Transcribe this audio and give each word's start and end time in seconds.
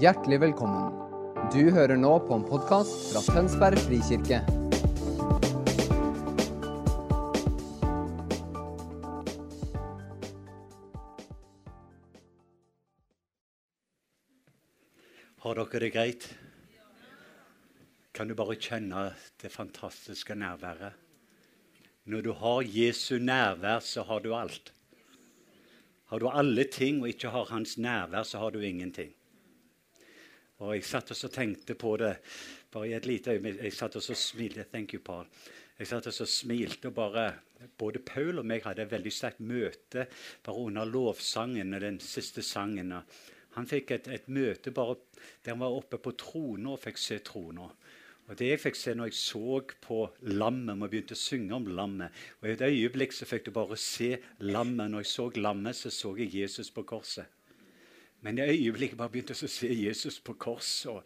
Hjertelig 0.00 0.38
velkommen. 0.40 0.94
Du 1.52 1.66
hører 1.68 1.98
nå 2.00 2.14
på 2.24 2.32
en 2.38 2.44
podkast 2.48 3.10
fra 3.10 3.20
Tønsberg 3.26 3.76
frikirke. 3.84 4.38
Har 15.44 15.60
dere 15.60 15.84
det 15.84 15.92
greit? 15.92 16.26
Kan 18.16 18.32
du 18.32 18.34
bare 18.38 18.56
kjenne 18.56 19.10
det 19.44 19.52
fantastiske 19.52 20.32
nærværet? 20.32 20.96
Når 22.08 22.24
du 22.24 22.32
har 22.40 22.64
Jesu 22.64 23.18
nærvær, 23.20 23.84
så 23.84 24.08
har 24.08 24.24
du 24.24 24.32
alt. 24.32 24.72
Har 26.08 26.18
du 26.18 26.30
alle 26.32 26.64
ting 26.64 27.02
og 27.02 27.12
ikke 27.12 27.28
har 27.28 27.52
hans 27.52 27.76
nærvær, 27.76 28.22
så 28.22 28.38
har 28.38 28.56
du 28.56 28.64
ingenting. 28.64 29.12
Og 30.62 30.76
Jeg 30.76 30.84
satt 30.86 31.10
og 31.10 31.32
tenkte 31.34 31.74
på 31.74 31.96
det 31.98 32.12
bare 32.70 32.88
i 32.88 32.94
et 32.94 33.06
lite 33.06 33.34
øyeblikk. 33.34 33.62
Jeg 33.64 33.72
satt 33.74 33.96
og 33.98 34.02
smilte. 34.02 34.64
Thank 34.70 34.94
you, 34.94 35.00
Paul. 35.02 35.26
Jeg 35.78 35.88
satt 35.90 36.06
og 36.06 36.28
smilte 36.28 36.88
og 36.88 36.94
bare 36.94 37.32
Både 37.78 37.98
Paul 37.98 38.38
og 38.38 38.46
meg 38.46 38.64
hadde 38.66 38.82
et 38.82 38.90
veldig 38.90 39.10
sterkt 39.14 39.40
møte 39.40 40.06
bare 40.42 40.62
under 40.66 40.84
lovsangen 40.84 41.74
og 41.74 41.80
den 41.80 42.00
siste 42.02 42.42
sangen. 42.42 42.94
Han 43.54 43.68
fikk 43.70 43.92
et, 43.94 44.08
et 44.08 44.26
møte 44.26 44.72
bare 44.74 44.96
der 45.44 45.52
han 45.52 45.60
var 45.60 45.76
oppe 45.76 46.00
på 46.02 46.14
trona 46.18 46.72
og 46.72 46.80
fikk 46.82 46.98
se 46.98 47.18
trona. 47.22 47.68
Og 48.26 48.38
Det 48.38 48.48
jeg 48.48 48.62
fikk 48.62 48.78
se 48.78 48.94
når 48.94 49.10
jeg 49.10 49.18
så 49.18 49.60
på 49.82 50.00
lammet, 50.30 50.74
og 50.74 50.90
begynte 50.90 51.14
å 51.14 51.22
synge 51.22 51.54
om 51.54 51.70
lammet 51.70 52.10
og 52.40 52.48
I 52.48 52.54
et 52.56 52.66
øyeblikk 52.66 53.14
så 53.14 53.26
fikk 53.26 53.46
du 53.46 53.52
bare 53.54 53.78
se 53.78 54.16
lammet. 54.40 54.90
Når 54.90 55.04
jeg 55.04 55.12
så 55.12 55.30
lammet, 55.36 55.76
så 55.76 55.90
så 55.90 56.16
jeg 56.18 56.34
Jesus 56.34 56.70
på 56.70 56.82
korset. 56.82 57.26
Men 58.22 58.38
i 58.38 58.42
øyeblikket 58.42 58.98
bare 58.98 59.10
begynte 59.10 59.34
jeg 59.34 59.48
å 59.48 59.50
se 59.50 59.68
Jesus 59.74 60.20
på 60.22 60.36
korset. 60.38 61.02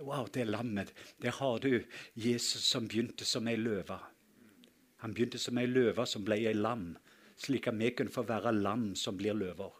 Og 0.00 0.04
wow, 0.04 0.26
det 0.28 0.44
lammet. 0.44 0.92
Der 1.22 1.32
har 1.32 1.60
du 1.64 1.80
Jesus 2.14 2.66
som 2.68 2.88
begynte 2.88 3.24
som 3.24 3.48
ei 3.48 3.56
løve. 3.56 3.96
Han 5.00 5.14
begynte 5.16 5.40
som 5.40 5.58
ei 5.58 5.64
løve 5.66 6.04
som 6.06 6.26
ble 6.26 6.36
ei 6.44 6.52
lam, 6.52 6.90
slik 7.40 7.70
at 7.70 7.78
vi 7.78 7.88
kunne 7.96 8.12
få 8.12 8.26
være 8.28 8.52
lam 8.52 8.90
som 9.00 9.16
blir 9.16 9.36
løver. 9.38 9.72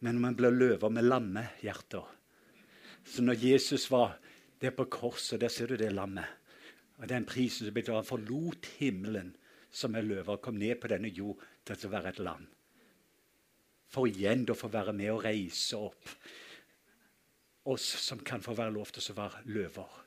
Men 0.00 0.20
man 0.22 0.34
blir 0.38 0.50
løver 0.50 0.88
med 0.90 1.04
lammehjerter 1.04 2.08
Så 3.04 3.22
når 3.22 3.44
Jesus 3.44 3.90
var 3.90 4.18
der 4.60 4.70
på 4.70 4.84
korset, 4.84 5.40
der 5.40 5.48
ser 5.48 5.66
du 5.66 5.76
det 5.76 5.92
lammet. 5.92 6.24
Og 6.96 7.08
den 7.08 7.24
prisen 7.24 7.66
som 7.66 7.74
da 7.74 7.94
han 7.94 8.04
forlot 8.04 8.66
himmelen 8.78 9.36
som 9.70 9.94
en 9.94 10.08
løve 10.08 10.32
og 10.32 10.42
kom 10.42 10.54
ned 10.54 10.80
på 10.80 10.88
denne 10.88 11.08
jord 11.08 11.38
til 11.66 11.86
å 11.86 11.92
være 11.92 12.08
et 12.08 12.18
lam 12.18 12.46
for 13.92 14.08
igjen 14.08 14.46
å 14.48 14.56
få 14.56 14.70
være 14.72 14.94
med 14.96 15.12
og 15.12 15.26
reise 15.26 15.78
opp 15.78 16.08
oss 17.64 17.84
som 18.02 18.18
kan 18.24 18.42
få 18.42 18.54
være 18.58 18.74
lov 18.74 18.90
til 18.94 19.12
å 19.12 19.18
være 19.20 19.44
løver. 19.52 19.98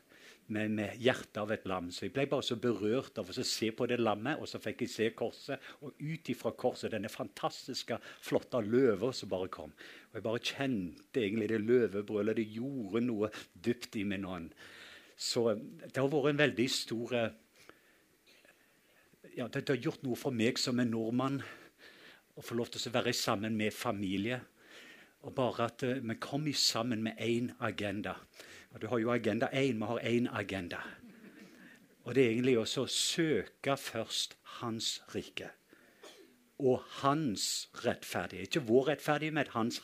Med, 0.45 0.75
med 0.77 0.99
hjertet 1.01 1.39
av 1.41 1.49
et 1.55 1.63
lam. 1.65 1.87
Så 1.89 2.03
Jeg 2.05 2.11
ble 2.13 2.27
bare 2.29 2.45
så 2.45 2.53
berørt 2.61 3.17
av 3.17 3.31
å 3.31 3.33
se 3.33 3.71
på 3.73 3.87
det 3.89 3.97
lammet, 3.97 4.37
og 4.37 4.45
så 4.45 4.59
fikk 4.61 4.83
jeg 4.83 4.91
se 4.93 5.07
korset. 5.17 5.63
Og 5.81 5.95
ut 5.97 6.29
ifra 6.29 6.51
korset 6.53 6.93
denne 6.93 7.09
fantastiske, 7.09 7.97
flotte 8.21 8.61
løva 8.61 9.09
som 9.09 9.31
bare 9.31 9.49
kom. 9.49 9.73
Og 10.11 10.19
Jeg 10.19 10.25
bare 10.27 10.43
kjente 10.51 11.23
egentlig 11.23 11.49
det 11.49 11.63
løvebrølet. 11.63 12.37
Det 12.37 12.45
gjorde 12.59 13.01
noe 13.07 13.31
dypt 13.57 13.97
i 13.97 14.05
min 14.05 14.27
ånd. 14.29 14.53
Så 15.17 15.47
det 15.55 15.97
har 15.97 16.11
vært 16.13 16.35
en 16.35 16.43
veldig 16.43 16.69
stor 16.69 17.17
ja, 19.35 19.47
Det 19.47 19.63
har 19.65 19.81
gjort 19.81 20.03
noe 20.05 20.19
for 20.19 20.35
meg 20.35 20.59
som 20.61 20.77
en 20.79 20.91
nordmann 20.93 21.39
å 22.35 22.43
få 22.43 22.57
lov 22.59 22.71
til 22.71 22.89
å 22.89 22.93
være 22.97 23.13
sammen 23.15 23.55
med 23.57 23.73
familie. 23.73 24.41
Og 25.25 25.33
bare 25.35 25.69
at 25.69 25.83
uh, 25.87 25.97
vi 26.03 26.17
kommer 26.21 26.53
sammen 26.53 27.03
med 27.03 27.19
én 27.19 27.51
agenda. 27.59 28.15
Og 28.73 28.81
Du 28.81 28.87
har 28.87 28.99
jo 28.99 29.11
agenda 29.11 29.49
én, 29.53 29.79
vi 29.79 29.85
har 29.85 29.99
én 29.99 30.27
agenda. 30.31 30.81
Og 32.03 32.15
det 32.15 32.25
er 32.25 32.33
egentlig 32.35 32.57
også 32.59 32.83
å 32.85 32.91
søke 32.91 33.77
først 33.77 34.37
Hans 34.59 35.01
rike. 35.11 35.49
Og 36.63 36.79
hans 37.01 37.67
rettferdighet. 37.83 38.47
Ikke 38.47 38.67
vår 38.67 38.85
rettferdighet, 38.93 39.33
men 39.35 39.49
hans 39.51 39.81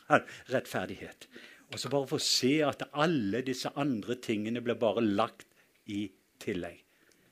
rettferdighet. 0.48 1.28
Og 1.74 1.80
så 1.80 1.90
bare 1.92 2.08
få 2.08 2.20
se 2.24 2.54
at 2.64 2.86
alle 2.94 3.42
disse 3.44 3.72
andre 3.76 4.16
tingene 4.16 4.64
blir 4.64 4.80
bare 4.80 5.04
lagt 5.04 5.48
i 5.92 6.06
tillegg. 6.40 6.84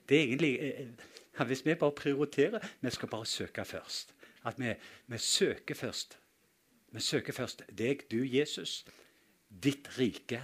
Det 0.10 0.18
er 0.18 0.24
egentlig, 0.28 0.60
eh, 0.60 1.46
Hvis 1.46 1.66
vi 1.66 1.76
bare 1.76 1.92
prioriterer 1.92 2.60
Vi 2.82 2.90
skal 2.90 3.10
bare 3.10 3.26
søke 3.26 3.66
først. 3.66 4.14
At 4.48 4.60
vi, 4.60 4.74
vi 5.08 5.18
søker 5.18 5.76
først. 5.76 6.18
Vi 6.92 7.04
søker 7.04 7.36
først 7.36 7.64
deg, 7.76 8.06
du 8.12 8.24
Jesus, 8.24 8.84
ditt 9.50 9.90
rike. 9.98 10.42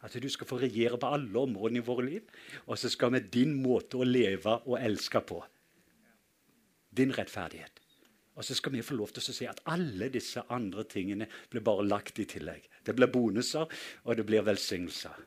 At 0.00 0.16
du 0.16 0.28
skal 0.32 0.48
få 0.48 0.60
regjere 0.62 0.98
på 0.98 1.10
alle 1.12 1.42
områdene 1.44 1.82
i 1.82 1.86
våre 1.86 2.06
liv. 2.06 2.32
Og 2.66 2.78
så 2.80 2.88
skal 2.88 3.12
vi 3.16 3.26
din 3.40 3.52
måte 3.60 4.00
å 4.00 4.08
leve 4.08 4.56
og 4.64 4.78
elske 4.80 5.20
på. 5.20 5.42
Din 6.96 7.12
rettferdighet. 7.14 7.80
Og 8.40 8.46
så 8.46 8.54
skal 8.56 8.72
vi 8.72 8.82
få 8.82 8.96
lov 8.96 9.10
til 9.12 9.20
å 9.20 9.34
si 9.36 9.46
at 9.50 9.60
alle 9.68 10.08
disse 10.12 10.40
andre 10.54 10.86
tingene 10.88 11.26
blir 11.52 11.64
bare 11.66 11.84
lagt 11.84 12.18
i 12.22 12.24
tillegg. 12.30 12.64
Det 12.86 12.94
blir 12.96 13.10
bonuser, 13.12 13.68
og 14.06 14.16
det 14.16 14.24
blir 14.24 14.46
velsignelser. 14.46 15.18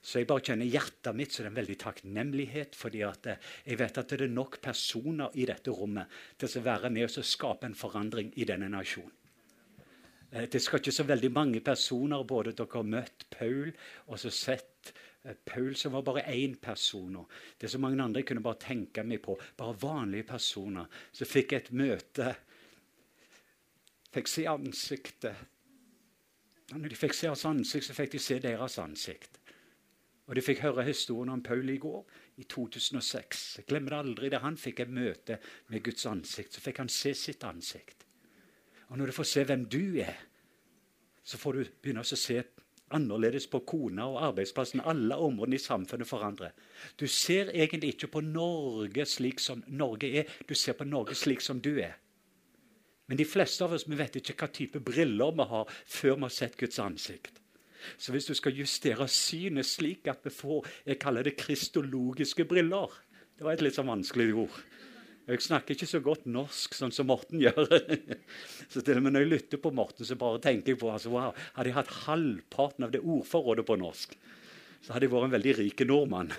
Så 0.00 0.22
jeg 0.22 0.28
bare 0.30 0.44
kjenner 0.48 0.68
hjertet 0.68 1.16
mitt 1.16 1.34
det 1.34 1.42
er 1.44 1.50
en 1.50 1.56
veldig 1.58 1.76
takknemlighet. 1.82 2.76
fordi 2.76 3.02
eh, 3.04 3.36
jeg 3.66 3.78
vet 3.78 3.98
at 3.98 4.08
det 4.08 4.20
er 4.24 4.32
nok 4.32 4.60
personer 4.62 5.30
i 5.34 5.44
dette 5.44 5.70
rommet 5.70 6.08
til 6.38 6.48
å 6.48 6.64
være 6.64 6.90
med 6.90 7.10
og 7.10 7.24
skape 7.24 7.66
en 7.68 7.76
forandring 7.76 8.32
i 8.36 8.48
denne 8.48 8.68
nasjonen. 8.72 9.12
Eh, 10.32 10.48
det 10.48 10.62
skal 10.62 10.80
ikke 10.80 10.94
så 10.94 11.04
veldig 11.04 11.30
mange 11.34 11.60
personer 11.60 12.24
både 12.24 12.54
dere 12.56 12.78
har 12.78 12.86
møtt 12.86 13.26
Paul 13.34 13.72
og 14.06 14.18
så 14.22 14.30
sett 14.32 14.92
eh, 15.24 15.34
Paul 15.34 15.74
som 15.76 15.92
var 15.92 16.06
bare 16.06 16.24
én 16.32 16.56
person. 16.56 17.18
Det 17.58 17.68
er 17.68 17.74
så 17.74 17.82
mange 17.82 18.02
andre 18.02 18.22
kunne 18.22 18.44
bare 18.44 18.62
tenke 18.62 19.04
meg 19.04 19.20
på. 19.22 19.36
Bare 19.56 19.76
vanlige 19.82 20.30
personer. 20.32 20.88
Så 21.12 21.28
fikk 21.28 21.52
jeg 21.52 21.66
et 21.66 21.72
møte. 21.76 22.34
Fikk 24.14 24.32
se 24.32 24.46
ansiktet. 24.48 25.48
Når 26.70 26.88
de 26.88 26.96
fikk 26.96 27.14
se 27.18 27.26
hans 27.26 27.44
ansikt, 27.44 27.84
så 27.84 27.94
fikk 27.94 28.12
de 28.14 28.22
se 28.22 28.38
deres 28.38 28.78
ansikt. 28.78 29.39
Og 30.30 30.36
De 30.38 30.42
fikk 30.46 30.60
høre 30.62 30.84
historien 30.86 31.32
om 31.34 31.40
Paul 31.42 31.66
i 31.72 31.80
går, 31.82 32.04
i 32.38 32.44
2006. 32.46 33.40
Jeg 33.58 33.66
glemmer 33.66 33.90
det 33.90 33.98
aldri. 33.98 34.28
Da 34.30 34.38
han 34.44 34.54
fikk 34.56 34.84
et 34.84 34.92
møte 34.94 35.40
med 35.74 35.82
Guds 35.82 36.06
ansikt, 36.06 36.54
så 36.54 36.62
fikk 36.62 36.78
han 36.78 36.92
se 36.92 37.10
sitt 37.18 37.42
ansikt. 37.44 38.06
Og 38.88 38.98
Når 38.98 39.10
du 39.10 39.12
får 39.12 39.26
se 39.26 39.44
hvem 39.44 39.64
du 39.66 39.98
er, 39.98 40.20
så 41.26 41.38
får 41.38 41.52
du 41.58 41.64
begynne 41.82 42.06
å 42.06 42.06
se 42.06 42.38
annerledes 42.94 43.48
på 43.50 43.60
kona 43.66 44.06
og 44.06 44.22
arbeidsplassen. 44.28 44.84
Alle 44.86 45.18
områdene 45.18 45.58
i 45.58 45.62
samfunnet 45.66 46.06
forandrer. 46.06 46.54
Du 46.94 47.08
ser 47.10 47.50
egentlig 47.50 47.96
ikke 47.96 48.12
på 48.14 48.22
Norge 48.22 49.06
slik 49.10 49.42
som 49.42 49.64
Norge 49.66 50.14
er, 50.22 50.30
du 50.46 50.54
ser 50.54 50.78
på 50.78 50.86
Norge 50.86 51.18
slik 51.18 51.42
som 51.42 51.58
du 51.58 51.72
er. 51.82 51.98
Men 53.10 53.18
de 53.18 53.26
fleste 53.26 53.66
av 53.66 53.74
oss 53.74 53.88
vi 53.90 53.98
vet 53.98 54.22
ikke 54.22 54.38
hva 54.38 54.52
type 54.54 54.86
briller 54.86 55.34
vi 55.34 55.50
har 55.50 55.70
før 55.86 56.14
vi 56.14 56.22
har 56.28 56.34
sett 56.38 56.58
Guds 56.58 56.78
ansikt. 56.78 57.39
Så 58.00 58.14
hvis 58.14 58.28
du 58.28 58.34
skal 58.36 58.56
justere 58.58 59.06
synet 59.10 59.68
slik 59.68 60.10
at 60.10 60.24
vi 60.26 60.32
får 60.34 60.68
jeg 60.86 61.00
kaller 61.02 61.26
det 61.26 61.38
kristologiske 61.40 62.46
briller 62.48 62.92
Det 63.36 63.46
var 63.46 63.56
et 63.56 63.64
litt 63.64 63.76
sånn 63.78 63.88
vanskelig 63.88 64.34
ord. 64.36 64.56
Jeg 65.30 65.44
snakker 65.44 65.76
ikke 65.76 65.86
så 65.86 66.00
godt 66.02 66.24
norsk 66.26 66.74
sånn 66.74 66.92
som 66.92 67.06
Morten 67.10 67.40
gjør. 67.44 67.68
Så 68.68 68.82
til 68.82 68.98
og 68.98 69.04
med 69.04 69.14
når 69.14 69.24
jeg 69.24 69.32
lytter 69.34 69.62
på 69.62 69.72
Morten, 69.74 70.04
så 70.06 70.18
bare 70.18 70.42
tenker 70.42 70.74
jeg 70.74 70.80
på 70.80 70.90
altså, 70.90 71.12
wow, 71.14 71.30
Hadde 71.54 71.70
jeg 71.70 71.78
hatt 71.78 71.96
halvparten 72.08 72.88
av 72.88 72.92
det 72.94 73.04
ordforrådet 73.04 73.66
på 73.68 73.78
norsk, 73.80 74.16
så 74.80 74.94
hadde 74.94 75.06
jeg 75.06 75.12
vært 75.12 75.28
en 75.28 75.36
veldig 75.36 75.56
rik 75.60 75.84
nordmann. 75.86 76.34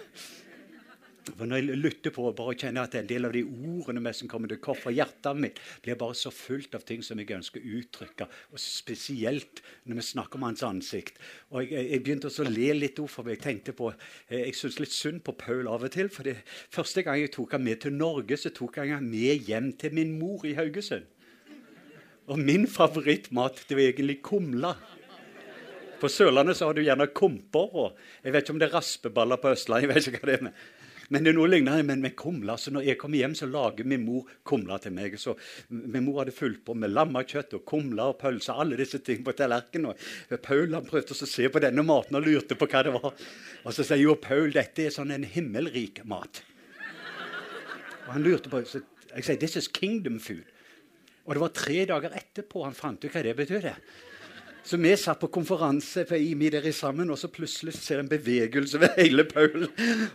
For 1.21 1.45
Når 1.45 1.59
jeg 1.59 1.77
lytter 1.77 2.13
på 2.15 2.23
og 2.25 2.35
bare 2.39 2.55
kjenner 2.57 2.87
at 2.87 2.95
en 2.97 3.09
del 3.09 3.27
av 3.27 3.33
de 3.35 3.43
ordene 3.45 4.13
som 4.17 4.29
kommer 4.29 4.49
til 4.49 4.57
kort 4.63 4.79
fra 4.81 4.93
hjertet 4.93 5.37
mitt, 5.37 5.59
blir 5.83 5.99
bare 5.99 6.17
så 6.17 6.31
fullt 6.33 6.73
av 6.77 6.85
ting 6.87 7.03
som 7.05 7.19
jeg 7.21 7.29
ønsker 7.35 7.61
å 7.61 7.75
uttrykke. 7.77 8.27
Og 8.51 8.61
Spesielt 8.61 9.61
når 9.85 9.99
vi 9.99 10.07
snakker 10.07 10.39
om 10.39 10.47
hans 10.49 10.65
ansikt. 10.65 11.21
Og 11.51 11.61
Jeg, 11.61 11.85
jeg 11.91 12.03
begynte 12.03 12.31
å 12.31 12.47
le 12.49 12.73
litt 12.73 13.01
for 13.05 13.27
meg. 13.27 13.37
Jeg 13.37 13.43
tenkte 13.45 13.77
på, 13.77 13.91
eh, 14.29 14.47
jeg 14.47 14.57
syns 14.57 14.79
litt 14.81 14.95
synd 14.95 15.21
på 15.27 15.37
Paul 15.37 15.69
av 15.69 15.85
og 15.85 15.93
til. 15.93 16.09
for 16.09 16.23
det, 16.23 16.41
Første 16.73 17.03
gang 17.05 17.21
jeg 17.21 17.33
tok 17.37 17.51
han 17.51 17.63
med 17.63 17.81
til 17.81 17.93
Norge, 17.93 18.37
så 18.37 18.49
tok 18.49 18.81
jeg 18.81 18.95
han 18.95 19.09
med 19.09 19.45
hjem 19.45 19.73
til 19.77 19.93
min 19.93 20.17
mor 20.17 20.45
i 20.45 20.55
Haugesund. 20.57 21.05
Og 22.31 22.39
min 22.39 22.67
favorittmat 22.67 23.65
det 23.67 23.77
var 23.77 23.91
egentlig 23.91 24.21
kumle. 24.23 24.73
På 26.01 26.09
Sørlandet 26.09 26.57
så 26.57 26.65
har 26.65 26.73
du 26.73 26.81
gjerne 26.81 27.11
komper. 27.13 27.75
og 27.75 27.97
Jeg 28.23 28.33
vet 28.33 28.43
ikke 28.43 28.53
om 28.53 28.59
det 28.59 28.69
er 28.69 28.77
raspeballer 28.77 29.37
på 29.37 29.51
Østlandet. 29.53 29.87
jeg 29.87 29.95
vet 29.95 30.07
ikke 30.07 30.19
hva 30.23 30.31
det 30.31 30.39
er 30.39 30.43
med. 30.49 30.53
Men 31.11 31.25
det 31.25 31.33
er 31.33 31.35
noe 31.35 31.49
lignende 31.49 31.83
men 31.83 32.03
med 32.03 32.15
kumla, 32.15 32.55
Så 32.57 32.71
når 32.71 32.85
jeg 32.87 32.97
kommer 32.97 33.19
hjem, 33.19 33.33
så 33.35 33.45
lager 33.45 33.83
min 33.83 34.05
mor 34.05 34.29
kumla 34.47 34.77
til 34.79 34.93
meg. 34.95 35.17
Så 35.19 35.35
Min 35.69 36.05
mor 36.05 36.21
hadde 36.21 36.31
fulgt 36.31 36.63
på 36.65 36.73
med 36.73 36.93
lammekjøtt 36.93 37.53
og 37.57 37.65
kumler 37.67 38.13
og 38.13 38.19
pølser, 38.21 38.55
alle 38.55 38.77
disse 38.79 39.01
tingene 39.03 39.27
på 39.27 39.35
tallerkenen. 39.35 39.97
Paul 40.41 40.71
han 40.73 40.87
prøvde 40.87 41.11
å 41.11 41.27
se 41.27 41.49
på 41.51 41.59
denne 41.59 41.83
maten 41.83 42.15
og 42.15 42.23
lurte 42.23 42.55
på 42.55 42.69
hva 42.71 42.83
det 42.87 42.95
var. 42.95 43.11
Og 43.65 43.75
så 43.75 43.83
sier 43.83 44.05
jo 44.05 44.15
Paul 44.15 44.55
dette 44.55 44.87
er 44.87 44.95
sånn 44.95 45.11
en 45.11 45.27
himmelrik 45.27 46.05
mat. 46.07 46.43
Og 48.07 48.13
han 48.15 48.23
lurte 48.23 48.49
på 48.49 48.63
så 48.65 48.81
Jeg 49.11 49.25
sier 49.27 49.39
this 49.39 49.57
is 49.59 49.67
kingdom 49.67 50.19
food. 50.23 50.47
Og 51.27 51.35
det 51.35 51.41
var 51.41 51.51
tre 51.51 51.81
dager 51.85 52.15
etterpå 52.15 52.63
han 52.63 52.77
fant 52.77 53.03
ut 53.03 53.11
hva 53.11 53.23
det 53.25 53.35
betydde. 53.35 53.75
Så 54.63 54.77
vi 54.77 54.91
satt 54.97 55.19
på 55.19 55.27
konferanse 55.27 56.03
på 56.05 56.15
IMI 56.15 56.49
der 56.53 56.65
i 56.69 56.71
sammen, 56.71 57.09
og 57.09 57.17
så 57.17 57.27
plutselig 57.33 57.73
ser 57.73 57.99
en 57.99 58.09
bevegelse 58.09 58.79
ved 58.81 58.93
hele 58.99 59.23
Paul. 59.25 59.65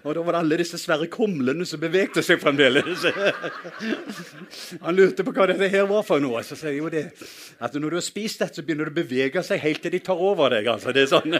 Og 0.04 0.14
da 0.14 0.22
var 0.22 0.36
det 0.36 0.42
alle 0.44 0.58
disse 0.60 0.78
svære 0.78 1.08
kumlene 1.10 1.66
som 1.66 1.82
bevegde 1.82 2.22
seg 2.22 2.38
fremdeles. 2.40 3.08
Han 4.84 4.94
lurte 4.94 5.26
på 5.26 5.34
hva 5.34 5.48
dette 5.50 5.68
her 5.72 5.88
var 5.90 6.06
for 6.06 6.22
noe. 6.22 6.44
Så 6.46 6.58
sier 6.58 6.76
jeg 6.76 6.84
jo 6.84 6.92
det 6.94 7.08
at 7.58 7.74
når 7.74 7.96
du 7.96 7.98
har 7.98 8.06
spist 8.06 8.44
dette, 8.44 8.60
så 8.60 8.64
begynner 8.66 8.86
det 8.86 8.94
å 8.94 9.00
bevege 9.00 9.42
seg 9.46 9.64
helt 9.64 9.82
til 9.82 9.96
de 9.96 10.02
tar 10.06 10.22
over 10.28 10.54
deg. 10.54 10.70
altså. 10.70 10.94
Det 10.94 11.04
er 11.04 11.10
sånn. 11.10 11.36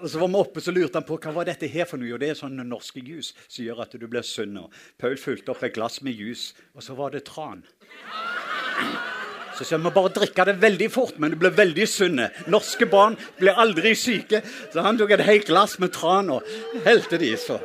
Og 0.00 0.08
så 0.10 0.18
var 0.18 0.28
vi 0.32 0.40
oppe, 0.40 0.64
så 0.64 0.74
lurte 0.74 0.98
han 0.98 1.06
på 1.06 1.20
hva 1.20 1.36
var 1.38 1.46
dette 1.46 1.70
her 1.70 1.86
for 1.86 2.02
noe. 2.02 2.16
Og 2.16 2.20
det 2.22 2.32
er 2.32 2.42
sånn 2.42 2.58
norske 2.66 3.04
jus 3.04 3.30
som 3.46 3.62
gjør 3.62 3.84
at 3.86 3.94
du 3.94 4.08
blir 4.10 4.26
sunn. 4.26 4.58
Og 4.64 4.74
Paul 4.98 5.14
fulgte 5.20 5.54
opp 5.54 5.62
et 5.62 5.76
glass 5.78 6.00
med 6.02 6.18
jus, 6.18 6.50
og 6.74 6.82
så 6.82 6.98
var 6.98 7.14
det 7.14 7.28
tran. 7.30 7.62
Så 9.60 9.74
jeg 9.74 9.84
vi 9.84 9.90
bare 9.92 10.12
drikke 10.16 10.44
det 10.48 10.54
veldig 10.62 10.86
fort, 10.92 11.18
men 11.20 11.34
du 11.34 11.36
blir 11.40 11.52
veldig 11.52 11.86
sunne. 11.88 12.30
Norske 12.48 12.86
barn 12.88 13.18
blir 13.36 13.58
aldri 13.60 13.92
syke. 13.98 14.40
Så 14.72 14.80
han 14.80 14.96
tok 14.96 15.12
et 15.12 15.26
helt 15.26 15.50
glass 15.50 15.76
med 15.82 15.92
tran 15.92 16.32
og 16.32 16.48
helte 16.86 17.20
det 17.20 17.28
i. 17.28 17.36
Så. 17.36 17.58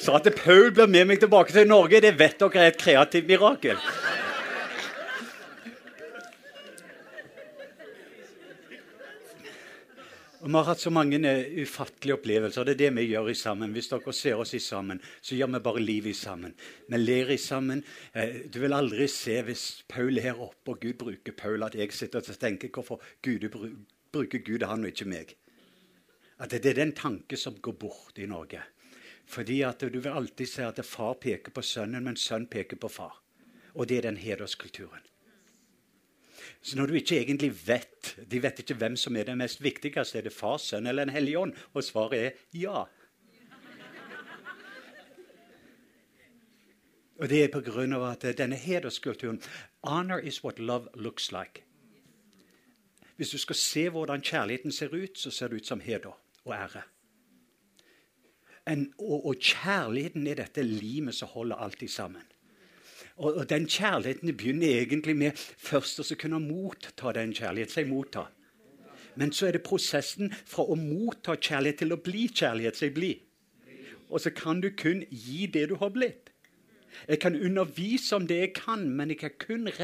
så 0.00 0.16
at 0.16 0.30
Paul 0.38 0.70
blir 0.72 0.88
med 0.88 1.10
meg 1.10 1.20
tilbake 1.20 1.52
til 1.52 1.68
Norge, 1.68 2.00
det 2.00 2.16
vet 2.16 2.40
dere 2.40 2.62
er 2.62 2.72
et 2.72 2.80
kreativt 2.80 3.28
mirakel. 3.28 3.76
Og 10.40 10.48
Vi 10.48 10.56
har 10.56 10.64
hatt 10.64 10.80
så 10.80 10.90
mange 10.90 11.18
eh, 11.28 11.50
ufattelige 11.60 12.16
opplevelser. 12.16 12.64
Det 12.64 12.72
er 12.72 12.78
det 12.80 12.94
vi 12.96 13.10
gjør 13.10 13.28
i 13.28 13.36
sammen. 13.36 13.74
Hvis 13.76 13.90
dere 13.92 14.12
ser 14.16 14.38
oss 14.40 14.54
i 14.56 14.60
sammen, 14.64 15.00
så 15.20 15.36
gjør 15.36 15.50
vi 15.52 15.60
bare 15.66 15.82
livet 15.84 16.14
i 16.14 16.16
sammen. 16.16 16.54
Vi 16.88 16.96
ler 16.96 17.34
i 17.34 17.36
sammen. 17.36 17.82
Eh, 18.14 18.46
du 18.48 18.56
vil 18.62 18.72
aldri 18.72 19.08
se 19.12 19.36
hvis 19.44 19.84
Paul 19.88 20.16
er 20.16 20.30
her 20.30 20.40
oppe 20.40 20.72
og 20.72 20.80
Gud 20.80 20.96
bruker 21.02 21.36
Paul, 21.36 21.66
at 21.66 21.76
jeg 21.76 21.92
sitter 21.92 22.24
og 22.24 22.40
tenker 22.40 22.72
hvorfor 22.72 23.04
Gud 23.20 23.44
bruker 24.12 24.40
Gud 24.46 24.64
han 24.64 24.88
og 24.88 24.94
ikke 24.94 25.10
meg. 25.12 25.36
At 26.40 26.56
det 26.56 26.72
er 26.72 26.80
den 26.80 26.96
tanke 26.96 27.36
som 27.36 27.60
går 27.60 27.76
bort 27.76 28.16
i 28.16 28.30
Norge. 28.30 28.64
Fordi 29.28 29.60
at 29.62 29.84
Du 29.92 30.00
vil 30.00 30.08
alltid 30.08 30.48
se 30.48 30.64
at 30.64 30.80
far 30.86 31.20
peker 31.20 31.52
på 31.52 31.62
sønnen, 31.62 32.04
men 32.04 32.16
sønn 32.16 32.48
peker 32.48 32.80
på 32.80 32.88
far. 32.88 33.20
Og 33.74 33.88
det 33.88 33.98
er 33.98 34.08
den 34.08 34.16
hederskulturen. 34.16 35.09
Så 36.62 36.76
når 36.76 36.86
du 36.86 36.94
ikke 36.94 37.16
egentlig 37.16 37.52
vet 37.66 38.16
De 38.30 38.42
vet 38.42 38.58
ikke 38.58 38.74
hvem 38.76 38.96
som 38.96 39.16
er 39.16 39.24
det 39.24 39.36
mest 39.38 39.62
viktigste. 39.64 40.18
Er 40.18 40.22
det 40.22 40.32
Far, 40.32 40.58
Sønn 40.58 40.86
eller 40.86 41.02
En 41.02 41.14
hellig 41.14 41.38
ånd? 41.38 41.54
Og 41.72 41.84
svaret 41.84 42.18
er 42.20 42.30
ja. 42.52 42.84
Og 47.20 47.28
det 47.28 47.44
er 47.44 47.48
pga. 47.48 48.10
at 48.10 48.38
denne 48.38 48.56
hederskulturen 48.56 49.42
Honor 49.84 50.18
is 50.18 50.44
what 50.44 50.58
love 50.58 50.88
looks 50.94 51.32
like. 51.32 51.64
Hvis 53.16 53.30
du 53.30 53.38
skal 53.38 53.56
se 53.56 53.88
hvordan 53.88 54.22
kjærligheten 54.22 54.72
ser 54.72 54.88
ut, 54.88 55.18
så 55.18 55.30
ser 55.30 55.48
det 55.48 55.56
ut 55.56 55.66
som 55.66 55.80
heder 55.80 56.20
og 56.44 56.54
ære. 56.54 56.82
En, 58.68 58.92
og, 58.98 59.26
og, 59.26 59.34
kjærligheten 59.36 60.26
er 60.26 60.34
dette 60.34 60.62
limet 60.62 61.14
som 61.14 61.28
holder 61.28 61.56
alltid 61.56 61.88
sammen. 61.88 62.22
Og, 63.20 63.34
og 63.34 63.48
den 63.50 63.66
kjærligheten 63.68 64.36
begynner 64.36 64.80
egentlig 64.80 65.16
med 65.16 65.36
først 65.36 66.00
å 66.00 66.16
kunne 66.16 66.40
motta 66.40 67.12
den 67.16 67.34
kjærligheten. 67.36 67.74
Seg 67.74 67.88
motta. 67.90 68.24
Men 69.20 69.32
så 69.36 69.46
er 69.48 69.52
det 69.58 69.66
prosessen 69.66 70.32
fra 70.32 70.64
å 70.64 70.74
motta 70.78 71.36
kjærlighet 71.36 71.82
til 71.82 71.92
å 71.92 72.00
bli 72.00 72.28
kjærlighet. 72.32 72.76
Seg 72.80 72.94
bli. 72.96 73.12
Og 74.08 74.20
så 74.24 74.32
kan 74.34 74.62
du 74.64 74.70
kun 74.72 75.04
gi 75.10 75.46
det 75.52 75.68
du 75.70 75.76
har 75.82 75.92
blitt. 75.92 76.30
Jeg 77.08 77.20
kan 77.22 77.36
undervise 77.36 78.16
om 78.16 78.26
det 78.26 78.38
jeg 78.38 78.52
kan, 78.56 78.88
men 78.88 79.08
jeg 79.12 79.18
kan 79.20 79.30
kun 79.38 79.68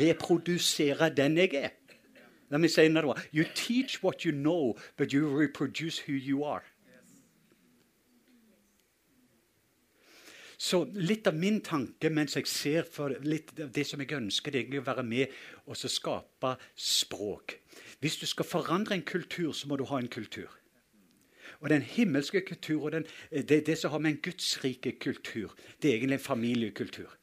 reprodusere 0.00 1.10
den 1.14 1.36
jeg 1.36 1.54
er. 1.54 1.70
Let 2.50 2.60
me 2.60 2.68
say 2.68 2.86
another 2.86 3.08
one. 3.08 3.20
You 3.30 3.44
teach 3.54 4.02
what 4.02 4.24
you 4.24 4.32
know, 4.32 4.76
but 4.96 5.12
you 5.12 5.28
reproduce 5.28 5.98
who 5.98 6.12
you 6.12 6.44
are. 6.44 6.62
Så 10.68 10.82
litt 11.00 11.26
av 11.30 11.36
min 11.38 11.62
tanke 11.64 12.10
mens 12.12 12.36
jeg 12.36 12.48
ser 12.50 12.88
for 12.92 13.14
litt 13.24 13.54
av 13.62 13.70
det 13.72 13.86
som 13.88 14.00
jeg 14.02 14.12
ønsker, 14.18 14.52
det 14.52 14.66
er 14.66 14.82
å 14.82 14.84
være 14.84 15.04
med 15.06 15.36
og 15.64 15.78
skape 15.80 16.56
språk. 16.76 17.54
Hvis 18.02 18.18
du 18.20 18.26
skal 18.28 18.48
forandre 18.48 18.98
en 18.98 19.06
kultur, 19.06 19.54
så 19.56 19.70
må 19.70 19.78
du 19.78 19.86
ha 19.88 20.00
en 20.00 20.10
kultur. 20.12 20.50
Og 21.62 21.70
Den 21.72 21.82
himmelske 21.82 22.42
kultur 22.44 22.84
og 22.84 22.92
den, 22.92 23.06
det, 23.32 23.64
det, 23.66 23.78
som 23.78 23.90
har 23.94 24.02
med 24.02 24.12
en 24.12 24.20
gudsrike 24.22 24.92
kultur, 25.00 25.54
det 25.80 25.90
er 25.90 25.96
egentlig 25.96 26.20
en 26.20 26.26
familiekultur. 26.26 27.16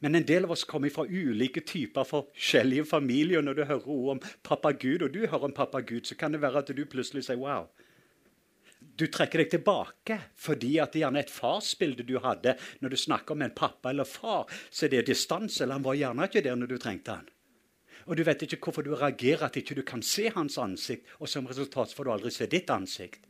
Men 0.00 0.18
en 0.18 0.26
del 0.26 0.44
av 0.44 0.52
oss 0.52 0.66
kommer 0.68 0.90
fra 0.92 1.06
ulike 1.06 1.62
typer 1.64 2.04
forskjellige 2.04 2.84
familier. 2.84 3.40
Når 3.40 3.54
du 3.54 3.64
hører 3.64 3.88
ord 3.88 4.10
om 4.16 4.20
pappa 4.42 4.74
Gud, 4.74 5.06
og 5.06 5.14
du 5.14 5.22
hører 5.26 5.48
om 5.48 5.54
pappa 5.54 5.80
Gud, 5.80 6.04
så 6.04 6.18
kan 6.18 6.34
det 6.34 6.42
være 6.42 6.64
at 6.64 6.74
du 6.76 6.84
plutselig 6.84 7.24
sier 7.28 7.38
wow 7.40 7.70
du 8.98 9.06
trekker 9.06 9.44
deg 9.44 9.50
tilbake 9.52 10.18
fordi 10.38 10.76
at 10.82 10.92
det 10.94 11.04
gjerne 11.04 11.22
er 11.22 11.28
et 11.28 11.32
farsbilde 11.32 12.06
du 12.06 12.16
hadde 12.24 12.56
når 12.82 12.94
du 12.94 12.98
snakker 12.98 13.36
om 13.36 13.44
en 13.46 13.54
pappa 13.54 13.92
eller 13.92 14.08
far, 14.08 14.48
så 14.70 14.86
er 14.86 14.96
det 14.96 15.06
distanse, 15.12 15.62
eller 15.62 15.78
han 15.78 15.86
var 15.86 15.98
gjerne 15.98 16.28
ikke 16.28 16.44
der 16.44 16.58
når 16.58 16.72
du 16.72 16.78
trengte 16.82 17.16
han. 17.20 17.28
Og 18.08 18.16
du 18.16 18.24
vet 18.24 18.42
ikke 18.44 18.60
hvorfor 18.64 18.86
du 18.86 18.94
reagerer 18.96 19.48
at 19.48 19.56
ikke 19.60 19.76
du 19.76 19.82
kan 19.86 20.02
se 20.02 20.30
hans 20.34 20.56
ansikt, 20.58 21.06
og 21.20 21.28
som 21.28 21.46
resultat 21.46 21.92
får 21.94 22.08
du 22.08 22.12
aldri 22.14 22.32
se 22.32 22.48
ditt 22.50 22.70
ansikt. 22.72 23.26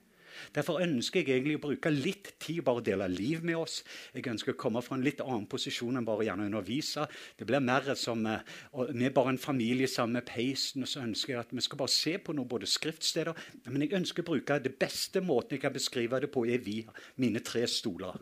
Derfor 0.55 0.83
ønsker 0.85 1.23
jeg 1.23 1.39
egentlig 1.39 1.59
å 1.59 1.65
bruke 1.67 1.93
litt 1.93 2.33
tid 2.43 2.63
bare 2.67 2.83
å 2.83 2.85
dele 2.85 3.09
liv 3.13 3.45
med 3.47 3.59
oss. 3.61 3.81
Jeg 4.15 4.27
ønsker 4.31 4.55
å 4.55 4.61
komme 4.61 4.83
fra 4.85 4.99
en 4.99 5.05
litt 5.07 5.23
annen 5.25 5.49
posisjon 5.51 5.99
enn 5.99 6.09
bare 6.09 6.29
gjerne 6.29 6.49
undervise. 6.51 7.07
Det 7.39 7.49
blir 7.49 7.65
mer 7.65 7.93
som 7.99 8.25
eh, 8.27 8.45
Vi 8.93 9.07
er 9.09 9.15
bare 9.17 9.35
en 9.35 9.43
familie 9.43 9.89
sammen 9.91 10.19
med 10.19 10.29
peisen, 10.29 10.85
og 10.85 10.91
så 10.91 11.05
ønsker 11.05 11.35
jeg 11.35 11.43
at 11.43 11.55
vi 11.55 11.65
skal 11.65 11.83
bare 11.83 11.95
se 11.95 12.17
på 12.19 12.35
noen 12.37 12.51
både 12.51 12.71
skriftsteder. 12.71 13.37
Men 13.69 13.85
jeg 13.85 13.97
ønsker 13.99 14.25
å 14.25 14.31
bruke 14.33 14.63
det 14.63 14.77
beste 14.81 15.23
måten 15.25 15.57
jeg 15.57 15.65
kan 15.67 15.75
beskrive 15.75 16.21
det 16.23 16.33
på, 16.33 16.47
er 16.47 16.65
vi, 16.65 16.81
mine 17.23 17.43
tre 17.45 17.67
stoler. 17.71 18.19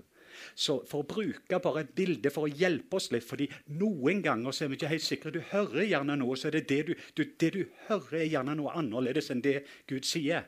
Så 0.54 0.80
for 0.88 1.02
å 1.02 1.08
bruke 1.08 1.60
bare 1.62 1.84
et 1.84 1.94
bilde 1.96 2.32
for 2.32 2.46
å 2.46 2.52
hjelpe 2.52 2.98
oss 2.98 3.08
litt 3.14 3.26
fordi 3.26 3.48
Noen 3.80 4.22
ganger 4.24 4.54
så 4.54 4.66
er 4.66 4.72
vi 4.72 4.78
ikke 4.80 4.92
helt 4.92 5.06
sikre. 5.06 5.32
Du 5.34 5.40
hører 5.52 5.86
gjerne 5.86 6.18
noe, 6.20 6.36
så 6.36 6.50
er 6.50 6.58
det 6.58 6.66
det 6.72 6.82
du, 6.90 6.92
du, 7.16 7.24
det 7.40 7.52
du 7.56 7.62
hører, 7.88 8.20
er 8.22 8.30
gjerne 8.34 8.56
noe 8.58 8.74
annerledes 8.76 9.32
enn 9.32 9.44
det 9.44 9.62
Gud 9.90 10.08
sier. 10.08 10.46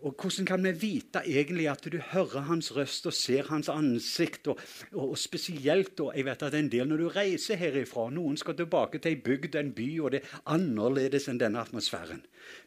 Og 0.00 0.14
Hvordan 0.16 0.46
kan 0.48 0.62
vi 0.64 0.70
vite 0.80 1.20
egentlig 1.28 1.66
at 1.68 1.84
du 1.92 1.98
hører 2.12 2.46
hans 2.48 2.70
røst 2.72 3.04
og 3.08 3.12
ser 3.12 3.50
hans 3.50 3.68
ansikt? 3.68 4.48
Og, 4.48 4.60
og, 4.94 5.10
og 5.10 5.18
spesielt 5.20 6.00
og 6.00 6.14
jeg 6.16 6.24
vet 6.24 6.44
at 6.46 6.56
en 6.56 6.70
del 6.72 6.88
når 6.88 7.02
du 7.02 7.08
reiser 7.12 7.60
herifra 7.60 8.06
Noen 8.14 8.38
skal 8.40 8.56
tilbake 8.56 8.98
til 8.98 9.12
ei 9.12 9.20
bygd, 9.20 9.58
en 9.60 9.72
by, 9.76 9.88
og 10.00 10.14
det 10.14 10.22
er 10.22 10.38
annerledes 10.54 11.28
enn 11.28 11.40
denne 11.42 11.60
atmosfæren. 11.60 12.22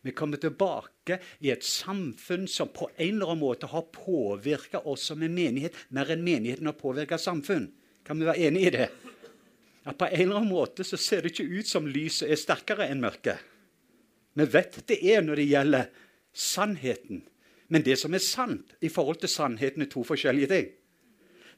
Vi 0.06 0.14
kommer 0.14 0.38
tilbake 0.38 1.18
i 1.42 1.50
et 1.54 1.66
samfunn 1.66 2.46
som 2.48 2.70
på 2.70 2.92
en 2.98 3.16
eller 3.16 3.34
annen 3.34 3.42
måte 3.42 3.72
har 3.72 3.90
påvirka 3.96 4.84
oss 4.86 5.10
som 5.10 5.26
en 5.26 5.34
menighet 5.34 5.78
mer 5.90 6.14
enn 6.14 6.26
menigheten 6.26 6.70
har 6.70 6.78
påvirka 6.78 7.18
samfunn. 7.18 7.72
Kan 8.06 8.22
vi 8.22 8.30
være 8.30 8.46
enig 8.46 8.68
i 8.68 8.76
det? 8.78 8.90
At 9.90 9.98
På 9.98 10.06
en 10.06 10.22
eller 10.22 10.38
annen 10.38 10.54
måte 10.54 10.86
så 10.86 11.02
ser 11.02 11.24
det 11.24 11.34
ikke 11.34 11.50
ut 11.50 11.68
som 11.68 11.90
lyset 11.90 12.30
er 12.30 12.40
sterkere 12.40 12.88
enn 12.92 13.02
mørket. 13.02 13.42
Vi 14.34 14.46
vet 14.50 14.80
det 14.90 15.02
er 15.02 15.22
når 15.26 15.42
det 15.42 15.50
gjelder 15.50 15.90
sannheten. 16.34 17.24
Men 17.70 17.86
det 17.86 17.98
som 18.02 18.14
er 18.14 18.24
sant 18.24 18.76
i 18.82 18.90
forhold 18.92 19.22
til 19.22 19.32
sannheten, 19.32 19.82
er 19.86 19.92
to 19.92 20.04
forskjellige 20.06 20.52
ting. 20.52 20.72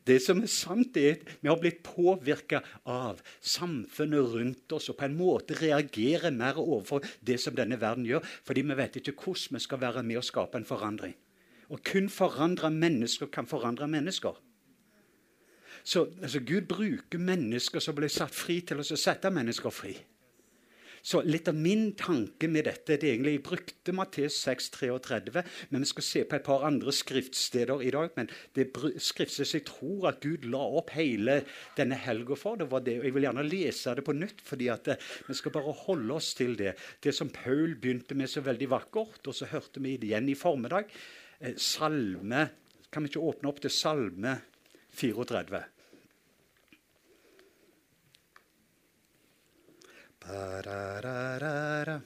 Det 0.06 0.20
som 0.22 0.44
er 0.44 0.52
sant, 0.52 0.98
er 0.98 1.16
at 1.16 1.32
vi 1.42 1.50
har 1.50 1.58
blitt 1.58 1.82
påvirka 1.84 2.62
av 2.86 3.24
samfunnet 3.42 4.34
rundt 4.36 4.76
oss 4.78 4.92
og 4.94 5.00
på 5.00 5.08
en 5.08 5.18
måte 5.18 5.58
reagerer 5.58 6.34
mer 6.36 6.60
overfor 6.62 7.06
det 7.26 7.40
som 7.42 7.56
denne 7.58 7.80
verden 7.82 8.06
gjør, 8.06 8.22
fordi 8.46 8.62
vi 8.70 8.78
vet 8.78 9.00
ikke 9.02 9.16
hvordan 9.18 9.58
vi 9.58 9.64
skal 9.66 9.82
være 9.82 10.04
med 10.06 10.22
og 10.22 10.28
skape 10.28 10.62
en 10.62 10.68
forandring. 10.68 11.16
Og 11.74 11.82
kun 11.82 12.12
forandre 12.14 12.70
mennesker 12.70 13.32
kan 13.34 13.50
forandre 13.50 13.88
mennesker. 13.90 14.38
Så 15.84 16.08
altså, 16.22 16.40
Gud 16.40 16.70
bruker 16.70 17.20
mennesker 17.22 17.82
som 17.82 17.98
blir 17.98 18.10
satt 18.14 18.34
fri, 18.34 18.62
til 18.62 18.82
å 18.82 18.86
sette 18.86 19.30
mennesker 19.34 19.74
fri. 19.74 19.96
Så 21.06 21.20
litt 21.22 21.46
av 21.52 21.58
min 21.58 21.92
tanke 21.94 22.48
med 22.50 22.66
dette 22.66 22.96
det 22.98 23.06
er 23.06 23.12
egentlig, 23.14 23.36
Jeg 23.36 23.44
brukte 23.46 23.94
Matteus 23.94 24.40
6, 24.42 24.72
33, 24.74 25.44
men 25.70 25.84
vi 25.84 25.90
skal 25.92 26.06
se 26.08 26.24
på 26.26 26.38
et 26.40 26.46
par 26.48 26.66
andre 26.66 26.94
skriftsteder 26.96 27.84
i 27.86 27.92
dag. 27.94 28.10
Men 28.18 28.32
det 28.58 28.72
skriftstedet 28.74 29.54
jeg 29.54 29.68
tror 29.70 30.08
at 30.10 30.24
Gud 30.24 30.48
la 30.50 30.64
opp 30.80 30.90
hele 30.98 31.44
denne 31.78 32.00
helga 32.08 32.38
for, 32.40 32.58
det 32.58 32.72
var 32.72 32.82
det. 32.88 32.98
og 33.00 33.06
Jeg 33.06 33.18
vil 33.18 33.28
gjerne 33.28 33.46
lese 33.46 33.94
det 34.00 34.06
på 34.08 34.18
nytt, 34.18 34.42
fordi 34.42 34.72
at 34.74 34.90
eh, 34.96 35.12
vi 35.28 35.38
skal 35.38 35.54
bare 35.54 35.78
holde 35.86 36.18
oss 36.18 36.34
til 36.34 36.58
det. 36.58 36.74
Det 37.04 37.14
som 37.14 37.30
Paul 37.30 37.78
begynte 37.78 38.18
med 38.18 38.32
så 38.32 38.42
veldig 38.42 38.72
vakkert, 38.74 39.22
og 39.28 39.38
så 39.38 39.52
hørte 39.54 39.84
vi 39.86 40.00
det 40.02 40.10
igjen 40.10 40.34
i 40.34 40.40
formiddag. 40.40 40.90
Eh, 41.40 41.54
salme 41.54 42.50
Kan 42.90 43.04
vi 43.04 43.10
ikke 43.12 43.28
åpne 43.28 43.50
opp 43.52 43.60
til 43.60 43.74
Salme 43.74 44.38
34? 44.96 45.75
Ba-da-da-da-da. 50.28 52.02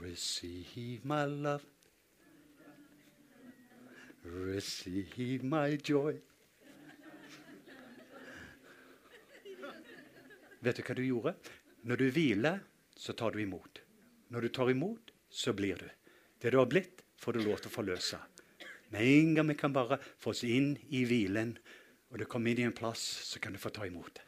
Receive 0.00 1.04
my 1.04 1.24
love. 1.24 1.64
Receive 4.24 5.42
my 5.42 5.76
joy. 5.76 6.20
Vet 10.60 10.76
du 10.76 10.82
hva 10.82 10.94
du 10.94 11.06
gjorde? 11.06 11.34
Når 11.82 11.96
du 11.96 12.10
hviler, 12.12 12.60
så 12.96 13.14
tar 13.16 13.32
du 13.32 13.40
imot. 13.40 13.80
Når 14.28 14.46
du 14.46 14.48
tar 14.52 14.70
imot, 14.70 15.12
så 15.30 15.54
blir 15.56 15.80
du. 15.80 15.88
Det 16.40 16.52
du 16.52 16.58
har 16.60 16.68
blitt, 16.68 17.04
får 17.20 17.36
du 17.36 17.44
lov 17.44 17.60
til 17.60 17.70
å 17.70 17.76
forløse. 17.76 18.18
Med 18.92 19.06
en 19.06 19.34
gang 19.38 19.48
vi 19.48 19.56
kan 19.56 19.72
bare 19.72 20.00
få 20.20 20.34
oss 20.34 20.42
inn 20.44 20.74
i 20.90 21.04
hvilen, 21.08 21.54
og 22.10 22.18
du 22.18 22.26
kommer 22.26 22.50
inn 22.50 22.64
i 22.64 22.66
en 22.68 22.76
plass, 22.76 23.02
så 23.28 23.40
kan 23.40 23.54
du 23.54 23.60
få 23.62 23.72
ta 23.72 23.86
imot. 23.86 24.20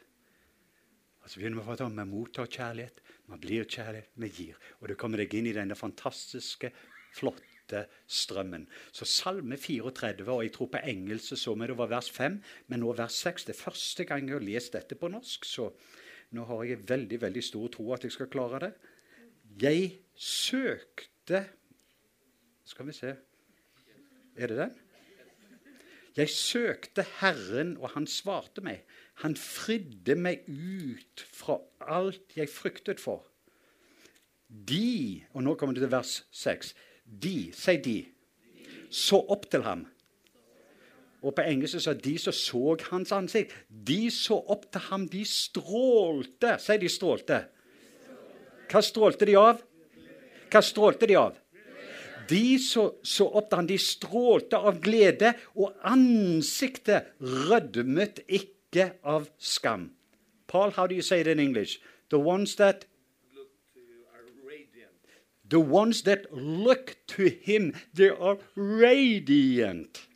Og 1.23 1.29
så 1.29 1.39
begynner 1.39 1.61
vi 1.61 1.73
å 1.73 1.79
ta 1.79 1.87
med 1.91 2.09
mottar 2.09 2.49
kjærlighet. 2.51 3.01
Man 3.31 3.41
blir 3.43 3.67
kjærlighet, 3.67 4.11
vi 4.19 4.29
gir. 4.31 4.59
Og 4.81 4.89
du 4.89 4.95
kommer 4.99 5.21
deg 5.21 5.33
inn 5.37 5.49
i 5.51 5.55
denne 5.55 5.77
fantastiske, 5.77 6.71
flotte 7.13 7.85
strømmen. 8.09 8.65
Så 8.91 9.07
Salme 9.07 9.59
34, 9.59 10.25
og 10.25 10.43
jeg 10.43 10.53
tror 10.55 10.71
på 10.73 10.81
engelsk 10.83 11.37
så 11.39 11.55
vi 11.55 11.69
det 11.69 11.77
var 11.79 11.91
vers 11.91 12.09
5, 12.11 12.39
men 12.71 12.83
nå 12.83 12.95
vers 12.97 13.19
6. 13.23 13.47
Det 13.47 13.55
er 13.55 13.61
første 13.61 14.07
gang 14.09 14.27
jeg 14.27 14.39
har 14.39 14.47
lest 14.47 14.75
dette 14.75 14.97
på 14.99 15.11
norsk, 15.13 15.47
så 15.47 15.69
nå 16.33 16.45
har 16.49 16.63
jeg 16.65 16.85
veldig 16.89 17.19
veldig 17.21 17.43
stor 17.45 17.69
tro 17.73 17.91
at 17.93 18.05
jeg 18.05 18.15
skal 18.15 18.31
klare 18.33 18.61
det. 18.65 18.71
Jeg 19.61 19.91
søkte 20.15 21.45
Skal 22.65 22.87
vi 22.87 22.93
se 22.95 23.11
Er 24.35 24.47
det 24.47 24.57
den? 24.57 24.71
Jeg 26.15 26.29
søkte 26.29 27.05
Herren, 27.19 27.77
og 27.77 27.89
han 27.95 28.05
svarte 28.07 28.61
meg. 28.61 28.83
Han 29.25 29.33
fridde 29.37 30.13
meg 30.15 30.43
ut 30.45 31.23
fra 31.33 31.57
alt 31.89 32.35
jeg 32.37 32.49
fryktet 32.53 33.01
for. 33.01 33.23
De 34.47 35.23
Og 35.33 35.41
nå 35.43 35.55
kommer 35.57 35.73
det 35.73 35.81
til 35.81 35.91
vers 35.91 36.19
6. 36.31 36.75
De, 37.05 37.51
si 37.53 37.77
de, 37.81 37.97
så 38.93 39.17
opp 39.33 39.49
til 39.49 39.65
ham. 39.65 39.87
Og 41.23 41.31
på 41.35 41.45
engelsk 41.47 41.79
så 41.79 41.93
de 41.95 42.17
som 42.19 42.35
så 42.35 42.77
hans 42.89 43.11
ansikt. 43.15 43.53
De 43.67 44.09
så 44.11 44.35
opp 44.35 44.67
til 44.71 44.83
ham, 44.89 45.07
de 45.07 45.23
strålte. 45.27 46.57
Si 46.59 46.77
de 46.81 46.89
strålte. 46.91 47.39
Hva 48.71 48.81
strålte 48.83 49.27
de 49.29 49.37
av? 49.39 49.61
Hva 50.51 50.61
strålte 50.61 51.07
de 51.07 51.17
av? 51.19 51.39
De 52.27 52.57
så, 52.59 52.87
så 53.03 53.27
opp 53.27 53.49
til 53.49 53.59
ham, 53.59 53.67
de 53.67 53.79
strålte 53.79 54.59
av 54.59 54.79
glede, 54.83 55.33
og 55.59 55.75
ansiktet 55.87 57.13
rødmet 57.19 58.23
ikke 58.27 58.93
av 59.03 59.27
skam. 59.37 59.91
Paul, 60.47 60.71
how 60.75 60.87
do 60.87 60.95
you 60.95 61.01
say 61.01 61.21
it 61.21 61.27
in 61.27 61.39
English? 61.39 61.79
The 62.09 62.19
ones 62.19 62.55
that 62.55 62.85
The 65.49 65.59
ones 65.59 66.01
that 66.03 66.33
look 66.33 66.95
to 67.07 67.27
him, 67.29 67.75
they 67.93 68.09
are 68.09 68.37
radiant. 68.55 70.07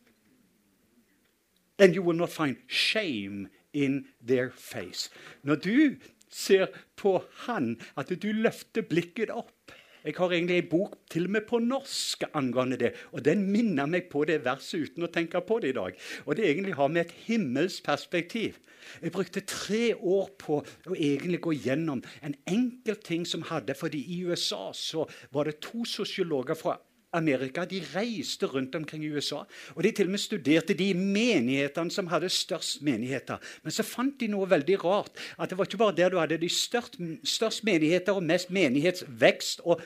And 1.80 1.96
you 1.96 2.04
will 2.04 2.18
not 2.18 2.30
find 2.30 2.58
shame 2.68 3.50
in 3.74 4.08
their 4.28 4.52
face. 4.52 5.10
Når 5.44 5.56
du 5.56 5.96
ser 6.30 6.68
på 6.96 7.24
han, 7.48 7.78
at 7.98 8.10
du 8.10 8.32
løfter 8.32 8.82
blikket 8.82 9.30
opp 9.30 9.72
Jeg 10.08 10.16
har 10.18 10.32
egentlig 10.32 10.58
en 10.58 10.70
bok 10.70 10.94
til 11.12 11.26
og 11.28 11.32
med 11.36 11.44
på 11.50 11.58
norsk 11.60 12.22
angående 12.34 12.78
det. 12.80 12.94
Og 13.12 13.26
den 13.26 13.42
minner 13.52 13.90
meg 13.92 14.06
på 14.08 14.22
det 14.30 14.38
verset 14.46 14.86
uten 14.88 15.04
å 15.04 15.10
tenke 15.12 15.42
på 15.44 15.58
det 15.60 15.74
i 15.74 15.76
dag. 15.76 15.98
Og 16.24 16.38
det 16.38 16.46
egentlig 16.48 16.78
har 16.78 16.88
med 16.88 17.02
et 17.02 17.16
himmelsk 17.26 17.84
perspektiv. 17.84 18.56
Jeg 19.02 19.12
brukte 19.12 19.44
tre 19.44 19.96
år 19.96 20.30
på 20.40 20.62
å 20.64 20.96
egentlig 20.96 21.42
gå 21.44 21.58
gjennom 21.60 22.04
en 22.24 22.38
enkel 22.48 22.96
ting 23.04 23.28
som 23.28 23.44
hadde 23.50 23.76
fordi 23.76 24.00
I 24.16 24.22
USA 24.30 24.70
så 24.72 25.04
var 25.36 25.50
det 25.50 25.60
to 25.66 25.84
sosiologer 25.84 26.56
fra 26.56 26.78
Amerika 27.18 27.66
de 27.66 27.82
reiste 27.94 28.48
rundt 28.50 28.76
omkring 28.76 29.04
i 29.06 29.12
USA. 29.12 29.44
og 29.76 29.84
De 29.84 29.92
til 29.92 30.08
og 30.08 30.16
med 30.16 30.24
studerte 30.24 30.78
de 30.78 30.94
menighetene 30.94 31.92
som 31.92 32.08
hadde 32.08 32.30
størst 32.30 32.82
menigheter. 32.82 33.38
Men 33.64 33.76
så 33.76 33.84
fant 33.84 34.20
de 34.20 34.30
noe 34.32 34.50
veldig 34.50 34.80
rart. 34.84 35.12
At 35.40 35.50
det 35.50 35.58
var 35.58 35.70
ikke 35.70 35.82
bare 35.82 35.98
der 35.98 36.10
du 36.10 36.20
hadde 36.22 36.38
de 36.42 36.50
størst, 36.50 37.00
størst 37.24 37.64
menigheter 37.64 38.14
og 38.14 38.24
mest 38.24 38.52
menighetsvekst. 38.52 39.62
og 39.66 39.82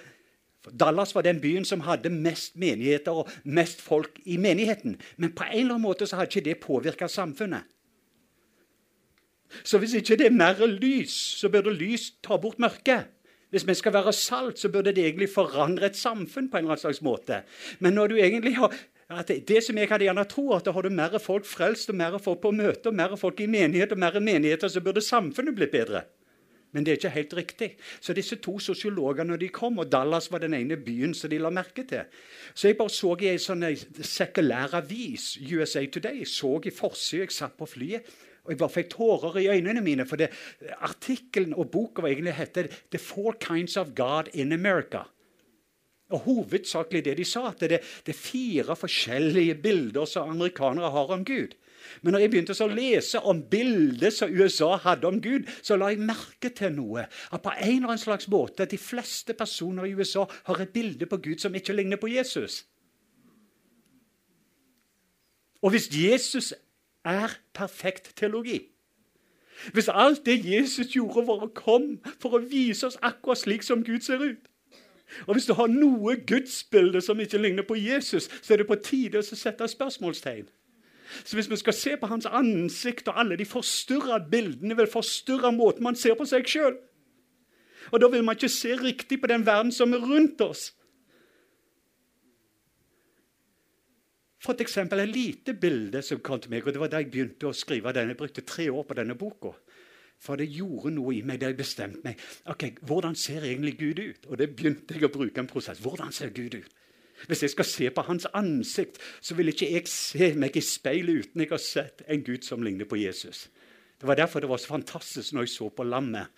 Dallas 0.79 1.15
var 1.15 1.25
den 1.25 1.41
byen 1.41 1.65
som 1.65 1.81
hadde 1.81 2.09
mest 2.13 2.55
menigheter 2.55 3.11
og 3.11 3.29
mest 3.43 3.81
folk 3.81 4.19
i 4.25 4.38
menigheten. 4.38 5.00
Men 5.17 5.33
på 5.33 5.43
en 5.43 5.59
eller 5.59 5.75
annen 5.75 5.88
måte 5.88 6.07
så 6.07 6.19
hadde 6.19 6.29
ikke 6.29 6.50
det 6.50 6.59
påvirka 6.61 7.07
samfunnet. 7.07 7.65
Så 9.63 9.77
hvis 9.77 9.93
ikke 9.93 10.15
det 10.15 10.29
er 10.29 10.35
mer 10.35 10.61
lys, 10.67 11.11
så 11.11 11.50
burde 11.50 11.73
lys 11.75 12.11
ta 12.23 12.38
bort 12.38 12.59
mørket. 12.59 13.09
Hvis 13.51 13.67
vi 13.67 13.75
skal 13.75 13.93
være 13.93 14.13
salt, 14.15 14.60
så 14.60 14.70
burde 14.72 14.93
det 14.96 15.03
egentlig 15.03 15.29
forandre 15.29 15.89
et 15.91 16.00
samfunn 16.00 16.48
på 16.50 16.58
en 16.58 16.63
eller 16.63 16.77
annen 16.77 16.86
slags 16.86 17.01
måte. 17.03 17.41
Men 17.79 17.98
når 18.00 18.08
du 18.08 18.15
egentlig 18.15 18.55
har 18.55 18.72
det, 19.27 19.41
det 19.48 19.60
som 19.63 19.75
jeg 19.77 19.89
hadde 19.91 20.08
gjerne 20.08 20.24
tro, 20.31 20.46
at 20.55 20.63
da 20.65 20.72
har 20.72 20.88
du 20.88 20.93
mer 20.96 21.17
folk 21.20 21.46
frelst, 21.46 21.91
og 21.91 21.98
mer 22.00 22.15
folk 22.24 22.39
på 22.41 22.53
møte, 22.55 22.88
og 22.88 22.96
mer 22.96 23.17
folk 23.20 23.43
i 23.43 23.50
menighet, 23.51 23.91
og 23.91 24.00
mer 24.00 24.20
menigheter, 24.24 24.72
så 24.72 24.81
burde 24.81 25.03
samfunnet 25.03 25.58
blitt 25.58 25.74
bedre. 25.75 26.05
Men 26.72 26.86
det 26.86 26.91
er 26.91 27.00
ikke 27.01 27.10
helt 27.15 27.34
riktig. 27.36 27.70
Så 28.00 28.13
disse 28.15 28.38
to 28.39 28.55
sosiologene 28.63 29.34
når 29.34 29.41
de 29.41 29.50
kom, 29.51 29.79
og 29.84 29.91
Dallas 29.91 30.31
var 30.31 30.39
den 30.39 30.55
ene 30.55 30.77
byen 30.79 31.13
som 31.13 31.29
de 31.29 31.39
la 31.41 31.51
merke 31.51 31.84
til 31.84 32.08
Så 32.55 32.67
jeg 32.67 32.77
bare 32.77 32.89
så 32.89 33.15
i 33.20 33.34
en 33.34 33.43
sånn 33.43 33.65
sekulær 34.00 34.77
avis, 34.79 35.34
USA 35.51 35.84
Today, 35.86 36.24
så 36.25 36.62
i 36.63 36.72
forsida 36.72 37.25
Jeg 37.25 37.36
satt 37.36 37.58
på 37.60 37.67
flyet. 37.67 38.08
Og 38.43 38.53
jeg 38.53 38.57
bare 38.57 38.74
fikk 38.74 38.91
tårer 38.95 39.39
i 39.41 39.48
øynene 39.53 39.81
mine. 39.86 40.05
For 40.10 40.17
det, 40.17 40.31
artikkelen 40.81 41.53
og 41.53 41.71
boka 41.71 42.01
egentlig 42.07 42.33
heter 42.33 42.67
'The 42.67 43.00
Four 43.00 43.38
Kinds 43.39 43.77
of 43.77 43.93
God 43.95 44.33
in 44.33 44.51
America'. 44.51 45.07
Og 46.12 46.19
Hovedsakelig 46.19 47.05
det 47.05 47.17
de 47.17 47.25
sa, 47.25 47.48
at 47.48 47.60
det, 47.60 47.79
det 48.05 48.13
er 48.15 48.19
fire 48.19 48.75
forskjellige 48.75 49.55
bilder 49.55 50.05
som 50.05 50.29
amerikanere 50.29 50.91
har 50.91 51.13
om 51.13 51.25
Gud. 51.25 51.55
Men 52.01 52.13
når 52.13 52.19
jeg 52.24 52.31
begynte 52.31 52.55
å 52.63 52.67
lese 52.71 53.19
om 53.27 53.41
bildet 53.51 54.13
som 54.13 54.31
USA 54.31 54.75
hadde 54.83 55.07
om 55.07 55.21
Gud, 55.21 55.48
så 55.62 55.77
la 55.79 55.91
jeg 55.91 56.03
merke 56.03 56.51
til 56.55 56.74
noe. 56.75 57.05
At 57.31 57.43
på 57.43 57.53
en 57.53 57.77
eller 57.77 57.93
annen 57.93 58.01
slags 58.01 58.29
måte 58.31 58.67
de 58.69 58.77
fleste 58.77 59.33
personer 59.33 59.88
i 59.88 59.95
USA 59.98 60.25
har 60.50 60.62
et 60.62 60.74
bilde 60.74 61.07
på 61.10 61.17
Gud 61.17 61.41
som 61.43 61.55
ikke 61.55 61.75
ligner 61.75 62.01
på 62.01 62.12
Jesus. 62.12 62.65
Og 65.62 65.74
hvis 65.74 65.89
Jesus 65.93 66.53
er 67.05 67.38
perfekt 67.53 68.13
teologi. 68.15 68.62
Hvis 69.74 69.89
alt 69.93 70.25
det 70.25 70.46
Jesus 70.46 70.88
gjorde, 70.88 71.27
var 71.27 71.43
å 71.46 71.51
komme 71.53 72.00
for 72.22 72.38
å 72.38 72.46
vise 72.46 72.88
oss 72.88 72.98
akkurat 73.01 73.38
slik 73.38 73.63
som 73.63 73.84
Gud 73.86 74.01
ser 74.01 74.24
ut 74.24 74.48
Og 75.27 75.36
hvis 75.36 75.46
du 75.46 75.53
har 75.53 75.67
noe 75.67 76.15
gudsbilde 76.15 77.01
som 77.03 77.20
ikke 77.20 77.38
ligner 77.38 77.65
på 77.67 77.75
Jesus, 77.75 78.29
så 78.41 78.53
er 78.53 78.62
det 78.62 78.67
på 78.67 78.77
tide 78.79 79.20
å 79.20 79.22
sette 79.22 79.67
spørsmålstegn. 79.67 80.46
Så 81.24 81.36
hvis 81.36 81.50
vi 81.51 81.58
skal 81.60 81.74
se 81.74 81.98
på 82.00 82.08
hans 82.08 82.25
ansikt 82.25 83.08
og 83.12 83.20
alle 83.20 83.36
de 83.36 83.46
forstyrra 83.46 84.22
bildene, 84.31 84.77
vil 84.77 84.88
forstyrre 84.88 85.51
måten 85.51 85.84
man 85.84 86.00
ser 86.00 86.15
på 86.15 86.25
seg 86.25 86.48
sjøl. 86.48 86.77
Og 87.91 88.00
da 88.00 88.08
vil 88.08 88.24
man 88.24 88.39
ikke 88.39 88.50
se 88.50 88.72
riktig 88.79 89.20
på 89.22 89.27
den 89.27 89.46
verden 89.46 89.72
som 89.75 89.93
er 89.93 90.00
rundt 90.00 90.41
oss. 90.41 90.72
For 94.41 94.57
eksempel 94.63 95.03
et 95.03 95.12
lite 95.13 95.53
bilde 95.53 96.01
som 96.01 96.21
kom 96.25 96.39
til 96.41 96.50
meg, 96.53 96.65
og 96.65 96.74
det 96.74 96.81
var 96.81 96.89
da 96.89 97.01
jeg 97.01 97.12
begynte 97.13 97.50
å 97.50 97.53
skrive 97.53 97.93
den. 97.93 98.10
Jeg 98.10 98.17
brukte 98.17 98.45
tre 98.48 98.67
år 98.74 98.88
på 98.89 98.98
denne 98.98 99.15
boka. 99.17 99.53
For 100.21 100.38
det 100.38 100.50
gjorde 100.53 100.93
noe 100.93 101.13
i 101.17 101.24
meg 101.25 101.39
da 101.41 101.50
jeg 101.50 101.57
bestemte 101.57 102.01
meg. 102.05 102.19
ok, 102.50 102.81
Hvordan 102.86 103.15
ser 103.17 103.45
egentlig 103.45 103.77
Gud 103.79 104.00
ut? 104.00 104.27
Og 104.29 104.38
det 104.38 104.51
begynte 104.55 104.98
jeg 104.98 105.05
å 105.05 105.13
bruke 105.13 105.41
en 105.41 105.50
prosess. 105.50 105.81
Hvordan 105.81 106.13
ser 106.13 106.33
Gud 106.33 106.57
ut? 106.57 106.77
Hvis 107.27 107.43
jeg 107.43 107.53
skal 107.53 107.65
se 107.65 107.89
på 107.93 108.01
hans 108.01 108.25
ansikt, 108.33 108.98
så 109.21 109.38
vil 109.38 109.51
ikke 109.51 109.69
jeg 109.69 109.89
se 109.89 110.31
meg 110.33 110.57
i 110.57 110.63
speilet 110.65 111.25
uten 111.25 111.43
jeg 111.43 111.51
har 111.51 111.62
sett 111.62 112.01
en 112.07 112.24
Gud 112.25 112.45
som 112.45 112.63
ligner 112.65 112.89
på 112.89 112.98
Jesus. 112.98 113.48
Det 114.01 114.10
var 114.10 114.17
derfor 114.17 114.41
det 114.41 114.50
var 114.50 114.57
så 114.57 114.74
fantastisk 114.74 115.33
når 115.33 115.45
jeg 115.45 115.53
så 115.53 115.69
på 115.69 115.86
lammet. 115.86 116.33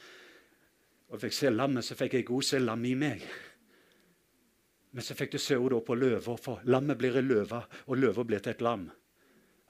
Og 1.07 1.21
fikk 1.21 1.35
se 1.37 1.51
lammet, 1.53 1.85
så 1.85 1.95
fikk 1.95 2.17
jeg 2.17 2.27
også 2.27 2.57
se 2.57 2.63
lammet 2.63 2.91
i 2.91 2.99
meg. 2.99 3.23
Men 4.93 5.05
så 5.05 5.15
fikk 5.17 5.33
du 5.33 5.39
se 5.41 5.57
på 5.57 5.95
løva, 5.97 6.35
for 6.37 6.61
lammet 6.69 6.97
blir 6.97 7.17
en 7.17 7.27
løve, 7.27 7.63
og 7.87 7.97
løva 7.97 8.23
blir 8.23 8.39
til 8.39 8.53
et 8.53 8.61
lam. 8.61 8.91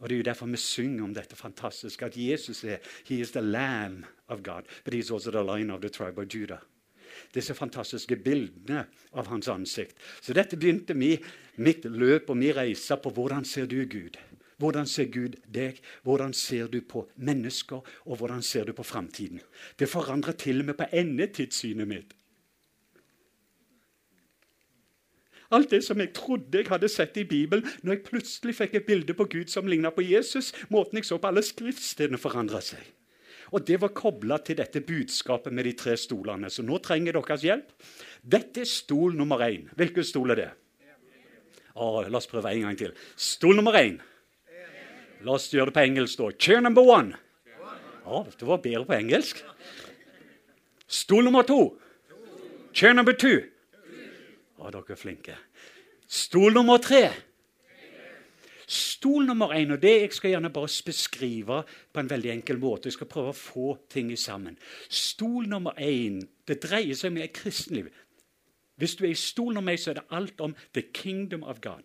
Og 0.03 0.09
Det 0.09 0.15
er 0.15 0.17
jo 0.17 0.23
derfor 0.23 0.45
vi 0.45 0.57
synger 0.57 1.03
om 1.03 1.13
dette 1.13 1.35
fantastiske, 1.35 2.05
at 2.05 2.17
Jesus 2.17 2.63
er 2.63 2.77
he 3.05 3.21
is 3.21 3.31
the 3.31 3.41
lamb 3.41 4.03
of 4.27 4.43
God, 4.43 4.63
but 4.83 4.93
he's 4.93 5.11
also 5.13 5.31
the 5.31 5.43
lion 5.43 5.71
of 5.71 5.81
the 5.81 5.89
tribe 5.89 6.19
of 6.19 6.27
Judah. 6.27 6.59
Disse 7.33 7.53
fantastiske 7.53 8.15
bildene 8.15 8.85
av 9.13 9.27
hans 9.27 9.47
ansikt. 9.47 9.95
Så 10.21 10.33
dette 10.33 10.57
begynte 10.57 10.93
mi, 10.93 11.17
mitt 11.55 11.85
løp 11.85 12.29
og 12.29 12.37
min 12.37 12.55
reise 12.55 12.97
på 12.97 13.13
hvordan 13.13 13.45
ser 13.45 13.65
du 13.65 13.85
Gud. 13.85 14.17
Hvordan 14.57 14.87
ser 14.87 15.05
Gud 15.05 15.37
deg? 15.47 15.79
Hvordan 16.03 16.33
ser 16.33 16.67
du 16.67 16.81
på 16.81 17.07
mennesker? 17.15 17.81
Og 18.05 18.17
hvordan 18.17 18.41
ser 18.41 18.65
du 18.65 18.73
på 18.73 18.83
framtiden? 18.83 19.41
Det 19.79 19.89
forandrer 19.89 20.33
til 20.33 20.59
og 20.59 20.65
med 20.65 20.77
på 20.79 20.89
endetidssynet 20.91 21.87
mitt. 21.87 22.13
Alt 25.53 25.69
det 25.75 25.83
som 25.85 26.01
jeg 26.01 26.13
trodde 26.17 26.59
jeg 26.59 26.69
hadde 26.71 26.89
sett 26.89 27.17
i 27.21 27.27
Bibelen, 27.29 27.67
når 27.83 27.97
jeg 27.97 28.05
plutselig 28.07 28.57
fikk 28.57 28.79
et 28.79 28.87
bilde 28.87 29.13
på 29.17 29.27
Gud 29.29 29.53
som 29.53 29.69
ligna 29.69 29.91
på 29.93 30.05
Jesus, 30.05 30.51
måten 30.73 30.97
jeg 30.99 31.07
så 31.09 31.19
på 31.21 31.29
alle 31.29 31.43
skriftstedene, 31.45 32.21
forandra 32.21 32.61
seg. 32.63 32.81
Og 33.53 33.61
Det 33.67 33.77
var 33.81 33.93
kobla 33.93 34.39
til 34.41 34.57
dette 34.57 34.81
budskapet 34.81 35.53
med 35.53 35.67
de 35.69 35.75
tre 35.77 35.93
stolene. 35.97 36.49
Så 36.49 36.65
nå 36.65 36.79
trenger 36.81 37.13
deres 37.13 37.43
hjelp. 37.45 37.69
Dette 38.25 38.63
er 38.63 38.69
stol 38.69 39.13
nummer 39.13 39.45
én. 39.45 39.67
Hvilken 39.77 40.03
stol 40.03 40.33
er 40.33 40.39
det? 40.41 40.49
Å, 41.73 42.01
la 42.09 42.17
oss 42.17 42.29
prøve 42.29 42.49
en 42.49 42.65
gang 42.65 42.79
til. 42.79 42.97
Stol 43.13 43.59
nummer 43.59 43.77
én. 43.77 43.99
La 45.23 45.37
oss 45.37 45.51
gjøre 45.53 45.69
det 45.69 45.77
på 45.77 45.85
engelsk, 45.85 46.17
da. 46.17 46.31
Chair 46.33 46.65
number 46.65 46.81
one. 46.81 47.13
Ja, 48.03 48.25
det 48.25 48.47
var 48.47 48.57
bedre 48.65 48.85
på 48.89 48.97
engelsk. 48.97 49.45
Stol 50.89 51.29
nummer 51.29 51.45
to. 51.47 51.77
Chair 52.73 52.97
number 52.97 53.13
two. 53.13 53.52
Å, 54.63 54.71
dere 54.71 54.95
er 54.95 54.99
flinke. 54.99 55.37
Stol 56.07 56.55
nummer 56.55 56.79
tre. 56.79 57.03
Stol 58.63 59.25
nummer 59.27 59.51
én, 59.57 59.73
og 59.75 59.81
det 59.83 59.91
jeg 59.91 60.13
skal 60.15 60.31
gjerne 60.33 60.51
bare 60.53 60.71
beskrive 60.87 61.57
på 61.67 61.99
en 61.99 62.09
veldig 62.09 62.31
enkel 62.31 62.61
måte. 62.61 62.87
Jeg 62.87 62.95
skal 62.95 63.09
prøve 63.11 63.33
å 63.33 63.37
få 63.37 63.73
ting 63.91 64.13
sammen. 64.17 64.55
Stol 64.87 65.49
nummer 65.51 65.75
én 65.75 66.21
det 66.47 66.61
dreier 66.63 66.95
seg 66.95 67.11
om 67.11 67.19
et 67.19 67.35
kristenliv. 67.35 67.91
Hvis 68.79 68.95
du 68.95 69.03
er 69.03 69.11
i 69.11 69.19
stol 69.19 69.53
nummer 69.53 69.75
én, 69.75 69.81
så 69.81 69.91
er 69.91 69.99
det 69.99 70.07
alt 70.15 70.41
om 70.41 70.55
the 70.73 70.85
kingdom 70.95 71.43
of 71.43 71.59
God. 71.61 71.83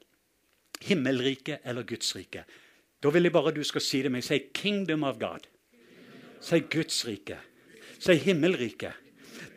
Himmelriket 0.87 1.67
eller 1.67 1.83
Guds 1.83 2.15
rike. 2.17 2.47
Da 3.03 3.11
vil 3.15 3.27
jeg 3.27 3.35
bare 3.35 3.55
du 3.55 3.63
skal 3.67 3.83
si 3.83 4.03
det 4.03 4.13
meg. 4.13 4.25
Si 4.25 4.39
'kingdom 4.39 5.03
of 5.05 5.19
God'. 5.19 5.51
Si 6.41 6.61
Guds 6.61 7.07
rike. 7.07 7.39
Si 7.99 8.15
himmelriket. 8.15 8.93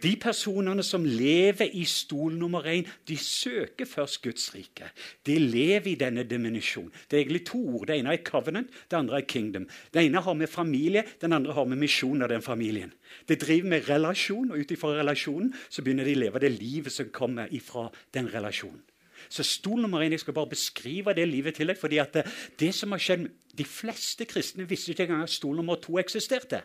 De 0.01 0.15
personene 0.17 0.83
som 0.83 1.03
lever 1.05 1.75
i 1.77 1.83
stol 1.85 2.33
nummer 2.39 2.65
én, 2.65 2.87
de 3.07 3.17
søker 3.17 3.85
først 3.85 4.21
Guds 4.23 4.47
rike. 4.55 4.89
De 5.27 5.37
lever 5.39 5.91
i 5.91 5.95
denne 5.99 6.23
dimensjonen. 6.25 6.91
Det 7.05 7.17
er 7.17 7.21
egentlig 7.21 7.45
to 7.51 7.61
ord. 7.75 7.87
Det 7.87 7.99
ene 7.99 8.15
er 8.15 8.23
covenant, 8.25 8.71
det 8.89 8.97
andre 8.97 9.19
er 9.21 9.27
kingdom. 9.29 9.67
Det 9.93 10.05
ene 10.05 10.23
har 10.25 10.33
med 10.33 10.49
familie, 10.49 11.03
den 11.21 11.33
andre 11.33 11.53
har 11.53 11.65
med 11.69 11.77
misjon 11.77 12.21
av 12.21 12.29
den 12.33 12.41
familien. 12.41 12.93
Det 13.27 13.41
driver 13.41 13.69
med 13.69 13.89
relasjon, 13.89 14.51
og 14.51 14.57
ut 14.57 14.71
ifra 14.71 14.95
relasjonen 14.97 15.53
så 15.69 15.83
begynner 15.85 16.07
de 16.07 16.15
å 16.17 16.23
leve 16.23 16.41
det 16.41 16.55
livet 16.55 16.93
som 16.93 17.13
kommer 17.13 17.51
ifra 17.53 17.89
den 18.13 18.31
relasjonen. 18.33 18.81
Så 19.29 19.43
stol 19.45 19.81
nummer 19.81 20.01
én, 20.01 20.11
Jeg 20.11 20.19
skal 20.19 20.33
bare 20.33 20.49
beskrive 20.49 21.13
det 21.13 21.27
livet 21.27 21.55
til 21.55 21.67
deg. 21.67 21.77
fordi 21.77 21.97
at 21.97 22.13
det, 22.13 22.25
det 22.59 22.73
som 22.73 22.91
har 22.91 22.99
skjedd, 22.99 23.29
De 23.55 23.65
fleste 23.65 24.25
kristne 24.25 24.63
visste 24.69 24.91
ikke 24.91 25.03
engang 25.03 25.23
at 25.23 25.29
stol 25.29 25.55
nummer 25.55 25.75
to 25.75 25.99
eksisterte. 25.99 26.63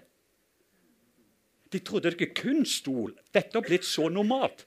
De 1.77 1.85
trodde 1.85 2.09
det 2.09 2.17
ikke 2.17 2.41
kun 2.41 2.65
stol. 2.65 3.13
Dette 3.37 3.53
har 3.53 3.65
blitt 3.67 3.85
så 3.85 4.09
normalt 4.09 4.65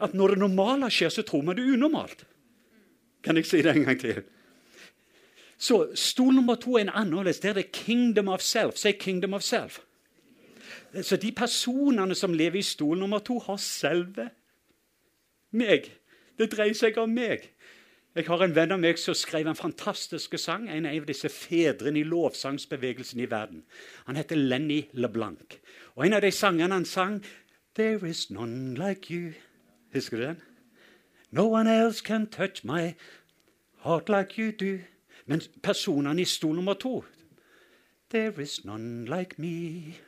at 0.00 0.14
når 0.14 0.34
det 0.34 0.38
normale 0.38 0.90
skjer, 0.92 1.08
så 1.08 1.22
tror 1.24 1.42
man 1.42 1.56
det 1.56 1.64
er 1.64 1.72
unormalt. 1.72 2.26
Kan 3.24 3.36
jeg 3.40 3.46
si 3.48 3.62
det 3.64 3.72
en 3.72 3.86
gang 3.86 4.00
til? 4.00 4.22
Så 5.58 5.86
stol 5.96 6.34
nummer 6.36 6.58
to 6.60 6.76
er 6.76 6.84
en 6.84 6.92
annerledes. 6.92 7.40
Der 7.40 7.54
er 7.54 7.62
det 7.62 7.72
kingdom 7.72 8.28
of 8.28 8.44
self. 8.44 8.76
Si 8.76 8.92
kingdom 8.92 9.34
of 9.34 9.42
self. 9.42 9.78
Så 11.02 11.16
de 11.16 11.32
personene 11.32 12.14
som 12.14 12.34
lever 12.34 12.58
i 12.60 12.62
stol 12.62 12.98
nummer 12.98 13.18
to, 13.18 13.38
har 13.38 13.56
selve 13.56 14.28
meg. 15.50 15.88
Det 16.38 16.50
dreier 16.52 16.76
seg 16.76 16.98
om 17.00 17.10
meg. 17.10 17.48
Jeg 18.16 18.24
har 18.26 18.40
en 18.40 18.54
venn 18.56 18.72
av 18.72 18.78
meg 18.80 18.96
som 18.96 19.12
skrev 19.12 19.44
en 19.44 19.58
fantastisk 19.58 20.38
sang. 20.40 20.70
En 20.72 20.86
av 20.88 21.04
disse 21.04 21.28
fedrene 21.28 22.00
i 22.00 22.04
lovsangsbevegelsen 22.08 23.20
i 23.20 23.26
verden. 23.28 23.58
Han 24.06 24.16
heter 24.16 24.40
Lenny 24.40 24.86
LeBlanc. 24.92 25.58
Og 25.96 26.06
en 26.06 26.16
av 26.16 26.22
de 26.24 26.30
sangene 26.32 26.72
han 26.72 26.88
sang 26.88 27.18
There 27.76 28.08
is 28.08 28.30
none 28.30 28.74
like 28.74 29.12
you. 29.12 29.34
Husker 29.92 30.16
du 30.16 30.22
den? 30.22 30.40
No 31.30 31.44
one 31.52 31.68
else 31.68 32.00
can 32.00 32.26
touch 32.26 32.64
my 32.64 32.94
heart 33.84 34.08
like 34.08 34.40
you 34.40 34.50
do. 34.50 34.78
Men 35.26 35.42
personene 35.62 36.20
i 36.20 36.24
stol 36.24 36.54
nummer 36.54 36.74
to 36.74 37.04
There 38.10 38.32
is 38.40 38.64
none 38.64 39.04
like 39.04 39.36
me. 39.38 39.98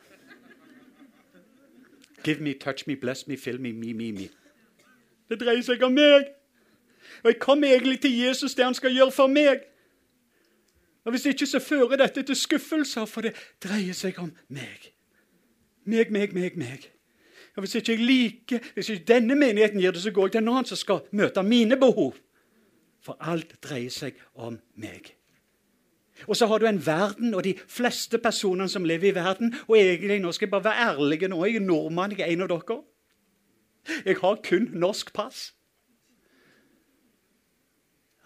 Give 2.24 2.40
me, 2.40 2.54
touch 2.54 2.86
me, 2.86 2.94
bless 2.96 3.26
me, 3.26 3.36
fill 3.36 3.60
me, 3.60 3.72
me, 3.72 3.92
me, 3.92 4.12
me. 4.12 4.28
Det 5.28 5.40
dreier 5.40 5.62
seg 5.62 5.82
om 5.82 5.92
meg. 5.92 6.37
Og 7.24 7.32
jeg 7.32 7.38
kom 7.40 7.64
egentlig 7.64 8.00
til 8.00 8.18
Jesus, 8.18 8.54
det 8.54 8.64
han 8.64 8.74
skal 8.74 8.94
gjøre 8.94 9.10
for 9.10 9.26
meg. 9.26 9.64
Og 11.04 11.10
Hvis 11.10 11.26
ikke 11.26 11.46
så 11.46 11.58
fører 11.58 11.96
dette 11.96 12.22
til 12.22 12.36
skuffelser, 12.36 13.04
for 13.04 13.20
det 13.20 13.34
dreier 13.64 13.96
seg 13.96 14.18
om 14.18 14.32
meg. 14.48 14.92
Meg, 15.84 16.10
meg, 16.12 16.34
meg, 16.34 16.56
meg. 16.56 16.90
Og 17.56 17.62
Hvis 17.62 17.74
ikke 17.74 17.92
jeg 17.92 18.04
liker, 18.04 18.58
hvis 18.74 18.88
ikke 18.88 19.04
denne 19.04 19.34
menigheten 19.34 19.80
gir 19.80 19.90
det, 19.90 20.02
så 20.02 20.10
går 20.10 20.26
jeg 20.26 20.32
til 20.32 20.42
en 20.42 20.48
annen 20.48 20.68
som 20.68 20.76
skal 20.76 21.00
møte 21.10 21.42
mine 21.42 21.76
behov. 21.76 22.14
For 23.00 23.16
alt 23.20 23.56
dreier 23.62 23.90
seg 23.90 24.20
om 24.34 24.60
meg. 24.76 25.14
Og 26.26 26.36
så 26.36 26.46
har 26.46 26.58
du 26.58 26.66
en 26.66 26.86
verden 26.86 27.34
og 27.34 27.44
de 27.44 27.54
fleste 27.68 28.18
personene 28.18 28.68
som 28.68 28.84
lever 28.84 29.08
i 29.08 29.14
verden. 29.14 29.54
Og 29.68 29.78
egentlig, 29.78 30.20
nå 30.20 30.32
skal 30.32 30.46
jeg 30.46 30.50
bare 30.50 30.64
være 30.64 30.88
ærlig, 30.88 31.28
nå 31.28 31.44
jeg 31.44 31.56
er 31.56 31.60
nordmann, 31.60 32.12
jeg 32.18 32.26
er 32.26 32.32
en 32.32 32.42
av 32.46 32.48
dere. 32.48 32.80
Jeg 34.04 34.16
har 34.20 34.40
kun 34.44 34.70
norsk 34.72 35.12
pass. 35.12 35.54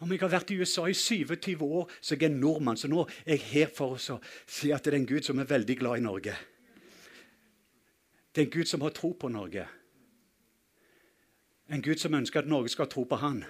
Om 0.03 0.11
jeg 0.11 0.21
har 0.25 0.33
vært 0.33 0.51
i 0.51 0.59
USA 0.59 0.89
i 0.91 0.97
27 0.99 1.63
år, 1.63 1.91
så 2.01 2.15
er 2.15 2.25
jeg 2.25 2.33
en 2.33 2.41
nordmann. 2.43 2.77
Så 2.77 2.91
nå 2.91 3.05
er 3.25 3.37
jeg 3.37 3.45
her 3.53 3.75
for 3.75 3.95
å 3.95 4.19
si 4.47 4.73
at 4.75 4.83
det 4.83 4.93
er 4.93 4.99
en 4.99 5.07
Gud 5.07 5.23
som 5.23 5.39
er 5.39 5.51
veldig 5.51 5.77
glad 5.79 6.01
i 6.01 6.07
Norge. 6.07 6.35
Det 8.33 8.43
er 8.43 8.49
en 8.49 8.57
Gud 8.57 8.67
som 8.67 8.83
har 8.83 8.95
tro 8.97 9.13
på 9.15 9.31
Norge. 9.31 9.69
En 11.71 11.85
Gud 11.85 12.03
som 12.03 12.19
ønsker 12.19 12.43
at 12.43 12.51
Norge 12.51 12.73
skal 12.75 12.91
tro 12.91 13.07
på 13.07 13.21
Han 13.23 13.45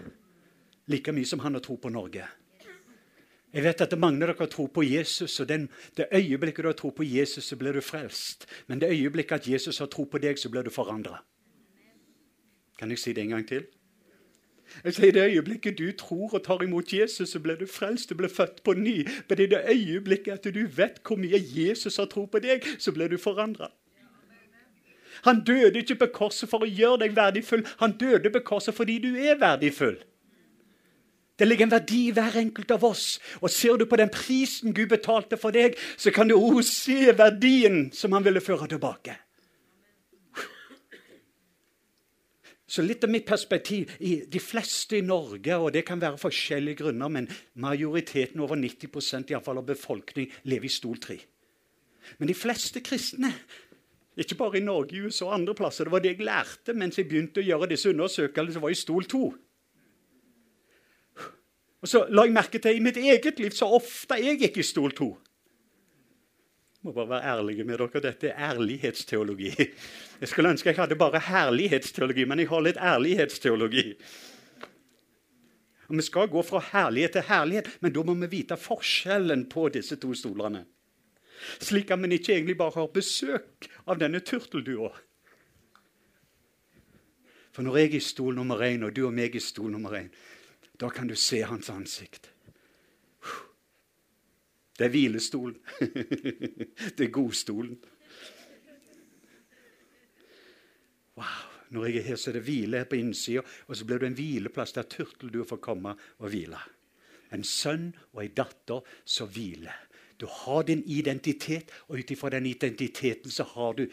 like 0.86 1.12
mye 1.12 1.26
som 1.26 1.40
han 1.40 1.54
har 1.54 1.60
tro 1.60 1.76
på 1.76 1.90
Norge. 1.90 2.28
Jeg 3.52 3.64
vet 3.66 3.82
at 3.84 3.98
mange 4.00 4.24
av 4.24 4.32
dere 4.32 4.48
tror 4.48 4.70
på 4.72 4.84
Jesus, 4.86 5.34
og 5.40 5.48
den, 5.48 5.66
det 5.96 6.08
øyeblikket 6.12 6.64
du 6.64 6.70
har 6.70 6.76
tro 6.78 6.90
på 6.90 7.04
Jesus, 7.04 7.44
så 7.44 7.56
blir 7.60 7.76
du 7.76 7.82
frelst. 7.84 8.46
Men 8.66 8.80
det 8.80 8.88
øyeblikket 8.90 9.42
at 9.42 9.48
Jesus 9.48 9.78
har 9.78 9.90
tro 9.92 10.06
på 10.08 10.18
deg, 10.18 10.40
så 10.40 10.48
blir 10.48 10.64
du 10.64 10.70
forandra. 10.72 11.20
Kan 12.78 12.90
jeg 12.90 12.98
si 12.98 13.12
det 13.12 13.26
en 13.26 13.36
gang 13.36 13.48
til? 13.48 13.66
Jeg 14.84 14.94
sier 14.94 15.12
Det 15.12 15.22
øyeblikket 15.30 15.78
du 15.78 15.92
tror 15.92 16.34
og 16.34 16.44
tar 16.44 16.62
imot 16.62 16.92
Jesus, 16.92 17.28
så 17.28 17.38
blir 17.38 17.56
du 17.56 17.66
frelst. 17.66 18.10
Du 18.10 18.14
blir 18.14 18.28
født 18.28 18.62
på 18.64 18.72
ny. 18.72 19.08
Men 19.28 19.40
i 19.40 19.46
det 19.46 19.62
øyeblikket 19.68 20.32
at 20.32 20.54
du 20.54 20.66
vet 20.66 21.00
hvor 21.06 21.16
mye 21.16 21.38
Jesus 21.38 21.96
har 21.96 22.06
tro 22.06 22.26
på 22.26 22.38
deg, 22.38 22.66
så 22.78 22.92
blir 22.92 23.08
du 23.08 23.18
forandra. 23.18 23.70
Han 25.22 25.44
døde 25.44 25.78
ikke 25.78 25.94
på 25.94 26.06
korset 26.14 26.50
for 26.50 26.64
å 26.64 26.68
gjøre 26.68 27.04
deg 27.04 27.16
verdifull. 27.16 27.66
Han 27.78 27.94
døde 27.98 28.30
på 28.30 28.42
korset 28.44 28.74
fordi 28.74 28.98
du 28.98 29.12
er 29.14 29.38
verdifull. 29.38 30.00
Det 31.38 31.48
ligger 31.48 31.66
en 31.66 31.74
verdi 31.74 32.00
i 32.08 32.14
hver 32.14 32.36
enkelt 32.38 32.70
av 32.70 32.84
oss. 32.84 33.20
Og 33.40 33.50
Ser 33.50 33.76
du 33.76 33.86
på 33.86 33.96
den 33.96 34.10
prisen 34.12 34.74
Gud 34.74 34.88
betalte 34.92 35.38
for 35.40 35.54
deg, 35.54 35.78
så 35.96 36.10
kan 36.10 36.28
du 36.28 36.36
også 36.36 36.70
se 36.70 37.14
verdien 37.18 37.88
som 37.94 38.12
han 38.12 38.24
ville 38.24 38.40
føre 38.40 38.68
tilbake. 38.68 39.16
Så 42.72 42.80
litt 42.80 43.04
av 43.04 43.10
mitt 43.12 43.26
perspektiv 43.28 43.90
De 44.00 44.40
fleste 44.40 44.96
i 44.96 45.04
Norge, 45.04 45.56
og 45.58 45.74
det 45.74 45.84
kan 45.84 46.00
være 46.00 46.20
forskjellige 46.20 46.80
grunner, 46.80 47.10
men 47.12 47.28
majoriteten, 47.60 48.40
over 48.40 48.56
90 48.56 49.28
i 49.28 49.42
fall, 49.44 49.60
av 49.60 49.68
befolkningen, 49.68 50.32
lever 50.48 50.70
i 50.70 50.72
stol 50.72 50.96
3. 50.96 51.18
Men 52.18 52.30
de 52.30 52.34
fleste 52.34 52.80
kristne, 52.80 53.32
ikke 54.16 54.38
bare 54.40 54.58
i 54.58 54.64
Norge, 54.64 55.02
USA 55.04 55.28
og 55.28 55.34
andre 55.34 55.54
plasser, 55.54 55.84
det 55.84 55.92
var 55.92 56.02
det 56.04 56.14
jeg 56.14 56.26
lærte 56.26 56.74
mens 56.76 56.98
jeg 56.98 57.08
begynte 57.08 57.40
å 57.40 57.46
gjøre 57.46 57.68
disse 57.70 57.92
undersøkelsene, 57.92 58.62
var 58.64 58.72
i 58.72 58.80
stol 58.80 59.08
2. 59.08 59.22
Og 61.82 61.90
så 61.90 62.06
la 62.14 62.24
jeg 62.24 62.36
merke 62.36 62.60
til 62.62 62.78
i 62.78 62.82
mitt 62.84 62.96
eget 62.96 63.40
liv 63.42 63.52
så 63.56 63.68
ofte 63.74 64.16
jeg 64.22 64.40
gikk 64.40 64.60
i 64.62 64.66
stol 64.66 64.96
2 64.96 65.10
må 66.82 66.92
bare 66.92 67.08
være 67.08 67.30
ærlige 67.36 67.64
med 67.64 67.78
dere. 67.78 68.02
Dette 68.02 68.28
er 68.28 68.50
ærlighetsteologi. 68.50 69.52
Jeg 70.20 70.28
skulle 70.28 70.50
ønske 70.50 70.68
jeg 70.68 70.76
hadde 70.76 70.98
bare 70.98 71.20
herlighetsteologi, 71.20 72.24
men 72.24 72.38
jeg 72.42 72.48
har 72.48 72.64
litt 72.66 72.76
ærlighetsteologi. 72.76 73.84
Og 75.88 75.96
Vi 75.96 76.02
skal 76.02 76.28
gå 76.28 76.42
fra 76.42 76.62
herlighet 76.72 77.12
til 77.12 77.26
herlighet, 77.28 77.68
men 77.80 77.92
da 77.92 78.02
må 78.02 78.14
vi 78.14 78.30
vite 78.38 78.56
forskjellen 78.56 79.48
på 79.50 79.68
disse 79.68 79.96
to 79.96 80.14
stolene. 80.14 80.64
Slik 81.60 81.90
at 81.90 82.02
vi 82.02 82.14
ikke 82.14 82.32
egentlig 82.32 82.56
bare 82.56 82.74
har 82.74 82.86
besøk 82.94 83.68
av 83.86 83.98
denne 83.98 84.20
turteldua. 84.20 84.90
For 87.52 87.62
når 87.62 87.76
jeg 87.76 87.90
er 87.90 87.96
i 87.96 88.00
stol 88.00 88.34
nummer 88.34 88.62
én, 88.64 88.84
og 88.84 88.96
du 88.96 89.04
og 89.06 89.12
meg 89.12 89.34
er 89.34 89.42
i 89.42 89.44
stol 89.44 89.70
nummer 89.70 89.98
én, 89.98 90.08
da 90.80 90.88
kan 90.88 91.06
du 91.06 91.14
se 91.14 91.42
hans 91.42 91.68
ansikt. 91.70 92.30
Det 94.82 94.88
er 94.88 94.94
hvilestolen. 94.96 95.58
det 96.98 97.04
er 97.04 97.10
godstolen. 97.14 97.76
Wow. 101.14 101.50
Når 101.70 101.86
jeg 101.86 101.96
er 101.96 102.02
her, 102.02 102.16
så 102.16 102.30
er 102.30 102.34
det 102.34 102.42
hvile 102.42 102.82
her 102.82 102.88
på 102.90 102.98
innsida, 102.98 103.44
og 103.70 103.76
så 103.78 103.86
blir 103.86 104.02
det 104.02 104.10
en 104.10 104.16
hvileplass 104.18 104.74
der 104.74 104.88
turtelduer 104.90 105.46
får 105.46 105.60
komme 105.62 105.94
og 106.18 106.32
hvile. 106.34 106.58
En 107.32 107.46
sønn 107.46 107.92
og 108.10 108.24
en 108.24 108.34
datter 108.34 108.90
som 109.06 109.30
hviler. 109.30 109.78
Du 110.18 110.26
har 110.26 110.66
din 110.66 110.82
identitet, 110.82 111.70
og 111.86 112.02
ut 112.02 112.10
ifra 112.10 112.32
den 112.34 112.50
identiteten 112.50 113.30
så 113.30 113.46
har 113.54 113.78
du 113.78 113.86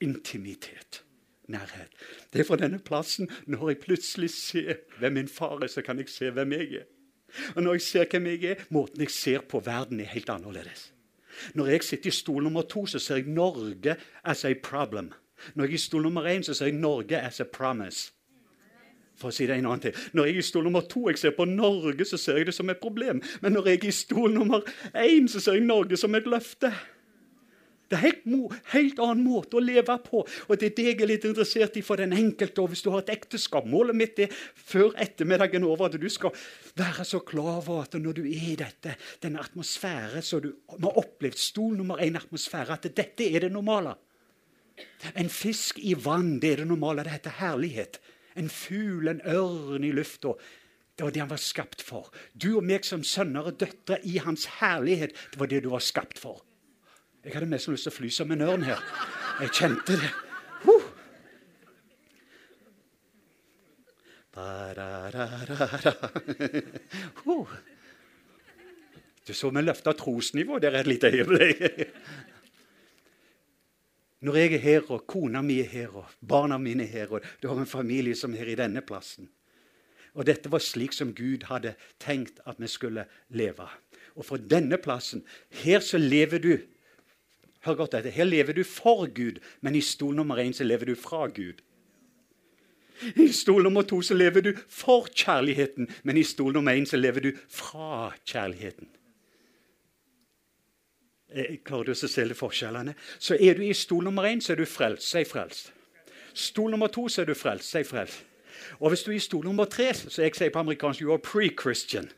intimitet. 0.00 1.02
nærhet. 1.46 1.92
Det 2.32 2.40
er 2.40 2.44
fra 2.44 2.56
denne 2.56 2.80
plassen, 2.82 3.28
når 3.46 3.68
jeg 3.68 3.78
plutselig 3.78 4.30
ser 4.30 4.74
hvem 4.98 5.12
min 5.12 5.28
far 5.28 5.62
er, 5.62 5.66
så 5.70 5.82
kan 5.82 5.98
jeg 5.98 6.08
se 6.08 6.30
hvem 6.30 6.52
jeg 6.52 6.72
er. 6.74 6.86
Og 7.54 7.62
når 7.62 7.78
jeg 7.78 7.82
ser 7.82 8.10
hvem 8.10 8.26
jeg 8.26 8.44
er, 8.44 8.66
måten 8.70 9.00
jeg 9.00 9.10
ser 9.10 9.46
på 9.48 9.60
verden, 9.64 10.00
er 10.00 10.12
helt 10.12 10.30
annerledes. 10.30 10.92
Når 11.54 11.66
jeg 11.66 11.84
sitter 11.84 12.08
i 12.08 12.14
stol 12.14 12.42
nummer 12.42 12.62
to, 12.62 12.86
så 12.86 12.98
ser 12.98 13.20
jeg 13.20 13.28
Norge 13.28 13.96
as 14.24 14.44
a 14.44 14.54
problem. 14.54 15.12
Når 15.54 15.64
jeg 15.64 15.70
er 15.70 15.74
i 15.74 15.78
stol 15.78 16.02
nummer 16.02 16.28
én, 16.28 16.42
så 16.42 16.54
ser 16.54 16.70
jeg 16.70 16.78
Norge 16.80 17.20
as 17.20 17.40
a 17.40 17.44
promise. 17.44 18.12
For 19.16 19.32
å 19.32 19.32
si 19.32 19.46
det 19.48 19.56
en 19.56 19.68
annen 19.68 19.80
til. 19.80 19.96
Når 20.12 20.28
jeg 20.28 20.36
er 20.36 20.42
i 20.42 20.44
stol 20.44 20.66
nummer 20.66 20.84
to 20.88 21.06
jeg 21.08 21.18
ser 21.18 21.32
på 21.36 21.46
Norge, 21.48 22.04
så 22.04 22.18
ser 22.20 22.40
jeg 22.40 22.50
det 22.50 22.54
som 22.56 22.70
et 22.70 22.80
problem. 22.80 23.22
Men 23.40 23.56
når 23.56 23.70
jeg 23.70 23.78
er 23.78 23.88
i 23.88 23.96
stol 23.96 24.32
nummer 24.32 24.64
én, 24.92 25.28
så 25.28 25.40
ser 25.40 25.56
jeg 25.56 25.64
Norge 25.64 25.96
som 25.96 26.14
et 26.14 26.28
løfte. 26.28 26.72
Det 27.86 27.94
er 27.96 28.02
helt, 28.02 28.24
helt 28.72 29.00
annen 29.02 29.22
måte 29.22 29.58
å 29.58 29.62
leve 29.62 29.94
på. 30.02 30.24
Og 30.26 30.58
Det 30.58 30.72
er 30.72 30.76
det 30.76 30.86
jeg 30.88 31.00
er 31.00 31.10
litt 31.12 31.26
interessert 31.28 31.76
i 31.78 31.84
for 31.86 32.00
den 32.00 32.14
enkelte. 32.16 32.64
Og 32.64 32.72
hvis 32.72 32.82
du 32.82 32.90
har 32.90 33.04
et 33.04 33.12
ekteskap 33.14 33.68
Målet 33.70 33.96
mitt 33.98 34.18
er 34.22 34.32
før 34.54 34.96
ettermiddagen 35.02 35.66
over 35.66 35.86
at 35.86 35.98
du 36.00 36.08
skal 36.10 36.34
være 36.78 37.06
så 37.06 37.20
klar 37.26 37.60
over 37.60 37.84
at 37.84 37.94
når 38.00 38.18
du 38.18 38.24
er 38.24 38.50
i 38.52 38.56
dette, 38.58 38.96
denne 39.22 39.42
atmosfæren 39.42 40.24
som 40.24 40.42
du 40.42 40.50
har 40.72 40.98
opplevd 40.98 41.38
stol 41.38 41.76
nummer 41.78 42.02
én 42.02 42.18
atmosfære, 42.18 42.74
at 42.74 42.90
dette 42.96 43.30
er 43.30 43.46
det 43.46 43.52
normale. 43.54 43.94
En 45.14 45.30
fisk 45.32 45.78
i 45.78 45.94
vann, 45.94 46.40
det 46.40 46.52
er 46.52 46.62
det 46.62 46.68
normale. 46.68 47.04
Det 47.06 47.14
heter 47.16 47.38
herlighet. 47.38 48.00
En 48.36 48.50
fugl, 48.52 49.08
en 49.08 49.22
ørn 49.24 49.86
i 49.86 49.92
lufta. 49.94 50.34
Det 50.96 51.04
var 51.04 51.12
det 51.12 51.22
han 51.22 51.30
var 51.30 51.40
skapt 51.40 51.84
for. 51.84 52.10
Du 52.32 52.56
og 52.56 52.64
meg 52.64 52.84
som 52.88 53.04
sønner 53.04 53.48
og 53.50 53.60
døtre 53.60 54.00
i 54.04 54.16
hans 54.24 54.46
herlighet, 54.60 55.16
det 55.32 55.40
var 55.40 55.50
det 55.52 55.62
du 55.64 55.70
var 55.72 55.84
skapt 55.84 56.18
for. 56.20 56.42
Jeg 57.26 57.34
hadde 57.34 57.48
mest 57.50 57.66
lyst 57.66 57.88
til 57.88 57.90
å 57.90 57.96
fly 57.96 58.08
som 58.14 58.30
en 58.30 58.42
ørn 58.46 58.62
her. 58.62 58.82
Jeg 59.42 59.50
kjente 59.58 59.96
det. 59.98 60.10
Uh. 60.62 60.84
Uh. 67.26 67.56
Du 69.26 69.32
så 69.34 69.50
vi 69.50 69.64
løfta 69.64 69.96
trosnivå 69.98 70.60
der 70.62 70.78
et 70.78 70.86
lite 70.86 71.10
øyeblikk. 71.10 71.64
Når 74.22 74.38
jeg 74.38 74.52
er 74.54 74.62
her, 74.62 74.86
og 74.94 75.02
kona 75.10 75.42
mi 75.42 75.58
er 75.64 75.68
her, 75.72 75.98
og 75.98 76.14
barna 76.22 76.60
mine 76.62 76.86
er 76.86 76.92
her, 76.94 77.10
og 77.10 77.26
du 77.42 77.50
har 77.50 77.58
en 77.58 77.66
familie 77.66 78.14
som 78.14 78.32
er 78.32 78.44
her 78.44 78.52
i 78.54 78.60
denne 78.62 78.80
plassen 78.86 79.28
Og 80.14 80.24
dette 80.30 80.48
var 80.48 80.62
slik 80.62 80.94
som 80.94 81.10
Gud 81.14 81.50
hadde 81.50 81.74
tenkt 82.00 82.38
at 82.46 82.56
vi 82.62 82.70
skulle 82.70 83.04
leve. 83.28 83.66
Og 84.14 84.24
fra 84.24 84.38
denne 84.38 84.78
plassen 84.78 85.26
Her 85.50 85.80
så 85.80 85.98
lever 85.98 86.38
du 86.38 86.54
Hør 87.66 87.74
godt 87.74 87.94
etter. 87.98 88.10
Her 88.14 88.24
lever 88.24 88.52
du 88.54 88.64
for 88.64 89.06
Gud, 89.06 89.40
men 89.60 89.74
i 89.74 89.80
stol 89.82 90.14
nummer 90.14 90.38
én 90.38 90.54
så 90.54 90.64
lever 90.64 90.86
du 90.86 90.94
fra 90.94 91.26
Gud. 91.26 91.62
I 93.16 93.28
stol 93.32 93.62
nummer 93.62 93.82
to 93.82 94.00
så 94.02 94.14
lever 94.14 94.40
du 94.40 94.52
for 94.68 95.08
kjærligheten, 95.10 95.88
men 96.02 96.16
i 96.16 96.22
stol 96.22 96.52
nummer 96.52 96.72
én 96.72 96.86
så 96.86 96.96
lever 96.96 97.20
du 97.20 97.32
fra 97.48 98.12
kjærligheten. 98.24 98.88
Eh, 101.34 101.58
klarer 101.64 101.84
du 101.84 101.92
å 101.92 101.98
se 101.98 102.24
forskjellene? 102.34 102.94
Så 103.18 103.34
er 103.34 103.58
du 103.58 103.64
i 103.66 103.74
stol 103.74 104.04
nummer 104.04 104.24
én, 104.24 104.40
så 104.40 104.54
er 104.54 104.62
du 104.62 104.64
frelst. 104.64 105.10
Si 105.10 105.24
frelst. 105.24 105.72
Stol 106.34 106.70
nummer 106.70 106.88
to, 106.88 107.08
så 107.08 107.22
er 107.22 107.26
du 107.26 107.34
frelst. 107.34 107.70
Si 107.70 107.82
frelst. 107.84 108.22
Og 108.80 108.88
hvis 108.90 109.02
du 109.02 109.10
er 109.10 109.16
i 109.16 109.20
stol 109.20 109.44
nummer 109.44 109.64
tre, 109.64 109.92
så 109.94 110.22
jeg 110.22 110.34
sier 110.36 110.50
på 110.54 110.62
amerikansk 110.62 111.02
you 111.02 111.12
are 111.12 111.20
pre-Christian. 111.20 112.08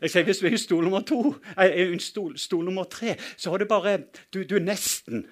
Jeg 0.00 0.10
sier 0.10 0.24
Hvis 0.24 0.42
du 0.42 0.46
er 0.46 0.56
i 0.56 0.60
stol 0.60 0.84
nummer 0.84 1.04
to, 1.06 1.34
eh, 1.60 1.98
stol, 1.98 2.38
stol 2.38 2.64
nummer 2.64 2.84
tre, 2.84 3.16
så 3.36 3.50
har 3.50 3.58
du 3.58 3.64
bare 3.64 3.98
Du, 4.32 4.42
du 4.42 4.56
er 4.56 4.64
nesten 4.64 5.26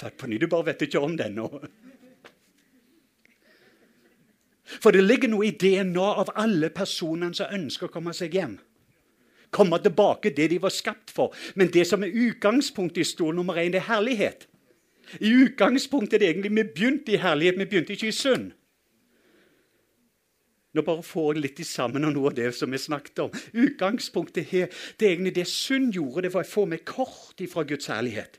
født 0.00 0.16
på 0.16 0.26
ny. 0.26 0.38
Du 0.40 0.46
bare 0.46 0.66
vet 0.66 0.82
ikke 0.82 1.00
om 1.00 1.16
det 1.16 1.26
ennå. 1.26 1.48
For 4.80 4.94
det 4.94 5.04
ligger 5.04 5.28
noe 5.28 5.48
i 5.48 5.56
DNA 5.58 6.08
av 6.22 6.30
alle 6.38 6.70
personene 6.70 7.34
som 7.34 7.52
ønsker 7.52 7.88
å 7.88 7.92
komme 7.92 8.14
seg 8.14 8.36
hjem. 8.38 8.58
Komme 9.50 9.80
tilbake 9.82 10.30
det 10.36 10.46
de 10.52 10.60
var 10.62 10.70
skapt 10.70 11.10
for. 11.10 11.34
Men 11.58 11.72
det 11.74 11.86
som 11.90 12.04
er 12.06 12.14
utgangspunktet 12.14 13.02
i 13.02 13.08
stol 13.08 13.34
nummer 13.34 13.58
én, 13.58 13.72
det 13.74 13.82
er 13.82 13.90
herlighet. 13.90 14.46
I 15.18 15.32
utgangspunktet 15.44 16.14
er 16.14 16.18
det 16.22 16.28
egentlig 16.28 16.50
Vi 16.54 16.62
begynte 16.74 17.12
i 17.12 17.18
herlighet, 17.18 17.58
vi 17.58 17.64
begynte 17.64 17.92
ikke 17.92 18.08
i 18.08 18.14
synd. 18.14 18.52
Nå 20.74 20.84
bare 20.86 21.02
får 21.02 21.32
jeg 21.34 21.42
litt 21.42 21.62
sammen 21.66 22.06
av 22.06 22.12
noe 22.14 22.30
av 22.30 22.36
det 22.36 22.52
som 22.54 22.70
vi 22.70 22.78
snakket 22.78 23.24
om. 23.24 23.32
Utgangspunktet 23.58 24.52
her, 24.52 24.70
det 24.98 25.08
er 25.08 25.16
egentlig 25.16 25.34
det 25.40 25.48
synd 25.50 25.96
gjorde, 25.96 26.28
det 26.28 26.34
var 26.34 26.46
å 26.46 26.52
få 26.52 26.66
meg 26.70 26.84
kort 26.86 27.42
ifra 27.42 27.64
Guds 27.66 27.90
herlighet. 27.90 28.38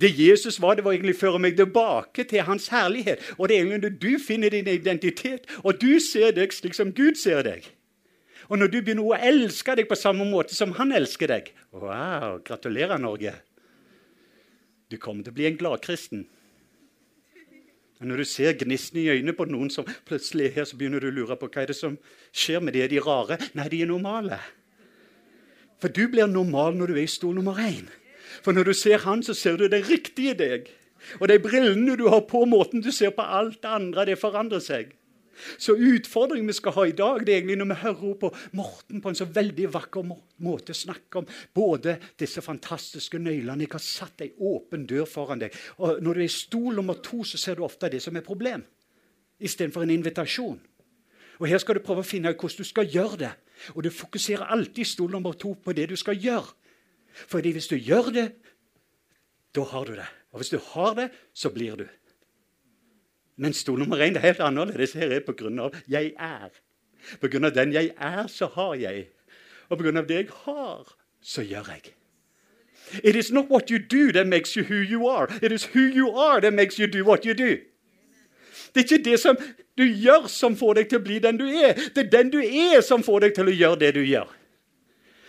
Det 0.00 0.10
Jesus 0.12 0.60
var, 0.60 0.76
det 0.76 0.84
var 0.84 0.92
egentlig 0.92 1.16
å 1.16 1.22
føre 1.22 1.40
meg 1.40 1.56
tilbake 1.56 2.26
til 2.28 2.44
hans 2.44 2.68
herlighet. 2.72 3.22
Og 3.36 3.48
det 3.48 3.56
er 3.56 3.64
egentlig 3.64 3.82
når 3.84 3.96
du 4.00 4.12
finner 4.20 4.52
din 4.52 4.68
identitet, 4.68 5.48
og 5.64 5.80
du 5.80 5.96
ser 6.04 6.36
deg 6.36 6.52
slik 6.52 6.76
som 6.76 6.92
Gud 6.96 7.16
ser 7.20 7.44
deg. 7.46 7.64
Og 8.48 8.60
når 8.60 8.70
du 8.70 8.78
begynner 8.80 9.08
å 9.08 9.16
elske 9.16 9.74
deg 9.76 9.88
på 9.88 9.98
samme 9.98 10.24
måte 10.28 10.54
som 10.54 10.76
han 10.78 10.92
elsker 10.94 11.32
deg 11.32 11.50
Wow! 11.74 12.38
Gratulerer, 12.46 13.00
Norge. 13.00 13.32
Du 14.92 15.00
kommer 15.02 15.24
til 15.26 15.34
å 15.34 15.36
bli 15.36 15.48
en 15.48 15.58
gladkristen. 15.58 16.26
Når 18.00 18.20
du 18.20 18.24
ser 18.28 18.56
gnisten 18.60 19.00
i 19.00 19.08
øynene 19.08 19.32
på 19.32 19.46
noen 19.48 19.70
som 19.72 19.86
plutselig 20.08 20.50
er 20.50 20.56
her, 20.58 20.66
så 20.68 20.76
begynner 20.76 21.00
du 21.00 21.08
å 21.08 21.14
lure 21.16 21.36
på 21.40 21.48
hva 21.48 21.62
er 21.62 21.70
det 21.70 21.78
som 21.78 21.96
skjer 22.36 22.60
med 22.60 22.76
det. 22.76 22.82
Er 22.84 22.92
de 22.92 23.00
rare? 23.00 23.38
Nei, 23.56 23.68
de 23.72 23.80
er 23.82 23.88
normale. 23.88 24.40
For 25.80 25.92
du 25.92 26.04
blir 26.12 26.28
normal 26.28 26.76
når 26.76 26.92
du 26.92 26.98
er 26.98 27.06
i 27.06 27.10
stol 27.10 27.36
nummer 27.38 27.56
én. 27.60 27.88
For 28.44 28.52
når 28.52 28.68
du 28.68 28.74
ser 28.76 29.00
han, 29.06 29.24
så 29.24 29.32
ser 29.36 29.56
du 29.56 29.64
det 29.72 29.86
riktige 29.88 30.36
deg. 30.36 30.68
Og 31.20 31.28
de 31.30 31.38
brillene 31.40 31.96
du 31.96 32.06
har 32.12 32.24
på, 32.28 32.44
måten 32.48 32.84
du 32.84 32.90
ser 32.92 33.14
på 33.16 33.24
alt 33.24 33.62
det 33.62 33.72
andre, 33.72 34.06
det 34.10 34.20
forandrer 34.20 34.60
seg. 34.60 34.92
Så 35.58 35.76
utfordringen 35.76 36.48
vi 36.48 36.56
skal 36.56 36.74
ha 36.76 36.84
i 36.86 36.94
dag, 36.96 37.20
det 37.26 37.32
er 37.32 37.40
egentlig 37.40 37.58
når 37.60 37.70
vi 37.70 37.78
hører 37.82 38.14
på 38.20 38.30
Morten 38.56 39.02
på 39.04 39.10
en 39.10 39.18
så 39.18 39.26
veldig 39.28 39.68
vakker 39.74 40.06
måte 40.44 40.76
snakke 40.76 41.20
om 41.20 41.28
både 41.54 41.98
disse 42.18 42.42
fantastiske 42.44 43.20
nøklene 43.20 43.66
Jeg 43.66 43.72
har 43.72 43.84
satt 43.84 44.24
ei 44.24 44.32
åpen 44.38 44.86
dør 44.88 45.04
foran 45.08 45.42
deg. 45.42 45.54
Og 45.78 46.02
Når 46.02 46.14
du 46.14 46.20
er 46.20 46.28
i 46.28 46.32
stol 46.32 46.74
nummer 46.74 47.00
to, 47.02 47.24
så 47.24 47.38
ser 47.38 47.56
du 47.56 47.64
ofte 47.64 47.90
det 47.92 48.02
som 48.02 48.16
er 48.16 48.26
problem, 48.26 48.64
istedenfor 49.40 49.84
en 49.84 49.96
invitasjon. 49.96 50.60
Og 51.38 51.48
Her 51.48 51.58
skal 51.58 51.76
du 51.76 51.84
prøve 51.84 52.00
å 52.00 52.06
finne 52.06 52.32
ut 52.32 52.40
hvordan 52.40 52.64
du 52.64 52.68
skal 52.68 52.88
gjøre 52.88 53.20
det. 53.26 53.32
Og 53.74 53.84
du 53.84 53.90
fokuserer 53.90 54.52
alltid 54.52 54.84
i 54.84 54.88
stol 54.88 55.12
nummer 55.12 55.36
to 55.36 55.54
på 55.54 55.72
det 55.76 55.90
du 55.90 55.96
skal 55.96 56.16
gjøre. 56.16 56.48
Fordi 57.28 57.52
hvis 57.56 57.68
du 57.68 57.76
gjør 57.76 58.10
det, 58.12 58.26
da 59.56 59.64
har 59.64 59.84
du 59.88 59.94
det. 59.96 60.08
Og 60.32 60.40
hvis 60.40 60.52
du 60.52 60.58
har 60.72 60.94
det, 60.94 61.10
så 61.32 61.50
blir 61.52 61.76
du. 61.80 61.86
Men 63.36 63.52
stol 63.52 63.78
nummer 63.78 64.00
én 64.00 64.16
er 64.16 64.24
helt 64.24 64.40
annerledes. 64.40 64.92
Her 64.92 65.10
er 65.10 65.60
av 65.60 65.74
'jeg 65.88 66.12
er'. 66.18 66.60
Av 67.22 67.52
den 67.54 67.72
jeg 67.72 67.90
er, 67.98 68.26
så 68.26 68.46
har 68.46 68.74
jeg. 68.74 69.06
Og 69.68 69.86
av 69.86 70.06
det 70.06 70.14
jeg 70.14 70.28
har, 70.44 70.96
så 71.22 71.42
gjør 71.42 71.68
jeg. 71.68 71.92
It 73.02 73.16
is 73.16 73.32
not 73.32 73.50
what 73.50 73.70
you 73.70 73.78
do 73.78 74.12
that 74.12 74.26
makes 74.26 74.54
you 74.54 74.62
who 74.64 74.74
you 74.74 75.08
are. 75.08 75.28
It 75.42 75.52
is 75.52 75.64
who 75.64 75.80
you 75.80 76.10
are 76.10 76.40
that 76.40 76.54
makes 76.54 76.78
you 76.78 76.86
do 76.86 77.04
what 77.04 77.24
you 77.24 77.34
do. 77.34 77.56
Det 78.74 78.90
er 78.90 78.96
ikke 78.96 79.04
det 79.04 79.20
som 79.20 79.36
du 79.78 79.82
gjør, 79.82 80.26
som 80.28 80.56
får 80.56 80.74
deg 80.74 80.88
til 80.88 80.98
å 80.98 81.02
bli 81.04 81.18
den 81.18 81.38
du 81.40 81.46
er. 81.46 81.74
Det 81.94 82.06
er 82.06 82.10
den 82.10 82.30
du 82.30 82.38
er, 82.38 82.80
som 82.80 83.02
får 83.02 83.20
deg 83.20 83.34
til 83.34 83.48
å 83.48 83.54
gjøre 83.54 83.78
det 83.80 83.94
du 83.94 84.02
gjør. 84.04 84.28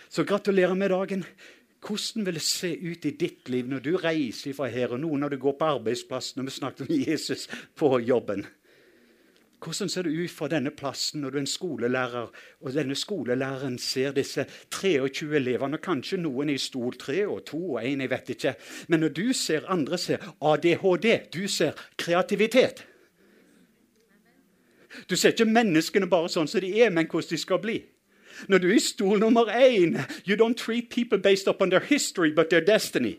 Så 0.08 0.24
gratulerer 0.24 0.74
med 0.74 0.90
dagen. 0.90 1.24
Hvordan 1.86 2.26
vil 2.26 2.34
det 2.34 2.42
se 2.42 2.72
ut 2.74 3.04
i 3.04 3.10
ditt 3.10 3.48
liv 3.48 3.68
når 3.70 3.82
du 3.84 3.96
reiser 3.96 4.54
fra 4.54 4.66
her, 4.66 4.92
og 4.96 5.00
nå 5.00 5.16
når 5.16 5.34
du 5.34 5.38
går 5.38 5.58
på 5.58 5.72
arbeidsplassen, 5.76 6.40
når 6.40 6.48
vi 6.48 6.56
snakket 6.56 6.88
om 6.88 6.94
Jesus 7.06 7.48
på 7.76 7.98
jobben? 7.98 8.46
Hvordan 9.64 9.88
ser 9.88 10.02
det 10.02 10.10
ut 10.14 10.30
fra 10.30 10.48
denne 10.48 10.70
plassen 10.70 11.20
når 11.20 11.30
du 11.30 11.36
er 11.36 11.40
en 11.40 11.50
skolelærer, 11.50 12.30
og 12.60 12.74
denne 12.74 12.94
skolelæreren 12.94 13.78
ser 13.78 14.12
disse 14.14 14.46
23 14.70 15.36
elevene, 15.36 15.78
og 15.78 15.82
kanskje 15.82 16.20
noen 16.22 16.50
i 16.50 16.58
stol 16.58 16.94
tre 16.98 17.24
og 17.26 17.44
to 17.46 17.62
og 17.74 17.80
1, 17.82 18.00
jeg 18.00 18.10
vet 18.10 18.30
ikke. 18.34 18.54
Men 18.88 19.00
når 19.00 19.08
du 19.08 19.32
ser 19.32 19.66
andre 19.66 19.98
ser 19.98 20.22
ADHD, 20.40 21.08
du 21.34 21.48
ser 21.48 21.72
kreativitet. 21.96 22.86
Du 25.10 25.16
ser 25.16 25.34
ikke 25.34 25.50
menneskene 25.50 26.06
bare 26.10 26.30
sånn 26.30 26.48
som 26.50 26.62
de 26.62 26.70
er, 26.80 26.90
men 26.90 27.06
hvordan 27.06 27.30
de 27.30 27.38
skal 27.38 27.62
bli. 27.62 27.80
Når 28.48 28.58
du 28.62 28.68
er 28.68 28.76
i 28.76 28.82
stol 28.82 29.18
nummer 29.18 29.50
én 29.50 29.98
You 30.26 30.36
don't 30.36 30.58
treat 30.58 30.90
people 30.90 31.18
based 31.18 31.48
upon 31.48 31.70
their 31.70 31.82
history, 31.82 32.30
but 32.30 32.50
their 32.50 32.64
destiny. 32.64 33.18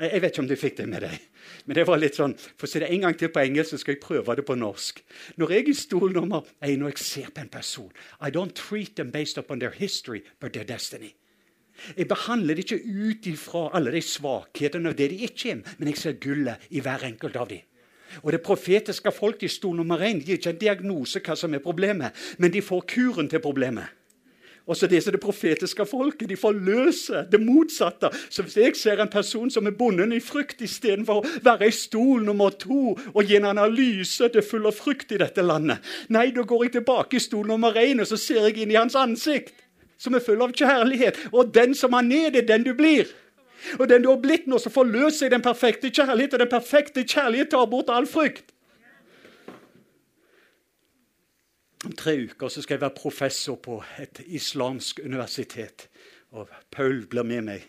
Jeg 0.00 0.22
vet 0.22 0.32
ikke 0.32 0.42
om 0.42 0.48
du 0.48 0.56
fikk 0.56 0.78
det 0.78 0.88
med 0.88 1.04
deg. 1.04 1.16
Men 1.68 1.76
det 1.76 1.84
var 1.88 2.00
litt 2.00 2.16
sånn, 2.16 2.34
For 2.56 2.66
å 2.66 2.70
si 2.70 2.80
det 2.80 2.88
en 2.88 3.04
gang 3.04 3.16
til 3.20 3.32
på 3.32 3.42
engelsk, 3.42 3.74
så 3.74 3.80
skal 3.82 3.96
jeg 3.96 4.02
prøve 4.04 4.36
det 4.36 4.46
på 4.48 4.56
norsk. 4.56 5.02
Når 5.36 5.52
jeg 5.52 5.64
er 5.64 5.72
i 5.72 5.76
stol 5.76 6.14
nummer 6.16 6.48
én 6.64 6.84
og 6.84 6.92
jeg 6.92 7.04
ser 7.04 7.32
på 7.34 7.44
en 7.44 7.52
person 7.52 7.90
I 8.20 8.30
don't 8.32 8.56
treat 8.56 8.96
them 8.96 9.10
based 9.12 9.38
upon 9.38 9.60
their 9.60 9.74
history, 9.76 10.22
but 10.40 10.54
their 10.54 10.64
destiny. 10.64 11.14
Jeg 11.96 12.08
behandler 12.08 12.56
det 12.56 12.66
ikke 12.66 12.84
ut 12.84 13.26
ifra 13.30 13.68
alle 13.76 13.92
de 13.94 14.02
svakhetene 14.04 14.92
og 14.92 14.98
det 14.98 15.10
de 15.12 15.24
ikke 15.24 15.52
er, 15.54 15.60
men 15.78 15.88
jeg 15.92 16.00
ser 16.00 16.18
gullet 16.20 16.68
i 16.70 16.82
hver 16.84 17.06
enkelt 17.08 17.36
av 17.40 17.48
dem. 17.52 17.64
Og 18.22 18.32
Det 18.32 18.42
profetiske 18.42 19.12
folk 19.12 19.40
de 19.40 19.48
sto 19.48 19.72
nummer 19.72 19.98
én. 19.98 20.20
De 20.20 20.24
gir 20.24 20.38
ikke 20.38 20.50
en 20.50 20.60
diagnose 20.60 21.20
hva 21.20 21.36
som 21.36 21.54
er 21.54 21.64
problemet, 21.64 22.12
men 22.38 22.50
de 22.50 22.62
får 22.62 22.84
kuren 22.86 23.28
til 23.28 23.40
problemet. 23.40 24.00
Og 24.70 24.76
så 24.76 24.86
det 24.86 25.02
som 25.02 25.12
det 25.12 25.20
profetiske 25.20 25.86
folket. 25.86 26.28
De 26.28 26.36
forløser 26.36 27.24
det 27.30 27.40
motsatte. 27.42 28.10
Så 28.30 28.42
hvis 28.42 28.56
jeg 28.56 28.76
ser 28.76 29.00
en 29.02 29.08
person 29.08 29.50
som 29.50 29.66
er 29.66 29.74
bundet 29.74 30.12
i 30.14 30.20
frykt 30.20 30.62
istedenfor 30.62 31.20
å 31.20 31.32
være 31.42 31.66
i 31.66 31.74
stol 31.74 32.22
nummer 32.22 32.54
to 32.54 32.94
og 33.14 33.24
gi 33.24 33.40
en 33.40 33.48
analyse 33.50 34.28
det 34.30 34.44
full 34.46 34.68
av 34.70 34.76
frykt 34.78 35.10
i 35.16 35.18
dette 35.18 35.42
landet, 35.42 35.82
nei, 36.08 36.28
da 36.30 36.44
går 36.46 36.64
jeg 36.64 36.76
tilbake 36.78 37.18
i 37.18 37.24
stol 37.24 37.48
nummer 37.50 37.74
én 37.74 37.98
og 37.98 38.06
så 38.06 38.20
ser 38.20 38.46
jeg 38.46 38.62
inn 38.62 38.70
i 38.70 38.78
hans 38.78 38.94
ansikt, 38.94 39.54
som 39.98 40.14
er 40.14 40.22
full 40.22 40.42
av 40.44 40.54
kjærlighet. 40.54 41.18
Og 41.32 41.50
den 41.54 41.74
som 41.74 41.96
er, 41.98 42.30
er 42.30 42.46
den 42.46 42.62
du 42.62 42.74
blir. 42.78 43.10
Og 43.78 43.88
den 43.88 44.02
du 44.02 44.10
har 44.10 44.22
blitt 44.22 44.46
nå, 44.48 44.58
så 44.58 44.72
forløser 44.72 45.26
jeg 45.26 45.34
den 45.34 45.44
perfekte 45.44 45.90
kjærlighet, 45.90 46.34
og 46.34 46.42
den 46.44 46.52
perfekte 46.52 47.04
kjærlighet 47.04 47.52
tar 47.52 47.68
bort 47.70 47.92
all 47.92 48.08
frykt. 48.08 48.52
Om 51.84 51.92
tre 51.96 52.12
uker 52.28 52.48
så 52.52 52.60
skal 52.60 52.76
jeg 52.76 52.82
være 52.82 52.96
professor 52.96 53.56
på 53.56 53.78
et 54.00 54.20
islamsk 54.26 55.00
universitet. 55.04 55.88
Og 56.36 56.48
Paul 56.70 57.06
blir 57.10 57.24
med 57.26 57.42
meg. 57.46 57.62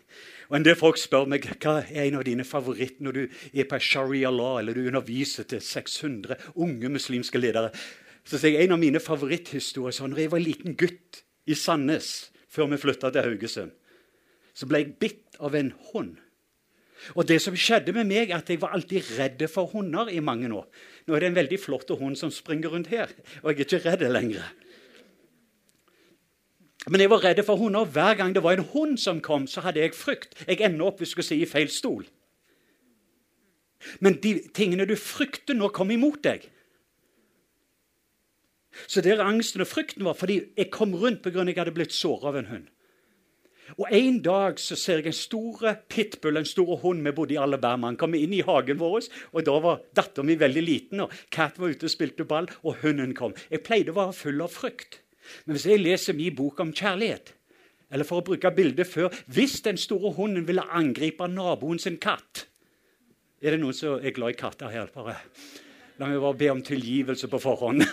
Og 0.49 0.57
En 0.57 0.65
del 0.65 0.75
folk 0.75 0.99
spør 0.99 1.29
meg 1.31 1.47
hva 1.47 1.77
er 1.79 2.09
en 2.09 2.17
av 2.19 2.25
dine 2.27 2.43
favoritter 2.43 3.05
når 3.05 3.15
du 3.15 3.21
er 3.53 3.69
på 3.71 3.79
sharia 3.79 4.29
law 4.29 4.59
eller 4.59 4.75
du 4.75 4.83
underviser 4.83 5.47
til 5.47 5.61
600 5.63 6.35
unge 6.55 6.91
muslimske 6.91 7.39
ledere. 7.39 7.71
Så 8.27 8.37
sier 8.37 8.59
jeg 8.59 8.67
En 8.67 8.75
av 8.75 8.81
mine 8.83 8.99
favoritthistorier 8.99 9.95
sånn, 9.95 10.11
når 10.11 10.25
jeg 10.25 10.31
var 10.31 10.43
liten 10.43 10.75
gutt 10.75 11.23
i 11.47 11.55
Sandnes, 11.55 12.31
før 12.51 12.67
vi 12.67 12.81
flytta 12.83 13.09
til 13.15 13.25
Haugesund, 13.29 13.71
så 14.53 14.67
ble 14.67 14.83
jeg 14.83 14.97
bitt 14.99 15.30
av 15.41 15.57
en 15.57 15.73
hund. 15.91 16.17
Og 17.17 17.25
det 17.25 17.39
som 17.41 17.57
skjedde 17.57 17.93
med 17.95 18.05
meg, 18.11 18.31
at 18.33 18.49
jeg 18.49 18.61
var 18.61 18.75
alltid 18.75 19.07
redd 19.17 19.41
for 19.49 19.71
hunder 19.73 20.11
i 20.13 20.21
mange 20.21 20.51
år. 20.53 20.67
Nå 21.07 21.15
er 21.15 21.23
det 21.23 21.31
en 21.31 21.39
veldig 21.39 21.59
flott 21.59 21.89
hund 21.97 22.17
som 22.19 22.33
springer 22.33 22.69
rundt 22.69 22.91
her, 22.93 23.09
og 23.41 23.51
jeg 23.51 23.65
er 23.65 23.65
ikke 23.65 23.85
redd 23.89 24.05
lenger. 24.11 24.45
Men 26.89 27.01
jeg 27.03 27.09
var 27.09 27.23
redd 27.25 27.41
for 27.45 27.61
hunder. 27.61 27.85
Hver 27.85 28.15
gang 28.17 28.33
det 28.33 28.43
var 28.43 28.57
en 28.57 28.69
hund 28.73 28.97
som 28.97 29.21
kom, 29.21 29.47
så 29.47 29.61
hadde 29.65 29.81
jeg 29.81 29.97
frykt. 29.97 30.33
Jeg 30.47 30.61
ender 30.65 30.89
opp 30.89 31.01
hvis 31.01 31.13
du 31.13 31.17
skulle 31.19 31.29
si, 31.29 31.41
i 31.41 31.49
feil 31.49 31.69
stol. 31.69 32.05
Men 33.99 34.17
de 34.21 34.37
tingene 34.53 34.85
du 34.89 34.95
frykter 34.97 35.57
nå, 35.57 35.69
kom 35.73 35.93
imot 35.93 36.21
deg. 36.25 36.47
Så 38.87 39.01
der 39.03 39.21
angsten 39.21 39.61
og 39.61 39.69
frykten 39.69 40.05
var 40.07 40.15
fordi 40.17 40.39
jeg 40.57 40.71
kom 40.73 40.93
rundt 40.95 41.21
pga. 41.21 41.43
jeg 41.43 41.57
hadde 41.57 41.75
blitt 41.75 41.93
såret 41.93 42.29
av 42.29 42.37
en 42.39 42.49
hund. 42.49 42.67
Og 43.77 43.87
En 43.91 44.21
dag 44.21 44.59
så 44.59 44.75
ser 44.75 45.01
jeg 45.01 45.11
en 45.11 45.17
stor 45.17 45.75
pitbull, 45.89 46.37
en 46.37 46.45
stor 46.45 46.75
hund. 46.83 47.03
Vi 47.05 47.11
bodde 47.15 47.35
i 47.35 47.39
Alabama. 47.41 47.87
Han 47.87 47.99
kom 47.99 48.15
inn 48.15 48.33
i 48.33 48.43
hagen 48.45 48.79
vår, 48.79 49.07
og 49.31 49.45
da 49.45 49.57
var 49.63 49.83
datteren 49.95 50.27
min 50.27 50.39
veldig 50.39 50.63
liten. 50.63 51.03
og 51.05 51.13
Cat 51.31 51.59
var 51.59 51.71
ute 51.71 51.87
og 51.87 51.93
spilte 51.93 52.25
ball, 52.25 52.49
og 52.63 52.81
hunden 52.83 53.15
kom. 53.15 53.35
Jeg 53.49 53.63
pleide 53.63 53.93
å 53.93 53.99
være 53.99 54.17
full 54.17 54.41
av 54.41 54.51
frykt. 54.51 55.01
Men 55.45 55.55
hvis 55.55 55.67
jeg 55.69 55.83
leser 55.83 56.17
min 56.17 56.35
bok 56.35 56.59
om 56.59 56.73
kjærlighet, 56.73 57.33
eller 57.91 58.07
for 58.07 58.21
å 58.21 58.25
bruke 58.25 58.51
bildet 58.55 58.87
før 58.87 59.11
Hvis 59.27 59.61
den 59.65 59.77
store 59.77 60.13
hunden 60.15 60.45
ville 60.47 60.63
angripe 60.63 61.27
naboen 61.27 61.79
sin 61.79 61.97
katt 61.99 62.45
Er 63.43 63.51
det 63.51 63.59
noen 63.59 63.75
som 63.75 63.99
er 63.99 64.15
glad 64.15 64.31
i 64.31 64.39
katter 64.39 64.71
her? 64.71 64.87
Bare 64.95 65.17
La 65.99 66.07
meg 66.07 66.21
bare 66.23 66.37
be 66.39 66.47
om 66.49 66.61
tilgivelse 66.65 67.27
på 67.29 67.37
forhånd. 67.37 67.83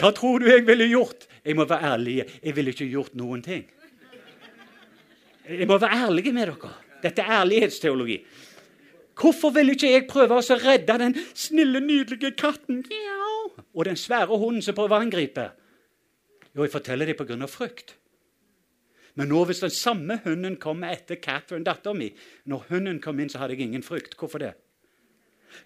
Hva 0.00 0.08
tror 0.16 0.40
du 0.40 0.46
jeg 0.48 0.64
ville 0.64 0.86
gjort? 0.88 1.26
Jeg 1.46 1.56
må 1.56 1.64
være 1.64 1.92
ærlig. 1.92 2.16
Jeg 2.42 2.56
ville 2.56 2.74
ikke 2.74 2.88
gjort 2.90 3.14
noen 3.14 3.42
ting. 3.42 3.66
Jeg 5.48 5.68
må 5.70 5.78
være 5.78 6.06
ærlig 6.06 6.34
med 6.34 6.50
dere. 6.50 6.72
Dette 7.02 7.22
er 7.22 7.40
ærlighetsteologi. 7.40 8.18
Hvorfor 9.16 9.50
vil 9.54 9.72
ikke 9.72 9.92
jeg 9.92 10.08
prøve 10.10 10.36
å 10.36 10.56
redde 10.60 10.98
den 11.00 11.14
snille, 11.34 11.80
nydelige 11.80 12.34
katten 12.36 12.82
og 13.72 13.84
den 13.88 13.96
svære 13.96 14.36
hunden 14.36 14.64
som 14.64 14.76
prøver 14.76 14.98
å 14.98 15.06
angripe? 15.06 15.46
Jo, 16.52 16.64
jeg 16.64 16.72
forteller 16.72 17.06
det 17.06 17.16
pga. 17.16 17.46
frykt. 17.46 17.94
Men 19.14 19.28
nå 19.28 19.44
hvis 19.44 19.62
den 19.64 19.70
samme 19.70 20.20
hunden 20.24 20.56
kommer 20.56 20.92
etter 20.92 21.16
Catherine, 21.16 21.64
datteren 21.64 21.98
min 21.98 22.16
Når 22.44 22.66
hunden 22.68 23.00
kom 23.00 23.20
inn, 23.20 23.28
så 23.28 23.38
hadde 23.38 23.54
jeg 23.54 23.62
ingen 23.62 23.82
frykt. 23.82 24.16
Hvorfor 24.16 24.38
det? 24.38 24.54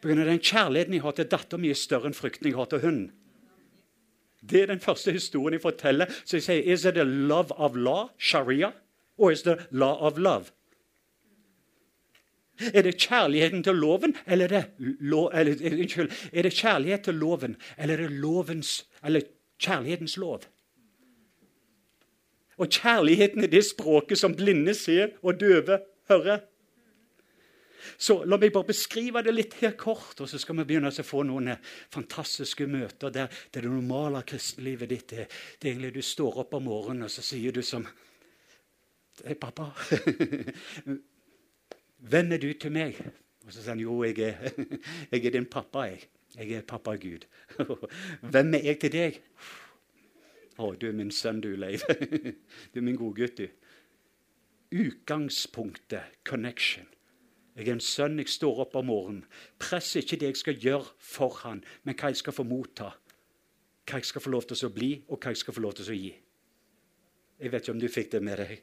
Pga. 0.00 0.14
den 0.14 0.38
kjærligheten 0.38 0.94
jeg 0.94 1.02
har 1.02 1.12
til 1.12 1.24
datteren 1.24 1.62
min 1.62 1.70
er 1.70 1.74
større 1.74 2.06
enn 2.06 2.14
frykten 2.14 2.46
jeg 2.46 2.56
har 2.56 2.66
til 2.66 2.80
hunden. 2.80 3.10
Det 4.50 4.62
er 4.62 4.66
den 4.66 4.80
første 4.80 5.12
historien 5.12 5.52
jeg 5.52 5.62
forteller. 5.62 6.06
Så 6.24 6.36
jeg 6.36 6.42
sier 6.42 6.72
Is 6.72 6.84
it 6.84 6.96
a 6.96 7.04
love 7.04 7.52
of 7.56 7.76
law, 7.76 8.08
sharia, 8.18 8.72
or 9.18 9.30
is 9.30 9.40
it 9.40 9.66
law 9.70 9.96
of 10.00 10.18
love? 10.18 10.52
Er 12.74 12.82
det 12.82 12.98
kjærligheten 13.00 13.62
til 13.64 13.74
loven, 13.74 14.16
eller 14.26 14.44
er 14.44 14.48
det, 14.48 14.64
lo, 15.00 15.28
eller, 15.28 15.80
unnskyld, 15.80 16.10
er 16.32 16.42
det 16.42 16.52
kjærlighet 16.52 17.04
til 17.04 17.14
loven, 17.14 17.56
eller 17.78 17.94
er 17.94 18.02
det 18.02 18.10
lovens, 18.10 18.86
eller 19.04 19.20
kjærlighetens 19.58 20.16
lov? 20.16 20.42
Og 22.60 22.68
kjærligheten 22.68 23.44
er 23.44 23.48
det 23.48 23.64
språket 23.64 24.18
som 24.18 24.36
blinde 24.36 24.74
ser 24.74 25.08
og 25.22 25.40
døve 25.40 25.78
hører. 26.08 26.38
Så 27.98 28.20
La 28.24 28.38
meg 28.40 28.52
bare 28.54 28.70
beskrive 28.70 29.22
det 29.24 29.34
litt 29.34 29.56
her 29.62 29.74
kort, 29.80 30.20
og 30.20 30.28
så 30.28 30.38
skal 30.40 30.60
vi 30.60 30.66
begynne 30.68 30.92
å 30.92 31.06
få 31.06 31.24
noen 31.28 31.52
fantastiske 31.92 32.66
møter 32.70 33.12
der, 33.14 33.32
der 33.52 33.66
det 33.66 33.72
normale 33.72 34.22
kristenlivet 34.26 34.90
ditt 34.90 35.16
er 35.16 35.26
det 35.30 35.68
er 35.68 35.72
egentlig 35.72 35.94
du 35.98 36.02
står 36.04 36.42
opp 36.44 36.54
om 36.58 36.68
morgenen 36.68 37.08
og 37.08 37.12
så 37.12 37.24
sier 37.24 37.54
du 37.54 37.62
som 37.66 37.88
Hei, 39.20 39.34
pappa. 39.36 39.66
Hvem 42.10 42.30
er 42.32 42.40
du 42.40 42.46
til 42.56 42.72
meg? 42.72 42.96
Og 43.44 43.52
så 43.52 43.60
sier 43.60 43.74
han 43.74 43.82
jo, 43.82 43.98
jeg 44.06 44.16
er, 44.24 44.54
jeg 45.12 45.26
er 45.26 45.34
din 45.34 45.48
pappa. 45.50 45.84
Jeg 45.90 46.08
Jeg 46.38 46.52
er 46.52 46.62
pappa 46.62 46.94
Gud. 46.94 47.26
Hvem 48.32 48.54
er 48.54 48.64
jeg 48.64 48.78
til 48.80 48.92
deg? 48.94 49.16
Å, 50.60 50.68
du 50.78 50.86
er 50.88 50.94
min 50.94 51.10
sønn, 51.10 51.40
du, 51.42 51.56
Leiv. 51.58 51.82
Du 52.70 52.78
er 52.78 52.86
min 52.86 52.98
gode 52.98 53.24
gutt, 53.24 53.40
du. 53.40 53.48
Utgangspunktet 54.70 56.20
connection. 56.24 56.86
Jeg 57.60 57.68
er 57.68 57.76
en 57.76 57.82
sønn, 57.84 58.16
jeg 58.16 58.32
står 58.32 58.62
opp 58.64 58.76
om 58.80 58.86
morgenen. 58.88 59.24
Press 59.60 59.92
ikke 60.00 60.16
det 60.16 60.30
jeg 60.30 60.40
skal 60.40 60.62
gjøre 60.62 60.94
for 60.96 61.42
han, 61.42 61.58
men 61.84 61.96
hva 62.00 62.08
jeg 62.08 62.22
skal 62.22 62.32
få 62.32 62.46
motta. 62.48 62.94
Hva 63.84 63.98
jeg 64.00 64.08
skal 64.08 64.24
få 64.24 64.32
lov 64.32 64.46
til 64.48 64.64
å 64.64 64.70
bli, 64.72 64.90
og 65.12 65.18
hva 65.20 65.34
jeg 65.34 65.42
skal 65.42 65.56
få 65.56 65.64
lov 65.66 65.74
til 65.76 65.90
å 65.92 65.96
gi. 65.98 66.12
Jeg 67.40 67.52
vet 67.52 67.66
ikke 67.66 67.74
om 67.74 67.82
du 67.82 67.88
fikk 67.92 68.10
det 68.14 68.22
med 68.24 68.40
deg. 68.40 68.54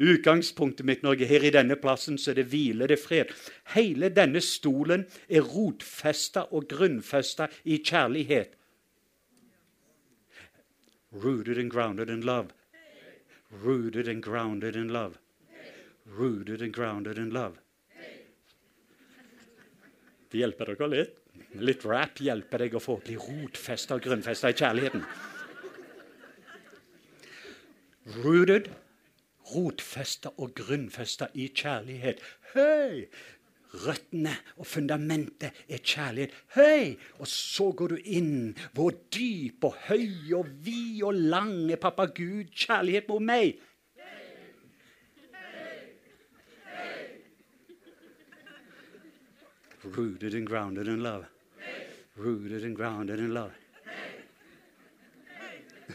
Utgangspunktet 0.00 0.86
mitt 0.88 1.04
når 1.04 1.18
jeg 1.18 1.26
er 1.26 1.32
her 1.34 1.46
i 1.48 1.52
denne 1.58 1.76
plassen, 1.76 2.16
så 2.16 2.32
er 2.32 2.40
det 2.40 2.48
hvile, 2.52 2.88
det 2.88 2.96
er 2.96 3.02
fred. 3.02 3.34
Hele 3.74 4.08
denne 4.14 4.40
stolen 4.44 5.04
er 5.28 5.44
rotfesta 5.52 6.46
og 6.56 6.68
grunnfesta 6.72 7.50
i 7.64 7.82
kjærlighet. 7.84 8.56
Rooted 11.12 11.58
and 11.58 11.70
grounded 11.70 12.08
in 12.08 12.22
love. 12.24 12.54
Rooted 13.50 14.08
and 14.08 14.22
grounded 14.22 14.76
in 14.76 14.88
love. 14.88 15.18
Rooted 16.06 16.62
and 16.62 16.72
grounded 16.72 17.18
in 17.18 17.28
love. 17.28 17.61
Det 20.32 20.40
hjelper 20.40 20.72
dere 20.72 20.88
litt. 20.88 21.18
Litt 21.60 21.84
rap 21.84 22.20
hjelper 22.24 22.64
deg 22.64 22.76
å 22.76 22.80
få 22.80 22.96
bli 23.04 23.18
rotfesta 23.20 23.98
og 23.98 24.06
grunnfesta 24.06 24.48
i 24.48 24.56
kjærligheten. 24.56 25.02
Rooted, 28.22 28.70
rotfesta 29.52 30.32
og 30.38 30.54
grunnfesta 30.56 31.28
i 31.36 31.50
kjærlighet. 31.52 32.24
Hei! 32.54 33.04
Røttene 33.82 34.32
og 34.60 34.66
fundamentet 34.68 35.60
er 35.68 35.84
kjærlighet. 35.84 36.32
Hei! 36.56 36.96
Og 37.20 37.28
så 37.28 37.68
går 37.76 37.94
du 37.94 38.08
inn. 38.16 38.56
Hvor 38.72 38.96
dyp 39.12 39.68
og 39.68 39.76
høy 39.90 40.32
og 40.40 40.48
vid 40.64 41.04
og 41.08 41.20
lang 41.36 41.54
er 41.72 41.80
pappa 41.80 42.08
Gud 42.08 42.48
kjærlighet 42.56 43.12
mot 43.12 43.24
meg? 43.24 43.60
Rooted 49.84 50.34
and 50.34 50.46
grounded 50.46 50.86
in 50.88 51.02
love. 51.02 51.24
Rooted 52.16 52.64
and 52.64 52.76
grounded 52.76 53.18
in 53.18 53.34
love. 53.34 53.50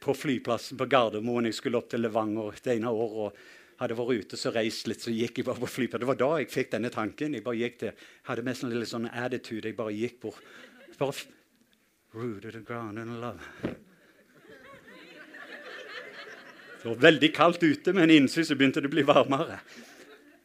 På 0.00 0.14
flyplassen 0.14 0.78
på 0.78 0.84
Gardermoen. 0.86 1.44
Jeg 1.48 1.54
skulle 1.54 1.78
opp 1.78 1.88
til 1.90 2.00
Levanger 2.04 2.52
det 2.62 2.74
ene 2.76 2.90
året. 2.92 3.16
og 3.16 3.32
hadde 3.80 3.96
vært 3.96 4.20
ute 4.20 4.36
så 4.40 4.50
reist 4.54 4.86
litt, 4.88 5.02
så 5.04 5.12
gikk 5.12 5.38
jeg 5.40 5.46
bare 5.48 5.60
på 5.60 5.68
flyplassen. 5.68 6.04
Det 6.04 6.10
var 6.12 6.20
da 6.20 6.30
jeg 6.40 6.52
fikk 6.52 6.70
denne 6.72 6.90
tanken. 6.92 7.34
Jeg 7.36 7.44
bare 7.44 7.60
gikk 7.60 7.76
til, 7.82 7.92
hadde 8.28 8.44
mest 8.46 8.64
en 8.64 8.72
litt 8.72 8.92
sånn 8.92 9.08
attitude. 9.12 9.68
Jeg 9.68 9.76
bare 9.76 9.96
gikk 9.96 10.20
bort. 10.22 10.40
Bare, 11.00 11.12
rooted 12.16 12.54
and 12.56 12.64
grounded 12.64 13.04
in 13.04 13.20
love. 13.20 13.40
Det 16.86 16.92
var 16.92 17.00
veldig 17.02 17.28
kaldt 17.34 17.64
ute, 17.66 17.90
men 17.96 18.12
innsig 18.14 18.44
så 18.46 18.54
begynte 18.54 18.78
det 18.78 18.86
å 18.86 18.92
bli 18.92 19.02
varmere. 19.02 19.56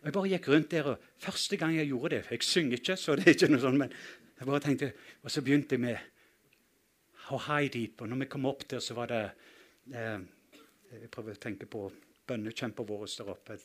Og 0.02 0.08
Jeg 0.08 0.14
bare 0.16 0.30
gikk 0.32 0.48
rundt 0.50 0.72
der, 0.72 0.88
og 0.90 1.04
Første 1.22 1.58
gang 1.62 1.76
jeg 1.76 1.92
gjorde 1.92 2.16
det 2.16 2.32
Jeg 2.32 2.42
synger 2.48 2.80
ikke, 2.80 2.96
så 2.98 3.14
det 3.16 3.28
er 3.28 3.36
ikke 3.36 3.50
noe 3.52 3.62
sånn, 3.62 3.78
men 3.78 3.94
jeg 4.40 4.48
bare 4.50 4.62
tenkte, 4.64 4.90
Og 5.22 5.30
så 5.30 5.44
begynte 5.46 5.78
jeg 5.78 5.84
med 5.84 6.00
How 7.28 7.38
high 7.38 7.70
deep. 7.70 8.02
Og 8.02 8.10
når 8.10 8.24
vi 8.24 8.30
kom 8.34 8.50
opp 8.50 8.66
der, 8.74 8.82
så 8.82 8.98
var 8.98 9.14
det 9.14 9.22
eh, 9.94 10.18
Jeg 10.96 11.12
prøver 11.14 11.38
å 11.38 11.44
tenke 11.46 11.70
på 11.70 11.84
bønnekjemper 12.26 12.90
våre 12.90 13.06
der 13.06 13.30
oppe. 13.36 13.60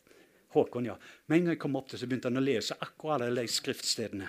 Håkon, 0.53 0.91
ja. 0.93 0.99
Men 1.33 1.47
når 1.47 1.57
jeg 1.57 1.63
kom 1.65 1.81
opp 1.81 1.89
der, 1.89 2.03
så 2.03 2.11
begynte 2.11 2.29
han 2.29 2.43
å 2.43 2.45
lese 2.45 2.77
akkurat 2.77 3.25
alle 3.25 3.41
de 3.41 3.57
skriftstedene. 3.57 4.29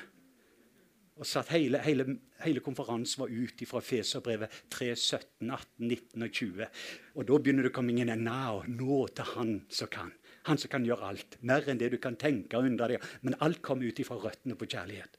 Og 1.18 1.26
satt 1.26 1.50
hele, 1.50 1.82
hele, 1.82 2.06
hele 2.44 2.62
konferansen 2.62 3.24
var 3.24 3.34
ut 3.34 3.64
fra 3.70 3.82
Feserbrevet 3.82 4.54
3, 4.74 4.92
17, 4.96 5.50
18, 5.50 5.88
19 5.88 6.26
og 6.28 6.32
20. 6.40 6.68
Og 7.16 7.28
da 7.28 7.40
begynner 7.42 7.66
det 7.66 7.72
å 7.74 7.78
komme 7.78 7.96
inn 7.96 8.14
en 8.14 8.26
now, 8.28 8.64
nå 8.70 9.04
til 9.18 9.32
Han 9.34 9.54
som 9.74 9.90
kan. 9.92 10.12
Han 10.48 10.60
som 10.62 10.72
kan 10.72 10.86
gjøre 10.86 11.10
alt. 11.10 11.40
Mer 11.42 11.66
enn 11.68 11.80
det 11.82 11.90
du 11.92 11.98
kan 12.02 12.16
tenke 12.16 12.60
og 12.60 12.70
undre 12.70 12.94
deg. 12.94 13.08
Men 13.26 13.38
alt 13.44 13.64
kommer 13.66 13.90
ut 13.90 14.00
ifra 14.00 14.20
røttene 14.22 14.56
på 14.56 14.70
kjærlighet. 14.70 15.18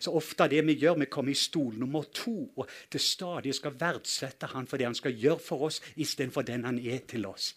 Så 0.00 0.12
ofte 0.18 0.48
det 0.50 0.64
vi 0.66 0.74
gjør, 0.80 0.98
vi 0.98 1.08
kommer 1.10 1.32
i 1.32 1.38
stol 1.38 1.76
nummer 1.78 2.08
to 2.14 2.48
og 2.56 2.70
til 2.90 3.00
stadig 3.00 3.54
skal 3.54 3.76
verdsette 3.78 4.50
Han 4.50 4.66
for 4.66 4.78
det 4.78 4.88
Han 4.88 4.98
skal 4.98 5.14
gjøre 5.14 5.38
for 5.38 5.68
oss, 5.68 5.80
istedenfor 5.96 6.42
den 6.42 6.66
Han 6.66 6.78
er 6.78 7.06
til 7.08 7.26
oss. 7.26 7.54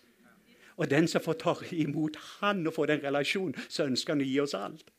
Og 0.78 0.90
den 0.90 1.08
som 1.08 1.22
får 1.22 1.40
ta 1.42 1.56
imot 1.72 2.16
Han 2.40 2.68
og 2.68 2.74
får 2.74 2.94
den 2.94 3.04
relasjonen, 3.04 3.58
så 3.68 3.90
ønsker 3.90 4.14
Han 4.14 4.24
å 4.24 4.30
gi 4.30 4.40
oss 4.40 4.54
alt. 4.54 4.94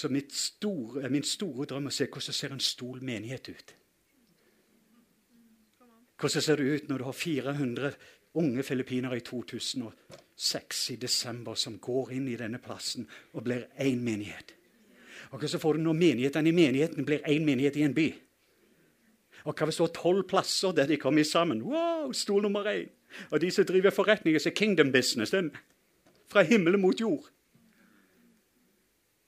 Så 0.00 0.08
store, 0.32 1.08
min 1.10 1.22
store 1.22 1.66
drøm 1.68 1.90
er 1.90 1.92
å 1.92 1.92
se 1.92 2.06
hvordan 2.08 2.36
ser 2.36 2.52
en 2.54 2.62
stol 2.64 3.02
menighet 3.04 3.50
ut. 3.52 3.72
Hvordan 6.20 6.44
ser 6.44 6.56
det 6.56 6.68
ut 6.68 6.88
når 6.88 7.02
du 7.02 7.04
har 7.04 7.16
400 7.16 7.90
unge 8.40 8.62
filippinere 8.64 9.18
i 9.18 9.24
2006 9.26 10.80
i 10.94 10.96
desember 11.02 11.58
som 11.58 11.76
går 11.78 12.14
inn 12.16 12.30
i 12.32 12.38
denne 12.40 12.60
plassen 12.64 13.04
og 13.34 13.44
blir 13.44 13.66
én 13.76 14.00
menighet? 14.00 14.54
Og 15.32 15.42
hvordan 15.42 15.60
får 15.60 15.76
du 15.76 15.82
når 15.84 15.98
menighetene 15.98 16.48
i 16.48 16.56
menigheten 16.56 17.08
blir 17.08 17.26
én 17.28 17.44
menighet 17.44 17.76
i 17.76 17.84
en 17.84 17.96
by? 17.96 18.06
Og 19.44 19.52
hva 19.52 19.68
hvis 19.68 19.80
du 19.80 19.84
har 19.84 19.92
tolv 19.96 20.24
plasser 20.28 20.72
der 20.76 20.88
de 20.88 20.96
kommer 21.00 21.28
sammen? 21.28 21.60
Wow, 21.60 22.14
stol 22.16 22.48
nummer 22.48 22.64
én! 22.72 22.88
Og 23.30 23.40
de 23.42 23.52
som 23.52 23.68
driver 23.68 23.92
forretninger, 23.92 24.40
så 24.40 24.50
kingdom 24.50 24.92
business. 24.92 25.36
Den 25.36 25.52
fra 26.32 26.46
himmelen 26.46 26.80
mot 26.80 27.00
jord. 27.00 27.28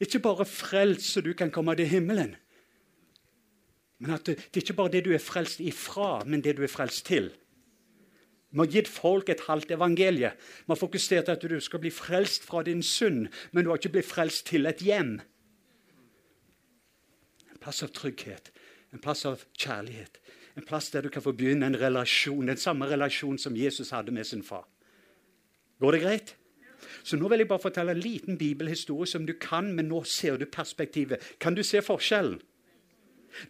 Ikke 0.03 0.19
bare 0.23 0.47
frelst 0.49 1.12
så 1.15 1.23
du 1.23 1.33
kan 1.38 1.53
komme 1.55 1.77
til 1.79 1.87
himmelen. 1.87 2.35
Men 4.03 4.17
at 4.17 4.27
det, 4.27 4.37
det 4.51 4.59
er 4.59 4.65
ikke 4.67 4.81
bare 4.81 4.91
det 4.91 5.05
du 5.07 5.12
er 5.15 5.23
frelst 5.23 5.61
ifra, 5.62 6.25
men 6.27 6.43
det 6.43 6.57
du 6.59 6.65
er 6.67 6.73
frelst 6.73 7.07
til. 7.07 7.31
Vi 8.53 8.59
har 8.59 8.69
gitt 8.69 8.88
folk 8.91 9.31
et 9.31 9.45
halvt 9.47 9.71
evangelie. 9.71 10.33
Vi 10.35 10.69
har 10.75 10.81
fokusert 10.81 11.31
at 11.33 11.45
du 11.47 11.61
skal 11.61 11.81
bli 11.81 11.93
frelst 11.95 12.45
fra 12.45 12.65
din 12.67 12.83
synd, 12.83 13.29
men 13.53 13.65
du 13.65 13.71
har 13.71 13.79
ikke 13.79 13.95
blitt 13.95 14.11
frelst 14.11 14.47
til 14.51 14.67
et 14.67 14.83
hjem. 14.85 15.15
En 17.53 17.62
plass 17.62 17.85
av 17.87 17.95
trygghet, 17.95 18.51
en 18.93 19.01
plass 19.01 19.25
av 19.25 19.47
kjærlighet. 19.55 20.19
En 20.59 20.67
plass 20.69 20.91
der 20.93 21.07
du 21.07 21.09
kan 21.09 21.25
få 21.25 21.33
begynne 21.33 21.71
en 21.71 21.79
relasjon, 21.81 22.51
den 22.51 22.61
samme 22.61 22.91
relasjon 22.91 23.38
som 23.38 23.57
Jesus 23.57 23.95
hadde 23.95 24.12
med 24.12 24.27
sin 24.29 24.43
far. 24.45 24.67
Går 25.81 25.97
det 25.97 26.03
greit? 26.03 26.37
Så 27.03 27.19
nå 27.19 27.29
vil 27.29 27.43
jeg 27.43 27.51
bare 27.51 27.62
fortelle 27.62 27.95
en 27.97 28.03
liten 28.03 28.38
bibelhistorie 28.38 29.11
som 29.11 29.27
du 29.27 29.35
kan, 29.41 29.73
men 29.75 29.91
nå 29.91 30.05
ser 30.07 30.38
du 30.38 30.47
perspektivet. 30.47 31.23
Kan 31.43 31.55
du 31.59 31.62
se 31.67 31.83
forskjellen? 31.83 32.41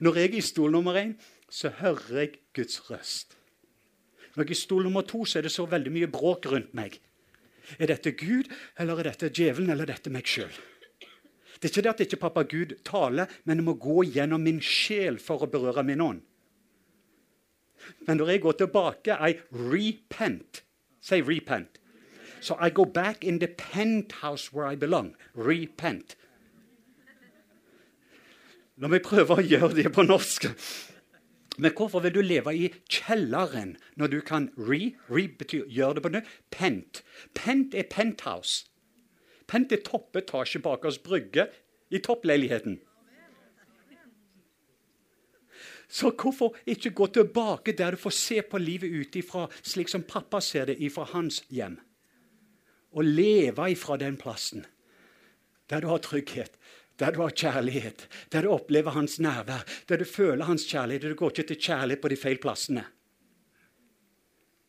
Når 0.00 0.18
jeg 0.18 0.30
er 0.30 0.36
i 0.38 0.44
stol 0.46 0.72
nummer 0.72 0.96
én, 0.96 1.14
så 1.50 1.72
hører 1.82 2.18
jeg 2.20 2.34
Guds 2.56 2.80
røst. 2.90 3.36
Når 4.34 4.44
jeg 4.44 4.48
er 4.48 4.56
i 4.56 4.62
stol 4.62 4.86
nummer 4.86 5.04
to, 5.04 5.24
så 5.24 5.38
er 5.40 5.48
det 5.48 5.52
så 5.52 5.66
veldig 5.68 5.92
mye 5.92 6.08
bråk 6.08 6.48
rundt 6.52 6.72
meg. 6.74 7.00
Er 7.78 7.90
dette 7.92 8.14
Gud, 8.16 8.48
eller 8.78 9.02
er 9.02 9.10
dette 9.10 9.30
djevelen, 9.34 9.70
eller 9.70 9.84
er 9.84 9.94
dette 9.96 10.12
meg 10.12 10.28
sjøl? 10.28 10.52
Det 11.62 11.68
er 11.68 11.74
ikke 11.74 11.84
det 11.84 11.92
at 11.92 12.00
ikke 12.06 12.22
pappa 12.24 12.42
Gud 12.48 12.72
taler, 12.86 13.30
men 13.44 13.60
jeg 13.60 13.66
må 13.66 13.76
gå 13.78 14.02
gjennom 14.10 14.42
min 14.42 14.58
sjel 14.64 15.20
for 15.22 15.44
å 15.44 15.50
berøre 15.50 15.84
min 15.86 16.02
ånd. 16.02 16.22
Men 18.06 18.18
når 18.18 18.32
jeg 18.32 18.42
går 18.42 18.58
tilbake, 18.62 19.14
I 19.14 19.36
repent. 19.52 20.62
Si 21.02 21.20
repent. 21.22 21.81
So 22.42 22.56
I 22.58 22.70
go 22.70 22.84
back 22.84 23.22
in 23.22 23.38
the 23.38 23.46
penthouse 23.46 24.52
where 24.52 24.66
I 24.66 24.74
belong. 24.74 25.14
Repent. 25.34 26.16
La 28.82 28.88
meg 28.90 29.04
prøve 29.06 29.36
å 29.38 29.44
gjøre 29.46 29.76
det 29.78 29.92
på 29.94 30.02
norsk. 30.02 30.48
Men 31.62 31.74
hvorfor 31.76 32.02
vil 32.02 32.16
du 32.16 32.22
leve 32.24 32.54
i 32.56 32.72
kjelleren 32.90 33.76
når 33.94 34.10
du 34.10 34.18
kan 34.26 34.48
re? 34.58 34.96
Re 35.06 35.28
betyr 35.38 35.68
gjøre 35.70 36.00
det 36.00 36.02
på 36.02 36.12
nytt. 36.16 36.32
Pent. 36.50 37.02
Pent 37.38 37.76
er 37.78 37.86
penthouse. 37.92 38.66
Pent 39.46 39.70
er 39.70 39.84
toppetasje 39.86 40.64
bak 40.66 40.88
oss 40.88 40.98
brygge 40.98 41.46
i 41.94 42.02
toppleiligheten. 42.02 42.80
Så 45.92 46.10
hvorfor 46.10 46.56
ikke 46.66 46.90
gå 46.90 47.06
tilbake 47.14 47.76
der 47.78 47.94
du 47.94 48.02
får 48.02 48.18
se 48.18 48.42
på 48.42 48.58
livet 48.58 48.90
ut 48.90 49.16
ifra 49.22 49.46
slik 49.62 49.92
som 49.92 50.02
pappa 50.02 50.40
ser 50.40 50.72
det 50.72 50.80
ifra 50.82 51.04
hans 51.14 51.44
hjem? 51.52 51.78
Å 52.92 53.04
leve 53.04 53.70
ifra 53.72 53.98
den 54.00 54.18
plassen 54.20 54.66
der 55.72 55.80
du 55.80 55.88
har 55.88 56.02
trygghet, 56.04 56.58
der 57.00 57.14
du 57.14 57.22
har 57.22 57.32
kjærlighet, 57.32 58.08
der 58.32 58.44
du 58.44 58.50
opplever 58.52 58.92
hans 58.92 59.18
nærvær, 59.22 59.64
der 59.88 60.02
du 60.02 60.04
føler 60.04 60.44
hans 60.44 60.66
kjærlighet. 60.68 61.06
Du 61.08 61.16
går 61.16 61.32
ikke 61.32 61.46
til 61.48 61.62
kjærlighet 61.64 62.02
på 62.02 62.10
de 62.12 62.18
feil 62.20 62.40
plassene. 62.42 62.84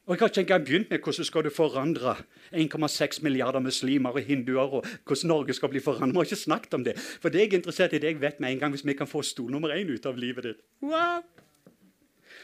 Og 0.05 0.15
Jeg 0.15 0.19
har 0.19 0.27
ikke 0.27 0.41
engang 0.41 0.65
begynt 0.65 0.89
med 0.91 0.99
hvordan 0.99 1.25
skal 1.25 1.43
du 1.43 1.49
forandre 1.49 2.15
1,6 2.51 3.21
milliarder 3.23 3.59
muslimer 3.59 4.12
og 4.12 4.21
hinduer. 4.21 4.73
og 4.79 4.86
hvordan 5.05 5.27
Norge 5.27 5.53
skal 5.53 5.69
bli 5.69 5.79
forandret. 5.79 6.13
Vi 6.13 6.17
har 6.17 6.25
ikke 6.25 6.36
snakket 6.36 6.73
om 6.73 6.83
det. 6.83 6.97
For 6.97 7.29
det 7.29 7.39
jeg 7.39 7.53
er 7.53 7.57
interessert 7.57 7.93
i 7.93 7.99
det 7.99 8.12
jeg 8.12 8.21
vet 8.21 8.39
med 8.39 8.51
en 8.51 8.59
gang, 8.59 8.71
hvis 8.71 8.86
vi 8.86 8.93
kan 8.93 9.07
få 9.07 9.21
stol 9.21 9.51
nummer 9.51 9.69
én 9.69 9.88
ut 9.93 10.05
av 10.05 10.17
livet 10.17 10.43
ditt. 10.43 10.59
Wow! 10.81 11.23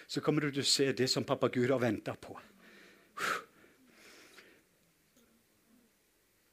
Så 0.07 0.21
kommer 0.21 0.41
du 0.41 0.51
til 0.51 0.63
å 0.63 0.65
se 0.65 0.91
det 0.91 1.09
som 1.09 1.23
pappa 1.23 1.47
Gud 1.47 1.69
har 1.69 1.79
venta 1.79 2.15
på. 2.15 2.39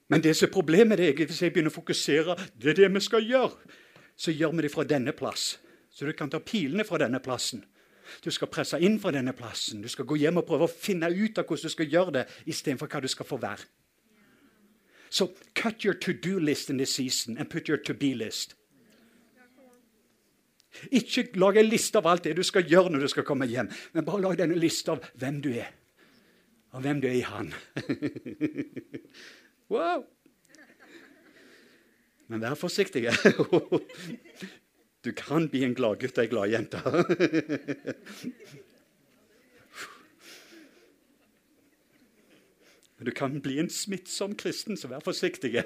Men 0.09 0.23
det 0.23 0.37
som 0.37 0.47
er 0.47 0.55
problemet 0.55 1.01
er 1.03 1.15
hvis 1.19 1.43
jeg 1.43 1.53
begynner 1.55 1.73
å 1.73 1.79
fokusere 1.81 2.37
det 2.55 2.73
er 2.73 2.81
det 2.83 2.91
vi 2.95 3.03
skal 3.03 3.25
gjøre, 3.27 3.73
så 4.17 4.33
gjør 4.33 4.55
vi 4.55 4.67
det 4.67 4.73
fra 4.73 4.85
denne 4.87 5.13
plass. 5.13 5.57
Så 5.91 6.07
du 6.07 6.13
kan 6.13 6.31
ta 6.31 6.39
pilene 6.39 6.85
fra 6.85 7.01
denne 7.01 7.21
plassen. 7.21 7.65
Du 8.23 8.31
skal 8.31 8.51
presse 8.53 8.79
inn 8.85 9.01
fra 9.03 9.11
denne 9.11 9.33
plassen. 9.37 9.83
Du 9.83 9.89
skal 9.89 10.07
gå 10.07 10.19
hjem 10.21 10.39
og 10.41 10.47
prøve 10.47 10.69
å 10.69 10.71
finne 10.71 11.09
ut 11.11 11.39
av 11.39 11.47
hvordan 11.49 11.67
du 11.67 11.75
skal 11.75 11.91
gjøre 11.91 12.15
det, 12.19 12.25
istedenfor 12.47 12.91
hva 12.93 13.01
du 13.03 13.09
skal 13.11 13.27
få 13.27 13.39
være. 13.43 13.67
Så 15.11 15.29
cut 15.55 15.85
your 15.85 15.95
to 15.95 16.13
do 16.13 16.39
list 16.39 16.71
in 16.71 16.79
this 16.79 16.95
season 16.95 17.39
and 17.39 17.51
put 17.51 17.69
your 17.69 17.79
to 17.79 17.95
be 17.95 18.15
list. 18.15 18.57
Ikke 20.93 21.25
lag 21.41 21.57
en 21.57 21.71
liste 21.71 21.99
av 21.99 22.07
alt 22.11 22.27
det 22.27 22.37
du 22.37 22.43
skal 22.45 22.67
gjøre 22.69 22.93
når 22.93 23.07
du 23.07 23.09
skal 23.09 23.25
komme 23.25 23.49
hjem, 23.49 23.71
men 23.95 24.05
bare 24.05 24.21
lag 24.27 24.37
denne 24.39 24.59
lista 24.61 24.93
av 24.93 25.07
hvem 25.17 25.41
du 25.41 25.49
er, 25.55 25.71
og 26.77 26.85
hvem 26.85 27.01
du 27.01 27.09
er 27.09 27.17
i 27.17 27.25
Han. 27.25 27.53
Wow! 29.71 30.05
Men 32.27 32.43
vær 32.43 32.55
forsiktig. 32.59 33.07
Du 35.07 35.13
kan 35.15 35.49
bli 35.51 35.63
en 35.63 35.75
gladgutt 35.79 36.19
og 36.19 36.25
ei 36.25 36.31
gladjente. 36.33 36.81
Du 42.97 43.13
kan 43.15 43.37
bli 43.45 43.59
en 43.61 43.71
smittsom 43.71 44.35
kristen, 44.41 44.75
så 44.75 44.89
vær 44.91 45.05
forsiktig. 45.05 45.61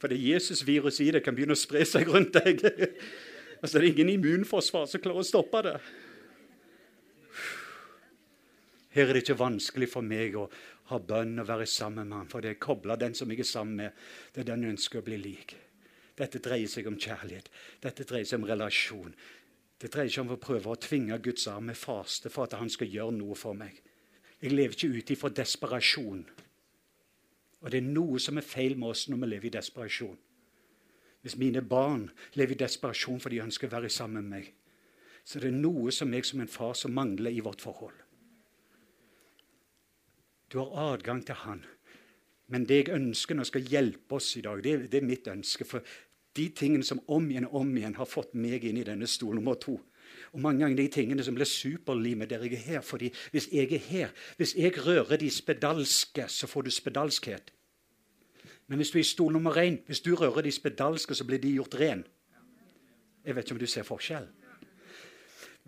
For 0.00 0.10
det 0.10 0.18
Jesus-viruset 0.18 1.04
i 1.04 1.10
det 1.14 1.22
kan 1.26 1.36
begynne 1.36 1.54
å 1.54 1.60
spre 1.60 1.84
seg 1.86 2.08
rundt 2.08 2.34
deg. 2.40 2.64
Altså, 3.60 3.78
det 3.78 3.84
er 3.84 3.90
ingen 3.92 4.14
immunforsvar 4.16 4.88
som 4.88 5.02
klarer 5.04 5.22
å 5.22 5.28
stoppe 5.28 5.62
det. 5.66 5.76
Her 8.94 9.08
er 9.08 9.16
det 9.16 9.24
ikke 9.26 9.40
vanskelig 9.42 9.90
for 9.92 10.04
meg 10.04 10.36
å 10.38 10.46
ha 10.88 10.98
bønn 10.98 11.42
og 11.42 11.48
være 11.48 11.66
sammen 11.68 12.08
med 12.08 12.22
ham, 12.22 12.28
for 12.32 12.44
det 12.44 12.54
er 12.54 12.62
kobla 12.62 12.96
den 12.96 13.14
som 13.14 13.28
jeg 13.30 13.42
er 13.44 13.48
sammen 13.50 13.82
med. 13.82 14.04
Det 14.32 14.42
er 14.42 14.52
den 14.52 14.64
jeg 14.64 14.76
ønsker 14.76 15.02
å 15.02 15.04
bli 15.04 15.18
lik. 15.20 15.56
Dette 16.18 16.40
dreier 16.42 16.70
seg 16.70 16.88
om 16.90 16.96
kjærlighet. 16.98 17.50
Dette 17.84 18.06
dreier 18.08 18.26
seg 18.26 18.40
om 18.40 18.48
relasjon. 18.48 19.12
Det 19.78 19.92
dreier 19.94 20.10
seg 20.10 20.24
om 20.24 20.32
å 20.34 20.40
prøve 20.42 20.72
å 20.72 20.80
tvinge 20.80 21.20
Guds 21.22 21.46
arm 21.52 21.68
med 21.70 21.78
faste 21.78 22.32
for 22.32 22.48
at 22.48 22.56
han 22.58 22.72
skal 22.72 22.90
gjøre 22.90 23.14
noe 23.14 23.36
for 23.38 23.54
meg. 23.54 23.76
Jeg 24.40 24.54
lever 24.54 24.74
ikke 24.74 24.96
ut 24.96 25.12
ifra 25.14 25.30
desperasjon. 25.34 26.24
Og 27.58 27.70
det 27.70 27.78
er 27.78 27.92
noe 27.92 28.18
som 28.22 28.38
er 28.38 28.46
feil 28.46 28.74
med 28.78 28.94
oss 28.94 29.06
når 29.10 29.22
vi 29.22 29.30
lever 29.34 29.50
i 29.50 29.54
desperasjon. 29.58 30.18
Hvis 31.22 31.38
mine 31.38 31.62
barn 31.62 32.08
lever 32.38 32.54
i 32.54 32.62
desperasjon 32.64 33.20
fordi 33.20 33.38
de 33.38 33.46
ønsker 33.46 33.68
å 33.68 33.76
være 33.76 33.90
sammen 33.92 34.24
med 34.24 34.38
meg, 34.38 34.52
så 35.26 35.42
det 35.42 35.50
er 35.50 35.58
noe 35.60 35.92
som 35.92 36.12
jeg 36.14 36.24
som 36.24 36.40
en 36.40 36.50
far 36.50 36.76
som 36.78 36.94
mangler 36.94 37.34
i 37.34 37.42
vårt 37.44 37.60
forhold. 37.60 38.07
Du 40.52 40.58
har 40.58 40.92
adgang 40.92 41.24
til 41.26 41.34
Han. 41.34 41.64
Men 42.48 42.64
det 42.64 42.76
jeg 42.76 42.94
ønsker 42.96 43.36
når 43.36 43.50
skal 43.50 43.66
hjelpe 43.68 44.16
oss 44.16 44.36
i 44.36 44.40
dag, 44.40 44.62
det, 44.64 44.90
det, 44.92 45.02
er 45.02 45.06
mitt 45.06 45.28
ønske. 45.28 45.66
For 45.68 45.84
de 46.36 46.48
tingene 46.56 46.84
som 46.84 47.02
om 47.12 47.26
igjen 47.30 47.48
og 47.50 47.60
om 47.60 47.76
igjen 47.76 47.98
har 47.98 48.08
fått 48.08 48.32
meg 48.34 48.64
inn 48.64 48.80
i 48.80 48.86
denne 48.86 49.06
stol 49.06 49.36
nummer 49.36 49.58
to. 49.60 49.76
Og 50.32 50.40
mange 50.40 50.64
ganger 50.64 50.80
de 50.80 50.88
tingene 50.92 51.24
som 51.24 51.36
blir 51.36 51.48
superlimet 51.48 52.30
der 52.30 52.46
jeg 52.46 52.56
er 52.56 52.64
her. 52.64 52.80
fordi 52.80 53.12
hvis 53.30 53.48
jeg 53.52 53.72
er 53.72 53.84
her, 53.90 54.08
hvis 54.36 54.54
jeg 54.56 54.72
rører 54.86 55.16
de 55.16 55.30
spedalske, 55.30 56.24
så 56.28 56.46
får 56.46 56.62
du 56.62 56.70
spedalskhet. 56.70 57.52
Men 58.66 58.76
hvis 58.76 58.90
du 58.90 58.98
er 58.98 59.04
i 59.04 59.12
stol 59.12 59.32
nummer 59.32 59.56
én, 59.56 59.80
hvis 59.86 60.00
du 60.00 60.14
rører 60.14 60.42
de 60.42 60.52
spedalske, 60.52 61.14
så 61.14 61.24
blir 61.24 61.38
de 61.38 61.52
gjort 61.52 61.74
ren. 61.80 62.04
Jeg 63.24 63.36
vet 63.36 63.44
ikke 63.44 63.54
om 63.54 63.60
du 63.60 63.66
ser 63.66 63.82
forskjell. 63.82 64.28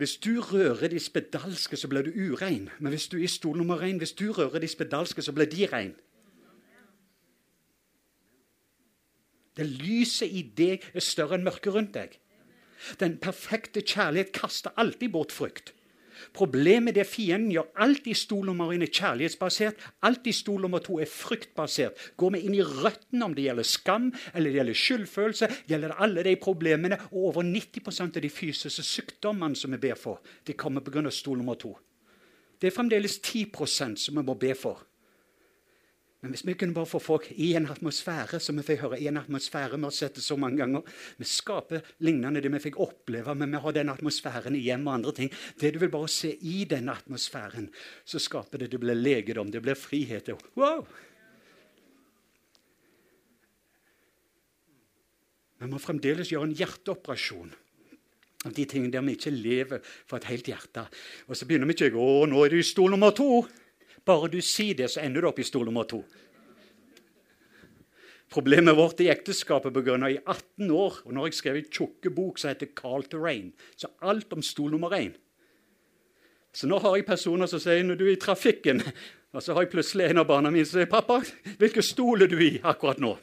Hvis 0.00 0.16
du 0.16 0.40
rører 0.40 0.88
de 0.88 0.98
spedalske, 0.98 1.76
så 1.76 1.88
blir 1.88 2.02
du 2.02 2.10
urein. 2.10 2.70
Men 2.78 2.88
hvis 2.88 3.08
du 3.08 3.18
er 3.20 3.28
stol 3.28 3.56
nummer 3.56 3.82
én, 3.84 3.98
hvis 4.00 4.12
du 4.16 4.32
rører 4.32 4.58
de 4.58 4.68
spedalske, 4.68 5.22
så 5.22 5.32
blir 5.32 5.44
de 5.44 5.66
rein. 5.66 5.92
Det 9.56 9.66
lyset 9.66 10.32
i 10.32 10.40
deg 10.56 10.86
er 10.94 11.04
større 11.04 11.36
enn 11.36 11.44
mørket 11.44 11.74
rundt 11.74 11.92
deg. 11.98 12.16
Den 12.96 13.18
perfekte 13.20 13.82
kjærlighet 13.84 14.32
kaster 14.32 14.72
alltid 14.80 15.12
bort 15.12 15.36
frykt. 15.36 15.74
Problemet 16.36 16.98
er 17.00 17.08
fienden 17.08 17.50
gjør 17.54 17.70
alt 17.84 18.08
i 18.10 18.14
stol 18.16 18.46
nummer 18.48 18.72
én 18.74 18.84
er 18.84 18.92
kjærlighetsbasert. 18.92 19.80
Alt 20.06 20.26
i 20.30 20.34
stol 20.36 20.60
nummer 20.64 20.82
to 20.84 20.98
er 21.00 21.10
fryktbasert. 21.10 22.10
Går 22.16 22.34
vi 22.36 22.42
inn 22.46 22.58
i 22.58 22.64
røttene 22.64 23.26
om 23.26 23.36
det 23.36 23.46
gjelder 23.48 23.68
skam 23.68 24.10
eller 24.34 24.50
det 24.50 24.58
gjelder 24.60 24.80
skyldfølelse, 24.82 25.50
gjelder 25.70 25.94
det 25.94 26.00
alle 26.06 26.26
de 26.26 26.36
problemene. 26.40 27.00
Og 27.10 27.30
over 27.32 27.46
90% 27.46 28.20
av 28.20 28.24
de 28.24 28.32
fysiske 28.32 28.86
sykdommene 28.86 29.58
som 29.58 29.72
vi 29.74 29.82
ber 29.82 29.98
for, 29.98 30.20
de 30.46 30.56
kommer 30.58 30.84
pga. 30.84 31.10
stol 31.10 31.38
nummer 31.38 31.54
to. 31.54 31.76
Det 32.60 32.68
er 32.68 32.76
fremdeles 32.76 33.18
10% 33.24 33.96
som 33.96 34.16
vi 34.16 34.22
må 34.22 34.34
be 34.36 34.54
for. 34.54 34.84
Men 36.20 36.34
hvis 36.34 36.42
vi 36.44 36.52
kunne 36.52 36.76
bare 36.76 36.88
få 36.88 36.98
folk 37.00 37.30
i 37.40 37.54
en 37.56 37.70
atmosfære 37.72 38.42
som 38.44 38.58
vi 38.60 38.64
fikk 38.66 38.82
høre 38.82 38.98
i 39.00 39.06
en 39.08 39.16
atmosfære 39.16 39.78
Vi 39.78 39.86
har 39.86 39.94
sett 39.96 40.18
det 40.18 40.24
så 40.24 40.36
mange 40.36 40.60
ganger. 40.60 40.82
Vi 41.16 41.24
skaper 41.24 41.86
lignende 42.04 42.42
det 42.44 42.52
vi 42.52 42.60
fikk 42.60 42.76
oppleve, 42.76 43.34
men 43.34 43.50
vi 43.50 43.62
har 43.64 43.72
den 43.72 43.88
atmosfæren 43.88 44.56
i 44.56 44.60
hjem 44.66 44.84
og 44.86 44.94
andre 44.94 45.14
ting. 45.16 45.32
Det 45.60 45.72
du 45.72 45.78
vil 45.80 45.92
bare 45.92 46.08
se 46.08 46.34
i 46.36 46.64
den 46.68 46.88
atmosfæren, 46.92 47.70
så 48.04 48.18
skaper 48.18 48.58
det 48.58 48.70
Det 48.70 48.80
blir 48.80 48.94
legedom, 48.94 49.50
det 49.50 49.62
blir 49.62 49.74
frihet. 49.74 50.28
Wow! 50.56 50.86
Vi 55.60 55.68
må 55.68 55.78
fremdeles 55.78 56.30
gjøre 56.32 56.48
en 56.48 56.56
hjerteoperasjon 56.56 57.50
av 58.48 58.52
de 58.56 58.64
tingene 58.64 58.92
der 58.92 59.04
vi 59.04 59.16
ikke 59.16 59.32
lever 59.32 59.82
for 60.08 60.16
et 60.16 60.28
helt 60.30 60.48
hjerte. 60.48 60.86
Og 61.28 61.36
så 61.36 61.48
begynner 61.48 61.68
vi 61.68 61.76
ikke 61.76 61.92
å 61.96 62.26
nå 62.28 62.44
er 62.44 62.52
du 62.52 62.60
i 62.60 62.64
stol 62.64 62.92
nummer 62.92 63.12
to. 63.16 63.42
Bare 64.04 64.30
du 64.32 64.40
sier 64.40 64.74
det, 64.74 64.90
så 64.90 65.02
ender 65.04 65.22
du 65.22 65.28
opp 65.28 65.38
i 65.38 65.46
stol 65.46 65.66
nummer 65.68 65.88
to. 65.88 66.02
Problemet 68.30 68.76
vårt 68.78 69.00
i 69.02 69.08
ekteskapet 69.10 69.74
begynner 69.74 70.12
i 70.12 70.20
18 70.22 70.70
år. 70.70 71.00
og 71.04 71.12
Nå 71.12 71.20
har 71.20 71.30
jeg 71.30 71.40
skrevet 71.40 71.64
en 71.64 71.72
tjukke 71.74 72.12
bok 72.14 72.38
som 72.38 72.52
heter 72.52 72.70
Carl 72.78 73.02
to 73.10 73.18
Rain. 73.18 73.50
Så 73.76 73.90
alt 74.06 74.32
om 74.32 74.42
stol 74.42 74.70
nummer 74.70 74.94
én. 74.94 75.16
Så 76.54 76.66
nå 76.66 76.78
har 76.82 76.96
jeg 76.96 77.06
personer 77.06 77.50
som 77.50 77.62
sier 77.62 77.82
når 77.86 77.98
du 77.98 78.04
er 78.08 78.16
i 78.16 78.20
trafikken 78.22 78.82
Og 79.30 79.42
så 79.42 79.54
har 79.54 79.62
jeg 79.62 79.70
plutselig 79.70 80.08
en 80.08 80.18
av 80.18 80.26
barna 80.26 80.50
mine 80.50 80.66
som 80.66 80.80
sier 80.80 80.88
'Pappa, 80.90 81.20
hvilken 81.58 81.84
stol 81.86 82.22
er 82.22 82.26
du 82.26 82.40
i 82.42 82.58
akkurat 82.64 82.98
nå?' 82.98 83.18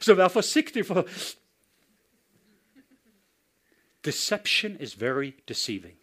Så 0.00 0.14
vær 0.14 0.32
forsiktig, 0.32 0.86
for 0.86 1.04
Deception 4.04 4.76
is 4.80 5.00
very 5.00 5.32
deceiving. 5.48 5.96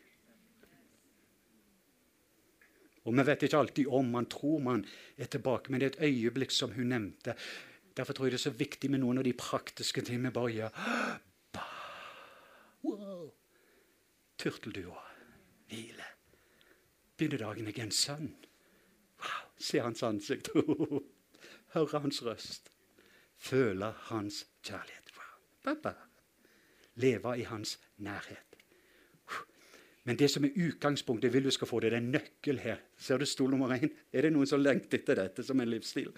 Og 3.03 3.17
Vi 3.17 3.25
vet 3.25 3.43
ikke 3.43 3.57
alltid 3.57 3.87
om 3.87 4.05
man 4.05 4.25
tror 4.25 4.59
man 4.59 4.85
er 5.17 5.25
tilbake, 5.25 5.71
men 5.71 5.81
det 5.81 5.85
er 5.85 5.91
et 5.91 6.07
øyeblikk 6.07 6.51
som 6.51 6.71
hun 6.71 6.85
nevnte. 6.85 7.35
Derfor 7.97 8.13
tror 8.13 8.25
jeg 8.25 8.31
det 8.31 8.39
er 8.39 8.51
så 8.51 8.57
viktig 8.57 8.91
med 8.91 8.99
noen 8.99 9.17
av 9.17 9.23
de 9.23 9.33
praktiske 9.33 10.01
tingene 10.01 10.29
vi 10.29 10.33
bare 10.33 10.51
gjør. 10.51 10.69
Wow. 12.83 13.33
Turteldua. 14.37 15.01
Hvile. 15.67 16.05
Begynner 17.17 17.37
dagen 17.37 17.67
jeg 17.67 17.79
en 17.83 17.91
sønn. 17.91 18.29
Wow. 19.19 19.49
Se 19.59 19.81
hans 19.83 20.03
ansikt. 20.03 20.47
Høre 21.75 21.99
hans 21.99 22.23
røst. 22.23 22.71
Føle 23.37 23.91
hans 24.07 24.45
kjærlighet. 24.63 25.11
Wow. 25.17 25.35
Pappa 25.63 26.08
leve 26.99 27.35
i 27.39 27.47
hans 27.47 27.77
nærhet. 27.97 28.49
Men 30.09 30.17
det 30.17 30.29
som 30.31 30.45
er 30.45 30.55
utgangspunktet, 30.55 31.33
vil 31.33 31.43
du 31.43 31.51
skal 31.51 31.67
få 31.67 31.79
det, 31.79 31.91
det 31.91 31.97
er 31.99 32.05
nøkkel 32.05 32.59
her. 32.63 32.79
Ser 32.97 33.17
du 33.17 33.25
stol 33.29 33.51
nummer 33.53 33.75
én? 33.75 33.91
Er 34.13 34.25
det 34.25 34.31
noen 34.33 34.47
som 34.49 34.61
lengter 34.61 34.97
etter 34.97 35.19
dette 35.19 35.43
som 35.45 35.59
en 35.59 35.69
livsstil? 35.69 36.09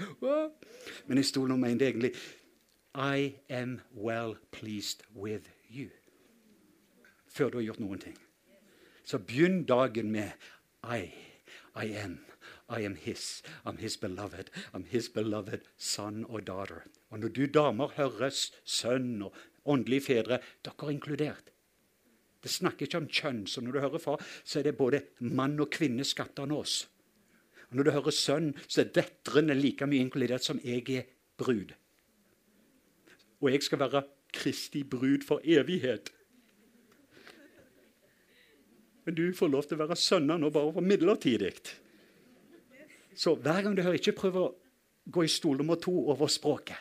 Men 1.07 1.19
i 1.19 1.25
stol 1.27 1.49
nummer 1.51 1.67
én 1.67 1.79
det 1.79 1.89
er 1.89 1.91
egentlig 1.91 2.13
I 2.95 3.35
am 3.49 3.79
well 3.91 4.37
pleased 4.51 5.03
with 5.15 5.49
you. 5.67 5.89
Før 7.27 7.49
du 7.49 7.57
har 7.57 7.65
gjort 7.65 7.83
noen 7.83 7.99
ting. 7.99 8.17
Så 9.03 9.19
begynn 9.19 9.63
dagen 9.65 10.11
med 10.11 10.31
I. 10.83 11.11
I 11.75 11.91
am. 12.03 12.19
I 12.69 12.85
am 12.85 12.95
his. 12.95 13.43
I'm 13.65 13.77
his 13.77 13.97
beloved. 13.97 14.51
I'm 14.73 14.85
his 14.87 15.09
beloved 15.09 15.67
son 15.77 16.25
og 16.29 16.47
daughter. 16.47 16.83
Og 17.09 17.19
når 17.19 17.27
du 17.27 17.45
damer 17.45 17.87
hører 17.95 18.31
sønn 18.63 19.21
og 19.21 19.35
åndelige 19.65 20.07
fedre, 20.07 20.39
dere 20.65 20.87
er 20.87 20.93
inkludert. 20.93 21.51
Det 22.41 22.49
snakker 22.49 22.87
ikke 22.87 23.01
om 23.01 23.09
kjønn. 23.09 23.43
Så 23.47 23.61
når 23.61 23.75
du 23.75 23.79
hører 23.83 24.01
far, 24.01 24.23
så 24.43 24.59
er 24.59 24.69
det 24.69 24.77
både 24.77 25.03
mann 25.19 25.59
og 25.61 25.69
kvinne 25.73 26.05
skapt 26.07 26.41
av 26.41 26.53
oss. 26.55 26.87
Og 27.69 27.77
når 27.77 27.87
du 27.87 27.91
hører 27.95 28.15
sønn, 28.15 28.49
så 28.67 28.81
er 28.81 28.95
døtrene 28.95 29.55
like 29.55 29.85
mye 29.87 30.07
inkludert 30.07 30.43
som 30.43 30.59
jeg 30.65 30.87
er 30.89 31.05
brud. 31.37 31.75
Og 33.41 33.51
jeg 33.51 33.63
skal 33.63 33.79
være 33.81 34.03
Kristi 34.31 34.83
brud 34.87 35.25
for 35.27 35.43
evighet. 35.43 36.11
Men 39.05 39.15
du 39.17 39.23
får 39.33 39.49
lov 39.49 39.65
til 39.67 39.77
å 39.77 39.83
være 39.83 39.97
sønner 39.97 40.39
nå 40.39 40.51
bare 40.53 40.73
for 40.75 40.85
midlertidig. 40.85 41.53
Så 43.17 43.35
hver 43.35 43.63
gang 43.65 43.75
du 43.75 43.81
hører, 43.83 43.99
ikke 43.99 44.15
prøv 44.17 44.37
å 44.39 44.45
gå 45.11 45.25
i 45.25 45.31
stol 45.31 45.57
nummer 45.59 45.79
to 45.81 45.93
over 46.13 46.29
språket. 46.31 46.77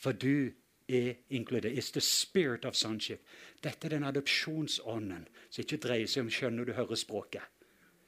For 0.00 0.16
du 0.16 0.50
er 0.88 1.14
inkludert. 1.30 1.72
It's 1.72 1.90
the 1.92 2.00
spirit 2.00 2.64
of 2.64 2.74
sonship. 2.74 3.20
Dette 3.64 3.86
er 3.86 3.96
den 3.96 4.04
adopsjonsånden 4.04 5.26
som 5.48 5.62
ikke 5.62 5.80
dreier 5.82 6.10
seg 6.10 6.26
om 6.26 6.32
kjønn 6.32 6.58
når 6.58 6.70
du 6.70 6.72
hører 6.72 7.00
språket. 7.00 7.42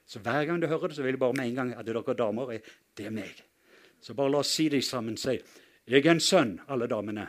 Så 0.06 0.18
Hver 0.22 0.44
gang 0.44 0.62
du 0.62 0.66
hører 0.66 0.88
det, 0.88 0.96
så 0.96 1.02
vil 1.02 1.16
jeg 1.16 1.18
bare 1.18 1.34
med 1.34 1.48
en 1.48 1.54
gang 1.54 1.74
at 1.74 1.86
dere 1.86 2.14
damer 2.14 2.52
er 2.52 2.58
det 2.96 3.06
er 3.06 3.14
meg. 3.14 3.42
Så 4.00 4.14
bare 4.14 4.30
la 4.30 4.38
oss 4.38 4.52
si 4.54 4.68
det 4.68 4.84
sammen. 4.84 5.16
Si 5.16 5.40
'Jeg 5.88 6.06
er 6.06 6.10
en 6.10 6.20
sønn', 6.20 6.60
alle 6.68 6.86
damene. 6.86 7.28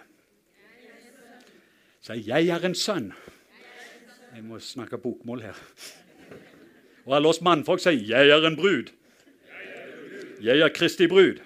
Si 2.02 2.14
'Jeg 2.14 2.48
er 2.48 2.66
en 2.66 2.76
sønn'. 2.76 3.14
Jeg 4.36 4.44
må 4.44 4.60
snakke 4.60 4.98
bokmål 4.98 5.42
her. 5.42 5.58
Og 7.06 7.16
alle 7.16 7.28
oss 7.28 7.42
mannfolk 7.42 7.80
sier 7.80 7.94
'Jeg 7.94 8.30
er 8.30 8.48
en 8.48 8.58
brud'. 8.58 8.92
Jeg 10.42 10.60
er 10.60 10.70
Kristi 10.70 11.08
brud. 11.08 11.40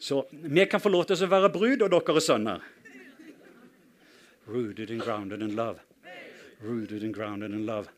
Så 0.00 0.26
vi 0.30 0.66
kan 0.66 0.80
få 0.80 0.88
lov 0.88 1.04
til 1.06 1.20
å 1.26 1.28
være 1.28 1.52
brud, 1.52 1.82
og 1.84 1.90
dere 1.92 2.16
er 2.16 2.24
sønner. 2.24 2.68
Rooted 4.50 4.90
and 4.90 5.02
grounded 5.04 5.42
in 5.42 5.54
love. 5.54 5.78
Rooted 6.64 7.04
and 7.04 7.14
grounded 7.14 7.52
in 7.52 7.66
love. 7.66 7.92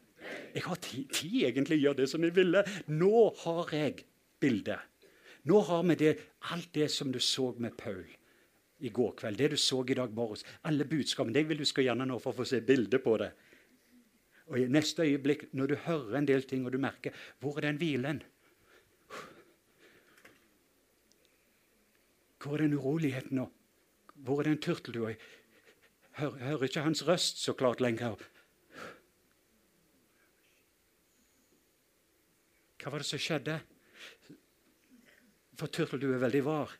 Jeg 0.54 0.64
har 0.66 0.80
tid, 0.82 1.06
tid 1.14 1.44
egentlig 1.48 1.78
å 1.78 1.82
gjøre 1.86 2.00
det 2.02 2.08
som 2.10 2.24
jeg 2.26 2.34
ville. 2.36 2.64
Nå 2.90 3.28
har 3.44 3.70
jeg 3.72 4.02
bildet. 4.42 4.82
Nå 5.48 5.62
har 5.68 5.86
vi 5.88 5.96
det, 6.02 6.12
alt 6.52 6.68
det 6.74 6.90
som 6.90 7.12
du 7.14 7.20
så 7.22 7.52
med 7.58 7.76
Paul 7.78 8.04
i 8.82 8.90
går 8.90 9.14
kveld. 9.22 9.38
Det 9.38 9.52
du 9.54 9.56
så 9.56 9.80
i 9.86 9.94
dag 9.94 10.12
morges. 10.14 10.44
Alle 10.66 10.84
budskapene. 10.84 11.34
Det 11.34 11.46
vil 11.48 11.62
du 11.62 11.66
skal 11.68 11.86
gjerne 11.86 12.06
nå 12.10 12.18
for 12.22 12.34
å 12.34 12.42
få 12.42 12.48
se 12.50 12.60
bilde 12.66 12.98
på 13.02 13.16
det. 13.22 13.30
Og 14.50 14.58
I 14.58 14.68
neste 14.70 15.06
øyeblikk, 15.06 15.48
når 15.54 15.70
du 15.70 15.76
hører 15.86 16.18
en 16.18 16.28
del 16.28 16.42
ting 16.50 16.66
og 16.66 16.74
du 16.74 16.80
merker 16.82 17.14
hvor 17.40 17.58
er 17.58 17.70
den 17.70 17.78
hvilen? 17.80 18.22
Hvor 22.42 22.54
er 22.54 22.64
den 22.64 22.74
uroligheten 22.74 23.36
nå? 23.38 23.46
Hvor 24.14 24.40
er 24.40 24.50
den 24.50 24.60
turteldua? 24.60 25.14
Hører, 26.18 26.38
hører 26.38 26.62
ikke 26.62 26.82
hans 26.84 27.06
røst 27.08 27.38
så 27.38 27.52
klart 27.52 27.80
lenger. 27.80 28.16
Hva 32.82 32.90
var 32.90 32.98
det 32.98 33.06
som 33.06 33.22
skjedde? 33.22 33.60
For 35.54 35.70
turteldue 35.70 36.16
er 36.16 36.24
veldig 36.24 36.44
var. 36.44 36.74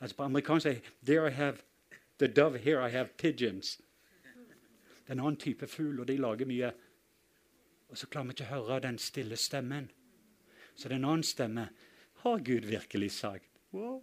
Altså 0.00 0.16
på 0.16 0.26
amerikansk 0.26 0.66
sier 0.66 0.92
There 1.06 1.28
I 1.28 1.34
have 1.36 1.62
the 2.18 2.26
dove, 2.26 2.58
here 2.58 2.82
I 2.82 2.90
have 2.90 3.14
pigeons. 3.16 3.78
Det 4.26 5.14
er 5.14 5.18
en 5.18 5.20
annen 5.20 5.38
type 5.40 5.66
fugl, 5.66 6.00
og 6.00 6.08
de 6.08 6.16
lager 6.18 6.46
mye. 6.46 6.72
Og 7.90 7.98
så 7.98 8.06
klarer 8.06 8.30
vi 8.30 8.36
ikke 8.36 8.50
å 8.50 8.54
høre 8.56 8.82
den 8.86 8.98
stille 8.98 9.38
stemmen. 9.38 9.90
Så 10.74 10.88
det 10.88 10.96
er 10.96 11.00
en 11.00 11.10
annen 11.12 11.26
stemme. 11.26 11.68
Har 12.22 12.44
Gud 12.46 12.66
virkelig 12.66 13.12
sagt? 13.16 13.48
Wow. 13.72 14.02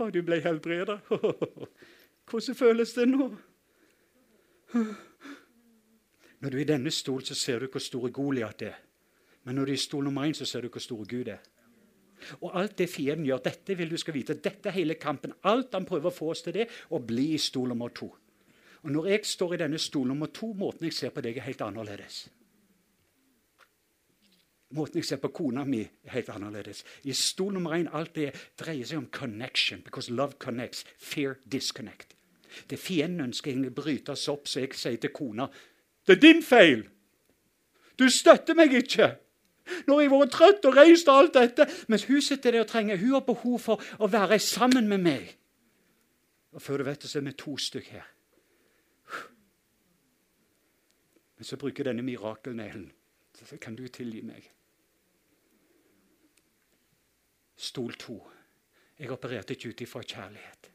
Å, 0.00 0.08
du 0.08 0.22
ble 0.24 0.40
helbreda. 0.40 0.96
Hvordan 2.30 2.56
føles 2.56 2.94
det 2.96 3.06
nå? 3.10 3.26
Når 6.40 6.48
du 6.48 6.56
er 6.56 6.62
i 6.62 6.68
denne 6.68 6.92
stol, 6.94 7.24
så 7.26 7.36
ser 7.36 7.60
du 7.60 7.68
hvor 7.68 7.82
stor 7.84 8.08
Goliat 8.14 8.62
er. 8.64 8.78
Men 9.44 9.58
når 9.58 9.68
du 9.68 9.72
er 9.74 9.80
i 9.80 9.82
stol 9.82 10.06
nummer 10.06 10.28
én, 10.28 10.36
så 10.36 10.48
ser 10.48 10.64
du 10.64 10.70
hvor 10.72 10.84
stor 10.84 11.04
Gud 11.08 11.28
er. 11.28 11.42
Og 12.40 12.56
alt 12.56 12.78
det 12.78 12.88
fienden 12.92 13.26
gjør, 13.28 13.42
dette 13.44 13.76
vil 13.76 13.92
du 13.92 13.96
skal 14.00 14.16
vite, 14.16 14.36
dette 14.40 14.68
er 14.68 14.76
hele 14.76 14.96
kampen. 15.00 15.32
Alt 15.48 15.76
han 15.76 15.88
prøver 15.88 16.08
å 16.10 16.14
få 16.14 16.32
oss 16.32 16.44
til 16.44 16.56
det, 16.56 16.68
å 16.92 17.00
bli 17.00 17.32
i 17.34 17.40
stol 17.40 17.72
nummer 17.72 17.92
to. 17.92 18.10
Og 18.80 18.92
Når 18.92 19.08
jeg 19.12 19.26
står 19.28 19.54
i 19.54 19.62
denne 19.64 19.80
stol 19.80 20.08
nummer 20.08 20.32
to, 20.32 20.52
måten 20.56 20.88
jeg 20.88 20.96
ser 20.96 21.12
på 21.12 21.24
deg, 21.24 21.36
er 21.36 21.48
helt 21.48 21.64
annerledes. 21.64 22.28
Måten 24.70 25.00
jeg 25.00 25.08
ser 25.08 25.18
på 25.18 25.32
kona 25.34 25.64
mi, 25.66 25.82
helt 26.12 26.28
annerledes. 26.30 26.84
I 27.02 27.14
stol 27.16 27.56
nummer 27.56 27.74
én 27.74 27.88
alt 27.90 28.14
det 28.14 28.30
dreier 28.60 28.86
seg 28.86 29.00
om 29.00 29.08
connection. 29.10 29.82
Because 29.82 30.12
love 30.12 30.38
connects. 30.38 30.84
Fear 30.98 31.40
disconnect. 31.52 32.14
Det 32.70 32.78
fienden 32.78 33.26
ønsker 33.28 33.50
egentlig 33.50 33.74
brytes 33.74 34.28
opp, 34.30 34.46
så 34.48 34.62
jeg 34.62 34.74
sier 34.74 34.98
til 34.98 35.12
kona 35.14 35.46
Det 36.06 36.16
er 36.16 36.20
din 36.22 36.42
feil! 36.42 36.86
Du 37.98 38.08
støtter 38.10 38.54
meg 38.58 38.72
ikke! 38.74 39.10
Nå 39.86 39.96
har 39.96 40.02
jeg 40.02 40.10
vært 40.10 40.32
trøtt 40.34 40.64
og 40.66 40.76
reist 40.78 41.10
og 41.10 41.18
alt 41.18 41.36
dette. 41.36 41.66
Mens 41.88 42.06
hun 42.08 42.22
sitter 42.22 42.54
der 42.54 42.64
og 42.64 42.70
trenger 42.70 42.98
Hun 42.98 43.12
har 43.14 43.26
behov 43.26 43.58
for 43.62 43.82
å 43.98 44.08
være 44.10 44.38
sammen 44.42 44.88
med 44.88 45.04
meg. 45.04 45.36
Og 46.52 46.62
før 46.62 46.80
du 46.80 46.88
vet 46.88 47.02
det, 47.02 47.10
så 47.10 47.20
er 47.20 47.26
vi 47.28 47.34
to 47.38 47.56
stykk 47.58 47.90
her. 47.94 48.08
Men 51.38 51.46
så 51.46 51.56
bruker 51.56 51.86
denne 51.86 52.02
mirakelneglen. 52.02 52.90
Kan 53.60 53.76
du 53.78 53.86
tilgi 53.88 54.20
meg. 54.26 54.50
Stol 57.60 57.92
to. 58.00 58.16
Jeg 59.00 59.12
opererte 59.12 59.56
ikke 59.56 59.72
ut 59.72 59.82
ifra 59.84 60.02
kjærlighet. 60.02 60.70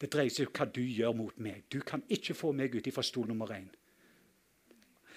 Det 0.00 0.08
dreier 0.12 0.32
seg 0.32 0.48
om 0.48 0.54
hva 0.56 0.66
du 0.68 0.82
gjør 0.84 1.12
mot 1.16 1.36
meg. 1.40 1.64
Du 1.72 1.80
kan 1.80 2.02
ikke 2.12 2.36
få 2.36 2.52
meg 2.56 2.74
ut 2.76 2.88
ifra 2.88 3.04
stol 3.04 3.28
nummer 3.28 3.52
én. 3.52 3.68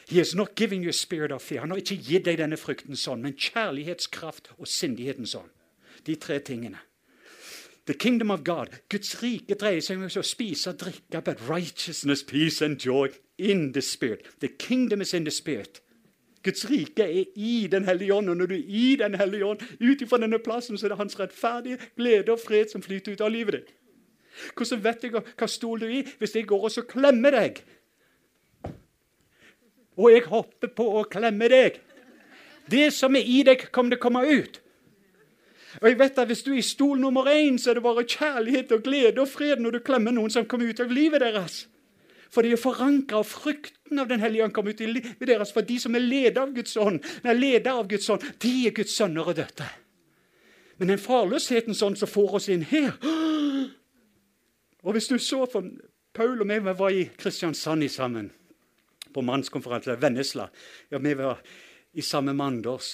He 0.10 0.20
is 0.20 0.34
not 0.36 0.56
giving 0.56 0.84
you 0.84 0.90
a 0.90 0.94
spirit 0.94 1.32
of 1.32 1.44
fear. 1.44 1.62
Han 1.62 1.72
har 1.72 1.78
ikke 1.78 2.00
gitt 2.02 2.26
deg 2.26 2.40
denne 2.40 2.58
frykten 2.58 2.98
sånn, 2.98 3.22
men 3.22 3.36
kjærlighetskraft 3.38 4.54
og 4.58 4.68
sindigheten 4.68 5.28
sånn. 5.30 5.52
De 6.08 6.16
tre 6.16 6.40
tingene. 6.40 6.80
The 7.86 7.94
kingdom 7.94 8.32
of 8.32 8.44
God, 8.44 8.80
Guds 8.90 9.16
rike, 9.22 9.56
dreier 9.58 9.82
seg 9.82 10.00
om 10.00 10.08
å 10.08 10.24
spise 10.26 10.72
og 10.72 10.80
drikke, 10.82 11.22
but 11.26 11.44
righteousness, 11.50 12.24
peace 12.24 12.62
and 12.66 12.80
joy 12.80 13.10
in 13.38 13.72
the 13.74 13.82
spirit. 13.82 14.28
The 14.40 14.50
kingdom 14.50 15.02
is 15.02 15.14
in 15.14 15.26
the 15.26 15.32
spirit. 15.32 15.82
Guds 16.44 16.70
rike 16.70 17.04
er 17.04 17.26
i 17.36 17.68
Den 17.72 17.86
hellige 17.86 18.14
ånd, 18.14 18.30
og 18.30 18.38
når 18.38 18.46
du 18.46 18.56
er 18.56 18.64
i 18.68 18.96
Den 19.00 19.16
hellige 19.16 19.46
ånd, 19.46 19.60
ut 19.82 20.02
ifra 20.02 20.18
denne 20.18 20.40
plassen, 20.40 20.78
så 20.78 20.88
er 20.88 20.94
det 20.94 20.98
hans 20.98 21.20
rettferdige 21.20 21.78
glede 21.98 22.32
og 22.32 22.40
fred 22.40 22.72
som 22.72 22.82
flyter 22.82 23.12
ut 23.12 23.22
av 23.22 23.32
livet 23.32 23.60
ditt. 23.60 23.74
Hvordan 24.56 24.84
vet 24.84 25.04
jeg 25.04 25.12
hva 25.12 25.48
stol 25.52 25.82
du 25.82 25.86
er 25.90 25.98
i 26.00 26.06
hvis 26.20 26.36
jeg 26.36 26.48
går 26.48 26.64
og 26.64 26.72
så 26.72 26.86
klemmer 26.88 27.36
deg? 27.36 27.60
Og 30.00 30.14
jeg 30.14 30.28
hopper 30.32 30.72
på 30.72 30.86
å 31.00 31.04
klemme 31.12 31.50
deg. 31.52 31.82
Det 32.72 32.88
som 32.94 33.16
er 33.18 33.26
i 33.28 33.42
deg, 33.44 33.66
til 33.74 33.96
å 33.98 34.00
komme 34.00 34.24
ut. 34.24 34.62
Og 35.82 35.90
jeg 35.90 36.00
vet 36.00 36.20
at 36.20 36.28
Hvis 36.28 36.44
du 36.44 36.52
er 36.54 36.62
i 36.62 36.66
stol 36.66 37.00
nummer 37.00 37.28
én, 37.28 37.58
så 37.58 37.70
er 37.70 37.74
det 37.74 37.84
bare 37.84 38.04
kjærlighet 38.04 38.72
og 38.72 38.84
glede 38.84 39.22
og 39.22 39.28
fred 39.28 39.60
når 39.60 39.72
du 39.72 39.80
klemmer 39.80 40.12
noen 40.12 40.32
som 40.32 40.46
kommer 40.46 40.70
ut 40.70 40.80
av 40.80 40.92
livet 40.92 41.22
deres. 41.22 41.68
For 42.30 42.46
de 42.46 42.54
er 42.54 42.62
forankra, 42.62 43.24
og 43.24 43.26
frykten 43.26 44.00
av 44.00 44.10
Den 44.10 44.22
hellige 44.22 44.46
ånd 44.46 44.54
kommer 44.54 44.76
ut 44.76 44.82
i 44.82 44.90
livet 44.90 45.26
deres. 45.26 45.54
For 45.54 45.66
de 45.66 45.80
som 45.82 45.96
er 45.98 46.06
leder 46.06 46.42
av 46.44 46.54
Guds 46.54 46.78
ånd, 46.78 47.02
nei, 47.26 47.34
leder 47.34 47.80
av 47.82 47.88
Guds 47.90 48.10
ånd, 48.10 48.26
de 48.42 48.54
er 48.68 48.76
Guds 48.76 48.94
sønner 48.96 49.28
og 49.28 49.40
døtre. 49.40 49.70
Men 50.78 50.94
den 50.94 51.02
farløsheten 51.02 51.76
sånn 51.76 51.98
som 52.00 52.08
får 52.08 52.36
oss 52.40 52.50
inn 52.54 52.62
her 52.70 52.94
Og 54.80 54.94
hvis 54.96 55.10
du 55.12 55.18
så 55.20 55.44
for 55.52 55.66
Paul 56.16 56.40
og 56.40 56.48
vi 56.48 56.60
var 56.64 56.94
i 56.96 57.02
Kristiansand 57.20 57.84
i 57.84 57.90
sammen 57.92 58.30
på 59.14 59.22
mannskonferanse, 59.26 59.98
Vennesla. 60.00 60.46
Ja, 60.90 61.02
vi 61.04 61.14
var 61.18 61.42
i 61.92 62.02
samme 62.06 62.34
mandårs. 62.34 62.94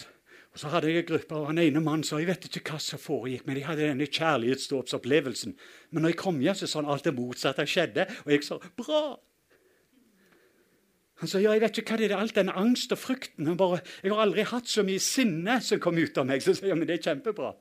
Og 0.55 0.59
Så 0.59 0.69
hadde 0.71 0.87
jeg 0.87 1.01
en 1.03 1.07
gruppe, 1.09 1.35
og 1.35 1.49
han 1.49 1.57
ene 1.59 1.81
mannen 1.83 2.05
sa 2.07 2.15
jeg 2.15 2.29
vet 2.29 2.45
ikke 2.47 2.61
hva 2.71 2.77
som 2.79 2.99
foregikk, 2.99 3.43
men 3.43 3.57
de 3.57 3.63
hadde 3.67 3.89
denne 3.89 4.05
kjærlighetsdåpsopplevelsen. 4.07 5.55
Men 5.91 6.05
når 6.05 6.13
jeg 6.13 6.19
kom 6.21 6.39
hjem, 6.39 6.55
så 6.55 6.69
sa 6.71 6.79
han 6.79 6.91
alt 6.93 7.03
det 7.03 7.11
motsatte 7.17 7.65
skjedde. 7.67 8.05
Og 8.23 8.31
jeg 8.31 8.45
sa 8.47 8.55
bra. 8.79 9.01
Han 11.19 11.31
sa 11.31 11.43
ja, 11.43 11.51
jeg 11.51 11.65
vet 11.65 11.81
ikke 11.81 11.97
hva 11.97 11.99
det 11.99 12.07
er, 12.07 12.15
alt 12.15 12.39
den 12.39 12.53
angst 12.55 12.95
og 12.95 13.01
frykten. 13.03 13.51
Bare, 13.59 13.81
jeg 13.99 14.15
har 14.15 14.23
aldri 14.23 14.47
hatt 14.47 14.71
så 14.71 14.87
mye 14.87 15.03
sinne 15.03 15.59
som 15.59 15.83
kom 15.83 15.99
ut 15.99 16.23
av 16.23 16.31
meg. 16.31 16.39
Så 16.39 16.55
jeg, 16.55 16.79
men 16.79 16.87
det 16.87 17.01
er 17.01 17.05
kjempebra. 17.09 17.51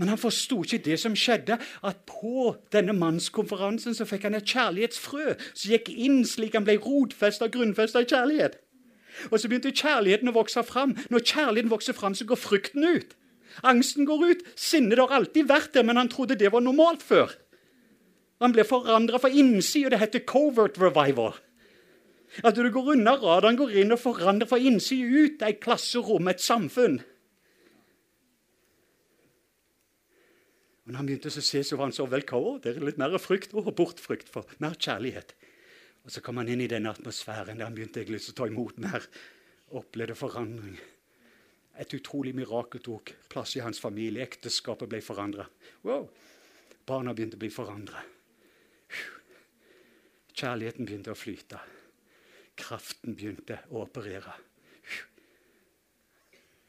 Men 0.00 0.14
han 0.14 0.18
forsto 0.18 0.62
ikke 0.64 0.80
det 0.88 0.96
som 1.04 1.12
skjedde, 1.12 1.60
at 1.60 2.04
på 2.08 2.54
denne 2.72 2.96
mannskonferansen 2.96 3.92
så 3.94 4.08
fikk 4.08 4.30
han 4.30 4.40
et 4.40 4.48
kjærlighetsfrø 4.48 5.36
som 5.52 5.76
gikk 5.76 5.92
inn 5.92 6.22
slik 6.24 6.56
han 6.56 6.64
ble 6.64 6.80
rotfesta 6.80 7.46
og 7.46 7.60
grunnfesta 7.60 8.00
i 8.00 8.08
kjærlighet. 8.08 8.63
Og 9.30 9.38
så 9.40 9.48
begynte 9.48 9.74
kjærligheten 9.74 10.30
å 10.30 10.36
vokse 10.36 10.64
fram. 10.66 10.96
Når 11.12 11.24
kjærligheten 11.24 11.72
vokser 11.72 11.96
fram, 11.96 12.16
så 12.16 12.26
går 12.28 12.40
frykten 12.40 12.84
ut. 12.84 13.14
Angsten 13.62 14.08
går 14.08 14.26
ut. 14.30 14.44
Sinnet 14.58 14.98
har 14.98 15.14
alltid 15.14 15.48
vært 15.48 15.74
der, 15.76 15.86
men 15.86 16.00
han 16.00 16.10
trodde 16.10 16.38
det 16.38 16.52
var 16.52 16.64
normalt 16.64 17.04
før. 17.04 17.32
Han 18.42 18.54
ble 18.54 18.66
forandra 18.66 19.20
fra 19.22 19.30
innsida. 19.30 19.94
Det 19.94 20.02
heter 20.02 20.26
covert 20.28 20.80
revival. 20.80 21.36
At 22.42 22.58
du 22.58 22.66
går 22.66 22.96
unna 22.96 23.14
radaren, 23.22 23.58
går 23.60 23.76
inn 23.84 23.94
og 23.94 24.02
forandrer 24.02 24.50
fra 24.50 24.58
innsida 24.58 25.06
ut. 25.06 25.42
Et 25.46 25.60
klasserom, 25.62 26.28
et 26.28 26.42
samfunn. 26.42 26.98
Og 30.84 30.92
når 30.92 31.00
han 31.00 31.06
begynte 31.08 31.30
å 31.30 31.40
se, 31.40 31.62
så 31.64 31.78
var 31.78 31.88
han 31.88 31.96
så 31.96 32.04
velkommen. 32.10 32.58
Det 32.60 32.74
er 32.74 32.84
litt 32.84 32.98
mer 33.00 33.14
frykt 33.22 33.54
og 33.56 33.70
bortfrykt 33.78 34.28
for 34.32 34.50
mer 34.60 34.74
kjærlighet. 34.76 35.32
Og 36.04 36.12
Så 36.12 36.20
kom 36.20 36.36
han 36.36 36.50
inn 36.52 36.60
i 36.60 36.68
den 36.68 36.86
atmosfæren 36.86 37.56
der 37.58 37.68
han 37.68 37.76
begynte 37.76 38.02
egentlig 38.02 38.20
å 38.28 38.36
ta 38.36 38.48
imot 38.48 38.80
mer. 38.82 39.06
Opplevde 39.74 40.16
forandring. 40.18 40.76
Et 41.80 41.94
utrolig 41.96 42.34
mirakel 42.36 42.82
tok 42.84 43.14
plass 43.32 43.56
i 43.56 43.62
hans 43.64 43.80
familie. 43.82 44.22
Ekteskapet 44.22 44.90
ble 44.90 45.00
forandra. 45.02 45.46
Wow. 45.82 46.10
Barna 46.86 47.14
begynte 47.16 47.38
å 47.38 47.42
bli 47.42 47.50
forandra. 47.50 48.04
Kjærligheten 50.34 50.86
begynte 50.86 51.14
å 51.14 51.18
flyte. 51.18 51.60
Kraften 52.58 53.16
begynte 53.16 53.62
å 53.72 53.82
operere. 53.82 54.34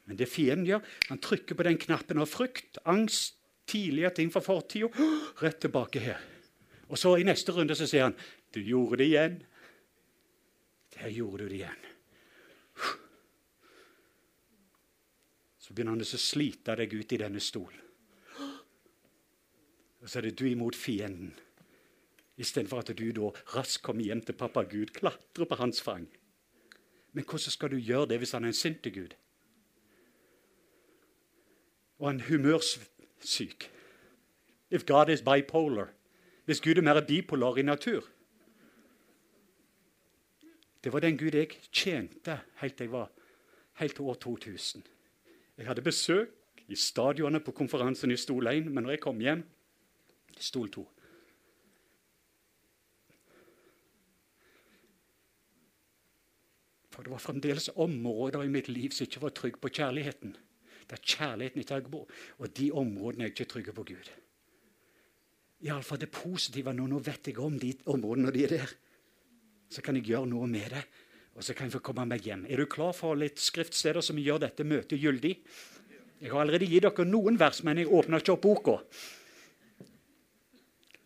Men 0.06 0.18
det 0.18 0.28
fienden 0.30 0.66
gjør, 0.68 0.86
han 1.10 1.20
trykker 1.22 1.58
på 1.58 1.66
den 1.66 1.78
knappen 1.82 2.22
av 2.22 2.30
frykt, 2.30 2.78
angst, 2.86 3.34
tidligere 3.66 4.14
ting 4.14 4.30
fra 4.30 4.42
fortida. 4.42 4.90
Rett 5.42 5.58
tilbake 5.64 6.02
her. 6.02 6.22
Og 6.86 6.98
så 6.98 7.16
i 7.18 7.26
neste 7.26 7.50
runde 7.54 7.74
så 7.74 7.88
sier 7.90 8.06
han 8.06 8.18
du 8.54 8.60
gjorde 8.62 9.00
det 9.00 9.08
igjen. 9.10 9.40
Der 10.96 11.12
gjorde 11.12 11.44
du 11.44 11.48
det 11.50 11.58
igjen. 11.60 11.82
Så 15.58 15.74
begynner 15.74 15.96
han 15.96 16.04
å 16.04 16.20
slite 16.20 16.76
deg 16.78 16.94
ut 16.94 17.12
i 17.12 17.18
denne 17.20 17.42
stolen. 17.42 17.82
Og 20.00 20.06
så 20.06 20.20
er 20.20 20.28
det 20.28 20.36
du 20.38 20.46
imot 20.46 20.76
fienden. 20.78 21.32
Istedenfor 22.38 22.84
at 22.84 22.92
du 22.94 23.06
da 23.16 23.32
raskt 23.56 23.82
kommer 23.82 24.06
hjem 24.06 24.20
til 24.22 24.36
pappa 24.38 24.62
Gud, 24.68 24.92
klatrer 24.94 25.48
på 25.48 25.58
hans 25.58 25.80
fang. 25.82 26.06
Men 27.16 27.24
hvordan 27.24 27.50
skal 27.50 27.72
du 27.72 27.78
gjøre 27.80 28.12
det 28.12 28.20
hvis 28.22 28.36
han 28.36 28.44
er 28.44 28.52
en 28.52 28.58
sint 28.58 28.86
Gud? 28.94 29.16
Og 31.98 32.10
en 32.10 32.20
humørsyk. 32.28 33.70
If 34.70 34.84
God 34.86 35.10
is 35.10 35.24
bipolar. 35.24 35.94
Hvis 36.44 36.60
Gud 36.60 36.78
er 36.78 36.84
mer 36.86 37.00
bipolar 37.00 37.58
i 37.58 37.64
natur. 37.66 38.04
Det 40.86 40.92
var 40.92 41.02
den 41.02 41.16
Gud 41.18 41.34
jeg 41.34 41.50
tjente 41.74 42.36
helt 42.60 42.76
til 42.78 42.86
jeg 42.86 42.92
var 42.92 43.08
helt 43.80 43.96
til 43.98 44.04
år 44.06 44.14
2000. 44.22 44.84
Jeg 45.58 45.66
hadde 45.66 45.82
besøk 45.82 46.60
i 46.70 46.78
stadionet 46.78 47.42
på 47.42 47.50
konferansen 47.50 48.14
i 48.14 48.16
stol 48.16 48.46
1, 48.46 48.68
men 48.70 48.86
når 48.86 48.94
jeg 48.94 49.00
kom 49.02 49.18
hjem 49.18 49.42
stol 50.38 50.70
2. 50.70 50.84
For 56.94 57.02
det 57.02 57.14
var 57.16 57.24
fremdeles 57.26 57.68
områder 57.74 58.46
i 58.46 58.54
mitt 58.54 58.70
liv 58.70 58.94
som 58.94 59.10
ikke 59.10 59.26
var 59.26 59.34
trygge 59.34 59.58
på 59.58 59.74
kjærligheten. 59.80 60.38
Der 60.86 61.02
kjærligheten 61.02 61.66
ikke 61.66 61.82
er 61.82 61.90
god, 61.90 62.16
og 62.38 62.56
de 62.56 62.70
områdene 62.70 63.24
er 63.24 63.32
jeg 63.32 63.40
ikke 63.40 63.52
trygge 63.56 63.74
på 63.74 63.90
Gud. 63.90 64.16
Iallfall 65.66 66.06
det 66.06 66.14
positive 66.14 66.70
nå. 66.72 66.86
Nå 66.86 67.02
vet 67.02 67.26
jeg 67.26 67.42
om 67.42 67.58
de 67.58 67.74
områdene 67.86 68.30
når 68.30 68.38
de 68.38 68.44
er 68.44 68.60
der. 68.60 68.80
Så 69.72 69.82
kan 69.82 69.98
jeg 69.98 70.06
gjøre 70.10 70.30
noe 70.30 70.46
med 70.50 70.70
det, 70.72 70.84
og 71.36 71.44
så 71.44 71.54
kan 71.54 71.66
jeg 71.66 71.76
få 71.76 71.82
komme 71.90 72.06
meg 72.08 72.24
hjem. 72.26 72.46
Er 72.48 72.62
du 72.62 72.70
klar 72.70 72.94
for 72.96 73.18
litt 73.18 73.40
skriftsteder 73.42 74.04
som 74.04 74.18
gjør 74.20 74.44
dette 74.46 74.64
møtet 74.64 75.02
gyldig? 75.02 75.34
Jeg 76.22 76.32
har 76.32 76.40
allerede 76.42 76.68
gitt 76.70 76.86
dere 76.86 77.04
noen 77.08 77.36
vers, 77.40 77.60
men 77.66 77.82
jeg 77.82 77.92
åpner 77.92 78.22
ikke 78.22 78.36
opp 78.36 78.44
boka. 78.46 78.76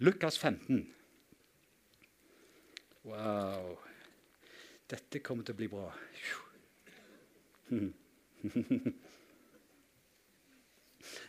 Lukas 0.00 0.38
15. 0.38 0.84
Wow. 3.10 3.74
Dette 4.90 5.20
kommer 5.24 5.44
til 5.46 5.54
å 5.54 5.60
bli 5.60 5.68
bra. 5.70 5.90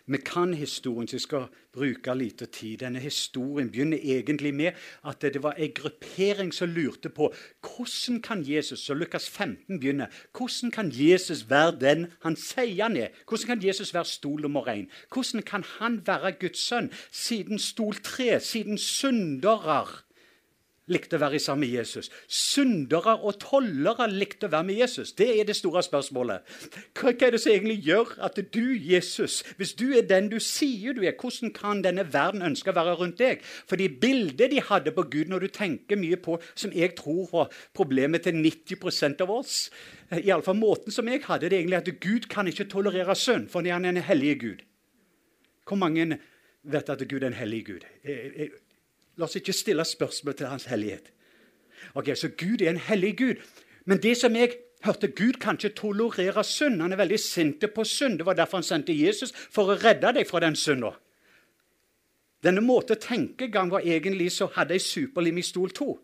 Vi 0.08 0.18
kan 0.18 0.54
historien, 0.54 1.08
så 1.08 1.16
jeg 1.16 1.22
skal 1.22 1.46
bruke 1.74 2.16
lite 2.16 2.46
tid. 2.46 2.78
Denne 2.78 3.00
historien 3.00 3.72
begynner 3.72 3.98
egentlig 4.04 4.54
med 4.54 4.72
at 5.08 5.22
det 5.22 5.44
var 5.44 5.54
en 5.58 5.72
gruppering 5.76 6.54
som 6.54 6.70
lurte 6.70 7.10
på 7.10 7.34
hvordan 7.62 8.22
kan 8.22 8.44
Jesus 8.48 8.80
så 8.80 8.94
Lukas 8.94 9.30
15 9.30 9.80
begynner, 9.80 10.08
hvordan 10.38 10.72
kan 10.72 10.92
Jesus 10.94 11.50
være 11.50 11.80
den 11.80 12.08
han 12.22 12.36
sier 12.36 12.84
han 12.84 12.98
er? 12.98 13.08
Hvordan 13.28 13.48
kan 13.48 13.68
Jesus 13.68 13.94
være 13.94 14.06
stol 14.06 14.42
nummer 14.42 14.68
én? 14.68 14.90
Hvordan 15.14 15.44
kan 15.44 15.64
han 15.80 16.02
være 16.06 16.32
Guds 16.32 16.60
sønn, 16.60 16.92
siden 17.12 17.60
stol 17.60 17.96
tre, 17.96 18.40
siden 18.40 18.78
syndere 18.78 19.88
likte 20.92 21.18
å 21.18 21.22
være 21.24 21.40
sammen 21.42 21.66
med 21.66 21.78
Jesus. 21.80 22.12
Syndere 22.28 23.18
og 23.20 23.40
tollere 23.42 24.08
likte 24.12 24.50
å 24.50 24.54
være 24.54 24.68
med 24.70 24.82
Jesus. 24.82 25.14
Det 25.18 25.30
er 25.40 25.48
det 25.48 25.56
store 25.58 25.84
spørsmålet. 25.86 26.44
Hva 27.00 27.14
er 27.16 27.36
det 27.36 27.42
som 27.44 27.54
egentlig 27.54 27.80
gjør 27.88 28.14
at 28.28 28.40
du, 28.54 28.66
Jesus, 28.76 29.42
hvis 29.58 29.74
du 29.80 29.88
er 29.96 30.08
den 30.10 30.30
du 30.32 30.40
sier 30.44 30.98
du 30.98 31.04
er, 31.06 31.16
hvordan 31.16 31.54
kan 31.56 31.84
denne 31.86 32.06
verden 32.14 32.46
ønske 32.46 32.74
å 32.74 32.78
være 32.78 32.98
rundt 33.00 33.22
deg? 33.22 33.42
Fordi 33.70 33.90
bildet 34.02 34.52
de 34.52 34.62
hadde 34.68 34.94
på 34.96 35.08
Gud, 35.08 35.32
når 35.32 35.48
du 35.48 35.56
tenker 35.56 36.00
mye 36.00 36.20
på, 36.22 36.38
som 36.56 36.74
jeg 36.76 36.96
tror 37.00 37.28
var 37.32 37.58
problemet 37.78 38.28
til 38.28 38.38
90% 38.42 39.24
av 39.24 39.36
oss 39.42 39.58
Iallfall 40.20 40.58
måten 40.60 40.92
som 40.92 41.08
jeg 41.08 41.24
hadde 41.24 41.50
det, 41.50 41.62
egentlig 41.62 41.78
at 41.80 41.92
Gud 42.04 42.28
kan 42.32 42.48
ikke 42.48 42.68
tolerere 42.72 43.16
synd, 43.16 43.48
fordi 43.50 43.72
han 43.72 43.86
er 43.86 43.96
en 43.96 44.04
hellig 44.04 44.40
Gud. 44.42 44.66
Hvor 45.68 45.80
mange 45.80 46.18
vet 46.64 46.90
at 46.90 47.04
Gud 47.08 47.24
er 47.24 47.32
en 47.32 47.38
hellig 47.40 47.66
Gud? 47.66 47.86
Jeg, 48.04 48.32
jeg, 48.38 48.50
La 49.18 49.28
oss 49.28 49.36
ikke 49.36 49.56
stille 49.56 49.86
spørsmål 49.86 50.38
til 50.38 50.48
hans 50.48 50.66
hellighet. 50.72 51.12
Ok, 51.96 52.12
Så 52.16 52.30
Gud 52.38 52.62
er 52.62 52.70
en 52.70 52.78
hellig 52.78 53.18
Gud. 53.18 53.36
Men 53.86 53.98
det 53.98 54.18
som 54.18 54.36
jeg 54.36 54.56
hørte, 54.86 55.08
Gud 55.08 55.40
kan 55.42 55.56
ikke 55.56 55.76
tolerere 55.76 56.44
synd. 56.44 56.82
Han 56.82 56.92
er 56.92 56.98
veldig 56.98 57.20
sint 57.20 57.66
på 57.76 57.84
synd. 57.84 58.18
Det 58.18 58.26
var 58.26 58.34
derfor 58.34 58.58
han 58.58 58.64
sendte 58.64 58.94
Jesus, 58.94 59.32
for 59.32 59.72
å 59.72 59.80
redde 59.82 60.14
deg 60.14 60.28
fra 60.28 60.40
den 60.40 60.56
synda. 60.56 60.96
Denne 62.42 62.62
måten 62.62 62.98
å 62.98 63.02
tenke 63.02 63.52
gang 63.54 63.70
var 63.70 63.86
egentlig 63.86 64.32
så 64.34 64.48
hadde 64.56 64.74
jeg 64.74 64.82
superlim 64.82 65.38
i 65.38 65.46
stol 65.46 65.70
to. 65.70 66.00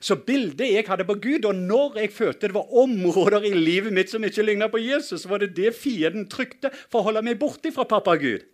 Så 0.00 0.16
bildet 0.16 0.68
jeg 0.68 0.84
hadde 0.88 1.06
på 1.08 1.16
Gud, 1.20 1.44
og 1.48 1.56
når 1.56 1.98
jeg 2.02 2.12
følte 2.12 2.48
det 2.48 2.56
var 2.56 2.72
områder 2.82 3.46
i 3.48 3.52
livet 3.56 3.92
mitt 3.96 4.12
som 4.12 4.24
ikke 4.24 4.44
ligna 4.44 4.68
på 4.68 4.80
Jesus, 4.80 5.24
var 5.28 5.40
det 5.40 5.54
det 5.56 5.72
fienden 5.76 6.28
trykte 6.28 6.72
for 6.82 7.00
å 7.00 7.08
holde 7.08 7.24
meg 7.24 7.40
borte 7.40 7.72
fra 7.72 7.88
pappa 7.88 8.16
Gud. 8.20 8.44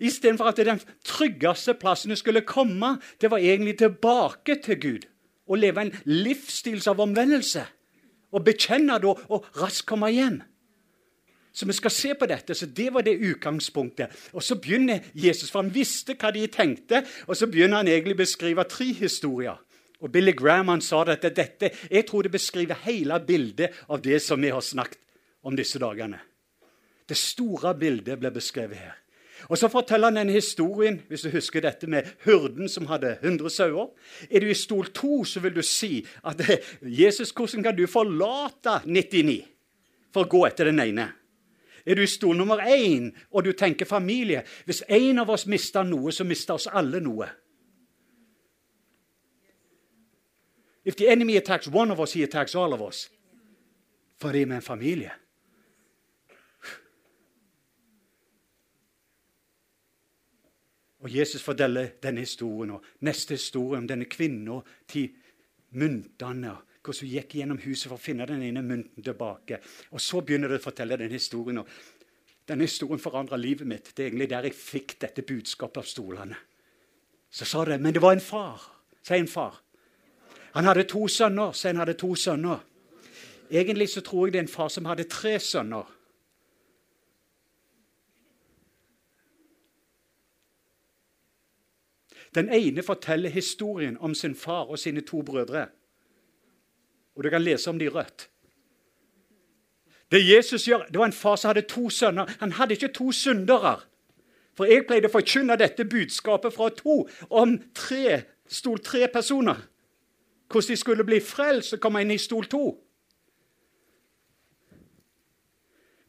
Istedenfor 0.00 0.50
at 0.50 0.60
den 0.60 0.80
tryggeste 1.04 1.74
plassen 1.74 2.12
du 2.12 2.16
skulle 2.16 2.44
komme, 2.46 2.98
det 3.20 3.30
var 3.30 3.38
egentlig 3.38 3.78
tilbake 3.78 4.60
til 4.64 4.80
Gud. 4.80 5.08
Å 5.48 5.56
leve 5.56 5.86
en 5.86 5.94
livsstils 6.04 6.88
av 6.90 7.00
omvendelse. 7.00 7.64
Og 8.32 8.44
bekjenne 8.44 8.98
da, 9.00 9.14
og 9.32 9.46
raskt 9.56 9.86
komme 9.88 10.10
hjem. 10.12 10.42
Så 11.52 11.66
vi 11.66 11.72
skal 11.72 11.90
se 11.90 12.14
på 12.14 12.26
dette. 12.26 12.54
så 12.54 12.66
Det 12.66 12.92
var 12.94 13.02
det 13.02 13.18
utgangspunktet. 13.18 14.10
Og 14.32 14.42
Så 14.42 14.54
begynner 14.54 15.00
Jesus, 15.14 15.50
for 15.50 15.62
han 15.62 15.74
visste 15.74 16.14
hva 16.14 16.30
de 16.30 16.46
tenkte, 16.46 17.04
og 17.26 17.36
så 17.36 17.46
begynner 17.46 17.76
han 17.76 17.88
egentlig 17.88 18.14
å 18.14 18.22
beskrive 18.22 18.64
tre 18.64 18.92
historier. 18.92 19.58
Og 20.00 20.12
Billy 20.12 20.32
Graham 20.32 20.68
han 20.68 20.80
sa 20.80 21.02
at 21.02 21.22
dette, 21.22 21.70
jeg 21.90 22.06
tror 22.06 22.22
det 22.22 22.30
beskriver 22.30 22.78
hele 22.84 23.18
bildet 23.26 23.74
av 23.88 24.02
det 24.02 24.22
som 24.22 24.40
vi 24.40 24.52
har 24.54 24.60
snakket 24.60 25.00
om 25.42 25.56
disse 25.56 25.78
dagene. 25.78 26.20
Det 27.08 27.16
store 27.16 27.74
bildet 27.74 28.20
ble 28.20 28.30
beskrevet 28.30 28.76
her. 28.76 28.96
Og 29.48 29.58
Så 29.58 29.68
forteller 29.68 30.10
han 30.10 30.16
denne 30.16 30.32
historien 30.32 31.00
hvis 31.08 31.22
du 31.22 31.30
husker 31.30 31.60
dette 31.60 31.86
med 31.86 32.06
hurden 32.24 32.68
som 32.68 32.86
hadde 32.86 33.18
100 33.22 33.50
sauer. 33.50 33.90
Er 34.30 34.40
du 34.40 34.48
i 34.50 34.54
stol 34.54 34.90
2, 34.92 35.24
så 35.24 35.40
vil 35.40 35.54
du 35.54 35.62
si 35.62 36.06
at 36.24 36.42
Jesus, 36.82 37.30
hvordan 37.30 37.62
kan 37.62 37.76
du 37.76 37.86
forlate 37.86 38.80
99 38.84 39.44
for 40.12 40.26
å 40.26 40.28
gå 40.28 40.44
etter 40.46 40.70
den 40.70 40.80
ene? 40.82 41.12
Er 41.86 41.94
du 41.94 42.02
i 42.02 42.10
stol 42.10 42.36
nummer 42.36 42.60
1 42.60 43.12
og 43.32 43.44
du 43.44 43.52
tenker 43.52 43.86
familie 43.86 44.42
Hvis 44.64 44.82
en 44.88 45.18
av 45.18 45.30
oss 45.30 45.46
mister 45.46 45.82
noe, 45.82 46.12
så 46.12 46.24
mister 46.24 46.54
oss 46.54 46.68
alle 46.72 47.00
noe. 47.00 47.28
If 50.84 50.96
the 50.96 51.08
enemy 51.08 51.36
attacks 51.36 51.68
one 51.68 51.90
of 51.90 52.00
us, 52.00 52.12
he 52.12 52.22
attacks 52.22 52.54
all 52.54 52.72
of 52.72 52.80
us. 52.80 53.10
Fordi 54.20 54.38
vi 54.38 54.52
er 54.52 54.56
en 54.56 54.62
familie. 54.62 55.10
Og 61.08 61.14
Jesus 61.16 61.40
forteller 61.42 61.94
denne 62.02 62.20
historien 62.20 62.74
og 62.76 62.84
neste 63.00 63.38
historie 63.38 63.78
om 63.80 63.86
denne 63.88 64.04
kvinna 64.04 64.58
til 64.88 65.06
myntene. 65.80 66.56
Hvordan 66.84 67.04
hun 67.04 67.12
gikk 67.12 67.34
gjennom 67.38 67.60
huset 67.62 67.88
for 67.88 67.96
å 67.96 68.00
finne 68.00 68.26
den 68.28 68.42
ene 68.44 68.62
mynten 68.62 69.04
tilbake. 69.04 69.58
Og 69.92 70.00
Så 70.00 70.20
begynner 70.20 70.48
det 70.52 70.60
å 70.60 70.66
fortelle 70.68 70.98
denne 71.00 71.16
historien. 71.16 71.58
og 71.58 71.68
Denne 72.48 72.68
historien 72.68 73.00
forandra 73.00 73.36
livet 73.36 73.66
mitt. 73.66 73.94
Det 73.94 74.04
er 74.04 74.10
egentlig 74.10 74.28
der 74.28 74.42
jeg 74.42 74.54
fikk 74.54 74.98
dette 75.00 75.22
budskapet 75.22 75.78
av 75.78 75.88
stolene. 75.88 76.36
Så 77.30 77.44
sa 77.44 77.64
det 77.64 77.80
Men 77.80 77.94
det 77.94 78.02
var 78.02 78.12
en 78.12 78.20
far. 78.20 78.60
Si 79.02 79.14
en 79.14 79.28
far. 79.28 79.62
Han 80.54 80.64
hadde 80.64 80.84
to 80.84 81.08
sønner. 81.08 81.52
Si 81.52 81.68
han 81.68 81.76
hadde 81.76 81.94
to 81.94 82.14
sønner. 82.14 82.60
Egentlig 83.50 83.88
så 83.88 84.00
tror 84.00 84.26
jeg 84.26 84.32
det 84.32 84.38
er 84.38 84.42
en 84.42 84.56
far 84.56 84.68
som 84.68 84.84
hadde 84.84 85.08
tre 85.08 85.38
sønner. 85.40 85.84
Den 92.38 92.52
ene 92.54 92.82
forteller 92.82 93.30
historien 93.30 93.96
om 94.00 94.14
sin 94.14 94.34
far 94.34 94.70
og 94.70 94.78
sine 94.78 95.00
to 95.00 95.22
brødre. 95.22 95.66
Og 97.16 97.24
Du 97.24 97.30
kan 97.30 97.42
lese 97.42 97.70
om 97.70 97.78
de 97.78 97.84
i 97.84 97.88
rødt. 97.88 98.28
Det 100.10 100.36
Jesus 100.36 100.64
gjør, 100.64 100.84
det 100.86 100.98
var 100.98 101.06
en 101.06 101.12
far 101.12 101.36
som 101.36 101.48
hadde 101.48 101.66
to 101.68 101.90
sønner. 101.90 102.30
Han 102.40 102.52
hadde 102.52 102.74
ikke 102.74 102.88
to 102.88 103.12
syndere. 103.12 103.80
For 104.54 104.64
jeg 104.64 104.86
pleide 104.86 105.10
å 105.10 105.12
forkynne 105.12 105.56
dette 105.58 105.84
budskapet 105.84 106.54
fra 106.54 106.70
to 106.74 107.08
om 107.30 107.58
tre, 107.74 108.22
stol 108.46 108.78
tre 108.78 109.08
personer. 109.08 109.58
Hvordan 110.48 110.68
de 110.68 110.76
skulle 110.76 111.04
bli 111.04 111.20
frelst 111.20 111.74
og 111.74 111.80
komme 111.80 112.02
inn 112.02 112.14
i 112.14 112.18
stol 112.18 112.46
to. 112.46 112.78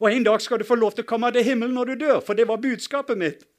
Og 0.00 0.12
En 0.12 0.24
dag 0.24 0.40
skal 0.40 0.58
du 0.58 0.64
få 0.64 0.74
lov 0.74 0.92
til 0.92 1.04
å 1.04 1.10
komme 1.10 1.32
til 1.32 1.44
himmelen 1.44 1.74
når 1.74 1.84
du 1.84 1.94
dør, 2.06 2.20
for 2.20 2.34
det 2.34 2.48
var 2.48 2.62
budskapet 2.62 3.18
mitt. 3.18 3.49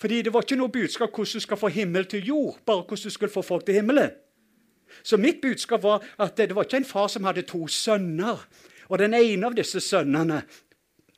Fordi 0.00 0.22
det 0.22 0.32
var 0.32 0.44
ikke 0.44 0.58
noe 0.60 0.72
budskap 0.72 1.14
hvordan 1.14 1.40
du 1.40 1.44
skal 1.44 1.60
få 1.60 1.70
himmel 1.72 2.06
til 2.10 2.26
jord, 2.26 2.60
bare 2.66 2.84
hvordan 2.84 3.08
du 3.08 3.14
skulle 3.14 3.32
få 3.32 3.42
folk 3.42 3.66
til 3.66 3.78
himmelen. 3.80 4.12
Så 5.02 5.16
mitt 5.16 5.40
budskap 5.42 5.82
var 5.82 6.04
at 6.18 6.36
det 6.36 6.54
var 6.54 6.68
ikke 6.68 6.82
en 6.82 6.88
far 6.88 7.08
som 7.12 7.24
hadde 7.24 7.46
to 7.48 7.66
sønner. 7.68 8.44
Og 8.88 8.98
den 8.98 9.14
ene 9.14 9.48
av 9.48 9.56
disse 9.56 9.80
sønnene 9.82 10.42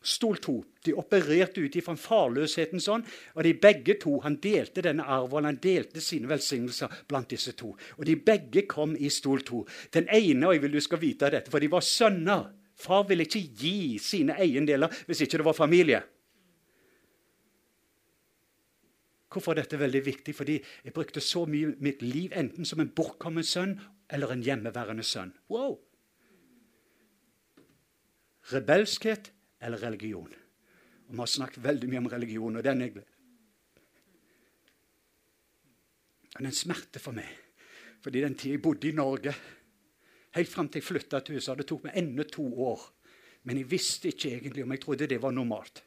stol 0.03 0.39
to. 0.43 0.59
De 0.85 0.95
opererte 0.97 1.61
ut 1.61 1.77
ifra 1.77 1.95
farløsheten 1.99 2.81
sånn. 2.83 3.05
Og 3.37 3.45
de 3.45 3.55
begge 3.61 3.99
to, 4.01 4.19
han 4.25 4.39
delte 4.43 4.85
denne 4.85 5.05
arven, 5.05 5.49
han 5.49 5.61
delte 5.63 6.03
sine 6.05 6.31
velsignelser 6.31 7.03
blant 7.11 7.31
disse 7.33 7.55
to. 7.59 7.75
Og 7.99 8.07
de 8.09 8.17
begge 8.17 8.65
kom 8.71 8.97
i 8.97 9.11
stol 9.13 9.45
to. 9.47 9.65
Den 9.95 10.09
ene, 10.09 10.49
og 10.49 10.57
jeg 10.57 10.65
vil 10.65 10.79
du 10.79 10.85
skal 10.85 11.03
vite 11.03 11.33
dette, 11.35 11.53
for 11.53 11.63
de 11.63 11.71
var 11.73 11.85
sønner. 11.85 12.49
Far 12.79 13.09
ville 13.09 13.27
ikke 13.27 13.43
gi 13.59 13.99
sine 13.99 14.39
eiendeler 14.39 14.93
hvis 15.09 15.25
ikke 15.25 15.41
det 15.41 15.49
var 15.49 15.57
familie. 15.59 16.05
Hvorfor 19.29 19.53
er 19.53 19.63
dette 19.63 19.81
veldig 19.81 20.01
viktig? 20.07 20.35
Fordi 20.35 20.57
jeg 20.85 20.95
brukte 20.97 21.21
så 21.21 21.45
mye 21.49 21.75
mitt 21.85 22.03
liv 22.03 22.33
enten 22.37 22.65
som 22.69 22.81
en 22.81 22.91
bortkommen 22.91 23.45
sønn 23.45 23.77
eller 24.11 24.33
en 24.33 24.45
hjemmeværende 24.45 25.05
sønn. 25.05 25.35
Wow! 25.53 25.77
Rebelskhet 28.49 29.33
eller 29.61 29.83
religion. 29.85 30.33
Og 31.09 31.13
Vi 31.13 31.19
har 31.19 31.27
snakket 31.27 31.65
veldig 31.65 31.89
mye 31.89 31.99
om 31.99 32.11
religion, 32.13 32.57
og 32.57 32.65
den 32.65 32.83
er 32.83 32.91
Den 36.39 36.47
er 36.47 36.51
en 36.51 36.55
smerte 36.55 36.99
for 36.99 37.13
meg. 37.13 37.29
Fordi 38.01 38.21
den 38.21 38.35
tida 38.35 38.55
jeg 38.55 38.63
bodde 38.63 38.89
i 38.89 38.93
Norge, 38.93 39.35
helt 40.37 40.49
fram 40.49 40.69
til 40.69 40.79
jeg 40.79 40.87
flytta 40.87 41.21
til 41.21 41.37
USA 41.37 41.55
Det 41.55 41.67
tok 41.67 41.85
meg 41.85 41.97
ennå 41.97 42.25
to 42.25 42.45
år. 42.63 42.81
Men 43.43 43.59
jeg 43.59 43.71
visste 43.71 44.09
ikke 44.09 44.31
egentlig 44.37 44.63
om 44.63 44.71
jeg 44.71 44.81
trodde 44.81 45.07
det 45.07 45.23
var 45.23 45.31
normalt. 45.31 45.83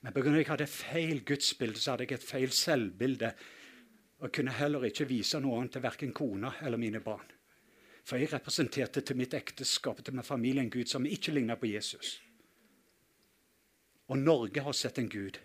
Men 0.00 0.12
pga. 0.12 0.36
jeg 0.36 0.46
hadde 0.46 0.66
feil 0.66 1.24
gudsbilde, 1.24 1.80
så 1.80 1.90
hadde 1.90 2.06
jeg 2.08 2.18
et 2.18 2.28
feil 2.28 2.52
selvbilde. 2.54 3.32
Og 4.18 4.32
kunne 4.32 4.52
heller 4.52 4.84
ikke 4.84 5.06
vise 5.08 5.40
noe 5.40 5.58
annet 5.58 5.76
til 5.76 5.82
verken 5.82 6.12
kona 6.12 6.52
eller 6.62 6.78
mine 6.78 7.00
barn. 7.00 7.26
For 8.04 8.16
jeg 8.16 8.32
representerte 8.32 9.00
til 9.00 9.16
mitt 9.16 9.34
ekteskap 9.34 10.00
til 10.04 10.14
min 10.14 10.24
familie 10.24 10.62
en 10.62 10.70
Gud 10.70 10.88
som 10.88 11.06
ikke 11.06 11.32
ligna 11.32 11.54
på 11.54 11.66
Jesus. 11.66 12.22
Og 14.08 14.18
Norge 14.18 14.60
har 14.64 14.72
sett 14.72 14.98
en 14.98 15.10
Gud. 15.10 15.38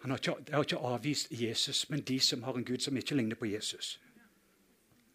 Han 0.00 0.10
har 0.10 0.18
ikke, 0.18 0.52
har 0.52 0.64
ikke 0.64 0.76
avvist 0.76 1.32
Jesus, 1.32 1.90
men 1.90 2.00
de 2.00 2.20
som 2.20 2.42
har 2.42 2.56
en 2.56 2.64
Gud 2.64 2.78
som 2.78 2.96
ikke 2.96 3.14
ligner 3.14 3.36
på 3.36 3.46
Jesus. 3.46 4.00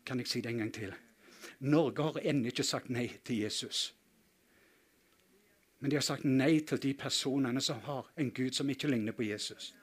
Kan 0.05 0.19
jeg 0.19 0.27
si 0.27 0.41
det 0.41 0.51
en 0.51 0.57
gang 0.57 0.73
til? 0.73 0.93
Norge 1.59 2.03
har 2.03 2.19
ennå 2.21 2.51
ikke 2.51 2.63
sagt 2.63 2.89
nei 2.89 3.07
til 3.23 3.39
Jesus. 3.45 3.94
Men 5.79 5.91
de 5.91 5.97
har 5.97 6.05
sagt 6.05 6.23
nei 6.25 6.59
til 6.67 6.79
de 6.81 6.93
personene 6.97 7.61
som 7.61 7.81
har 7.85 8.07
en 8.17 8.31
Gud 8.31 8.55
som 8.55 8.69
ikke 8.69 8.87
ligner 8.87 9.15
på 9.15 9.27
Jesus. 9.27 9.73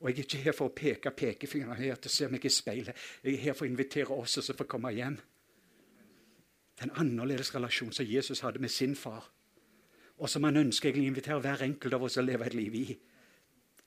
Og 0.00 0.08
Jeg 0.08 0.18
er 0.18 0.22
ikke 0.24 0.44
her 0.44 0.56
for 0.56 0.70
å 0.70 0.76
peke 0.76 1.10
pekefingeren 1.12 1.76
her 1.76 1.98
til 2.00 2.08
å 2.08 2.14
se 2.14 2.28
meg 2.32 2.44
i 2.44 2.52
speilet. 2.52 2.96
Jeg 3.22 3.34
er 3.34 3.42
her 3.42 3.56
for 3.56 3.66
å 3.66 3.70
invitere 3.70 4.16
oss 4.16 4.38
som 4.38 4.56
får 4.56 4.68
komme 4.68 4.92
hjem. 4.96 5.18
Den 6.80 6.94
annerledes 6.96 7.52
relasjonen 7.54 7.92
som 7.92 8.08
Jesus 8.08 8.40
hadde 8.40 8.62
med 8.62 8.72
sin 8.72 8.94
far, 8.96 9.26
og 10.16 10.28
som 10.28 10.44
han 10.48 10.56
ønsker 10.56 10.88
egentlig 10.88 11.10
å 11.10 11.12
invitere 11.12 11.42
hver 11.44 11.66
enkelt 11.66 11.96
av 11.96 12.06
oss 12.06 12.16
å 12.16 12.24
leve 12.24 12.46
et 12.48 12.56
liv 12.56 12.78
i. 12.78 12.86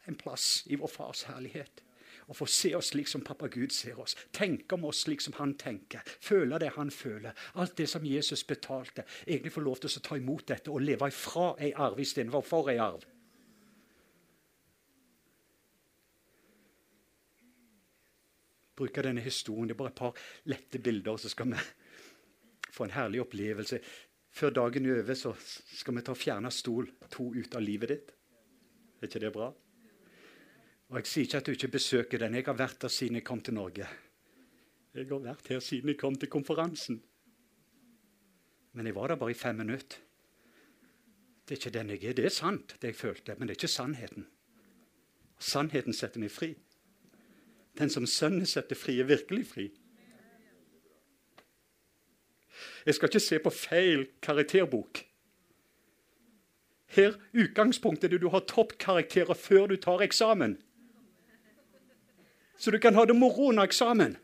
En 0.05 0.17
plass 0.19 0.67
i 0.69 0.77
vår 0.77 0.91
fars 0.91 1.23
herlighet 1.31 1.81
og 2.27 2.37
få 2.37 2.47
se 2.49 2.73
oss 2.75 2.91
slik 2.93 3.09
som 3.11 3.23
pappa 3.25 3.47
Gud 3.51 3.73
ser 3.75 3.99
oss. 3.99 4.15
Tenke 4.31 4.77
om 4.77 4.85
oss 4.89 5.03
slik 5.05 5.21
som 5.21 5.35
han 5.39 5.55
tenker. 5.59 6.03
Føle 6.05 6.59
det 6.59 6.73
han 6.77 6.91
føler. 6.91 7.33
Alt 7.55 7.77
det 7.77 7.89
som 7.89 8.05
Jesus 8.05 8.43
betalte. 8.47 9.05
Egentlig 9.27 9.53
få 9.53 9.63
lov 9.65 9.81
til 9.81 9.91
å 9.91 10.05
ta 10.07 10.19
imot 10.19 10.47
dette 10.47 10.71
og 10.71 10.83
leve 10.83 11.09
ifra 11.11 11.53
ei 11.59 11.73
arv 11.73 11.99
istedenfor 11.99 12.45
for 12.47 12.71
ei 12.71 12.79
arv. 12.81 13.03
Bruke 18.73 19.03
denne 19.05 19.21
historien. 19.21 19.67
Det 19.69 19.75
er 19.75 19.83
bare 19.83 19.93
et 19.93 20.01
par 20.01 20.23
lette 20.49 20.79
bilder, 20.81 21.17
så 21.17 21.29
skal 21.29 21.53
vi 21.53 21.59
få 22.73 22.87
en 22.87 22.95
herlig 22.95 23.21
opplevelse. 23.21 23.79
Før 24.33 24.49
dagen 24.49 24.85
er 24.89 25.03
over, 25.03 25.13
så 25.13 25.35
skal 25.77 25.99
vi 25.99 26.01
ta 26.01 26.15
og 26.15 26.17
fjerne 26.17 26.49
stol 26.51 26.89
to 27.13 27.29
ut 27.35 27.55
av 27.55 27.61
livet 27.61 27.93
ditt. 27.93 28.15
Er 28.97 29.11
ikke 29.11 29.21
det 29.21 29.33
bra? 29.35 29.51
Og 30.93 30.99
Jeg 30.99 31.07
sier 31.09 31.23
ikke 31.25 31.37
at 31.41 31.45
du 31.47 31.51
ikke 31.51 31.67
besøker 31.73 32.19
den. 32.21 32.35
Jeg 32.37 32.45
har 32.45 32.53
vært 32.53 32.83
der 32.83 32.91
siden 32.93 33.15
jeg 33.17 33.23
kom 33.25 33.39
til 33.41 33.55
Norge. 33.57 33.87
Jeg 34.93 35.07
har 35.09 35.21
vært 35.23 35.47
her 35.49 35.59
siden 35.59 35.89
jeg 35.89 35.97
kom 35.97 36.13
til 36.15 36.29
konferansen. 36.29 36.99
Men 38.73 38.85
jeg 38.85 38.93
var 38.93 39.07
der 39.09 39.17
bare 39.17 39.33
i 39.33 39.37
fem 39.37 39.55
minutter. 39.55 39.97
Det 41.49 41.55
er 41.55 41.57
ikke 41.57 41.79
den 41.79 41.89
jeg 41.89 42.03
er. 42.03 42.13
Det 42.13 42.25
er 42.25 42.29
sant, 42.29 42.75
det 42.81 42.91
jeg 42.91 42.95
følte, 42.95 43.35
men 43.39 43.47
det 43.47 43.55
er 43.55 43.57
ikke 43.63 43.67
sannheten. 43.73 44.27
Sannheten 45.39 45.97
setter 45.97 46.21
meg 46.21 46.29
fri. 46.31 46.51
Den 47.79 47.89
som 47.89 48.05
Sønnen 48.05 48.45
setter 48.45 48.77
fri, 48.77 48.99
er 48.99 49.09
virkelig 49.09 49.47
fri. 49.49 49.65
Jeg 52.85 52.95
skal 52.95 53.09
ikke 53.09 53.19
se 53.19 53.39
på 53.39 53.49
feil 53.49 54.05
karakterbok. 54.21 55.01
Her 56.85 57.17
utgangspunktet 57.33 58.13
er 58.13 58.21
du 58.21 58.29
har 58.29 58.45
toppkarakterer 58.45 59.33
før 59.33 59.67
du 59.73 59.75
tar 59.81 60.05
eksamen. 60.05 60.59
Så 62.57 62.71
du 62.71 62.79
kan 62.79 62.95
ha 62.95 63.05
det 63.05 63.15
moro 63.17 63.49
under 63.49 63.65
eksamen. 63.67 64.17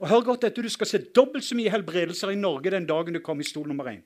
Og 0.00 0.08
hør 0.08 0.24
godt 0.30 0.44
etter, 0.48 0.62
Du 0.62 0.72
skal 0.72 0.86
se 0.86 0.98
dobbelt 0.98 1.44
så 1.44 1.56
mye 1.56 1.70
helbredelser 1.70 2.32
i 2.32 2.40
Norge 2.40 2.70
den 2.70 2.86
dagen 2.88 3.14
du 3.14 3.20
kom 3.20 3.40
i 3.40 3.44
stol 3.44 3.68
nummer 3.68 3.90
én. 3.92 4.02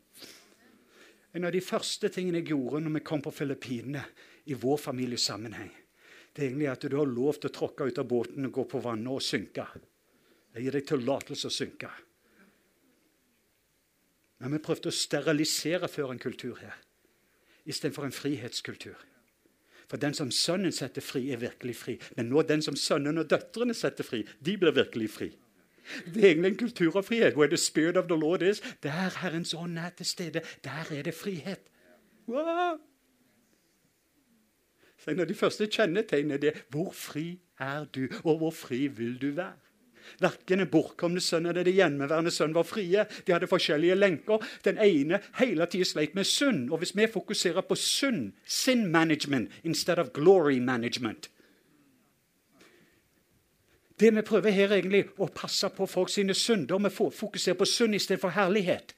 En 1.34 1.44
av 1.44 1.52
de 1.52 1.60
første 1.60 2.08
tingene 2.08 2.42
jeg 2.42 2.52
gjorde 2.52 2.80
når 2.82 2.98
vi 2.98 3.04
kom 3.06 3.22
på 3.22 3.32
Filippinene 3.34 4.04
i 4.46 4.54
vår 4.54 4.76
familiesammenheng, 4.78 5.70
det 6.34 6.42
er 6.42 6.46
egentlig 6.48 6.68
at 6.70 6.86
du 6.90 6.96
har 6.96 7.06
lov 7.10 7.38
til 7.38 7.50
å 7.50 7.54
tråkke 7.54 7.86
ut 7.86 7.98
av 7.98 8.06
båten 8.10 8.46
og 8.46 8.52
gå 8.54 8.64
på 8.70 8.82
vannet 8.82 9.10
og 9.10 9.22
synke. 9.22 9.66
Jeg 10.54 10.66
gir 10.66 10.76
deg 10.76 10.86
tillatelse 10.86 11.50
å 11.50 11.54
synke. 11.54 11.90
Men 14.42 14.54
vi 14.54 14.62
prøvde 14.62 14.90
å 14.90 14.94
sterilisere 14.94 15.88
før 15.90 16.12
en 16.12 16.22
kultur 16.22 16.58
her, 16.58 16.74
istedenfor 17.66 18.06
en 18.06 18.14
frihetskultur. 18.14 18.98
For 19.90 20.00
den 20.00 20.14
som 20.14 20.30
sønnen 20.30 20.72
setter 20.72 21.02
fri, 21.04 21.30
er 21.32 21.42
virkelig 21.42 21.76
fri. 21.76 21.98
Men 22.16 22.30
nå 22.32 22.42
den 22.42 22.62
som 22.62 22.76
sønnen 22.76 23.18
og 23.18 23.30
døtrene 23.30 23.74
setter 23.74 24.04
fri, 24.04 24.24
de 24.44 24.56
blir 24.58 24.74
virkelig 24.76 25.10
fri. 25.10 25.30
Det 26.06 26.24
er 26.24 26.30
egentlig 26.30 26.50
en 26.50 26.58
kultur 26.58 26.96
av 26.96 27.04
frihet. 27.04 27.36
Where 27.36 27.48
the 27.48 27.60
spirit 27.60 27.96
of 27.96 28.08
the 28.08 28.16
Lord 28.16 28.42
is, 28.42 28.62
der 28.82 29.18
Herrens 29.20 29.54
ånd 29.54 29.78
er 29.78 29.90
til 29.96 30.06
stede, 30.06 30.40
der 30.64 30.88
er 30.90 31.02
det 31.02 31.14
frihet. 31.14 31.70
Så 34.98 35.10
En 35.10 35.20
av 35.20 35.26
de 35.28 35.34
første 35.34 35.66
kjennetegnene 35.66 36.46
er 36.46 36.62
hvor 36.72 36.92
fri 36.92 37.40
er 37.60 37.84
du, 37.84 38.08
og 38.24 38.38
hvor 38.38 38.50
fri 38.50 38.86
vil 38.86 39.20
du 39.20 39.30
være? 39.36 39.63
Verken 40.20 40.62
den 40.62 40.70
bortkomne 40.70 41.20
sønn 41.20 41.46
eller 41.46 41.64
den 41.64 41.76
hjemmeværende 41.76 42.32
sønn 42.34 42.54
var 42.54 42.66
frie. 42.68 43.06
De 43.26 43.32
hadde 43.34 43.50
forskjellige 43.50 43.98
lenker. 43.98 44.42
Den 44.64 44.78
ene 44.78 45.20
hele 45.40 45.66
tida 45.66 45.88
sleit 45.88 46.14
med 46.14 46.28
synd. 46.28 46.70
Og 46.70 46.82
hvis 46.82 46.96
vi 46.96 47.06
fokuserer 47.12 47.64
på 47.66 47.78
synd, 47.78 48.32
sin 48.46 48.86
management 48.92 49.50
instead 49.64 49.98
of 49.98 50.12
glory 50.14 50.58
management 50.58 51.30
Det 54.00 54.14
vi 54.14 54.22
prøver 54.26 54.50
her, 54.50 54.72
egentlig 54.74 55.04
å 55.22 55.28
passe 55.30 55.68
på 55.70 55.86
folk 55.86 56.10
sine 56.10 56.34
synder. 56.34 56.80
Vi 56.82 56.90
fokuserer 57.14 57.58
på 57.58 57.68
synd 57.68 57.94
istedenfor 57.94 58.34
herlighet. 58.34 58.94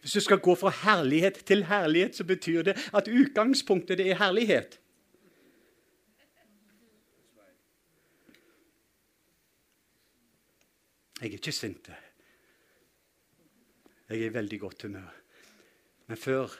Hvis 0.00 0.12
du 0.12 0.20
skal 0.20 0.38
gå 0.38 0.54
fra 0.54 0.70
herlighet 0.70 1.40
til 1.46 1.64
herlighet, 1.64 2.16
så 2.16 2.24
betyr 2.24 2.62
det 2.62 2.76
at 2.94 3.08
utgangspunktet 3.08 3.98
det 3.98 4.10
er 4.10 4.20
herlighet. 4.20 4.78
Jeg 11.16 11.30
er 11.30 11.38
ikke 11.38 11.52
sint. 11.54 11.86
Jeg 14.08 14.18
er 14.20 14.26
i 14.26 14.34
veldig 14.34 14.58
godt 14.60 14.82
humør. 14.84 15.14
Men 16.06 16.18
før, 16.20 16.52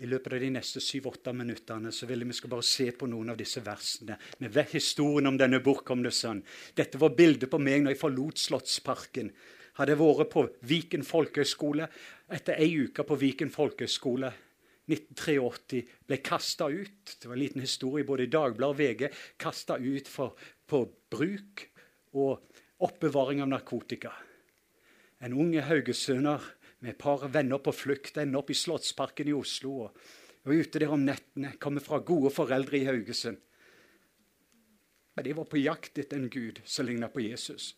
i 0.00 0.08
løpet 0.08 0.32
av 0.34 0.40
de 0.40 0.48
neste 0.54 0.80
syv-åtte 0.80 1.34
minuttene, 1.36 1.92
så 1.92 2.08
vil 2.08 2.24
jeg 2.24 2.30
vi 2.30 2.36
skal 2.38 2.52
bare 2.54 2.64
se 2.66 2.86
på 2.96 3.06
noen 3.12 3.34
av 3.34 3.36
disse 3.38 3.60
versene 3.64 4.16
med 4.40 4.56
historien 4.72 5.28
om 5.28 5.36
denne 5.38 5.60
bortkomne 5.62 6.10
sønn. 6.10 6.40
Dette 6.74 6.98
var 6.98 7.12
bildet 7.18 7.52
på 7.52 7.60
meg 7.60 7.84
når 7.84 7.94
jeg 7.94 8.00
forlot 8.00 8.40
Slottsparken. 8.40 9.30
Hadde 9.76 9.92
jeg 9.92 10.00
vært 10.00 10.32
på 10.32 10.46
Viken 10.70 11.04
folkehøgskole. 11.04 11.90
Etter 12.32 12.64
ei 12.64 12.72
uke 12.86 13.04
på 13.04 13.20
Viken 13.20 13.52
folkehøgskole 13.52 14.32
1983 14.88 15.84
ble 16.08 16.20
kasta 16.24 16.70
ut. 16.72 17.14
Det 17.20 17.28
var 17.28 17.36
en 17.36 17.44
liten 17.44 17.64
historie 17.64 18.08
både 18.08 18.26
i 18.26 18.32
Dagbladet 18.32 18.72
og 18.72 18.80
VG. 18.80 19.06
Kasta 19.40 19.76
ut 19.76 20.08
for, 20.08 20.34
på 20.66 20.86
bruk 21.12 21.68
og 22.16 22.53
oppbevaring 22.84 23.42
av 23.42 23.50
narkotika. 23.50 24.12
En 25.24 25.32
unge 25.32 25.64
haugesønner 25.64 26.44
med 26.84 26.92
et 26.94 27.00
par 27.00 27.24
venner 27.32 27.62
på 27.64 27.72
flukt 27.72 28.18
ender 28.20 28.42
opp 28.42 28.52
i 28.52 28.58
Slottsparken 28.58 29.30
i 29.30 29.36
Oslo. 29.36 29.86
og, 29.86 30.04
og 30.44 30.52
ute 30.52 30.82
der 30.82 30.92
om 30.92 31.04
nettene. 31.06 31.54
Kommer 31.60 31.80
fra 31.80 32.02
gode 32.04 32.32
foreldre 32.34 32.78
i 32.78 32.84
Haugesund. 32.88 33.40
Men 35.14 35.24
de 35.24 35.32
var 35.38 35.46
på 35.48 35.62
jakt 35.62 35.98
etter 35.98 36.18
en 36.18 36.28
gud 36.30 36.60
som 36.64 36.86
ligna 36.86 37.08
på 37.08 37.22
Jesus. 37.24 37.72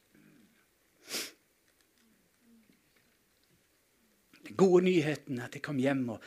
Den 4.47 4.57
gode 4.57 4.87
nyheten 4.87 5.39
er 5.39 5.51
at 5.51 5.59
jeg 5.59 5.65
kom 5.67 5.79
hjem 5.83 6.05
og 6.17 6.25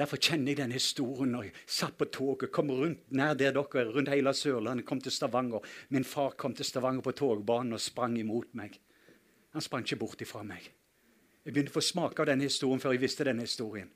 Derfor 0.00 0.16
kjenner 0.16 0.54
jeg 0.54 0.62
den 0.62 0.72
historien 0.72 1.34
når 1.34 1.50
jeg 1.50 1.56
satt 1.68 1.98
på 2.00 2.06
toget, 2.08 2.48
kom 2.54 2.70
rundt 2.72 3.10
nær 3.12 3.34
der 3.36 3.52
dere 3.52 3.82
er, 3.82 3.90
rundt 3.92 4.08
hele 4.08 4.32
Sørlandet, 4.32 4.86
kom 4.88 5.00
til 5.00 5.12
Stavanger. 5.12 5.60
Min 5.92 6.08
far 6.08 6.38
kom 6.40 6.54
til 6.56 6.64
Stavanger 6.64 7.04
på 7.04 7.12
togbanen 7.18 7.76
og 7.76 7.82
sprang 7.84 8.16
imot 8.18 8.54
meg. 8.56 8.78
Han 9.52 9.64
sprang 9.64 9.84
ikke 9.84 10.00
bort 10.00 10.22
ifra 10.24 10.40
meg. 10.46 10.70
Jeg 11.44 11.52
begynte 11.52 11.74
å 11.74 11.76
få 11.76 11.84
smake 11.84 12.22
av 12.22 12.30
denne 12.30 12.48
historien 12.48 12.80
før 12.80 12.94
jeg 12.96 13.02
visste 13.02 13.26
denne 13.28 13.44
historien. 13.44 13.90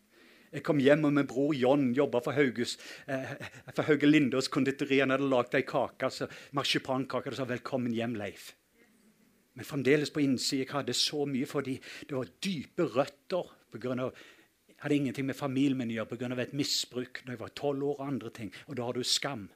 Jeg 0.54 0.62
kom 0.62 0.78
hjem, 0.78 1.06
og 1.08 1.16
min 1.16 1.26
bror 1.26 1.54
John 1.56 1.88
jobba 1.96 2.20
for, 2.22 2.36
Hauges, 2.36 2.76
eh, 3.08 3.32
for 3.72 3.88
Hauge 3.88 4.06
Lindås 4.06 4.48
konditori. 4.52 5.00
Han 5.00 5.10
hadde 5.10 5.26
lagd 5.26 5.56
ei 5.56 5.64
kake, 5.66 6.04
altså 6.04 6.28
marsipankake, 6.52 7.32
og 7.32 7.36
sa 7.36 7.44
'velkommen 7.44 7.92
hjem, 7.92 8.14
Leif'. 8.14 8.52
Men 9.54 9.64
fremdeles 9.64 10.10
på 10.10 10.20
innsida 10.20 10.64
jeg 10.64 10.72
hadde 10.72 10.94
så 10.94 11.24
mye 11.26 11.46
fordi 11.46 11.80
det 12.08 12.16
var 12.16 12.30
dype 12.42 12.82
røtter 12.96 13.50
pga 13.72 14.10
hadde 14.84 14.96
ingenting 15.00 15.26
med 15.26 15.36
familien 15.36 15.78
min 15.80 15.92
å 15.94 15.98
gjøre 15.98 16.16
pga. 16.16 16.40
et 16.42 16.52
misbruk 16.52 17.22
da 17.24 17.32
jeg 17.32 17.40
var 17.40 17.52
tolv 17.56 17.82
år. 17.82 18.00
og 18.00 18.06
andre 18.06 18.30
ting, 18.30 18.52
Og 18.68 18.76
da 18.76 18.82
har 18.84 18.92
du 18.92 19.02
skam. 19.02 19.48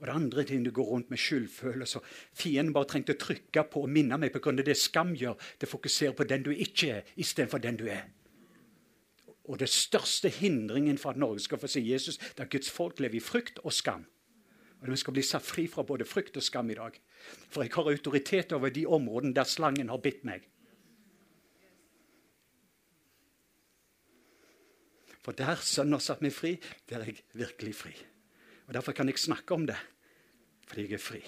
Og 0.00 0.06
det 0.06 0.14
andre 0.14 0.44
ting 0.44 0.64
du 0.64 0.70
går 0.70 0.84
rundt 0.84 1.10
med 1.10 1.18
skyldfølelse. 1.18 2.00
Fienden 2.34 2.72
bare 2.72 2.88
trengte 2.90 3.14
å 3.14 3.18
trykke 3.18 3.62
på 3.70 3.82
og 3.82 3.88
minne 3.88 4.18
meg 4.18 4.34
av 4.34 4.56
det 4.56 4.76
skam 4.76 5.14
gjør. 5.14 5.36
Det 5.60 5.68
fokuserer 5.68 6.12
på 6.12 6.24
den 6.24 6.42
du 6.42 6.50
ikke 6.50 6.90
er, 6.90 7.02
istedenfor 7.16 7.58
den 7.58 7.76
du 7.76 7.86
er. 7.86 8.08
Og 9.44 9.58
det 9.58 9.68
største 9.68 10.28
hindringen 10.28 10.98
for 10.98 11.10
at 11.10 11.16
Norge 11.16 11.40
skal 11.40 11.58
få 11.58 11.66
se 11.66 11.80
Jesus, 11.80 12.18
det 12.18 12.40
er 12.40 12.44
at 12.44 12.50
Guds 12.50 12.70
folk 12.70 13.00
lever 13.00 13.14
i 13.14 13.20
frykt 13.20 13.58
og 13.62 13.72
skam. 13.72 14.06
Og 14.80 14.90
Vi 14.90 14.96
skal 14.96 15.12
bli 15.12 15.22
satt 15.22 15.42
fri 15.42 15.68
fra 15.68 15.82
både 15.82 16.04
frykt 16.04 16.36
og 16.36 16.42
skam 16.42 16.70
i 16.70 16.74
dag. 16.74 16.98
For 17.48 17.62
jeg 17.62 17.70
har 17.74 17.90
autoritet 17.90 18.52
over 18.52 18.68
de 18.68 18.86
områdene 18.86 19.34
der 19.34 19.44
slangen 19.44 19.88
har 19.88 19.98
bitt 19.98 20.24
meg. 20.24 20.48
For 25.22 25.36
der 25.38 25.60
Sønnen 25.62 25.96
har 25.96 26.02
satt 26.02 26.22
meg 26.24 26.34
fri, 26.34 26.56
der 26.90 27.02
er 27.02 27.12
jeg 27.12 27.22
virkelig 27.38 27.76
fri. 27.78 27.92
Og 28.66 28.74
Derfor 28.74 28.92
kan 28.92 29.08
jeg 29.08 29.18
snakke 29.18 29.54
om 29.54 29.66
det, 29.66 29.78
fordi 30.66 30.88
jeg 30.88 30.98
er 30.98 31.02
fri. 31.02 31.22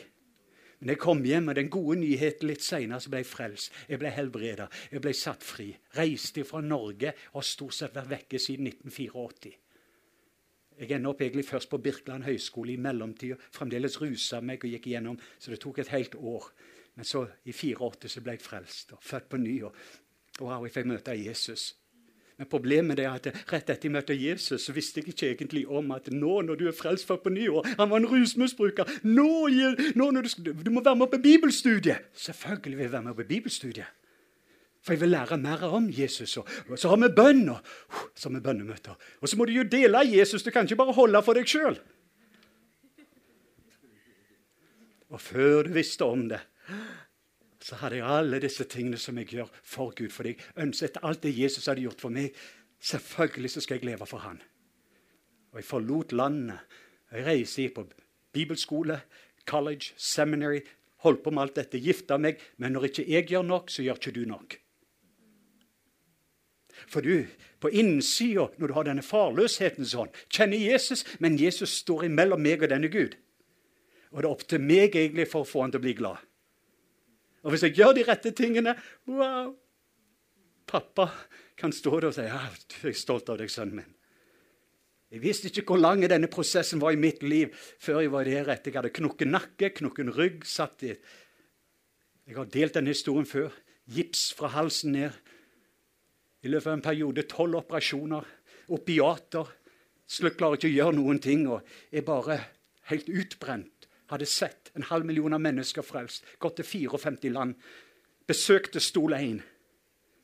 Men 0.80 0.88
jeg 0.88 0.98
kom 0.98 1.22
hjem 1.24 1.46
med 1.48 1.56
den 1.56 1.70
gode 1.70 1.96
nyheten 2.00 2.48
litt 2.50 2.62
seinere, 2.62 3.00
så 3.00 3.10
ble 3.10 3.22
jeg 3.22 3.30
frelst. 3.30 3.72
Jeg 3.88 4.00
ble 4.02 4.10
helbreda, 4.12 4.66
jeg 4.92 5.00
ble 5.00 5.14
satt 5.16 5.44
fri. 5.46 5.70
Reiste 5.96 6.44
fra 6.44 6.60
Norge 6.60 7.14
og 7.32 7.38
har 7.38 7.46
stort 7.48 7.76
sett 7.76 7.94
vært 7.94 8.10
vekke 8.10 8.40
siden 8.42 8.68
1984. 8.68 9.54
Jeg 10.74 10.90
ender 10.90 11.12
opp 11.12 11.22
egentlig 11.22 11.46
først 11.46 11.70
på 11.70 11.78
Birkeland 11.78 12.26
høgskole 12.26 12.74
i 12.74 12.80
mellomtida. 12.82 13.38
Fremdeles 13.54 14.00
rusa 14.02 14.40
meg 14.42 14.66
og 14.66 14.74
gikk 14.74 14.88
igjennom, 14.90 15.20
så 15.38 15.54
det 15.54 15.60
tok 15.62 15.78
et 15.78 15.92
helt 15.94 16.18
år. 16.18 16.50
Men 16.98 17.06
så 17.06 17.22
i 17.46 17.54
84 17.54 18.10
så 18.10 18.22
ble 18.24 18.34
jeg 18.34 18.42
frelst 18.42 18.92
og 18.96 19.02
født 19.02 19.30
på 19.30 19.40
ny. 19.40 19.54
Og, 19.68 19.80
wow, 20.40 20.66
jeg 20.66 20.74
fikk 20.74 20.90
møte 20.90 21.14
Jesus. 21.16 21.70
Men 22.34 22.48
problemet 22.50 22.98
er 22.98 23.12
at 23.14 23.28
rett 23.52 23.68
etter 23.70 23.86
jeg 23.86 23.94
møtte 23.94 24.14
Jesus, 24.18 24.64
så 24.66 24.72
visste 24.74 25.00
jeg 25.00 25.12
ikke 25.12 25.28
egentlig 25.30 25.64
om 25.70 25.92
at 25.94 26.08
nå 26.10 26.40
når 26.42 26.58
du 26.58 26.64
er 26.66 26.74
frelst 26.74 27.06
for 27.06 27.22
på 27.22 27.30
nyår 27.30 27.76
Han 27.78 27.92
var 27.92 28.02
en 28.02 28.08
rusmisbruker. 28.10 28.90
Nå, 29.06 29.28
nå 29.94 30.08
du, 30.18 30.50
du, 30.50 30.70
må 30.74 30.82
være 30.82 30.98
med 30.98 31.12
på 31.12 31.20
bibelstudiet! 31.22 32.10
Selvfølgelig 32.12 32.78
vil 32.78 32.84
jeg 32.88 32.92
være 32.96 33.06
med 33.06 33.14
på 33.20 33.28
bibelstudiet. 33.28 34.00
For 34.84 34.92
jeg 34.92 35.00
vil 35.00 35.14
lære 35.14 35.38
mer 35.40 35.62
om 35.64 35.86
Jesus. 35.88 36.36
Og, 36.36 36.48
så 36.76 36.90
har 36.90 36.98
vi 37.00 37.08
bønn, 37.16 37.46
og 37.48 37.62
så 38.12 38.28
har 38.28 38.34
vi 38.34 38.42
bønnemøter. 38.44 38.98
Og 39.22 39.30
så 39.30 39.38
må 39.38 39.46
du 39.48 39.54
jo 39.54 39.62
dele 39.64 40.02
Jesus. 40.04 40.42
Du 40.42 40.50
kan 40.50 40.66
ikke 40.66 40.82
bare 40.82 40.92
holde 40.92 41.22
for 41.24 41.38
deg 41.38 41.48
sjøl. 41.48 41.78
Og 45.14 45.22
før 45.22 45.62
du 45.62 45.72
visste 45.72 46.04
om 46.04 46.26
det, 46.28 46.42
så 47.64 47.78
hadde 47.80 47.96
jeg 47.96 48.04
alle 48.12 48.42
disse 48.44 48.66
tingene 48.68 48.98
som 49.00 49.16
jeg 49.16 49.30
gjør 49.32 49.52
for 49.64 49.94
Gud. 49.96 50.10
Fordi 50.12 50.34
jeg 50.34 50.66
ønsket 50.66 51.00
alt 51.00 51.22
det 51.24 51.32
Jesus 51.32 51.64
hadde 51.70 51.84
gjort 51.86 52.02
for 52.02 52.12
meg. 52.12 52.34
Selvfølgelig 52.84 53.54
så 53.54 53.62
skal 53.64 53.78
jeg 53.78 53.88
leve 53.88 54.08
for 54.08 54.20
Han. 54.20 54.42
Og 55.52 55.60
jeg 55.62 55.68
forlot 55.68 56.12
landet. 56.12 56.58
Jeg 57.12 57.24
reiste 57.24 57.68
på 57.72 57.86
bibelskole, 58.36 59.00
college, 59.48 59.94
seminary. 59.96 60.60
Holdt 61.06 61.22
på 61.24 61.30
med 61.30 61.42
alt 61.42 61.56
dette, 61.56 61.80
gifta 61.80 62.18
meg. 62.20 62.42
Men 62.60 62.76
når 62.76 62.90
ikke 62.90 63.06
jeg 63.08 63.30
gjør 63.32 63.48
nok, 63.48 63.72
så 63.72 63.86
gjør 63.86 64.00
ikke 64.02 64.14
du 64.18 64.24
nok. 64.28 64.58
For 66.90 67.00
du, 67.00 67.24
på 67.60 67.70
innsida, 67.70 68.48
når 68.58 68.68
du 68.68 68.76
har 68.76 68.88
denne 68.90 69.06
farløsheten 69.06 69.88
sånn, 69.88 70.12
kjenner 70.28 70.60
Jesus, 70.60 71.06
men 71.22 71.38
Jesus 71.40 71.78
står 71.80 72.10
imellom 72.10 72.42
meg 72.44 72.66
og 72.66 72.74
denne 72.74 72.92
Gud. 72.92 73.14
Og 74.12 74.20
det 74.20 74.28
er 74.28 74.32
opp 74.34 74.44
til 74.50 74.60
meg 74.60 74.92
egentlig 74.98 75.30
for 75.30 75.46
å 75.46 75.48
få 75.48 75.64
han 75.64 75.72
til 75.72 75.80
å 75.80 75.86
bli 75.86 75.96
glad. 75.96 76.20
Og 77.44 77.52
hvis 77.52 77.66
jeg 77.66 77.76
gjør 77.76 77.92
de 77.96 78.06
rette 78.08 78.32
tingene 78.36 78.72
wow, 79.10 79.52
Pappa 80.66 81.10
kan 81.60 81.72
stå 81.76 81.98
der 82.00 82.08
og 82.08 82.16
si 82.16 82.24
ja, 82.24 82.40
jeg 82.80 82.94
er 82.94 82.96
stolt 82.98 83.28
av 83.30 83.38
deg, 83.38 83.52
sønnen 83.52 83.82
min. 83.82 83.92
Jeg 85.14 85.22
visste 85.22 85.50
ikke 85.50 85.68
hvor 85.68 85.78
lang 85.78 86.00
denne 86.10 86.26
prosessen 86.32 86.80
var 86.82 86.96
i 86.96 86.98
mitt 86.98 87.20
liv 87.22 87.52
før 87.54 88.00
jeg 88.02 88.10
var 88.10 88.26
der 88.26 88.48
rette. 88.48 88.72
Jeg 88.72 88.80
hadde 88.80 88.94
knokken 88.96 89.30
nakke, 89.30 89.70
knokken 89.76 90.10
rygg. 90.16 90.42
satt 90.48 90.82
i... 90.82 90.94
Jeg 92.24 92.38
har 92.38 92.48
delt 92.50 92.74
denne 92.74 92.90
historien 92.90 93.28
før. 93.28 93.52
Gips 93.86 94.32
fra 94.34 94.48
halsen 94.56 94.96
ned. 94.96 95.14
I 96.42 96.50
løpet 96.50 96.66
av 96.66 96.78
en 96.78 96.82
periode 96.88 97.26
tolv 97.30 97.60
operasjoner. 97.60 98.26
Opiater. 98.74 99.52
Slutt 100.08 100.40
klarer 100.40 100.58
ikke 100.58 100.72
å 100.72 100.74
gjøre 100.80 100.96
noen 100.96 101.20
ting. 101.22 101.46
og 101.46 101.62
er 101.92 102.08
bare 102.08 102.40
helt 102.90 103.12
utbrent. 103.12 103.73
Hadde 104.14 104.26
sett 104.30 104.70
en 104.78 104.86
halv 104.86 105.06
million 105.06 105.34
av 105.34 105.42
mennesker 105.42 105.82
frelst. 105.82 106.22
Gått 106.38 106.60
til 106.60 106.66
54 106.86 107.32
land. 107.34 107.56
Besøkte 108.30 108.78
Stol 108.80 109.16
1. 109.16 109.40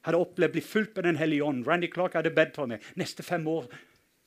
Hadde 0.06 0.20
opplevd 0.22 0.54
bli 0.54 0.62
fulgt 0.62 0.94
med 0.96 1.08
Den 1.08 1.18
hellige 1.18 1.42
ånd. 1.42 1.66
Randy 1.66 1.90
Clark 1.90 2.14
hadde 2.14 2.30
bedt 2.30 2.54
for 2.54 2.70
meg. 2.70 2.84
Neste 2.94 3.26
fem 3.26 3.48
år 3.50 3.66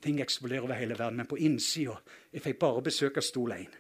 ting 0.04 0.20
eksploderer 0.20 0.68
over 0.68 0.76
hele 0.76 0.98
verden. 1.00 1.22
Men 1.22 1.30
på 1.32 1.40
innsida 1.40 1.96
Jeg 2.34 2.44
fikk 2.44 2.60
bare 2.60 2.84
besøke 2.84 3.24
Stol 3.24 3.56
1. 3.56 3.80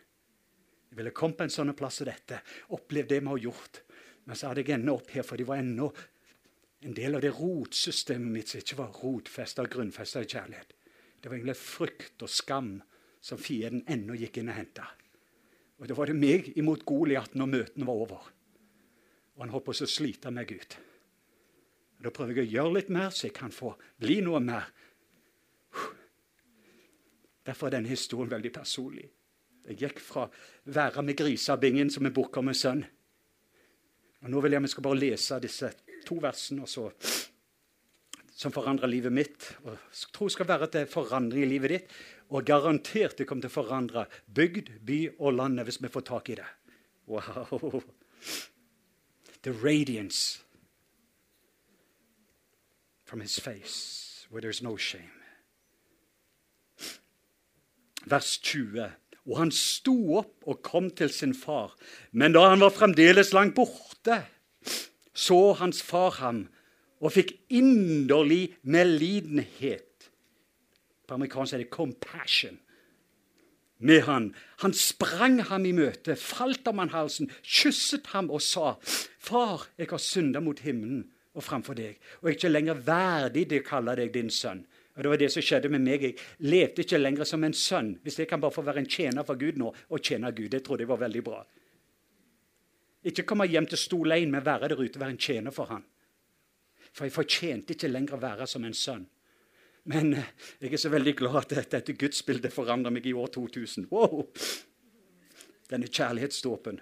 Jeg 0.93 0.97
ville 0.97 1.11
kommet 1.11 1.41
på 1.41 1.49
en 1.49 1.53
sånn 1.57 1.75
plass 1.75 1.99
som 1.99 2.07
dette. 2.07 2.39
Opplevd 2.71 3.11
det 3.11 3.19
vi 3.19 3.33
har 3.33 3.45
gjort. 3.49 3.83
Men 4.23 4.39
så 4.39 4.47
hadde 4.47 4.63
jeg 4.63 4.77
ennå 4.77 4.95
opp 4.95 5.11
her, 5.11 5.27
for 5.27 5.35
de 5.35 5.43
var 5.43 5.59
ennå 5.59 5.91
en 6.83 6.95
del 6.95 7.15
av 7.19 7.27
det 7.27 7.35
rotsystemet 7.35 8.31
mitt 8.31 8.51
som 8.51 8.63
ikke 8.63 8.79
var 8.79 8.99
rotfesta 9.03 9.67
og 9.67 9.71
grunnfesta 9.75 10.23
i 10.23 10.31
kjærlighet. 10.31 10.75
Det 11.19 11.27
var 11.27 11.41
egentlig 11.41 11.59
frykt 11.59 12.23
og 12.23 12.31
skam 12.31 12.75
som 13.23 13.39
fienden 13.39 13.83
ennå 13.87 14.15
gikk 14.15 14.39
inn 14.39 14.51
og 14.51 14.61
henta. 14.63 14.87
Og 15.81 15.87
Da 15.87 15.97
var 15.97 16.07
det 16.07 16.15
meg 16.15 16.51
imot 16.57 16.85
Goliat 16.85 17.35
når 17.35 17.49
møtene 17.49 17.87
var 17.87 18.01
over. 18.05 18.31
Og 19.35 19.43
han 19.43 19.53
holdt 19.53 19.65
på 19.65 19.73
å 19.73 19.89
slite 19.89 20.31
meg 20.31 20.51
ut. 20.51 20.77
Og 21.97 22.05
Da 22.05 22.13
prøver 22.13 22.41
jeg 22.41 22.47
å 22.47 22.53
gjøre 22.53 22.75
litt 22.77 22.89
mer, 22.89 23.09
så 23.09 23.27
jeg 23.27 23.35
kan 23.35 23.51
få 23.51 23.73
bli 23.99 24.21
noe 24.21 24.39
mer. 24.43 24.69
Derfor 27.43 27.67
er 27.67 27.77
denne 27.77 27.91
historien 27.91 28.31
veldig 28.31 28.53
personlig. 28.55 29.09
Jeg 29.67 29.79
gikk 29.79 29.99
fra 30.03 30.25
å 30.27 30.31
være 30.75 31.03
med 31.03 31.17
grisabingen 31.19 31.91
som 31.91 32.05
en 32.05 32.15
bortkommen 32.15 32.55
sønn. 32.55 32.83
Og 34.23 34.31
Nå 34.31 34.41
vil 34.43 34.55
jeg 34.55 34.63
vi 34.63 34.71
skal 34.71 34.85
bare 34.85 34.99
lese 34.99 35.39
disse 35.43 35.69
to 36.07 36.17
versene 36.23 36.67
så, 36.67 36.89
som 38.35 38.51
forandrer 38.55 38.91
livet 38.91 39.15
mitt. 39.15 39.49
Og 39.63 39.71
jeg 39.75 40.11
tror 40.15 40.31
skal 40.31 40.47
være 40.47 40.69
til 40.71 40.87
forandring 40.91 41.43
i 41.45 41.51
livet 41.51 41.75
ditt. 41.75 41.95
Og 42.33 42.45
garantert 42.45 43.19
det 43.19 43.27
kommer 43.29 43.45
til 43.45 43.53
å 43.53 43.57
forandre 43.61 44.05
bygd, 44.33 44.71
by 44.81 44.99
og 45.19 45.35
landet 45.37 45.67
hvis 45.67 45.81
vi 45.83 45.91
får 45.93 46.07
tak 46.09 46.31
i 46.33 46.39
det. 46.39 46.47
Wow! 47.05 47.83
The 49.43 49.51
radiance 49.51 50.41
from 53.05 53.21
his 53.21 53.37
face, 53.37 54.25
where 54.29 54.41
there's 54.41 54.63
no 54.63 54.77
shame. 54.77 55.13
Vers 58.05 58.37
20. 58.39 58.89
Og 59.29 59.37
han 59.37 59.51
sto 59.55 59.93
opp 60.17 60.47
og 60.49 60.63
kom 60.65 60.89
til 60.91 61.11
sin 61.13 61.35
far. 61.37 61.75
Men 62.11 62.33
da 62.33 62.47
han 62.49 62.63
var 62.63 62.73
fremdeles 62.75 63.31
langt 63.35 63.55
borte, 63.55 64.23
så 65.13 65.53
hans 65.59 65.83
far 65.85 66.17
ham 66.17 66.47
og 67.03 67.13
fikk 67.13 67.35
inderlig 67.51 68.55
medlidenhet 68.63 69.92
på 71.07 71.13
amerikansk 71.13 71.53
er 71.53 71.57
det 71.57 71.73
'compassion' 71.73 72.59
med 73.79 74.01
han. 74.01 74.35
Han 74.57 74.73
sprang 74.73 75.41
ham 75.43 75.65
i 75.65 75.71
møte, 75.71 76.15
falt 76.15 76.67
om 76.67 76.77
han 76.77 76.89
halsen, 76.89 77.31
kysset 77.43 78.07
ham 78.07 78.31
og 78.31 78.41
sa, 78.41 78.75
'Far, 79.19 79.67
jeg 79.77 79.87
har 79.89 79.97
synda 79.97 80.39
mot 80.39 80.59
himmelen 80.59 81.11
og 81.33 81.43
framfor 81.43 81.73
deg, 81.73 81.99
og 82.21 82.29
jeg 82.29 82.33
er 82.33 82.37
ikke 82.37 82.49
lenger 82.49 82.73
verdig 82.73 83.49
til 83.49 83.59
å 83.61 83.67
kalle 83.67 83.95
deg 83.95 84.13
din 84.13 84.29
sønn.' 84.29 84.65
Og 84.95 85.03
Det 85.03 85.09
var 85.09 85.17
det 85.17 85.31
som 85.31 85.41
skjedde 85.41 85.69
med 85.69 85.81
meg. 85.81 86.03
Jeg 86.03 86.15
levde 86.39 86.83
ikke 86.83 86.97
lenger 86.97 87.25
som 87.25 87.43
en 87.43 87.53
sønn. 87.53 87.95
Hvis 88.03 88.19
jeg 88.19 88.27
kan 88.27 88.41
bare 88.41 88.51
få 88.51 88.61
være 88.61 88.77
en 88.77 88.89
tjener 88.89 89.23
for 89.23 89.35
Gud 89.35 89.57
nå, 89.57 89.73
og 89.89 90.01
tjene 90.01 90.31
Gud, 90.31 90.49
det 90.49 90.63
trodde 90.63 90.81
jeg 90.81 90.89
var 90.89 91.01
veldig 91.01 91.23
bra. 91.23 91.39
Ikke 93.03 93.25
komme 93.25 93.47
hjem 93.49 93.65
til 93.65 93.77
stol 93.77 94.11
1, 94.11 94.29
men 94.29 94.45
være 94.45 94.69
der 94.69 94.83
ute, 94.83 94.99
være 94.99 95.09
en 95.09 95.17
tjener 95.17 95.51
for 95.51 95.65
han. 95.65 95.83
For 96.93 97.05
jeg 97.05 97.15
fortjente 97.15 97.73
ikke 97.73 97.89
lenger 97.89 98.15
å 98.15 98.21
være 98.21 98.47
som 98.47 98.63
en 98.63 98.77
sønn. 98.77 99.07
Men 99.89 100.13
eh, 100.13 100.29
jeg 100.63 100.73
er 100.73 100.81
så 100.81 100.91
veldig 100.93 101.15
glad 101.19 101.37
at 101.41 101.73
dette 101.73 101.95
gudsbildet 101.99 102.53
forandrer 102.53 102.93
meg 102.93 103.07
i 103.09 103.15
år 103.17 103.31
2000. 103.35 103.89
Wow! 103.91 104.29
Denne 105.71 105.89
kjærlighetsdåpen. 105.89 106.79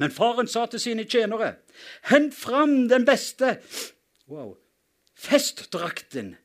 Men 0.00 0.12
faren 0.12 0.48
sa 0.48 0.64
til 0.72 0.80
sine 0.80 1.04
tjenere, 1.04 1.54
hent 2.08 2.32
fram 2.36 2.86
den 2.88 3.04
beste 3.04 3.58
wow, 4.30 4.54
festdrakten. 5.20 6.36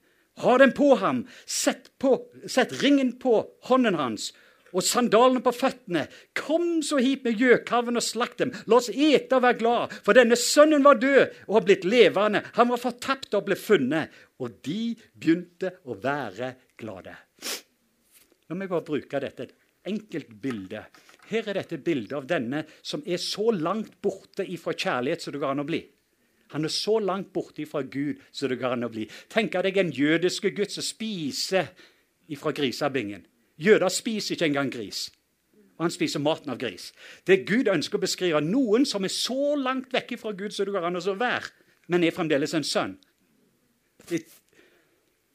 Ha 0.44 0.58
den 0.60 0.74
på 0.76 0.92
ham. 1.00 1.24
Sett, 1.48 1.94
på, 2.00 2.20
sett 2.46 2.76
ringen 2.84 3.16
på 3.20 3.40
hånden 3.70 3.96
hans 3.98 4.34
og 4.74 4.86
sandalene 4.86 5.44
på 5.46 5.54
føttene. 5.56 6.06
Kom 6.38 6.82
så 6.86 7.00
hit 7.04 7.26
med 7.28 7.40
gjøkalven 7.40 8.00
og 8.00 8.06
slakt 8.06 8.42
dem. 8.44 8.54
La 8.68 8.80
oss 8.80 8.90
ete 8.92 9.38
og 9.38 9.46
være 9.46 9.60
glad, 9.62 9.96
for 10.06 10.18
denne 10.18 10.38
sønnen 10.40 10.86
var 10.86 11.00
død 11.02 11.24
og 11.48 11.60
har 11.60 11.68
blitt 11.68 11.88
levende. 11.88 12.44
Han 12.60 12.72
var 12.74 12.82
fortapt 12.82 13.38
og 13.38 13.48
ble 13.48 13.60
funnet. 13.60 14.14
Og 14.38 14.60
de 14.66 14.94
begynte 15.18 15.74
å 15.90 15.98
være 15.98 16.54
glade. 16.78 17.16
La 18.48 18.56
meg 18.56 18.70
bare 18.72 18.86
bruke 18.86 19.22
dette. 19.24 19.48
Et 19.48 19.94
enkelt 19.94 20.30
bilde. 20.42 20.84
Her 21.28 21.50
er 21.50 21.60
dette 21.60 21.80
bildet 21.84 22.16
av 22.16 22.28
denne 22.30 22.64
som 22.86 23.04
er 23.06 23.20
så 23.20 23.50
langt 23.52 23.98
borte 24.04 24.46
ifra 24.48 24.76
kjærlighet 24.76 25.24
som 25.24 25.36
det 25.36 25.42
går 25.42 25.56
an 25.56 25.64
å 25.66 25.68
bli. 25.68 25.82
Han 26.54 26.64
er 26.64 26.72
så 26.72 26.96
langt 27.04 27.34
borte 27.36 27.66
ifra 27.66 27.82
Gud 27.84 28.22
som 28.32 28.52
det 28.52 28.60
går 28.62 28.78
an 28.78 28.88
å 28.88 28.92
bli. 28.92 29.08
Tenk 29.32 29.58
deg 29.66 29.80
en 29.82 29.92
jødiske 29.92 30.54
gutt 30.56 30.72
som 30.72 30.86
spiser 30.86 31.74
ifra 32.32 32.54
grisabingen. 32.56 33.26
Jøder 33.58 33.90
spiser 33.90 34.36
ikke 34.36 34.46
engang 34.46 34.72
gris. 34.74 35.08
Og 35.78 35.86
han 35.86 35.94
spiser 35.94 36.20
maten 36.20 36.50
av 36.50 36.58
gris. 36.58 36.92
Det 37.28 37.44
Gud 37.46 37.70
ønsker 37.70 38.00
å 38.00 38.02
beskrive 38.02 38.42
noen 38.42 38.86
som 38.86 39.06
er 39.06 39.14
så 39.14 39.56
langt 39.58 39.94
vekk 39.94 40.16
fra 40.22 40.34
Gud 40.34 40.54
som 40.54 40.66
det 40.66 40.74
går 40.74 40.88
an 40.90 40.98
å 40.98 41.18
være, 41.18 41.52
men 41.88 42.04
er 42.04 42.16
fremdeles 42.16 42.54
en 42.58 42.66
sønn. 42.66 42.96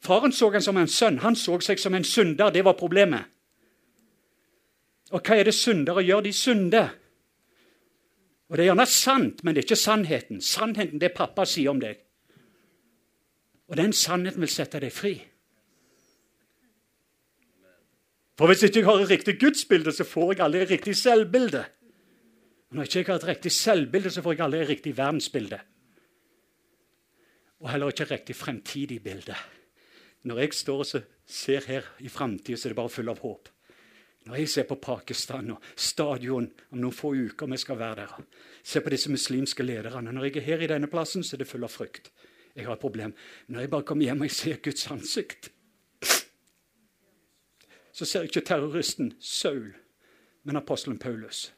Faren 0.03 0.35
så 0.35 0.51
han 0.51 0.61
som 0.61 0.77
en 0.77 0.87
sønn. 0.87 1.21
Han 1.23 1.35
så 1.35 1.59
seg 1.63 1.79
som 1.79 1.95
en 1.95 2.03
synder. 2.03 2.51
Det 2.51 2.65
var 2.65 2.75
problemet. 2.79 3.29
Og 5.13 5.21
hva 5.21 5.37
er 5.37 5.47
det 5.47 5.55
syndere 5.55 6.03
gjør? 6.03 6.25
De 6.25 6.33
synder. 6.33 6.89
Og 8.49 8.57
Det 8.57 8.63
er 8.63 8.69
gjerne 8.69 8.85
sant, 8.85 9.43
men 9.43 9.55
det 9.55 9.63
er 9.63 9.65
ikke 9.65 9.79
sannheten. 9.79 10.41
Sannheten 10.41 10.99
det 10.99 11.13
pappa 11.15 11.45
sier 11.45 11.71
om 11.71 11.79
deg. 11.79 12.01
Og 13.71 13.77
den 13.77 13.93
sannheten 13.93 14.43
vil 14.43 14.51
sette 14.51 14.81
deg 14.83 14.91
fri. 14.91 15.15
For 18.37 18.49
hvis 18.49 18.63
ikke 18.65 18.81
jeg 18.81 18.87
har 18.87 19.01
et 19.03 19.09
riktig 19.09 19.39
gudsbilde, 19.39 19.91
så 19.93 20.05
får 20.07 20.33
jeg 20.33 20.45
aldri 20.45 20.61
et 20.63 20.71
riktig 20.73 20.95
selvbilde. 20.97 21.63
Og 22.69 22.75
når 22.75 22.87
jeg 22.87 23.03
ikke 23.03 23.11
har 23.11 23.21
et 23.21 23.27
riktig 23.27 23.51
selvbilde, 23.51 24.09
så 24.09 24.21
får 24.25 24.33
jeg 24.33 24.45
aldri 24.45 24.61
et 24.63 24.69
riktig 24.69 24.97
verdensbilde. 24.97 25.59
Og 27.61 27.69
heller 27.71 27.93
ikke 27.93 28.07
et 28.07 28.11
riktig 28.11 28.35
fremtidig 28.35 29.03
bilde. 29.03 29.35
Når 30.23 30.39
jeg 30.39 30.53
står 30.53 30.79
og 30.79 31.03
ser 31.27 31.67
her 31.67 31.83
i 31.99 32.09
framtida, 32.09 32.57
så 32.57 32.67
er 32.67 32.73
det 32.73 32.79
bare 32.81 32.89
full 32.89 33.11
av 33.13 33.21
håp. 33.21 33.53
Når 34.25 34.39
jeg 34.39 34.49
ser 34.49 34.65
på 34.67 34.79
Pakistan 34.79 35.51
og 35.51 35.63
stadion 35.75 36.47
om 36.71 36.79
noen 36.79 36.95
få 36.95 37.11
uker 37.13 37.49
vi 37.51 37.59
skal 37.59 37.77
være 37.77 38.01
der, 38.01 38.13
ser 38.63 38.81
på 38.81 38.93
disse 38.93 39.11
muslimske 39.11 39.63
lederne 39.63 40.11
Når 40.11 40.25
jeg 40.25 40.37
er 40.37 40.47
her 40.47 40.63
i 40.63 40.71
denne 40.71 40.87
plassen, 40.87 41.23
så 41.23 41.35
er 41.35 41.43
det 41.43 41.47
full 41.47 41.63
av 41.63 41.69
frykt. 41.69 42.09
Jeg 42.55 42.65
har 42.65 42.73
et 42.73 42.79
problem. 42.79 43.13
Når 43.47 43.59
jeg 43.59 43.69
bare 43.69 43.83
kommer 43.83 44.05
hjem 44.05 44.21
og 44.21 44.29
jeg 44.29 44.37
ser 44.37 44.61
Guds 44.63 44.87
ansikt, 44.91 45.51
så 47.93 48.05
ser 48.09 48.25
ikke 48.25 48.41
terroristen 48.41 49.13
Saul, 49.21 49.69
men 50.43 50.57
apostelen 50.57 50.97
Paulus. 50.99 51.51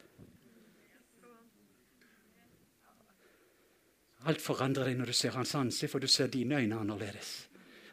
Alt 4.26 4.42
forandrer 4.42 4.90
deg 4.90 4.98
når 4.98 5.12
du 5.12 5.16
ser 5.16 5.36
hans 5.38 5.54
ansikt, 5.56 5.92
for 5.92 6.02
du 6.02 6.10
ser 6.10 6.28
dine 6.28 6.58
øyne 6.60 6.80
annerledes. 6.82 7.46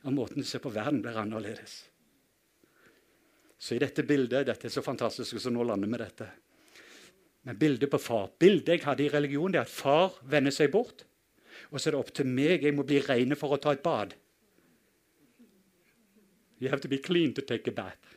Og 0.04 0.16
måten 0.16 0.42
du 0.42 0.48
ser 0.48 0.60
på 0.60 0.74
verden, 0.74 1.02
blir 1.02 1.18
annerledes. 1.22 1.84
Så 3.58 3.78
i 3.78 3.80
dette 3.80 4.04
bildet 4.04 4.48
Dette 4.50 4.68
er 4.68 4.74
så 4.74 4.82
fantastisk, 4.84 5.38
så 5.40 5.54
nå 5.54 5.64
lander 5.64 5.88
vi 5.88 6.00
dette. 6.02 6.28
Men 7.44 7.60
bildet 7.60 7.92
på 7.92 8.00
far 8.00 8.32
Bildet 8.40 8.74
jeg 8.74 8.84
hadde 8.84 9.06
i 9.06 9.12
religion, 9.14 9.52
det 9.52 9.62
er 9.62 9.68
at 9.68 9.72
far 9.72 10.18
vender 10.28 10.52
seg 10.52 10.72
bort. 10.74 11.06
Og 11.72 11.80
så 11.80 11.90
er 11.90 11.96
det 11.96 12.02
opp 12.02 12.12
til 12.18 12.28
meg. 12.28 12.64
Jeg 12.64 12.76
må 12.76 12.84
bli 12.84 13.00
rein 13.06 13.38
for 13.40 13.56
å 13.56 13.62
ta 13.62 13.72
et 13.72 13.84
bad. 13.84 14.18
You 16.60 16.70
have 16.70 16.82
to 16.82 16.90
be 16.90 16.98
clean 16.98 17.34
to 17.34 17.42
take 17.42 17.70
a 17.70 17.76
bath. 17.76 18.13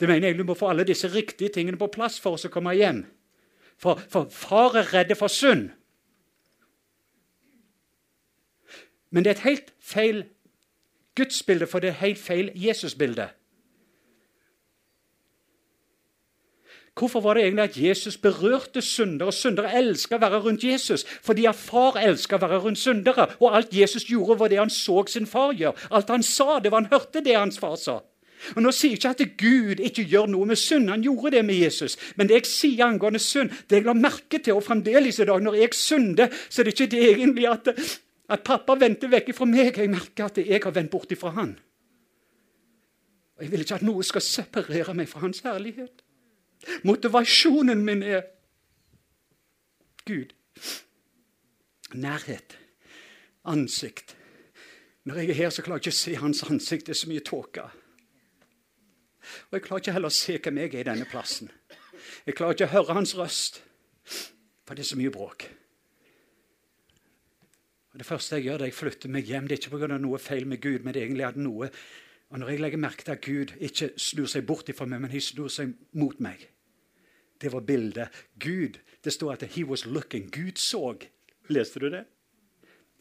Det 0.00 0.08
mener 0.08 0.28
jeg 0.28 0.38
du 0.38 0.44
må 0.44 0.56
få 0.58 0.70
alle 0.72 0.86
disse 0.86 1.08
riktige 1.08 1.52
tingene 1.54 1.80
på 1.80 1.90
plass 1.92 2.20
for 2.20 2.38
oss 2.38 2.46
å 2.48 2.52
komme 2.52 2.74
hjem. 2.76 3.04
For, 3.80 4.00
for 4.10 4.30
far 4.30 4.78
er 4.78 4.92
redd 4.94 5.14
for 5.18 5.32
synd. 5.32 5.70
Men 9.10 9.24
det 9.24 9.30
er 9.30 9.38
et 9.38 9.46
helt 9.46 9.72
feil 9.82 10.24
gudsbilde, 11.14 11.66
for 11.70 11.82
det 11.82 11.92
er 11.92 12.02
helt 12.02 12.18
feil 12.18 12.50
Jesusbilde. 12.58 13.28
Hvorfor 16.98 17.20
var 17.20 17.34
det 17.34 17.42
egentlig 17.42 17.62
at 17.62 17.76
Jesus 17.76 18.16
berørte 18.16 18.82
syndere? 18.82 19.32
Syndere 19.32 19.72
elsker 19.74 20.14
å 20.16 20.22
være 20.22 20.38
rundt 20.44 20.64
Jesus 20.64 21.02
fordi 21.26 21.46
at 21.50 21.58
far 21.58 21.98
elsker 21.98 22.38
å 22.38 22.44
være 22.46 22.60
rundt 22.62 22.78
syndere. 22.78 23.26
Og 23.40 23.56
alt 23.56 23.74
Jesus 23.74 24.06
gjorde, 24.06 24.38
var 24.38 24.48
det 24.52 24.60
han 24.60 24.70
så 24.70 25.02
sin 25.10 25.26
far 25.26 25.56
gjøre. 25.58 25.74
Alt 25.90 26.12
han 26.14 26.22
sa, 26.22 26.60
det 26.62 26.70
var 26.70 26.84
han 26.84 26.92
hørte 26.92 27.24
det 27.24 27.34
hans 27.34 27.58
far 27.58 27.74
sa. 27.82 27.98
Og 28.52 28.62
Nå 28.62 28.72
sier 28.74 28.94
jeg 28.94 29.00
ikke 29.00 29.12
at 29.14 29.36
Gud 29.40 29.82
ikke 29.88 30.04
gjør 30.10 30.30
noe 30.32 30.48
med 30.50 30.60
synd. 30.60 30.90
Han 30.92 31.04
gjorde 31.04 31.36
det 31.36 31.44
med 31.48 31.60
Jesus. 31.62 31.96
Men 32.16 32.28
det 32.28 32.40
jeg 32.42 32.50
sier 32.50 32.86
angående 32.86 33.22
synd, 33.22 33.52
det 33.70 33.80
jeg 33.80 33.86
la 33.88 33.96
merke 33.96 34.38
til, 34.38 34.58
og 34.58 34.66
fremdeles 34.66 35.18
i 35.18 35.28
dag, 35.28 35.42
når 35.42 35.60
jeg 35.62 35.76
synder, 35.78 36.32
så 36.48 36.62
er 36.62 36.68
det 36.68 36.74
ikke 36.76 36.90
det 36.96 37.04
egentlig 37.10 37.46
at, 37.50 37.70
at 38.28 38.44
pappa 38.44 38.76
vendte 38.80 39.10
vekk 39.10 39.32
fra 39.36 39.48
meg. 39.48 39.78
Jeg 39.78 39.92
merker 39.92 40.28
at 40.28 40.40
jeg 40.42 40.60
har 40.64 40.76
vendt 40.76 40.92
bort 40.92 41.12
ifra 41.12 41.32
han. 41.38 41.54
Og 43.36 43.42
Jeg 43.42 43.52
vil 43.52 43.64
ikke 43.64 43.80
at 43.80 43.86
noe 43.86 44.04
skal 44.06 44.22
separere 44.22 44.94
meg 44.94 45.08
fra 45.10 45.24
hans 45.24 45.42
herlighet. 45.46 46.04
Motivasjonen 46.84 47.82
min 47.84 48.02
er 48.02 48.22
Gud. 50.06 50.34
Nærhet. 51.94 52.58
Ansikt. 53.44 54.16
Når 55.04 55.14
jeg 55.14 55.30
er 55.30 55.34
her, 55.34 55.50
så 55.50 55.62
klarer 55.62 55.82
jeg 55.82 55.90
ikke 55.90 55.96
å 55.96 56.00
se 56.00 56.14
hans 56.20 56.42
ansikt. 56.48 56.86
Det 56.86 56.94
er 56.94 57.00
så 57.00 57.10
mye 57.10 57.24
tåke. 57.24 57.66
Og 59.54 59.60
jeg 59.60 59.68
klarer 59.68 59.82
ikke 59.84 59.92
heller 59.94 60.10
å 60.10 60.14
se 60.14 60.34
hvem 60.42 60.56
jeg 60.58 60.72
er 60.72 60.80
i 60.80 60.86
denne 60.88 61.04
plassen. 61.06 61.50
Jeg 62.26 62.34
klarer 62.34 62.56
ikke 62.56 62.66
å 62.66 62.72
høre 62.72 62.94
hans 62.96 63.12
røst, 63.14 63.60
for 64.66 64.74
det 64.74 64.82
er 64.82 64.88
så 64.88 64.98
mye 64.98 65.12
bråk. 65.14 65.44
Og 67.92 68.00
Det 68.02 68.06
første 68.08 68.34
jeg 68.34 68.48
gjør, 68.48 68.56
er 68.56 68.64
at 68.64 68.72
jeg 68.72 68.76
flytter 68.80 69.12
meg 69.14 69.30
hjem. 69.30 69.46
Det 69.46 69.54
er 69.54 69.62
ikke 69.62 69.78
pga. 69.78 69.98
noe 70.02 70.18
feil 70.18 70.48
med 70.50 70.58
Gud, 70.58 70.82
men 70.82 70.90
det 70.90 71.02
er 71.02 71.06
egentlig 71.06 71.28
at 71.28 71.38
noe 71.38 71.70
Og 72.30 72.38
når 72.40 72.48
jeg 72.48 72.60
legger 72.60 72.82
merke 72.82 73.04
til 73.04 73.12
at 73.12 73.20
Gud 73.20 73.54
ikke 73.60 73.92
snur 73.96 74.26
seg 74.26 74.46
bort 74.46 74.74
fra 74.74 74.86
meg, 74.86 75.00
men 75.00 75.10
han 75.10 75.20
snur 75.20 75.48
seg 75.48 75.76
mot 75.92 76.18
meg 76.18 76.48
Det 77.38 77.52
var 77.52 77.60
bildet. 77.60 78.08
Gud 78.40 78.80
Det 79.04 79.12
står 79.12 79.32
at 79.32 79.42
'he 79.42 79.62
was 79.62 79.86
looking'. 79.86 80.30
Gud 80.30 80.58
så. 80.58 80.98
Leste 81.48 81.78
du 81.78 81.90
det? 81.90 82.04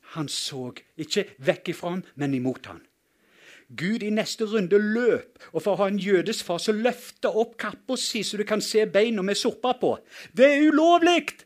Han 0.01 0.27
så 0.27 0.71
ikke 0.97 1.25
vekk 1.39 1.69
ifra 1.69 1.89
ham, 1.89 2.03
men 2.15 2.33
imot 2.33 2.65
ham. 2.65 2.81
Gud 3.77 4.03
i 4.03 4.09
neste 4.13 4.45
runde 4.45 4.77
løp, 4.77 5.39
og 5.51 5.63
for 5.63 5.73
å 5.73 5.81
ha 5.83 5.87
en 5.89 6.01
jødisk 6.01 6.45
far 6.45 6.61
så 6.61 6.75
løfta 6.75 7.31
opp 7.31 7.55
kappa 7.61 7.97
si 7.97 8.21
så 8.23 8.37
du 8.37 8.45
kan 8.47 8.61
se 8.61 8.85
beina 8.85 9.23
med 9.25 9.39
soppa 9.39 9.73
på. 9.79 9.95
Det 10.33 10.45
er 10.45 10.67
ulovlig! 10.69 11.45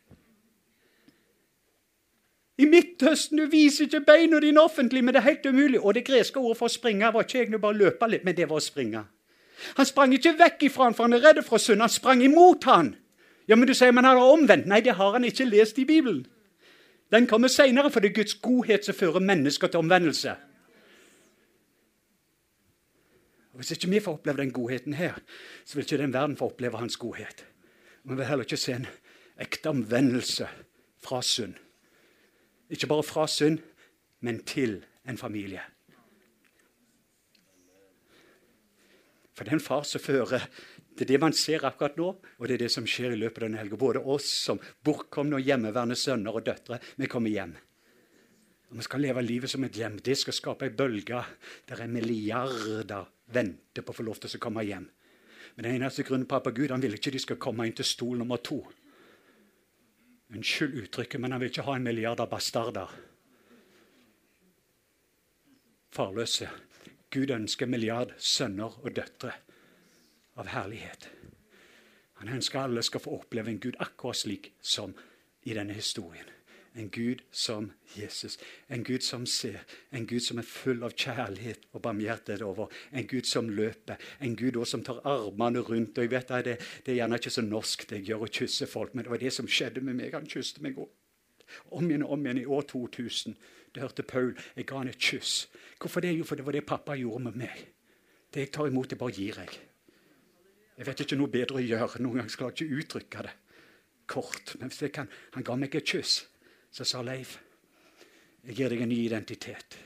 I 2.58 2.66
Midtøsten 2.66 3.38
du 3.38 3.46
viser 3.52 3.86
ikke 3.86 4.02
beina 4.08 4.40
dine 4.42 4.64
offentlig, 4.64 5.04
men 5.06 5.14
det 5.14 5.22
er 5.22 5.30
helt 5.30 5.46
umulig. 5.46 5.80
Og 5.80 5.94
det 5.94 6.08
greske 6.08 6.42
ordet 6.42 6.58
for 6.58 6.66
å 6.66 6.74
springe 6.74 7.12
var 7.14 7.28
ikke 7.28 7.44
egentlig 7.44 7.62
bare 7.62 7.78
å 7.78 7.82
løpe 7.84 8.10
litt, 8.10 8.24
men 8.26 8.36
det 8.38 8.48
var 8.50 8.58
å 8.58 8.66
springe. 8.66 9.04
Han 9.78 9.86
sprang 9.86 10.14
ikke 10.14 10.34
vekk 10.40 10.66
ifra 10.66 10.88
han, 10.88 10.98
for 10.98 11.06
han 11.06 11.18
er 11.18 11.22
redd 11.22 11.44
for 11.46 11.62
synd. 11.62 11.84
Han 11.86 11.94
sprang 11.94 12.24
imot 12.26 12.66
han. 12.70 12.96
Ja, 13.48 13.56
men 13.56 13.70
du 13.70 13.76
sier, 13.78 13.94
man 13.94 14.10
har 14.10 14.18
omvendt. 14.18 14.66
Nei, 14.70 14.82
det 14.82 14.98
har 14.98 15.14
han 15.14 15.26
ikke 15.26 15.46
lest 15.46 15.78
i 15.78 15.86
Bibelen. 15.86 16.26
Den 17.14 17.30
kommer 17.30 17.48
seinere, 17.48 17.92
for 17.94 18.04
det 18.04 18.12
er 18.12 18.20
Guds 18.24 18.36
godhet 18.42 18.86
som 18.86 18.98
fører 18.98 19.24
mennesker 19.24 19.72
til 19.72 19.86
omvendelse. 19.86 20.34
Og 23.58 23.64
Hvis 23.64 23.72
ikke 23.74 23.90
vi 23.90 24.00
får 24.00 24.14
oppleve 24.20 24.38
den 24.38 24.52
godheten 24.54 24.94
her, 24.94 25.16
så 25.66 25.76
vil 25.76 25.84
ikke 25.84 25.98
den 25.98 26.14
verden 26.14 26.38
få 26.38 26.52
oppleve 26.52 26.78
hans 26.78 26.98
godhet. 26.98 27.40
Vi 28.04 28.16
vil 28.16 28.26
heller 28.26 28.46
ikke 28.46 28.58
se 28.58 28.76
en 28.76 28.86
ekte 29.42 29.72
omvendelse 29.72 30.46
fra 31.02 31.22
synd. 31.26 31.56
Ikke 32.70 32.88
bare 32.88 33.04
fra 33.04 33.26
synd, 33.28 33.58
men 34.22 34.44
til 34.46 34.86
en 35.10 35.18
familie. 35.18 35.64
For 39.34 39.44
det 39.44 39.56
er 39.56 39.58
en 39.58 39.66
far 39.66 39.84
som 39.90 40.02
fører 40.02 40.46
Det 40.98 41.06
er 41.06 41.14
det 41.14 41.20
man 41.22 41.34
ser 41.34 41.66
akkurat 41.66 41.98
nå, 41.98 42.14
og 42.38 42.48
det 42.48 42.54
er 42.54 42.66
det 42.66 42.72
som 42.72 42.86
skjer 42.86 43.12
i 43.14 43.18
løpet 43.18 43.42
av 43.42 43.48
denne 43.48 43.58
helga. 43.62 43.78
Både 43.78 44.00
oss 44.00 44.30
som 44.46 44.62
bortkomne 44.86 45.38
og 45.38 45.46
hjemmeværende 45.46 45.96
sønner 45.96 46.34
og 46.34 46.46
døtre, 46.46 46.80
vi 46.98 47.10
kommer 47.10 47.30
hjem. 47.30 47.58
Og 48.70 48.78
Vi 48.78 48.84
skal 48.84 49.02
leve 49.02 49.22
livet 49.22 49.50
som 49.50 49.64
et 49.64 49.78
hjem. 49.78 50.00
Det 50.00 50.18
skal 50.18 50.34
skape 50.34 50.66
ei 50.66 50.74
bølge 50.74 51.26
der 51.70 51.82
er 51.82 51.88
milliarder 51.88 53.06
venter 53.34 53.84
på 53.84 53.94
å 53.94 53.98
få 53.98 54.06
lov 54.08 54.22
til 54.22 54.38
å 54.38 54.42
komme 54.42 54.66
hjem. 54.68 54.88
Men 55.56 55.66
den 55.66 55.80
eneste 55.80 56.06
grunnen 56.06 56.30
pappa 56.30 56.52
Gud 56.52 56.72
han 56.72 56.84
vil 56.84 56.98
ikke 56.98 57.14
de 57.16 57.22
skal 57.24 57.40
komme 57.42 57.66
inn 57.68 57.76
til 57.78 57.88
stol 57.88 58.20
nummer 58.20 58.42
to. 58.44 58.60
Unnskyld 60.34 60.76
uttrykket, 60.84 61.22
men 61.22 61.34
han 61.34 61.42
vil 61.42 61.52
ikke 61.52 61.66
ha 61.68 61.78
en 61.78 61.86
milliard 61.88 62.22
av 62.22 62.30
bastarder. 62.32 62.92
Farløse. 65.96 66.50
Gud 67.10 67.32
ønsker 67.32 67.70
milliard 67.72 68.12
sønner 68.20 68.74
og 68.84 68.92
døtre 68.94 69.32
av 70.38 70.52
herlighet. 70.52 71.08
Han 72.20 72.34
ønsker 72.36 72.66
alle 72.66 72.84
skal 72.84 73.02
få 73.02 73.16
oppleve 73.22 73.54
en 73.54 73.62
Gud 73.64 73.78
akkurat 73.80 74.20
slik 74.20 74.52
som 74.62 74.94
i 75.48 75.56
denne 75.56 75.74
historien. 75.78 76.37
En 76.78 76.90
Gud 76.94 77.24
som 77.32 77.72
Jesus. 77.96 78.38
En 78.70 78.84
Gud 78.84 79.02
som 79.02 79.26
ser. 79.26 79.64
En 79.92 80.06
Gud 80.06 80.22
som 80.22 80.38
er 80.38 80.46
full 80.46 80.84
av 80.86 80.94
kjærlighet 80.94 81.66
og 81.74 81.82
barmhjertighet 81.82 82.44
over. 82.46 82.70
En 82.94 83.08
Gud 83.10 83.26
som 83.26 83.50
løper. 83.50 83.98
En 84.22 84.36
Gud 84.38 84.60
også 84.60 84.78
som 84.78 84.84
tar 84.86 85.02
armene 85.08 85.64
rundt. 85.66 85.98
Og 85.98 86.06
jeg 86.06 86.12
vet 86.12 86.34
det, 86.46 86.58
det 86.86 86.94
er 86.94 87.00
gjerne 87.00 87.18
ikke 87.18 87.34
så 87.34 87.42
norsk 87.42 87.88
det 87.90 88.02
jeg 88.02 88.12
gjør 88.12 88.28
å 88.28 88.32
kysse 88.40 88.70
folk, 88.70 88.94
men 88.94 89.08
det 89.08 89.14
var 89.14 89.24
det 89.24 89.34
som 89.34 89.50
skjedde 89.50 89.82
med 89.82 89.98
meg. 89.98 90.14
Han 90.14 90.30
kysste 90.30 90.62
meg. 90.62 90.78
Om 91.72 91.90
igjen 91.90 92.06
og 92.06 92.14
om 92.14 92.28
igjen 92.28 92.44
i 92.44 92.46
år 92.46 92.70
2000. 92.70 93.40
Det 93.74 93.82
hørte 93.82 94.06
Paul. 94.06 94.36
Jeg 94.56 94.70
ga 94.70 94.84
han 94.84 94.94
et 94.94 95.02
kyss. 95.02 95.48
Hvorfor 95.82 96.06
det? 96.06 96.14
Jo, 96.18 96.30
for 96.30 96.38
det 96.38 96.46
var 96.46 96.54
det 96.54 96.66
pappa 96.68 96.96
gjorde 97.00 97.24
med 97.32 97.42
meg. 97.42 97.66
Det 98.34 98.46
jeg 98.46 98.54
tar 98.54 98.70
imot, 98.70 98.90
det 98.92 99.02
bare 99.02 99.18
gir 99.18 99.42
jeg. 99.42 99.60
Jeg 100.78 100.86
vet 100.86 101.02
ikke 101.02 101.18
noe 101.18 101.34
bedre 101.34 101.58
å 101.58 101.66
gjøre. 101.66 102.04
Noen 102.06 102.22
ganger 102.22 102.34
skal 102.34 102.52
jeg 102.52 102.58
ikke 102.58 102.82
uttrykke 102.84 103.26
det 103.26 103.36
kort. 104.08 104.56
Men 104.60 104.70
hvis 104.70 104.82
jeg 104.82 104.94
kan, 104.96 105.10
han 105.34 105.46
ga 105.46 105.56
meg 105.60 105.76
et 105.76 105.88
kyss. 105.88 106.22
Så 106.78 106.86
sa 106.86 107.00
Leif, 107.02 107.40
jeg 108.46 108.54
gir 108.60 108.70
deg 108.70 108.84
en 108.86 108.92
ny 108.92 109.00
identitet. 109.08 109.80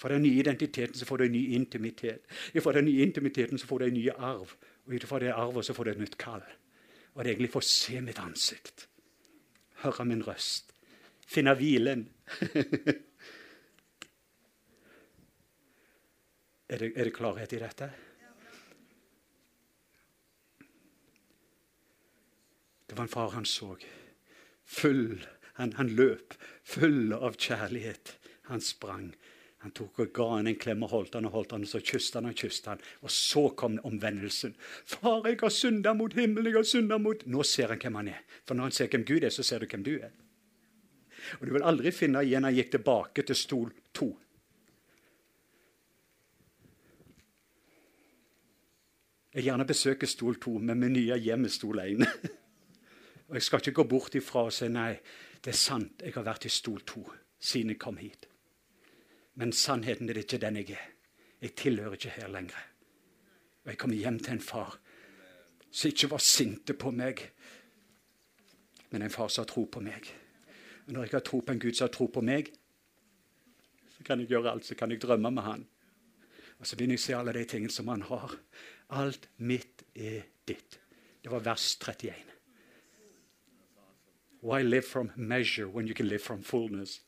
For 0.00 0.08
den 0.08 0.22
nye 0.24 0.38
identiteten 0.40 0.96
så 0.96 1.04
får 1.04 1.20
du 1.20 1.24
en 1.26 1.34
ny 1.34 1.42
intimitet. 1.58 2.24
Fra 2.62 2.72
den 2.72 2.86
nye 2.88 3.04
intimiteten 3.04 3.60
så 3.60 3.68
får 3.68 3.78
du 3.78 3.84
en 3.88 3.98
ny 3.98 4.06
arv. 4.14 4.54
Og 4.86 4.94
ut 4.94 5.04
fra 5.10 5.20
det 5.20 5.34
arvet 5.34 5.66
så 5.66 5.76
får 5.76 5.84
du 5.84 5.90
et 5.92 6.00
nytt 6.00 6.16
kall. 6.16 6.46
Og 7.12 7.20
det 7.20 7.28
er 7.28 7.34
egentlig 7.34 7.52
for 7.52 7.60
å 7.60 7.68
se 7.68 8.00
mitt 8.00 8.22
ansikt. 8.22 8.88
Høre 9.84 10.08
min 10.08 10.24
røst. 10.24 10.72
Finne 11.28 11.52
hvilen. 11.58 12.08
er, 16.72 16.78
det, 16.80 16.92
er 16.96 17.04
det 17.04 17.16
klarhet 17.18 17.52
i 17.52 17.60
dette? 17.60 17.92
Det 22.88 22.96
var 22.96 23.04
en 23.04 23.12
far 23.18 23.36
han 23.36 23.44
så. 23.44 23.74
Full 24.64 25.18
han, 25.58 25.72
han 25.74 25.90
løp 25.98 26.37
full 26.68 27.12
av 27.16 27.36
kjærlighet. 27.40 28.14
Han 28.50 28.60
sprang. 28.60 29.10
Han 29.64 29.72
tok 29.74 30.04
og 30.04 30.12
ga 30.14 30.26
han 30.36 30.46
en 30.46 30.58
klem 30.60 30.84
og 30.86 30.92
holdt 30.92 31.16
han 31.18 31.26
og 31.26 31.34
holdt 31.34 31.56
han, 31.56 31.64
og 31.66 31.70
så 31.70 31.80
kysset 31.82 32.20
han 32.20 32.28
og 32.30 32.36
kysset 32.38 32.68
han. 32.70 32.84
Og 33.02 33.10
så 33.10 33.48
kom 33.58 33.80
omvendelsen. 33.84 34.54
'Far, 34.86 35.26
jeg 35.26 35.40
har 35.40 35.50
synda 35.50 35.94
mot 35.94 36.14
himmelen, 36.14 36.52
jeg 36.52 36.60
har 36.60 36.68
synda 36.68 36.98
mot 36.98 37.26
Nå 37.26 37.42
ser 37.42 37.74
han 37.74 37.82
hvem 37.82 37.94
han 37.94 38.08
er. 38.08 38.22
For 38.46 38.54
når 38.54 38.70
han 38.70 38.72
ser 38.72 38.88
hvem 38.88 39.04
Gud 39.04 39.24
er, 39.24 39.34
så 39.34 39.42
ser 39.42 39.58
du 39.58 39.66
hvem 39.66 39.84
du 39.84 39.96
er. 39.96 40.14
Og 41.40 41.46
du 41.46 41.52
vil 41.52 41.66
aldri 41.66 41.90
finne 41.90 42.22
igjen 42.22 42.44
han 42.44 42.54
gikk 42.54 42.70
tilbake 42.76 43.22
til 43.26 43.36
stol 43.36 43.72
to. 43.92 44.12
Jeg 49.34 49.44
gjerne 49.44 49.66
besøker 49.66 50.06
stol 50.06 50.38
to, 50.40 50.58
men 50.58 50.78
med 50.78 50.94
nye 50.94 51.18
hjem 51.18 51.44
er 51.44 51.52
stol 51.52 51.82
én. 51.82 52.06
og 53.28 53.34
jeg 53.34 53.42
skal 53.42 53.60
ikke 53.60 53.80
gå 53.82 53.84
bort 53.90 54.14
ifra 54.14 54.46
og 54.48 54.54
si 54.54 54.70
nei. 54.72 54.94
Det 55.44 55.52
er 55.52 55.58
sant, 55.58 56.02
jeg 56.02 56.14
har 56.14 56.26
vært 56.26 56.48
i 56.48 56.52
stol 56.52 56.82
to 56.86 57.04
siden 57.38 57.74
jeg 57.74 57.80
kom 57.80 57.98
hit. 58.00 58.26
Men 59.38 59.54
sannheten 59.54 60.08
er 60.08 60.18
det 60.18 60.26
ikke 60.26 60.40
den 60.42 60.58
jeg 60.58 60.74
er. 60.74 60.86
Jeg 61.40 61.54
tilhører 61.54 61.94
ikke 61.94 62.14
her 62.16 62.28
lenger. 62.28 62.62
Og 63.62 63.70
jeg 63.70 63.78
kommer 63.78 63.96
hjem 63.96 64.18
til 64.18 64.34
en 64.34 64.42
far 64.42 64.78
som 65.70 65.90
ikke 65.90 66.10
var 66.10 66.22
sinte 66.24 66.74
på 66.74 66.90
meg, 66.96 67.20
men 68.90 69.04
en 69.04 69.12
far 69.12 69.28
som 69.28 69.44
har 69.44 69.50
tro 69.50 69.66
på 69.68 69.82
meg. 69.84 70.06
Og 70.86 70.94
når 70.96 71.04
jeg 71.04 71.12
har 71.18 71.26
tro 71.28 71.42
på 71.44 71.52
en 71.52 71.60
Gud 71.60 71.76
som 71.76 71.84
har 71.84 71.92
tro 71.92 72.06
på 72.08 72.22
meg, 72.24 72.48
så 73.92 74.06
kan 74.06 74.22
jeg 74.22 74.30
gjøre 74.32 74.50
alt, 74.50 74.64
så 74.64 74.74
kan 74.74 74.90
jeg 74.90 75.02
drømme 75.02 75.30
med 75.30 75.44
han. 75.44 75.66
Og 76.58 76.66
så 76.66 76.76
begynner 76.76 76.96
jeg 76.96 77.02
å 77.02 77.06
se 77.06 77.18
alle 77.18 77.36
de 77.36 77.44
tingene 77.50 77.74
som 77.74 77.90
han 77.92 78.02
har. 78.08 78.34
Alt 78.96 79.28
mitt 79.36 79.84
er 79.94 80.24
ditt. 80.48 80.80
Det 81.22 81.30
var 81.30 81.44
vers 81.44 81.74
31. 81.76 82.37
Why 84.40 84.62
live 84.62 84.86
from 84.86 85.10
measure 85.16 85.66
when 85.66 85.86
you 85.86 85.94
can 85.94 86.08
live 86.08 86.22
from 86.22 86.42
fullness? 86.42 87.00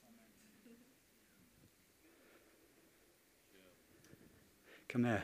Kan 4.87 5.05
vi 5.05 5.19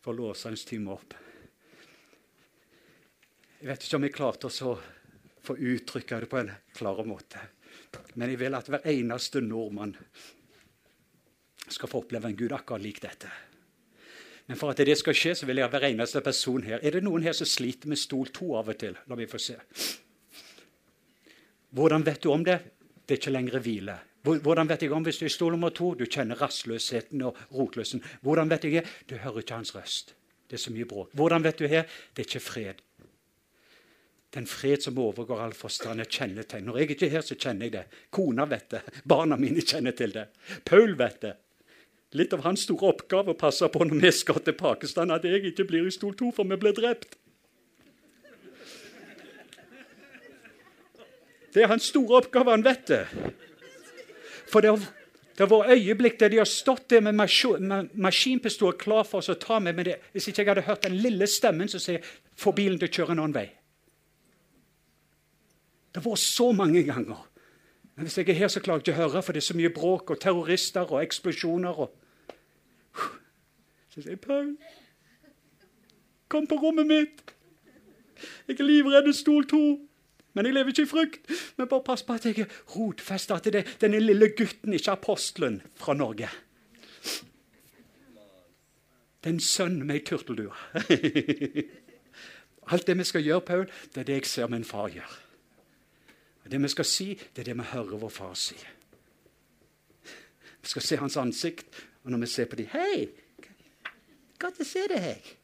få 0.00 0.34
time 0.66 0.90
opp? 0.90 1.14
Jeg 3.60 3.68
vet 3.68 3.84
ikke 3.84 3.96
om 3.96 4.04
jeg 4.04 4.14
klarte 4.14 4.50
å 4.52 4.74
få 5.40 5.56
uttrykke 5.56 6.20
det 6.20 6.28
på 6.28 6.38
en 6.42 6.50
klar 6.76 7.00
måte. 7.08 7.40
Men 8.14 8.30
jeg 8.30 8.40
vil 8.42 8.54
at 8.54 8.68
hver 8.68 8.84
eneste 8.92 9.40
nordmann 9.40 9.96
skal 11.66 11.88
få 11.88 12.04
oppleve 12.04 12.28
en 12.28 12.36
Gud 12.36 12.52
akkurat 12.52 12.84
lik 12.84 13.00
dette. 13.02 13.30
Men 14.46 14.60
for 14.60 14.70
at 14.70 14.84
det 14.84 14.94
skal 15.00 15.16
skje, 15.16 15.32
så 15.34 15.46
vil 15.48 15.58
jeg 15.58 15.66
ha 15.66 15.72
hver 15.72 15.88
eneste 15.88 16.20
person 16.22 16.62
her. 16.62 16.78
Er 16.84 16.94
det 16.94 17.02
noen 17.02 17.24
her 17.24 17.34
som 17.34 17.48
sliter 17.48 17.88
med 17.88 17.98
stol 17.98 18.28
to 18.28 18.52
av 18.60 18.68
og 18.70 18.78
til? 18.78 18.94
La 19.08 19.16
meg 19.18 19.32
få 19.32 19.40
se. 19.42 19.56
Hvordan 21.76 22.04
vet 22.06 22.22
du 22.24 22.30
om 22.32 22.44
det? 22.44 22.58
Det 23.04 23.16
er 23.16 23.20
ikke 23.20 23.34
lenger 23.34 23.60
hvile. 23.62 23.96
Hvordan 24.26 24.68
vet 24.68 24.82
jeg 24.82 24.92
om 24.96 25.04
hvis 25.06 25.20
du 25.20 25.26
er 25.26 25.30
i 25.30 25.34
stol 25.34 25.52
nummer 25.54 25.70
to? 25.70 25.92
Du 25.94 26.06
kjenner 26.08 26.40
rastløsheten 26.40 27.22
og 27.28 27.36
rotløsen. 27.54 28.02
Hvordan 28.26 28.50
vet 28.50 28.64
jeg 28.64 28.80
det? 28.80 28.94
Du 29.10 29.14
hører 29.20 29.44
ikke 29.44 29.58
hans 29.60 29.74
røst. 29.76 30.14
Det 30.48 30.58
er 30.58 30.62
så 30.62 30.72
mye 30.72 30.88
bråk. 30.88 31.12
Hvordan 31.14 31.44
vet 31.44 31.58
du 31.60 31.66
her? 31.70 31.84
Det 32.14 32.24
er 32.24 32.28
ikke 32.30 32.42
fred. 32.42 32.80
Den 34.34 34.46
fred 34.46 34.82
som 34.82 34.98
overgår 34.98 35.40
all 35.40 35.54
forstand, 35.56 36.00
er 36.00 36.10
kjennetegn. 36.10 36.66
Når 36.66 36.78
jeg 36.78 36.90
ikke 36.90 37.06
er 37.06 37.14
her, 37.18 37.24
så 37.24 37.36
kjenner 37.38 37.68
jeg 37.68 37.76
det. 37.76 37.84
Kona 38.10 38.44
vet 38.50 38.70
det. 38.74 38.82
Barna 39.04 39.38
mine 39.40 39.62
kjenner 39.62 39.94
til 39.96 40.12
det. 40.16 40.26
Paul 40.64 40.96
vet 40.98 41.20
det. 41.22 41.36
Litt 42.16 42.34
av 42.34 42.44
hans 42.46 42.64
store 42.66 42.92
oppgave 42.94 43.32
å 43.34 43.38
passe 43.38 43.68
på 43.68 43.84
når 43.84 44.02
vi 44.02 44.12
skal 44.14 44.42
til 44.44 44.56
Pakistan, 44.58 45.12
at 45.14 45.24
jeg 45.24 45.44
ikke 45.52 45.68
blir 45.68 45.86
i 45.86 45.94
stol 45.94 46.14
to, 46.18 46.32
for 46.34 46.48
vi 46.48 46.58
blir 46.60 46.74
drept. 46.76 47.18
Det 51.56 51.62
er 51.64 51.70
hans 51.72 51.86
store 51.88 52.18
oppgave, 52.18 52.50
han 52.50 52.64
vet 52.64 52.88
det. 52.90 53.06
For 54.52 54.60
det 54.60 54.74
har, 54.74 54.82
vært 55.48 55.70
øyeblikk 55.72 56.18
der 56.20 56.28
de 56.28 56.40
har 56.42 56.48
stått 56.50 56.90
der 56.92 57.00
med, 57.00 57.16
maskinpistol 57.96 58.74
klar 58.76 59.06
for 59.08 59.22
oss 59.22 59.32
å 59.32 59.38
ta 59.40 59.56
med, 59.64 59.72
men 59.78 59.88
det, 59.88 59.94
hvis 60.12 60.28
ikke 60.28 60.42
jeg 60.42 60.50
hadde 60.50 60.66
hørt 60.66 60.84
den 60.84 60.98
lille 61.00 61.26
stemmen 61.26 61.72
som 61.72 61.80
sier 61.80 62.04
'få 62.36 62.52
bilen 62.52 62.78
til 62.78 62.88
å 62.88 62.92
kjøre 62.92 63.16
en 63.16 63.24
annen 63.24 63.38
vei'. 63.38 63.48
Det 65.94 66.02
har 66.02 66.10
vært 66.10 66.18
så 66.18 66.52
mange 66.52 66.82
ganger. 66.84 67.24
Men 67.96 68.04
hvis 68.04 68.18
jeg 68.18 68.28
er 68.28 68.32
her, 68.34 68.48
så 68.48 68.60
klarer 68.60 68.78
jeg 68.84 68.88
ikke 68.92 69.00
å 69.00 69.08
høre, 69.08 69.22
for 69.22 69.32
det 69.32 69.40
er 69.40 69.48
så 69.48 69.56
mye 69.56 69.72
bråk 69.72 70.10
og 70.10 70.20
terrorister 70.20 70.92
og 70.92 71.02
eksplosjoner. 71.02 71.78
Og... 71.78 71.90
Så 73.88 74.02
sier 74.02 74.10
jeg, 74.10 74.20
'Paul, 74.20 74.56
kom 76.28 76.46
på 76.46 76.54
rommet 76.54 76.86
mitt. 76.86 77.34
Jeg 78.48 78.60
er 78.60 78.64
livredd 78.64 79.14
stol 79.14 79.44
to.' 79.44 79.95
Men 80.36 80.46
jeg 80.46 80.54
lever 80.54 80.68
ikke 80.74 80.84
i 80.84 80.88
frykt. 80.90 81.30
Men 81.56 81.68
bare 81.68 81.84
pass 81.84 82.02
på 82.04 82.12
at 82.12 82.26
jeg 82.28 82.44
er 82.44 82.56
rotfesta. 82.74 83.38
til 83.38 83.52
det 83.52 83.62
er 83.64 83.76
denne 83.80 84.00
lille 84.00 84.28
gutten, 84.36 84.72
ikke 84.72 84.92
apostelen 84.92 85.62
fra 85.74 85.94
Norge. 85.94 86.28
Det 89.24 89.30
er 89.30 89.34
en 89.34 89.40
sønn 89.40 89.80
med 89.86 89.94
ei 89.96 90.02
turteldue. 90.04 90.52
Alt 92.70 92.86
det 92.86 92.98
vi 92.98 93.04
skal 93.04 93.24
gjøre, 93.24 93.40
Paul, 93.40 93.64
det 93.94 94.00
er 94.00 94.04
det 94.04 94.18
jeg 94.20 94.26
ser 94.26 94.46
min 94.52 94.64
far 94.64 94.88
gjør. 94.92 95.22
Det 96.50 96.62
vi 96.62 96.68
skal 96.68 96.84
si, 96.84 97.06
det 97.14 97.42
er 97.42 97.48
det 97.48 97.56
vi 97.56 97.62
hører 97.72 97.98
vår 97.98 98.12
far 98.12 98.34
si. 98.34 98.58
Vi 100.62 100.68
skal 100.70 100.82
se 100.82 100.96
hans 100.96 101.16
ansikt, 101.16 101.66
og 102.04 102.10
når 102.10 102.18
vi 102.18 102.26
ser 102.26 102.44
på 102.44 102.56
dem 102.56 102.66
'Hei, 102.66 103.08
godt 104.38 104.60
å 104.60 104.64
se 104.64 104.84
deg.' 104.88 105.36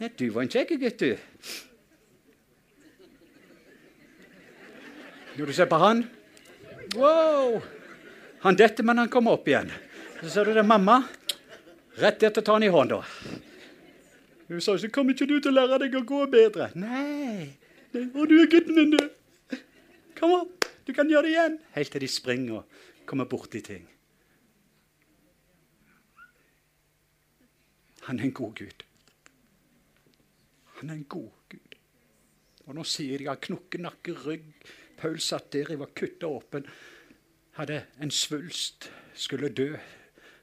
Ja, 0.00 0.08
'Du 0.08 0.30
var 0.30 0.42
en 0.42 0.48
kjekk 0.48 0.80
gutt, 0.80 1.00
du.' 1.00 1.18
Når 5.40 5.46
du 5.46 5.52
ser 5.56 5.68
på 5.72 5.76
han 5.80 6.02
Wow! 7.00 7.62
Han 8.42 8.56
detter, 8.56 8.84
men 8.84 8.98
han 8.98 9.08
kommer 9.08 9.38
opp 9.38 9.46
igjen. 9.48 9.70
Så 10.20 10.28
ser 10.34 10.44
du 10.44 10.52
det, 10.52 10.64
mamma. 10.68 10.98
Rett 11.96 12.26
etter 12.28 12.44
ta 12.44 12.58
han 12.58 12.64
i 12.66 12.68
hånda. 12.68 12.98
Hun 14.48 14.60
sa 14.60 14.74
ikke 14.74 14.90
'Kommer 14.92 15.14
ikke 15.14 15.28
du 15.30 15.40
til 15.40 15.52
å 15.52 15.54
lære 15.54 15.78
deg 15.78 15.94
å 15.96 16.02
gå 16.04 16.26
bedre?' 16.26 16.72
Nei. 16.74 17.56
Og 17.94 18.28
du 18.28 18.34
er 18.42 18.50
gutten 18.52 18.74
min, 18.74 18.90
du. 18.90 19.56
Kom 20.18 20.32
opp, 20.32 20.66
du 20.86 20.92
kan 20.92 21.08
gjøre 21.08 21.22
det 21.22 21.30
igjen. 21.30 21.58
Helt 21.72 21.92
til 21.92 22.00
de 22.00 22.08
springer 22.08 22.54
og 22.54 22.64
kommer 23.06 23.24
borti 23.24 23.60
ting. 23.60 23.88
Han 28.02 28.18
er 28.18 28.24
en 28.24 28.32
god 28.32 28.54
Gud. 28.54 28.84
Han 30.80 30.90
er 30.90 30.94
en 30.94 31.04
god 31.04 31.30
Gud. 31.48 31.74
Og 32.66 32.74
nå 32.74 32.84
sier 32.84 33.18
de 33.18 33.30
at 33.30 33.40
knokke, 33.40 33.78
nakke, 33.78 34.12
rygg. 34.26 34.52
Paul 35.00 35.20
satt 35.20 35.52
der, 35.52 35.70
jeg 35.72 35.80
var 35.80 35.94
kutta 35.96 36.28
åpen. 36.28 36.66
Hadde 37.56 37.84
en 38.02 38.10
svulst, 38.10 38.90
skulle 39.14 39.48
dø. 39.48 39.72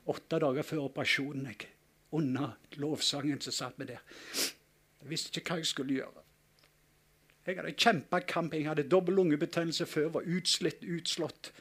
Åtte 0.10 0.40
dager 0.40 0.66
før 0.66 0.88
operasjonen. 0.88 1.46
Jeg, 1.52 1.68
under 2.12 2.58
lovsangen 2.82 3.42
som 3.44 3.54
satt 3.54 3.78
meg 3.78 3.92
der. 3.92 4.02
Jeg 5.02 5.12
visste 5.12 5.30
ikke 5.38 5.54
hva 5.54 5.62
jeg 5.62 5.70
skulle 5.70 6.00
gjøre. 6.00 6.24
Jeg 7.48 7.60
hadde 7.60 7.76
kjempa 7.78 8.20
kamp. 8.28 8.54
Jeg 8.58 8.68
hadde 8.68 8.88
dobbel 8.90 9.16
lungebetennelse 9.20 9.86
før, 9.86 10.10
var 10.18 10.26
utslitt, 10.26 10.82
utslått. 10.84 11.52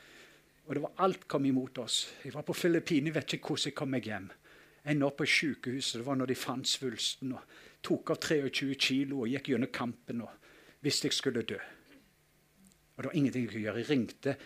Og 0.66 0.74
det 0.74 0.82
var 0.82 1.04
alt 1.04 1.28
kom 1.28 1.44
imot 1.46 1.78
oss. 1.78 2.00
Jeg 2.24 2.34
var 2.34 2.42
på 2.48 2.56
Filippinene, 2.56 3.14
vet 3.14 3.36
ikke 3.36 3.52
hvordan 3.52 3.70
jeg 3.70 3.76
kom 3.78 3.92
meg 3.92 4.08
hjem. 4.08 4.32
Enda 4.86 5.10
opp 5.10 5.20
på 5.20 5.28
sykehuset. 5.30 6.00
Det 6.00 6.06
var 6.06 6.18
når 6.18 6.32
de 6.32 6.38
fant 6.38 6.68
svulsten 6.68 7.36
og 7.36 7.56
tok 7.86 8.16
av 8.16 8.22
23 8.24 8.74
kilo 8.74 9.22
og 9.22 9.30
gikk 9.30 9.52
gjennom 9.52 9.70
kampen 9.74 10.24
og 10.26 10.52
visste 10.82 11.10
jeg 11.10 11.18
skulle 11.20 11.44
dø. 11.46 11.60
Og 12.96 13.02
det 13.02 13.10
var 13.10 13.16
ingenting 13.16 13.44
jeg 13.44 13.52
kunne 13.52 13.64
gjøre. 13.66 13.82
Jeg 13.82 13.90
ringte 13.90 14.36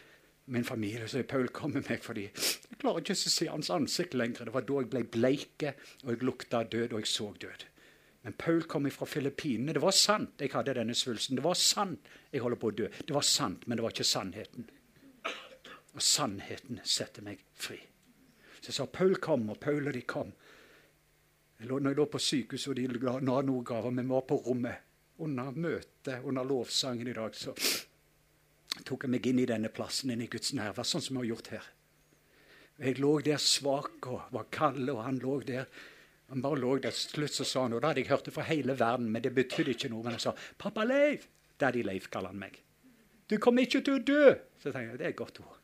min 0.50 0.64
familie 0.66 1.06
og 1.06 1.10
sa 1.12 1.22
Paul 1.22 1.48
kom 1.54 1.76
med 1.76 1.86
meg 1.86 2.02
fordi 2.02 2.24
jeg 2.26 2.78
klarer 2.80 3.04
ikke 3.04 3.14
å 3.14 3.20
se 3.20 3.46
hans 3.50 3.70
ansikt 3.70 4.16
lenger. 4.18 4.48
Det 4.48 4.54
var 4.54 4.66
da 4.66 4.80
jeg 4.80 4.90
ble 4.90 5.04
bleike, 5.06 5.74
og 6.04 6.14
jeg 6.14 6.24
lukta 6.26 6.64
død, 6.64 6.94
og 6.94 7.02
jeg 7.02 7.10
så 7.10 7.28
død. 7.44 7.66
Men 8.22 8.36
Paul 8.36 8.62
kom 8.68 8.88
fra 8.92 9.06
Filippinene. 9.08 9.72
Det 9.76 9.82
var 9.82 9.96
sant 9.96 10.42
jeg 10.42 10.52
hadde 10.52 10.74
denne 10.76 10.96
svulsten. 10.96 11.38
Det 11.38 11.44
var 11.44 11.56
sant 11.56 12.10
jeg 12.32 12.42
holder 12.44 12.60
på 12.60 12.72
å 12.72 12.76
dø. 12.82 12.88
Det 13.06 13.16
var 13.16 13.24
sant, 13.24 13.66
men 13.66 13.78
det 13.78 13.84
var 13.84 13.94
ikke 13.94 14.08
sannheten. 14.08 14.66
Og 15.94 16.02
sannheten 16.04 16.82
setter 16.84 17.24
meg 17.26 17.40
fri. 17.54 17.78
Så 18.60 18.70
jeg 18.70 18.76
sa 18.76 18.86
Paul 18.92 19.16
kom, 19.22 19.48
og 19.50 19.60
Paul 19.60 19.88
og 19.88 19.96
de 19.96 20.02
kom. 20.04 20.34
Jeg 21.60 21.68
lå, 21.68 21.78
når 21.78 21.92
jeg 21.92 22.00
lå 22.00 22.06
på 22.12 22.20
sykehuset 22.24 22.72
og 22.72 22.76
de 22.76 23.00
ga 23.00 23.16
noen 23.24 23.64
gaver, 23.64 23.92
men 23.92 24.08
vi 24.08 24.14
var 24.14 24.26
på 24.28 24.40
rommet 24.46 24.86
under 25.20 25.52
møtet, 25.52 26.20
under 26.24 26.44
lovsangen 26.48 27.08
i 27.08 27.16
dag, 27.16 27.34
så 27.36 27.52
tok 28.86 29.04
jeg 29.04 29.10
meg 29.10 29.26
inn 29.26 29.42
i 29.42 29.48
denne 29.50 29.68
plassen, 29.68 30.10
inn 30.10 30.24
i 30.24 30.30
Guds 30.30 30.52
nerver, 30.56 30.86
sånn 30.86 31.02
som 31.02 31.16
vi 31.16 31.24
har 31.24 31.32
gjort 31.34 31.54
her. 31.54 31.70
Jeg 32.80 33.00
lå 33.00 33.12
der 33.24 33.40
svak 33.42 34.06
og 34.08 34.30
var 34.32 34.46
kald, 34.54 34.88
og 34.88 35.02
han 35.04 35.18
lå 35.20 35.40
der 35.44 35.66
han 36.30 36.42
bare 36.42 36.60
lå 36.62 36.76
der. 36.78 36.94
Slutt 36.94 37.34
så 37.34 37.44
sa 37.44 37.64
han, 37.64 37.72
og 37.74 37.82
da 37.82 37.90
hadde 37.90 38.04
jeg 38.04 38.10
hørt 38.12 38.28
det 38.28 38.34
fra 38.36 38.46
hele 38.46 38.76
verden, 38.78 39.08
men 39.10 39.22
det 39.22 39.32
betydde 39.34 39.74
ikke 39.74 39.88
noe. 39.90 40.04
Men 40.04 40.14
han 40.14 40.22
sa 40.22 40.34
'Pappa 40.58 40.84
Leif'. 40.86 41.26
Daddy 41.58 41.82
Leif 41.82 42.06
kaller 42.10 42.30
han 42.30 42.38
meg. 42.38 42.62
'Du 43.28 43.38
kommer 43.38 43.62
ikke 43.62 43.80
til 43.80 43.94
å 43.94 43.98
dø'. 43.98 44.38
Så 44.62 44.70
tenker 44.70 44.90
jeg, 44.90 44.98
det 44.98 45.06
er 45.06 45.10
et 45.10 45.16
godt 45.16 45.40
ord. 45.40 45.56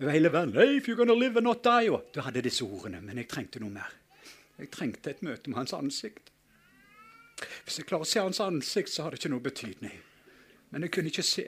Over 0.00 0.10
hele 0.10 0.32
verden 0.32 0.54
'Leif, 0.54 0.88
you're 0.88 0.96
gonna 0.96 1.14
live 1.14 1.36
and 1.36 1.44
not 1.44 1.62
die'. 1.62 2.02
Du 2.14 2.20
hadde 2.20 2.42
disse 2.42 2.64
ordene, 2.64 3.00
men 3.00 3.16
jeg 3.16 3.28
trengte 3.28 3.60
noe 3.60 3.70
mer. 3.70 3.92
Jeg 4.58 4.70
trengte 4.70 5.10
et 5.10 5.22
møte 5.22 5.50
med 5.50 5.56
hans 5.56 5.72
ansikt. 5.72 6.31
Hvis 7.64 7.78
jeg 7.78 7.88
klarer 7.88 8.06
å 8.06 8.08
se 8.08 8.22
hans 8.22 8.40
ansikt, 8.42 8.92
så 8.92 9.04
har 9.04 9.12
det 9.12 9.20
ikke 9.20 9.32
noe 9.32 9.44
betydning. 9.44 9.96
Men 10.72 10.86
jeg 10.86 10.92
kunne 10.94 11.10
ikke 11.12 11.24
se, 11.26 11.44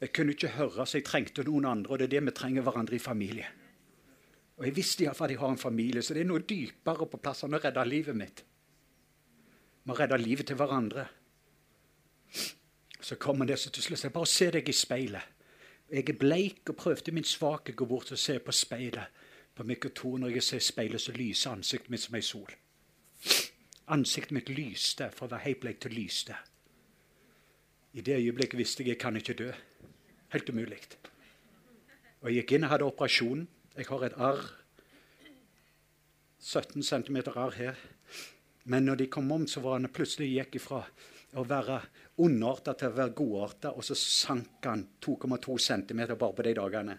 jeg 0.00 0.12
kunne 0.16 0.32
ikke 0.32 0.54
høre, 0.56 0.86
så 0.86 0.96
jeg 0.98 1.04
trengte 1.04 1.44
noen 1.44 1.66
andre. 1.68 1.92
Og 1.92 2.00
det 2.00 2.08
er 2.08 2.14
det 2.14 2.22
vi 2.28 2.36
trenger 2.36 2.64
hverandre 2.64 2.96
i 2.96 3.02
familie. 3.02 3.50
Og 4.56 4.64
jeg 4.68 4.76
visste 4.76 5.04
iallfall 5.04 5.28
at 5.28 5.34
jeg 5.34 5.40
har 5.42 5.52
en 5.52 5.60
familie, 5.60 6.02
så 6.02 6.14
det 6.14 6.22
er 6.22 6.30
noe 6.30 6.44
dypere 6.48 7.08
på 7.10 7.20
plass 7.20 7.44
enn 7.44 7.56
å 7.56 7.60
redde 7.60 7.84
livet 7.88 8.16
mitt. 8.16 8.44
Vi 9.82 9.96
redde 9.98 10.18
livet 10.22 10.48
til 10.48 10.56
hverandre. 10.56 11.04
Så 13.02 13.18
kommer 13.20 13.48
det 13.48 13.58
så 13.58 13.72
til 13.74 13.82
slutt. 13.82 14.04
Jeg 14.04 14.14
bare 14.14 14.30
se 14.30 14.50
deg 14.54 14.68
i 14.68 14.76
speilet. 14.76 15.38
Jeg 15.92 16.08
er 16.08 16.16
bleik 16.16 16.70
og 16.70 16.78
prøvde 16.78 17.12
min 17.12 17.26
svake 17.26 17.74
gå 17.76 17.84
bort 17.84 18.12
og 18.14 18.18
se 18.18 18.38
på 18.38 18.52
speilet. 18.56 19.20
På 19.52 19.66
mikrotonen 19.68 20.24
når 20.24 20.38
jeg 20.38 20.46
ser 20.46 20.64
speilet, 20.64 21.00
så 21.00 21.12
lyser 21.12 21.50
ansiktet 21.52 21.90
mitt 21.92 22.00
som 22.00 22.16
ei 22.16 22.24
sol. 22.24 22.48
Ansiktet 23.92 24.32
mitt 24.32 24.50
lyste 24.52 25.10
for 25.12 25.26
å 25.26 25.34
være 25.34 25.46
helt 25.46 25.60
blekt 25.60 25.84
til 25.84 25.94
lyste. 25.96 26.36
I 27.92 28.00
det 28.00 28.16
øyeblikket 28.16 28.56
visste 28.56 28.82
jeg 28.82 28.94
jeg 28.94 29.00
kan 29.02 29.16
ikke 29.18 29.36
dø. 29.36 29.50
Helt 30.32 30.48
umulig. 30.48 30.80
Og 32.22 32.30
jeg 32.30 32.40
gikk 32.40 32.54
inn 32.56 32.64
og 32.64 32.72
hadde 32.72 32.88
operasjon. 32.88 33.46
Jeg 33.76 33.88
har 33.90 34.04
et 34.06 34.16
arr. 34.16 34.44
17 36.40 36.82
cm 36.82 37.18
arr 37.34 37.56
her. 37.58 37.80
Men 38.64 38.86
når 38.86 39.02
de 39.02 39.10
kom 39.12 39.30
om, 39.32 39.46
så 39.46 39.60
var 39.60 39.76
han 39.76 39.90
plutselig 39.92 40.30
gikk 40.32 40.60
ifra 40.62 40.82
å 41.36 41.44
være 41.48 41.78
ondarta 42.22 42.74
til 42.78 42.92
å 42.92 42.96
være 42.96 43.14
godarta, 43.16 43.72
og 43.72 43.84
så 43.84 43.96
sank 43.98 44.66
han 44.68 44.84
2,2 45.02 45.56
cm 45.66 46.02
bare 46.12 46.34
på 46.36 46.44
de 46.46 46.54
dagene. 46.58 46.98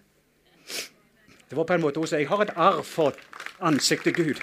Det 1.50 1.58
var 1.58 1.68
på 1.70 1.76
en 1.76 1.84
måte 1.84 2.02
også, 2.02 2.18
Jeg 2.18 2.28
har 2.28 2.42
et 2.42 2.58
arr 2.58 2.82
for 2.84 3.14
ansiktet 3.62 4.16
Gud. 4.16 4.42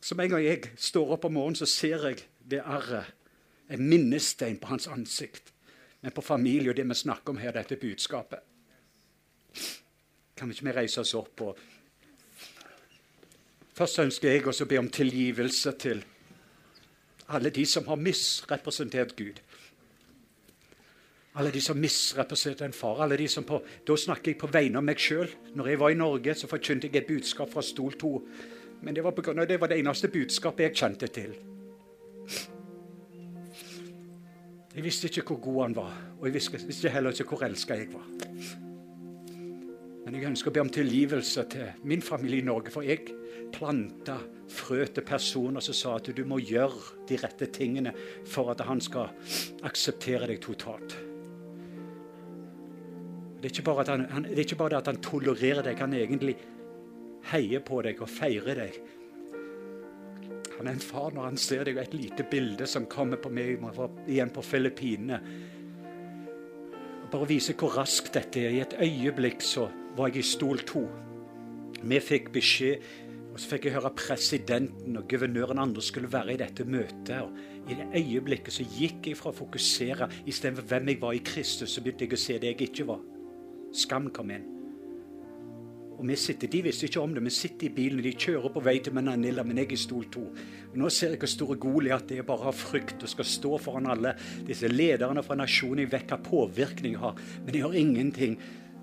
Så 0.00 0.14
med 0.14 0.24
en 0.24 0.30
gang 0.30 0.44
jeg 0.44 0.70
står 0.76 1.16
opp 1.16 1.24
om 1.28 1.34
morgenen, 1.36 1.56
så 1.60 1.66
ser 1.68 2.06
jeg 2.08 2.22
det 2.50 2.62
arret. 2.64 3.16
En 3.70 3.82
minnestein 3.88 4.58
på 4.58 4.72
hans 4.72 4.88
ansikt. 4.90 5.52
Men 6.00 6.14
på 6.16 6.24
familie 6.24 6.72
og 6.72 6.76
det 6.76 6.88
vi 6.88 6.94
snakker 6.94 7.34
om 7.34 7.38
her, 7.38 7.52
dette 7.52 7.76
budskapet. 7.76 8.40
Kan 10.36 10.48
vi 10.48 10.56
ikke 10.56 10.70
vi 10.70 10.78
reise 10.78 11.04
oss 11.04 11.14
opp 11.14 11.40
og 11.40 11.68
Først 13.80 13.98
ønsker 14.02 14.28
jeg 14.28 14.44
også 14.44 14.66
å 14.66 14.68
be 14.68 14.76
om 14.76 14.88
tilgivelse 14.92 15.72
til 15.80 16.02
alle 17.32 17.48
de 17.54 17.62
som 17.66 17.86
har 17.88 17.96
misrepresentert 17.96 19.14
Gud. 19.16 19.38
Alle 21.40 21.52
de 21.54 21.62
som 21.64 21.78
misrepresenterte 21.78 22.66
en 22.66 22.76
far. 22.76 23.00
alle 23.02 23.16
de 23.16 23.28
som 23.28 23.44
på, 23.44 23.62
Da 23.86 23.96
snakker 23.96 24.32
jeg 24.32 24.38
på 24.38 24.46
vegne 24.46 24.76
av 24.76 24.84
meg 24.84 24.98
sjøl. 24.98 25.30
Når 25.54 25.66
jeg 25.66 25.78
var 25.78 25.90
i 25.90 25.94
Norge, 25.94 26.34
så 26.34 26.46
forkynte 26.46 26.88
jeg 26.88 26.96
et 26.96 27.06
budskap 27.06 27.52
fra 27.52 27.62
stol 27.62 27.92
2. 27.92 28.28
Men 28.80 28.96
det 28.96 29.04
var, 29.04 29.12
på 29.12 29.22
grunn 29.22 29.42
av, 29.42 29.48
det 29.48 29.60
var 29.60 29.68
det 29.68 29.80
eneste 29.82 30.08
budskapet 30.12 30.70
jeg 30.70 30.78
kjente 30.80 31.08
til. 31.12 31.34
Jeg 34.70 34.84
visste 34.86 35.10
ikke 35.10 35.26
hvor 35.28 35.40
god 35.44 35.62
han 35.62 35.76
var, 35.76 35.94
og 36.18 36.26
jeg 36.28 36.34
visste, 36.38 36.92
heller 36.92 37.12
ikke 37.12 37.28
hvor 37.32 37.44
elska 37.44 37.76
jeg 37.76 37.90
var. 37.92 38.06
Men 40.04 40.16
jeg 40.16 40.30
ønsker 40.30 40.50
å 40.50 40.54
be 40.54 40.62
om 40.62 40.70
tilgivelse 40.72 41.44
til 41.52 41.86
min 41.90 42.02
familie 42.02 42.40
i 42.40 42.46
Norge, 42.46 42.72
for 42.72 42.86
jeg 42.86 43.10
planta 43.52 44.16
frø 44.50 44.86
til 44.86 45.04
personer 45.06 45.62
som 45.62 45.76
sa 45.76 45.96
at 45.98 46.08
du 46.16 46.22
må 46.26 46.40
gjøre 46.42 47.04
de 47.08 47.18
rette 47.20 47.50
tingene 47.54 47.92
for 48.26 48.50
at 48.54 48.62
han 48.66 48.80
skal 48.82 49.10
akseptere 49.66 50.30
deg 50.30 50.40
totalt. 50.42 50.96
Det 53.40 53.48
er 53.48 53.54
ikke 53.54 53.68
bare, 53.70 53.84
han, 53.88 54.06
han, 54.12 54.26
bare 54.30 54.72
det 54.74 54.80
at 54.80 54.90
han 54.90 55.02
tolererer 55.02 55.64
deg, 55.64 55.78
han 55.80 55.94
egentlig 55.96 56.36
heier 57.30 57.62
på 57.64 57.82
deg 57.84 58.00
og 58.02 58.10
feirer 58.10 58.64
deg. 58.64 58.80
Han 60.58 60.68
er 60.68 60.76
en 60.76 60.82
far 60.84 61.14
når 61.16 61.30
han 61.30 61.38
ser 61.40 61.64
deg, 61.64 61.78
et 61.80 61.94
lite 61.96 62.26
bilde 62.28 62.66
som 62.68 62.88
kommer 62.90 63.20
på 63.20 63.30
meg 63.32 63.62
igjen 64.10 64.32
på 64.34 64.44
Filippinene. 64.44 65.20
Bare 67.10 67.28
vise 67.30 67.56
hvor 67.58 67.72
raskt 67.78 68.12
dette 68.14 68.42
er. 68.44 68.52
I 68.54 68.64
et 68.66 68.76
øyeblikk 68.84 69.40
så 69.42 69.70
var 69.96 70.10
jeg 70.10 70.20
i 70.20 70.28
stol 70.30 70.60
to. 70.68 70.84
Vi 71.80 72.02
fikk 72.04 72.28
beskjed, 72.34 72.84
og 73.30 73.38
så 73.38 73.54
fikk 73.54 73.70
jeg 73.70 73.76
høre 73.78 73.94
presidenten 73.96 74.98
og 74.98 75.08
guvernøren 75.08 75.62
andre 75.62 75.82
skulle 75.82 76.12
være 76.12 76.34
i 76.34 76.40
dette 76.42 76.66
møtet. 76.68 77.16
og 77.22 77.70
I 77.70 77.80
det 77.80 77.88
øyeblikket 78.02 78.52
så 78.52 78.66
gikk 78.66 79.10
jeg 79.10 79.18
fra 79.18 79.32
å 79.32 79.40
fokusere 79.40 80.10
istedenfor 80.26 80.68
hvem 80.68 80.92
jeg 80.92 81.02
var 81.02 81.16
i 81.16 81.24
Kristus, 81.24 81.72
så 81.72 81.82
begynte 81.82 82.04
jeg 82.04 82.18
å 82.18 82.24
se 82.26 82.38
det 82.42 82.52
jeg 82.52 82.68
ikke 82.68 82.90
var. 82.90 83.04
Skam 83.72 84.10
kom 84.12 84.34
inn. 84.34 84.49
Og 86.00 86.06
vi 86.08 86.16
sitter, 86.16 86.48
De 86.48 86.62
visste 86.64 86.86
ikke 86.88 87.00
om 87.02 87.12
det. 87.12 87.20
Vi 87.26 87.30
sitter 87.30 87.66
i 87.68 87.74
bilen, 87.76 88.00
de 88.00 88.14
kjører 88.16 88.52
på 88.54 88.62
vei 88.64 88.78
til 88.80 88.94
Manila, 88.96 89.42
men 89.44 89.58
jeg 89.60 89.66
er 89.68 89.74
i 89.76 89.76
stol 89.76 90.06
to. 90.08 90.22
Nå 90.72 90.88
ser 90.88 91.12
jeg 91.12 91.20
hvor 91.20 91.28
store 91.28 91.56
Goliat 91.60 92.06
det 92.08 92.22
er 92.22 92.26
bare 92.28 92.46
har 92.46 92.56
frykt 92.56 93.04
og 93.04 93.12
skal 93.12 93.28
stå 93.28 93.58
foran 93.60 93.90
alle 93.92 94.14
disse 94.48 94.70
lederne 94.70 95.20
fra 95.26 95.36
nasjonen 95.36 95.84
i 95.84 95.90
vekk 95.92 96.14
av 96.16 96.22
påvirkning 96.24 96.96
har. 97.02 97.20
Men 97.44 97.58
jeg 97.58 97.66
har 97.66 97.76
ingenting. 97.76 98.38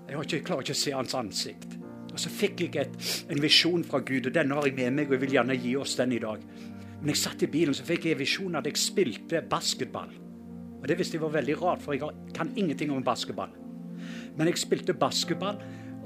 Jeg, 0.06 0.14
har 0.14 0.22
ikke, 0.22 0.36
jeg 0.36 0.46
klarer 0.46 0.62
ikke 0.62 0.76
å 0.76 0.80
se 0.84 0.94
hans 0.94 1.16
ansikt. 1.18 1.74
Og 2.12 2.22
Så 2.22 2.30
fikk 2.30 2.62
jeg 2.62 2.78
et, 2.84 3.10
en 3.34 3.42
visjon 3.42 3.82
fra 3.82 3.98
Gud, 3.98 4.30
og 4.30 4.38
den 4.38 4.54
har 4.54 4.70
jeg 4.70 4.78
med 4.78 4.94
meg, 5.00 5.10
og 5.10 5.18
jeg 5.18 5.24
vil 5.26 5.36
gjerne 5.40 5.58
gi 5.58 5.74
oss 5.80 5.96
den 5.98 6.14
i 6.14 6.22
dag. 6.22 6.46
Men 7.00 7.12
jeg 7.12 7.22
satt 7.24 7.42
i 7.42 7.50
bilen, 7.50 7.74
så 7.74 7.86
fikk 7.86 8.06
jeg 8.06 8.14
en 8.14 8.22
visjon 8.22 8.60
at 8.62 8.70
jeg 8.70 8.78
spilte 8.78 9.42
basketball. 9.50 10.14
Og 10.78 10.86
Det 10.86 10.98
visste 10.98 11.18
jeg 11.18 11.26
var 11.26 11.34
veldig 11.34 11.58
rart, 11.64 11.82
for 11.82 11.98
jeg 11.98 12.14
kan 12.34 12.54
ingenting 12.54 12.94
om 12.94 13.02
basketball. 13.02 13.50
Men 14.38 14.46
jeg 14.46 14.62
spilte 14.62 14.94
basketball, 14.94 15.58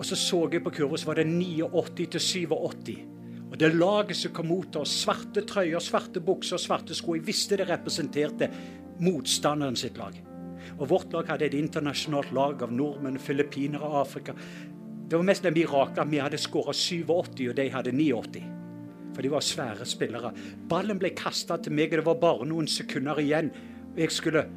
og 0.03 0.07
så 0.07 0.16
så 0.19 0.49
jeg 0.51 0.65
på 0.65 0.73
kurven, 0.74 0.99
så 0.99 1.07
var 1.07 1.20
det 1.20 1.29
89 1.31 2.07
til 2.11 2.20
87. 2.20 2.97
Og 3.53 3.61
det 3.61 3.69
laget 3.77 4.16
som 4.19 4.33
kom 4.35 4.49
mot 4.51 4.77
oss, 4.81 4.97
svarte 5.05 5.45
trøyer, 5.47 5.79
svarte 5.79 6.19
bukser, 6.24 6.59
svarte 6.59 6.97
sko, 6.99 7.15
jeg 7.15 7.27
visste 7.27 7.59
det 7.61 7.69
representerte 7.69 8.49
motstanderen 8.99 9.79
sitt 9.79 10.01
lag. 10.01 10.19
Og 10.81 10.91
vårt 10.91 11.15
lag 11.15 11.31
hadde 11.31 11.47
et 11.47 11.55
internasjonalt 11.55 12.35
lag 12.35 12.66
av 12.66 12.74
nordmenn, 12.74 13.20
filippinere 13.23 13.93
Afrika. 14.01 14.35
Det 15.07 15.20
var 15.20 15.29
mest 15.31 15.47
en 15.47 15.55
mirakel 15.55 16.03
at 16.03 16.11
vi 16.11 16.23
hadde 16.24 16.43
skåra 16.43 16.74
87, 16.74 17.47
og 17.53 17.57
de 17.61 17.70
hadde 17.70 17.95
89. 17.95 18.45
For 19.15 19.23
de 19.23 19.31
var 19.31 19.47
svære 19.47 19.87
spillere. 19.87 20.35
Ballen 20.69 20.99
ble 20.99 21.15
kasta 21.15 21.62
til 21.62 21.79
meg, 21.79 21.93
og 21.93 22.03
det 22.03 22.11
var 22.11 22.23
bare 22.27 22.51
noen 22.51 22.66
sekunder 22.66 23.23
igjen. 23.23 23.55
Og 23.93 24.03
jeg 24.03 24.19
skulle 24.19 24.49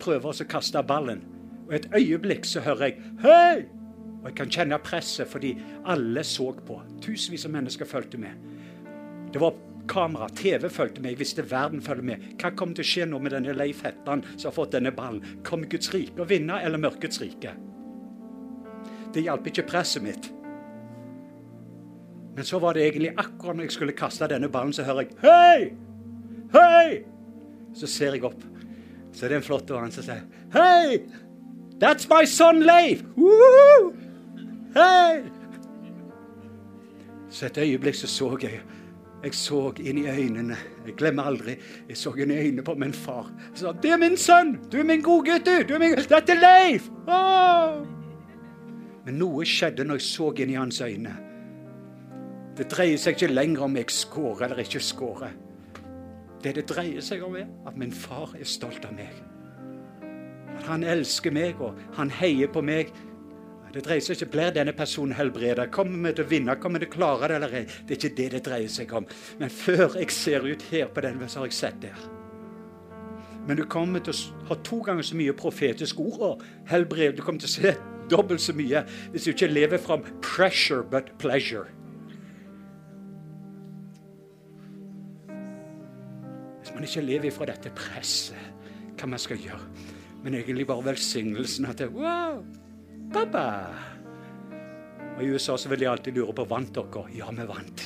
prøve 0.00 0.32
å 0.32 0.48
kaste 0.48 0.80
ballen. 0.88 1.26
Og 1.68 1.76
et 1.76 1.92
øyeblikk 1.92 2.48
så 2.48 2.64
hører 2.64 2.86
jeg 2.86 3.02
'Hei!' 3.20 3.83
Og 4.24 4.30
jeg 4.30 4.36
kan 4.38 4.52
kjenne 4.56 4.80
presset 4.80 5.28
fordi 5.28 5.52
alle 5.92 6.24
så 6.24 6.48
på. 6.64 6.78
Tusenvis 7.04 7.44
av 7.44 7.52
mennesker 7.52 7.88
fulgte 7.88 8.18
med. 8.18 8.38
Det 9.34 9.40
var 9.42 9.58
kamera, 9.88 10.30
TV 10.32 10.70
fulgte 10.72 11.02
med. 11.02 11.12
Jeg 11.12 11.20
visste 11.20 11.44
verden 11.50 11.82
følger 11.84 12.06
med. 12.08 12.22
Hva 12.40 12.54
kommer 12.56 12.78
til 12.78 12.86
å 12.86 12.88
skje 12.88 13.08
nå 13.10 13.20
med 13.20 13.34
denne 13.36 13.52
Leif 13.52 13.82
Hetland 13.84 14.24
som 14.38 14.48
har 14.48 14.56
fått 14.56 14.72
denne 14.78 14.94
ballen? 14.96 15.20
Kommer 15.44 15.68
Guds 15.68 15.92
rike 15.92 16.24
å 16.24 16.28
vinne, 16.28 16.56
eller 16.64 16.80
mørkets 16.80 17.20
rike? 17.20 17.52
Det 19.12 19.26
hjalp 19.26 19.50
ikke 19.50 19.66
presset 19.68 20.02
mitt. 20.02 20.30
Men 22.34 22.48
så 22.48 22.58
var 22.58 22.74
det 22.74 22.86
egentlig 22.88 23.12
akkurat 23.12 23.58
når 23.58 23.68
jeg 23.68 23.76
skulle 23.76 23.98
kaste 23.98 24.30
denne 24.32 24.48
ballen, 24.48 24.72
så 24.72 24.82
hører 24.88 25.04
jeg 25.04 25.12
'Hei! 25.20 25.72
Hei!' 26.54 27.04
Så 27.74 27.86
ser 27.86 28.14
jeg 28.14 28.24
opp. 28.24 28.40
Så 29.12 29.26
er 29.26 29.28
det 29.28 29.36
en 29.36 29.42
flott 29.42 29.70
mann 29.70 29.92
som 29.92 30.02
sier 30.02 30.24
'Hei!' 30.50 31.04
That's 31.78 32.08
my 32.08 32.24
son 32.24 32.60
Leif! 32.60 33.04
Woo! 33.16 33.94
Hey! 34.74 35.22
Så 37.30 37.46
et 37.46 37.58
øyeblikk 37.58 37.94
så 37.94 38.06
så 38.06 38.36
jeg 38.42 38.60
jeg 39.24 39.34
så 39.34 39.72
inn 39.80 39.98
i 39.98 40.06
øynene. 40.06 40.56
Jeg 40.86 40.94
glemmer 40.96 41.22
aldri. 41.22 41.54
Jeg 41.88 41.96
så 41.96 42.12
inn 42.20 42.30
i 42.30 42.36
øynene 42.36 42.62
på 42.62 42.74
min 42.74 42.92
far. 42.92 43.30
Jeg 43.50 43.58
sa 43.58 43.72
'Det 43.72 43.90
er 43.90 43.96
min 43.96 44.16
sønn! 44.16 44.58
Du 44.72 44.78
er 44.78 44.84
min 44.84 45.02
gode 45.02 45.30
gutt, 45.30 45.46
du! 45.46 45.68
du 45.68 45.74
er 45.74 45.78
min... 45.78 45.94
Dette 45.96 46.32
er 46.32 46.40
Leif!' 46.40 46.90
Oh! 47.08 47.86
Men 49.06 49.14
noe 49.14 49.44
skjedde 49.44 49.84
når 49.84 49.94
jeg 49.94 50.02
så 50.02 50.32
inn 50.32 50.50
i 50.50 50.54
hans 50.54 50.80
øyne. 50.80 51.16
Det 52.56 52.70
dreier 52.70 52.96
seg 52.96 53.16
ikke 53.16 53.34
lenger 53.34 53.62
om 53.62 53.76
jeg 53.76 53.90
skårer 53.90 54.44
eller 54.44 54.58
ikke 54.58 54.80
skårer. 54.80 55.32
Det 56.44 56.54
det 56.54 56.68
dreier 56.68 57.00
seg 57.00 57.22
om, 57.22 57.36
er 57.36 57.46
at 57.66 57.76
min 57.76 57.92
far 57.92 58.36
er 58.40 58.44
stolt 58.44 58.84
av 58.84 58.92
meg. 58.92 59.14
At 60.56 60.62
Han 60.62 60.84
elsker 60.84 61.30
meg, 61.32 61.60
og 61.60 61.74
han 61.94 62.10
heier 62.10 62.52
på 62.52 62.60
meg. 62.60 62.92
Det 63.74 63.82
dreier 63.82 64.02
seg 64.06 64.14
ikke 64.14 64.30
blir 64.36 64.52
denne 64.54 64.72
personen 64.76 65.16
helbredet. 65.18 65.66
Kommer 65.74 66.08
vi 66.08 66.14
til 66.14 66.24
å 66.24 66.30
vinne? 66.30 66.54
Kommer 66.62 66.78
vi 66.78 66.86
til 66.86 66.92
å 66.92 66.94
klare 66.94 67.28
det 67.32 67.38
eller 67.40 67.56
ei? 67.58 67.62
Det 67.66 67.96
er 67.96 67.98
ikke 67.98 68.16
det 68.20 68.26
det 68.36 68.40
dreier 68.46 68.70
seg 68.70 68.92
om. 68.94 69.06
Men 69.40 69.50
før 69.50 69.96
jeg 69.98 70.14
ser 70.14 70.46
ut 70.46 70.62
her 70.70 70.92
på 70.94 71.02
den, 71.02 71.18
så 71.26 71.42
har 71.42 71.50
jeg 71.50 71.56
sett 71.58 71.80
der. 71.82 72.04
Men 73.48 73.58
du 73.58 73.64
kommer 73.68 74.00
til 74.04 74.14
å 74.14 74.46
ha 74.52 74.58
to 74.64 74.78
ganger 74.86 75.04
så 75.04 75.18
mye 75.18 75.34
profetiske 75.36 76.06
ord 76.06 76.22
og 76.28 76.44
helbred. 76.70 77.18
Du 77.18 77.24
kommer 77.26 77.42
til 77.42 77.50
å 77.50 77.54
se 77.56 77.74
dobbelt 78.14 78.44
så 78.44 78.54
mye 78.54 78.84
hvis 79.10 79.26
du 79.26 79.32
ikke 79.34 79.50
lever 79.50 79.82
fra 79.82 79.98
pressure 80.22 80.86
but 80.86 81.10
pleasure. 81.18 81.66
Hvis 86.62 86.72
man 86.76 86.86
ikke 86.86 87.04
lever 87.04 87.34
fra 87.34 87.50
dette 87.50 87.74
presset, 87.74 88.54
hva 88.94 89.10
man 89.10 89.20
skal 89.20 89.42
gjøre 89.42 89.92
men 90.24 90.34
egentlig 90.38 90.64
bare 90.66 90.86
velsignelsen 90.86 91.66
at 91.68 91.78
det, 91.78 91.90
Wow! 91.92 92.63
Pappa! 93.12 93.48
Og 95.14 95.22
I 95.22 95.30
USA 95.30 95.56
så 95.58 95.70
vil 95.70 95.84
de 95.84 95.90
alltid 95.90 96.16
lure 96.16 96.34
på 96.34 96.46
vant 96.50 96.72
dere. 96.74 97.04
Ja, 97.14 97.30
vi 97.30 97.46
vant. 97.46 97.84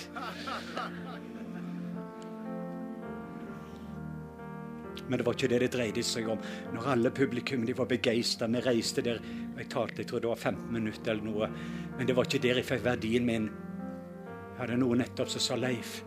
Men 5.09 5.19
det 5.19 5.25
var 5.25 5.37
ikke 5.37 5.49
det 5.49 5.61
det 5.63 5.71
dreide 5.73 6.05
seg 6.05 6.29
om. 6.29 6.41
Når 6.75 6.89
alle 6.93 7.13
publikum 7.15 7.65
de 7.67 7.77
var 7.77 7.89
begeistra, 7.89 8.49
vi 8.53 8.61
reiste 8.65 9.05
der 9.05 9.21
Jeg 9.59 9.69
talte, 9.73 10.03
jeg 10.03 10.07
tror 10.07 10.21
det 10.21 10.29
var 10.29 10.37
15 10.37 10.73
minutter 10.73 11.13
eller 11.13 11.25
noe. 11.25 11.49
Men 11.97 12.07
det 12.07 12.15
var 12.17 12.29
ikke 12.29 12.43
der 12.45 12.61
jeg 12.61 12.69
fikk 12.69 12.85
verdien 12.85 13.25
min. 13.27 13.49
Jeg 13.49 14.61
hadde 14.61 14.77
noe 14.79 14.99
nettopp 15.01 15.33
som 15.33 15.43
sa 15.43 15.57
Leif. 15.57 16.03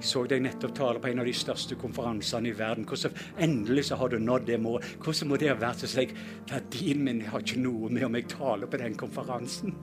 Jeg 0.00 0.08
så 0.08 0.22
deg 0.24 0.40
nettopp 0.40 0.70
tale 0.78 1.00
på 1.02 1.10
en 1.10 1.18
av 1.20 1.26
de 1.28 1.32
største 1.36 1.76
konferansene 1.76 2.48
i 2.48 2.54
verden. 2.56 2.86
Hvordan, 2.88 3.18
endelig 3.44 3.82
så 3.90 3.98
har 4.00 4.08
du 4.08 4.16
nådd 4.16 4.46
det 4.48 4.56
målet. 4.56 4.94
Hvordan 5.04 5.28
må 5.28 5.36
det 5.36 5.50
ha 5.50 5.56
vært? 5.60 5.84
Jeg, 5.84 6.14
Verdien 6.48 7.04
min 7.04 7.20
har 7.28 7.44
ikke 7.44 7.60
noe 7.60 7.90
med 7.92 8.06
om 8.08 8.16
jeg 8.16 8.30
taler 8.32 8.70
på 8.70 8.80
den 8.80 8.96
konferansen. 8.96 9.76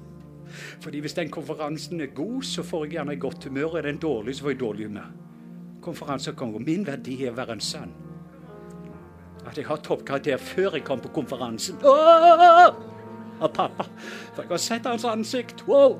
Fordi 0.82 1.04
Hvis 1.06 1.14
den 1.14 1.30
konferansen 1.30 2.02
er 2.02 2.10
god, 2.18 2.42
så 2.42 2.66
får 2.66 2.86
jeg 2.86 2.98
gjerne 2.98 3.20
godt 3.22 3.46
humør. 3.46 3.78
Er 3.78 3.82
den 3.92 4.02
dårlig, 4.02 4.36
så 4.36 4.48
får 4.48 4.56
jeg 4.56 4.60
dårlig 4.60 4.90
humør. 4.90 5.14
Konferanser 5.86 6.34
kan 6.34 6.52
gå. 6.52 6.66
Min 6.66 6.88
verdi 6.88 7.22
er 7.22 7.36
å 7.36 7.38
være 7.38 7.60
en 7.60 7.66
sønn. 7.70 7.94
At 9.46 9.58
jeg 9.58 9.70
har 9.70 9.86
toppkarakter 9.86 10.42
før 10.42 10.80
jeg 10.80 10.88
kom 10.88 11.00
på 11.00 11.14
konferansen. 11.14 11.78
Åh! 11.86 12.74
Av 13.38 13.54
pappa. 13.54 13.86
For 14.34 14.42
jeg 14.42 14.50
har 14.50 14.66
sett 14.66 14.90
hans 14.90 15.06
ansikt. 15.06 15.68
Wow! 15.70 16.00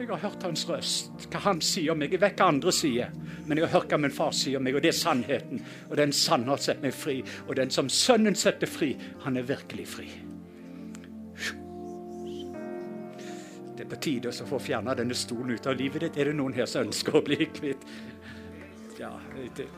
Jeg 0.00 0.08
har 0.08 0.16
hørt 0.16 0.44
hans 0.46 0.62
røst, 0.64 1.26
hva 1.28 1.42
han 1.44 1.58
sier 1.60 1.92
om 1.92 1.98
meg. 2.00 2.14
Jeg 2.14 2.22
vet 2.22 2.38
hva 2.40 2.46
andre 2.48 2.72
sier, 2.72 3.10
men 3.44 3.58
jeg 3.58 3.66
har 3.66 3.74
hørt 3.74 3.90
hva 3.92 3.98
min 4.00 4.14
far 4.16 4.30
sier 4.32 4.56
om 4.56 4.64
meg, 4.64 4.78
og 4.78 4.80
det 4.80 4.94
er 4.94 4.96
sannheten. 4.96 5.60
Og 5.90 5.98
den 6.00 6.14
sanne 6.16 6.48
har 6.48 6.62
sett 6.64 6.80
meg 6.80 6.94
fri. 6.96 7.18
Og 7.44 7.52
den 7.58 7.68
som 7.74 7.90
Sønnen 7.92 8.38
setter 8.38 8.70
fri, 8.70 8.94
han 9.26 9.36
er 9.36 9.44
virkelig 9.50 9.84
fri. 9.92 10.06
Det 13.76 13.84
er 13.84 13.90
på 13.90 13.98
tide 14.06 14.32
å 14.32 14.48
få 14.48 14.62
fjerna 14.70 14.96
denne 14.96 15.16
stolen 15.16 15.52
ut 15.52 15.68
av 15.68 15.76
livet 15.76 16.06
ditt. 16.06 16.16
Er 16.16 16.30
det 16.30 16.38
noen 16.38 16.56
her 16.56 16.68
som 16.70 16.88
ønsker 16.88 17.20
å 17.20 17.22
bli 17.26 17.50
kvitt? 17.52 17.84
Ja, 18.96 19.12
det 19.56 19.68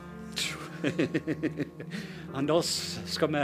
Anders, 2.38 2.70
skal 3.10 3.34
vi 3.34 3.42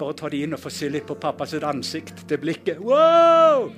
bare 0.00 0.16
ta 0.16 0.32
det 0.32 0.40
inn 0.44 0.56
og 0.56 0.64
få 0.64 0.72
se 0.72 0.88
litt 0.92 1.06
på 1.08 1.16
pappas 1.20 1.54
ansikt, 1.60 2.24
det 2.28 2.40
blikket? 2.40 2.80
Wow! 2.80 3.68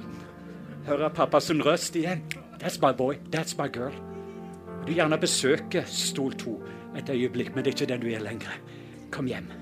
Høre 0.89 1.11
pappas 1.11 1.51
røst 1.51 1.97
igjen. 1.97 2.23
That's 2.59 2.81
my 2.83 2.93
boy. 2.93 3.15
That's 3.31 3.57
my 3.59 3.69
girl. 3.69 3.93
Du 4.87 4.93
gjerne 4.93 5.19
besøker 5.21 5.85
Stol 5.87 6.33
2 6.33 6.63
et 6.97 7.11
øyeblikk, 7.11 7.55
men 7.55 7.65
det 7.65 7.75
er 7.75 7.77
ikke 7.77 7.93
den 7.93 8.01
du 8.01 8.09
er 8.09 8.25
lenger. 8.25 8.61
Kom 9.11 9.27
hjem. 9.27 9.53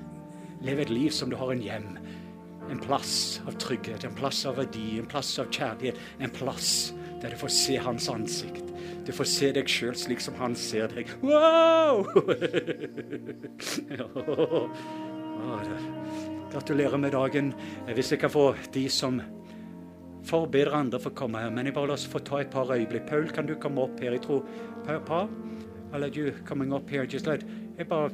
Lev 0.63 0.79
et 0.79 0.91
liv 0.91 1.11
som 1.11 1.31
du 1.31 1.37
har 1.37 1.53
en 1.53 1.63
hjem. 1.63 1.99
En 2.71 2.81
plass 2.81 3.43
av 3.47 3.59
trygghet, 3.59 4.05
en 4.05 4.15
plass 4.15 4.47
av 4.47 4.57
verdi, 4.59 4.99
en 4.99 5.07
plass 5.07 5.39
av 5.39 5.51
kjærlighet. 5.51 5.97
En 6.21 6.31
plass 6.31 6.95
der 7.23 7.31
du 7.31 7.37
får 7.41 7.49
se 7.49 7.77
hans 7.77 8.09
ansikt. 8.09 8.67
Du 9.07 9.13
får 9.15 9.25
se 9.31 9.53
deg 9.55 9.69
sjøl 9.71 9.95
slik 9.99 10.21
som 10.23 10.35
han 10.41 10.55
ser 10.59 10.89
deg. 10.95 11.11
Wow! 11.23 12.07
Gratulerer 16.53 16.97
med 16.97 17.11
dagen. 17.15 17.55
Hvis 17.95 18.13
jeg 18.13 18.21
kan 18.23 18.31
få 18.31 18.55
de 18.75 18.89
som 18.91 19.21
forbereder 20.27 20.75
andre 20.77 21.01
for 21.03 21.15
å 21.15 21.19
komme 21.19 21.43
her. 21.43 21.53
Men 21.55 21.69
jeg 21.69 21.77
bare 21.77 21.93
la 21.93 21.97
oss 21.99 22.07
få 22.11 22.21
ta 22.25 22.41
et 22.43 22.51
par 22.53 22.71
øyeblikk. 22.75 23.07
Paul, 23.09 23.29
kan 23.35 23.47
du 23.47 23.55
komme 23.61 23.85
opp 23.87 24.01
her? 24.03 24.17
Jeg 24.17 24.25
tror 24.27 24.47
Pa? 25.07 25.27
Eller 25.95 26.11
you 26.15 26.33
coming 26.47 26.73
up 26.75 26.91
here? 26.91 27.07
Just 27.07 27.27
let, 27.27 27.45
jeg 27.79 27.89
bare 27.89 28.11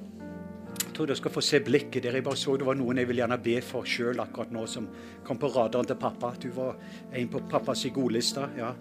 tror 0.92 1.06
dere 1.08 1.16
skal 1.16 1.32
få 1.32 1.42
se 1.44 1.60
blikket 1.60 2.02
der. 2.04 2.16
Jeg 2.16 2.24
bare 2.24 2.36
så 2.36 2.56
det 2.56 2.66
var 2.66 2.76
noen 2.78 3.00
jeg 3.00 3.08
vil 3.08 3.22
gjerne 3.22 3.38
be 3.42 3.56
for 3.64 3.88
sjøl 3.88 4.20
akkurat 4.22 4.52
nå, 4.52 4.66
som 4.66 4.88
kom 5.24 5.40
på 5.40 5.50
radaren 5.52 5.88
til 5.88 5.98
pappa. 6.00 6.34
Du 6.40 6.50
var 6.56 6.76
en 7.12 7.28
på 7.32 7.42
pappas 7.50 7.84
godliste. 7.94 8.48
Ja. 8.58 8.72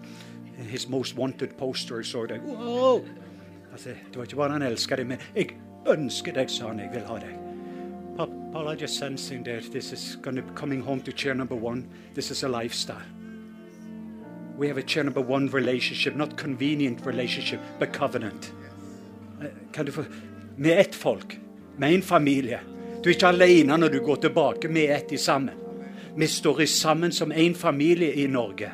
His 0.68 0.88
most 0.88 1.16
wanted 1.16 1.56
poster. 1.58 2.02
Så 2.02 2.26
det. 2.26 2.40
Wow! 2.44 3.04
Altså, 3.72 3.88
det 3.88 4.16
var 4.16 4.28
ikke 4.28 4.36
bare 4.36 4.58
han 4.58 4.62
elska 4.62 4.96
deg, 5.00 5.08
men 5.08 5.18
jeg 5.34 5.56
ønsker 5.88 6.36
deg, 6.36 6.50
sa 6.52 6.68
han. 6.68 6.80
Jeg 6.80 6.92
vil 6.92 7.08
ha 7.08 7.18
deg. 7.22 7.38
Papa, 8.16 8.68
I'm 8.68 8.76
just 8.78 8.98
sensing 8.98 9.42
that 9.44 9.72
this 9.72 9.92
is 9.92 10.18
gonna 10.22 10.42
coming 10.54 10.82
home 10.82 11.00
to 11.00 11.12
chair 11.12 11.34
number 11.34 11.56
one. 11.56 11.88
This 12.14 12.30
is 12.30 12.44
a 12.44 12.48
lifestyle. 12.48 13.21
We 14.62 14.68
have 14.68 14.78
a 14.78 14.82
chair 14.86 15.02
number 15.02 15.20
one 15.20 15.48
relationship, 15.48 16.14
not 16.14 16.36
convenient 16.38 17.06
relationship, 17.06 17.60
but 17.80 17.92
covenant. 17.92 18.52
Eh, 19.40 19.46
kan 19.72 19.86
du 19.86 19.92
få 19.92 20.04
Med 20.56 20.78
ett 20.78 20.94
folk, 20.94 21.40
med 21.76 21.94
en 21.94 22.02
familie. 22.02 22.60
Du 23.04 23.08
er 23.10 23.14
ikke 23.14 23.26
alene 23.26 23.76
når 23.76 23.88
du 23.88 23.98
går 24.04 24.20
tilbake. 24.22 24.68
Vi 24.68 24.84
er 24.86 24.96
ett 24.96 25.12
i 25.12 25.18
sammen. 25.18 25.54
Vi 26.16 26.26
står 26.26 26.60
i 26.62 26.66
sammen 26.66 27.12
som 27.12 27.32
en 27.32 27.54
familie 27.54 28.14
i 28.14 28.26
Norge. 28.26 28.70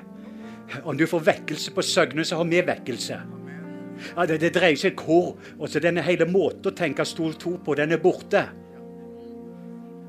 Om 0.85 0.97
du 0.97 1.07
får 1.07 1.21
vekkelse 1.21 1.73
på 1.73 1.83
Søgne, 1.83 2.25
så 2.25 2.37
har 2.37 2.45
vi 2.45 2.61
vekkelse. 2.61 3.21
Ja, 4.17 4.27
det, 4.27 4.41
det, 4.41 4.53
dreier 4.55 4.77
seg 4.77 5.01
hvor. 5.01 5.39
Også 5.59 5.81
denne 5.81 6.05
hele 6.05 6.29
måten 6.29 6.69
å 6.69 6.77
tenke 6.77 7.07
stol 7.09 7.33
to 7.35 7.57
på, 7.65 7.75
den 7.75 7.97
er 7.97 8.03
borte. 8.03 8.45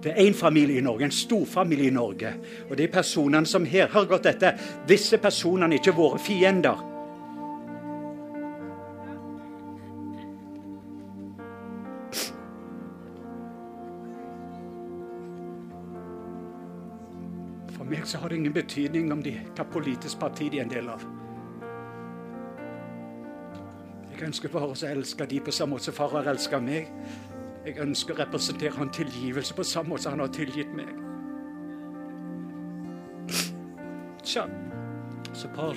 Det 0.04 0.12
er 0.12 0.24
én 0.24 0.34
familie 0.34 0.78
i 0.78 0.82
Norge, 0.82 1.06
en 1.06 1.12
storfamilie 1.12 1.88
i 1.88 1.94
Norge. 1.94 2.34
Og 2.70 2.78
de 2.78 2.88
personene 2.88 3.46
som 3.46 3.66
her 3.66 3.88
har 3.92 4.06
gått 4.08 4.24
dette, 4.24 4.54
disse 4.88 5.18
personene 5.20 5.76
er 5.76 5.82
ikke 5.82 5.96
våre 5.98 6.20
fiender. 6.24 6.86
For 17.76 17.84
meg 17.84 18.08
så 18.08 18.22
har 18.24 18.30
det 18.30 18.40
ingen 18.40 18.56
betydning 18.56 19.12
om 19.12 19.24
de, 19.24 19.36
hva 19.58 19.68
politisk 19.68 20.20
parti 20.20 20.48
de 20.48 20.62
er 20.62 20.70
en 20.70 20.72
del 20.72 20.88
av. 20.96 21.04
Jeg 24.14 24.28
ønsker 24.28 24.52
bare 24.52 24.72
å 24.72 24.80
elske 24.88 25.28
de 25.28 25.44
på 25.44 25.52
samme 25.52 25.76
måte 25.76 25.92
som 25.92 25.96
far 25.96 26.16
har 26.16 26.32
elsket 26.32 26.64
meg. 26.64 26.88
Jeg 27.65 27.77
ønsker 27.84 28.15
å 28.15 28.22
representere 28.22 28.77
han 28.77 28.91
tilgivelse 28.95 29.53
på 29.53 29.64
samme 29.68 29.94
måte 29.94 30.03
som 30.07 30.15
han 30.15 30.23
har 30.23 30.34
tilgitt 30.34 30.72
meg. 30.76 30.91
Så, 34.23 34.45
så 35.34 35.48
Paul 35.56 35.76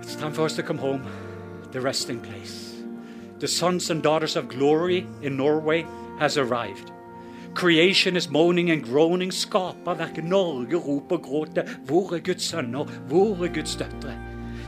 It's 0.00 0.14
time 0.14 0.32
for 0.32 0.44
us 0.44 0.54
to 0.54 0.62
come 0.62 0.78
home, 0.78 1.02
the 1.72 1.80
resting 1.80 2.20
place. 2.20 2.76
The 3.40 3.48
sons 3.48 3.90
and 3.90 4.02
daughters 4.02 4.36
of 4.36 4.48
glory 4.48 5.06
in 5.22 5.36
Norway 5.36 5.84
has 6.18 6.38
arrived. 6.38 6.92
Creation 7.54 8.16
is 8.16 8.30
moaning 8.30 8.70
and 8.70 8.84
groaning. 8.84 9.32
Skaperverket 9.32 10.24
Norge 10.24 10.76
roper 10.76 11.16
og 11.16 11.22
gråter. 11.22 11.68
Hvor 11.86 12.14
er 12.14 12.18
Guds 12.18 12.44
sønner? 12.44 12.84
Hvor 13.08 13.44
er 13.44 13.54
Guds 13.54 13.76
døtre? 13.76 14.14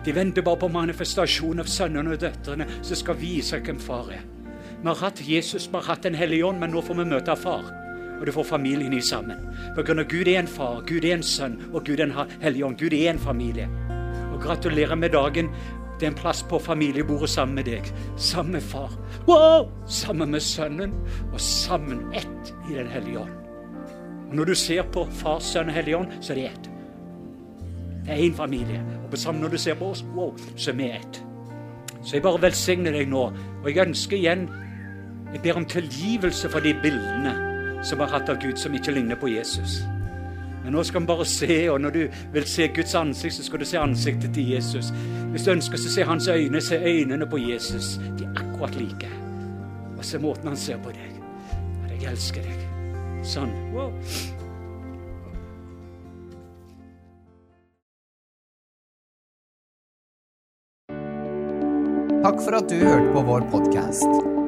De 0.05 0.15
venter 0.15 0.43
bare 0.43 0.57
på 0.57 0.69
manifestasjon 0.69 1.61
av 1.61 1.69
sønnene 1.69 2.17
og 2.17 2.21
døtrene 2.21 2.67
som 2.81 2.97
skal 2.97 3.21
vise 3.21 3.61
hvem 3.61 3.81
far 3.81 4.11
er. 4.17 4.38
Vi 4.83 4.87
har 4.87 4.95
hatt 4.95 5.29
Jesus, 5.29 5.69
vi 5.69 5.75
har 5.75 5.83
hatt 5.83 6.03
Den 6.03 6.15
hellige 6.15 6.45
ånd, 6.47 6.61
men 6.61 6.71
nå 6.71 6.83
får 6.83 6.95
vi 7.01 7.09
møte 7.11 7.35
far. 7.37 7.67
Og 8.19 8.27
du 8.27 8.33
får 8.33 8.45
familien 8.45 8.95
i 8.95 9.01
sammen. 9.03 9.41
For 9.75 9.83
Gud 9.83 10.29
er 10.29 10.39
en 10.39 10.47
far, 10.51 10.83
Gud 10.87 11.05
er 11.05 11.15
en 11.15 11.23
sønn, 11.23 11.59
og 11.73 11.85
Gud 11.87 12.01
er 12.01 12.07
en 12.07 12.15
hellig 12.43 12.65
ånd. 12.65 12.79
Gud 12.79 12.95
er 12.95 13.11
en 13.11 13.19
familie. 13.19 13.69
Og 14.33 14.41
gratulerer 14.43 14.95
med 14.95 15.11
dagen. 15.11 15.51
Det 15.99 16.07
er 16.07 16.13
en 16.13 16.19
plass 16.19 16.45
på 16.47 16.59
familiebordet 16.63 17.31
sammen 17.31 17.55
med 17.55 17.65
deg. 17.65 17.91
Sammen 18.17 18.53
med 18.53 18.63
far. 18.63 18.95
Wow! 19.27 19.67
Sammen 19.87 20.31
med 20.31 20.41
sønnen, 20.41 20.95
og 21.33 21.41
sammen 21.41 22.07
ett 22.15 22.55
i 22.71 22.75
Den 22.75 22.87
hellige 22.87 23.19
ånd. 23.19 23.35
Og 24.29 24.35
Når 24.35 24.45
du 24.45 24.55
ser 24.55 24.83
på 24.83 25.07
Far, 25.11 25.39
Sønn 25.41 25.69
og 25.69 25.75
Hellig 25.75 25.97
ånd, 25.97 26.09
så 26.21 26.33
er 26.33 26.37
det 26.37 26.45
ett. 26.45 26.71
Det 28.07 28.13
er 28.13 28.23
én 28.29 28.35
familie. 28.37 28.83
Og 29.05 29.11
på 29.11 29.17
samme 29.17 29.41
når 29.41 29.49
du 29.49 29.59
ser 29.59 29.75
på 29.75 29.91
oss, 29.91 30.05
wow, 30.15 30.37
så 30.57 30.71
er 30.71 30.77
vi 30.77 30.91
ett. 30.91 31.23
Så 32.05 32.17
jeg 32.17 32.23
bare 32.23 32.43
velsigner 32.43 32.93
deg 32.93 33.09
nå. 33.09 33.25
Og 33.65 33.71
jeg 33.71 33.87
ønsker 33.89 34.17
igjen 34.17 34.49
jeg 35.33 35.43
ber 35.43 35.61
om 35.61 35.65
tilgivelse 35.69 36.49
for 36.49 36.65
de 36.65 36.75
bildene 36.83 37.35
som 37.85 38.01
har 38.01 38.13
hatt 38.13 38.29
av 38.33 38.41
Gud 38.43 38.57
som 38.57 38.75
ikke 38.75 38.95
ligner 38.97 39.19
på 39.21 39.29
Jesus. 39.29 39.83
Men 40.65 40.75
nå 40.75 40.83
skal 40.85 41.01
vi 41.01 41.09
bare 41.09 41.25
se, 41.29 41.59
og 41.71 41.81
når 41.81 41.91
du 41.91 42.01
vil 42.33 42.47
se 42.49 42.69
Guds 42.77 42.95
ansikt, 42.95 43.35
så 43.35 43.45
skal 43.45 43.61
du 43.61 43.65
se 43.65 43.79
ansiktet 43.79 44.35
til 44.35 44.51
Jesus. 44.55 44.91
Hvis 45.31 45.45
du 45.45 45.53
ønsker 45.53 45.79
å 45.79 45.93
se 45.93 46.05
hans 46.09 46.29
øyne, 46.29 46.61
se 46.61 46.81
øynene 46.81 47.29
på 47.29 47.39
Jesus. 47.41 47.97
De 48.19 48.25
er 48.27 48.43
akkurat 48.43 48.75
like. 48.81 49.13
Og 49.99 50.05
se 50.05 50.19
måten 50.19 50.49
han 50.49 50.57
ser 50.57 50.81
på 50.83 50.93
deg. 50.97 51.15
Jeg 51.93 52.11
elsker 52.13 52.45
deg. 52.45 52.67
Sånn. 53.27 53.55
Wow. 53.75 53.93
Takk 62.19 62.43
for 62.45 62.59
at 62.59 62.69
du 62.69 62.77
hørte 62.83 63.15
på 63.15 63.25
vår 63.31 63.49
podkast. 63.53 64.48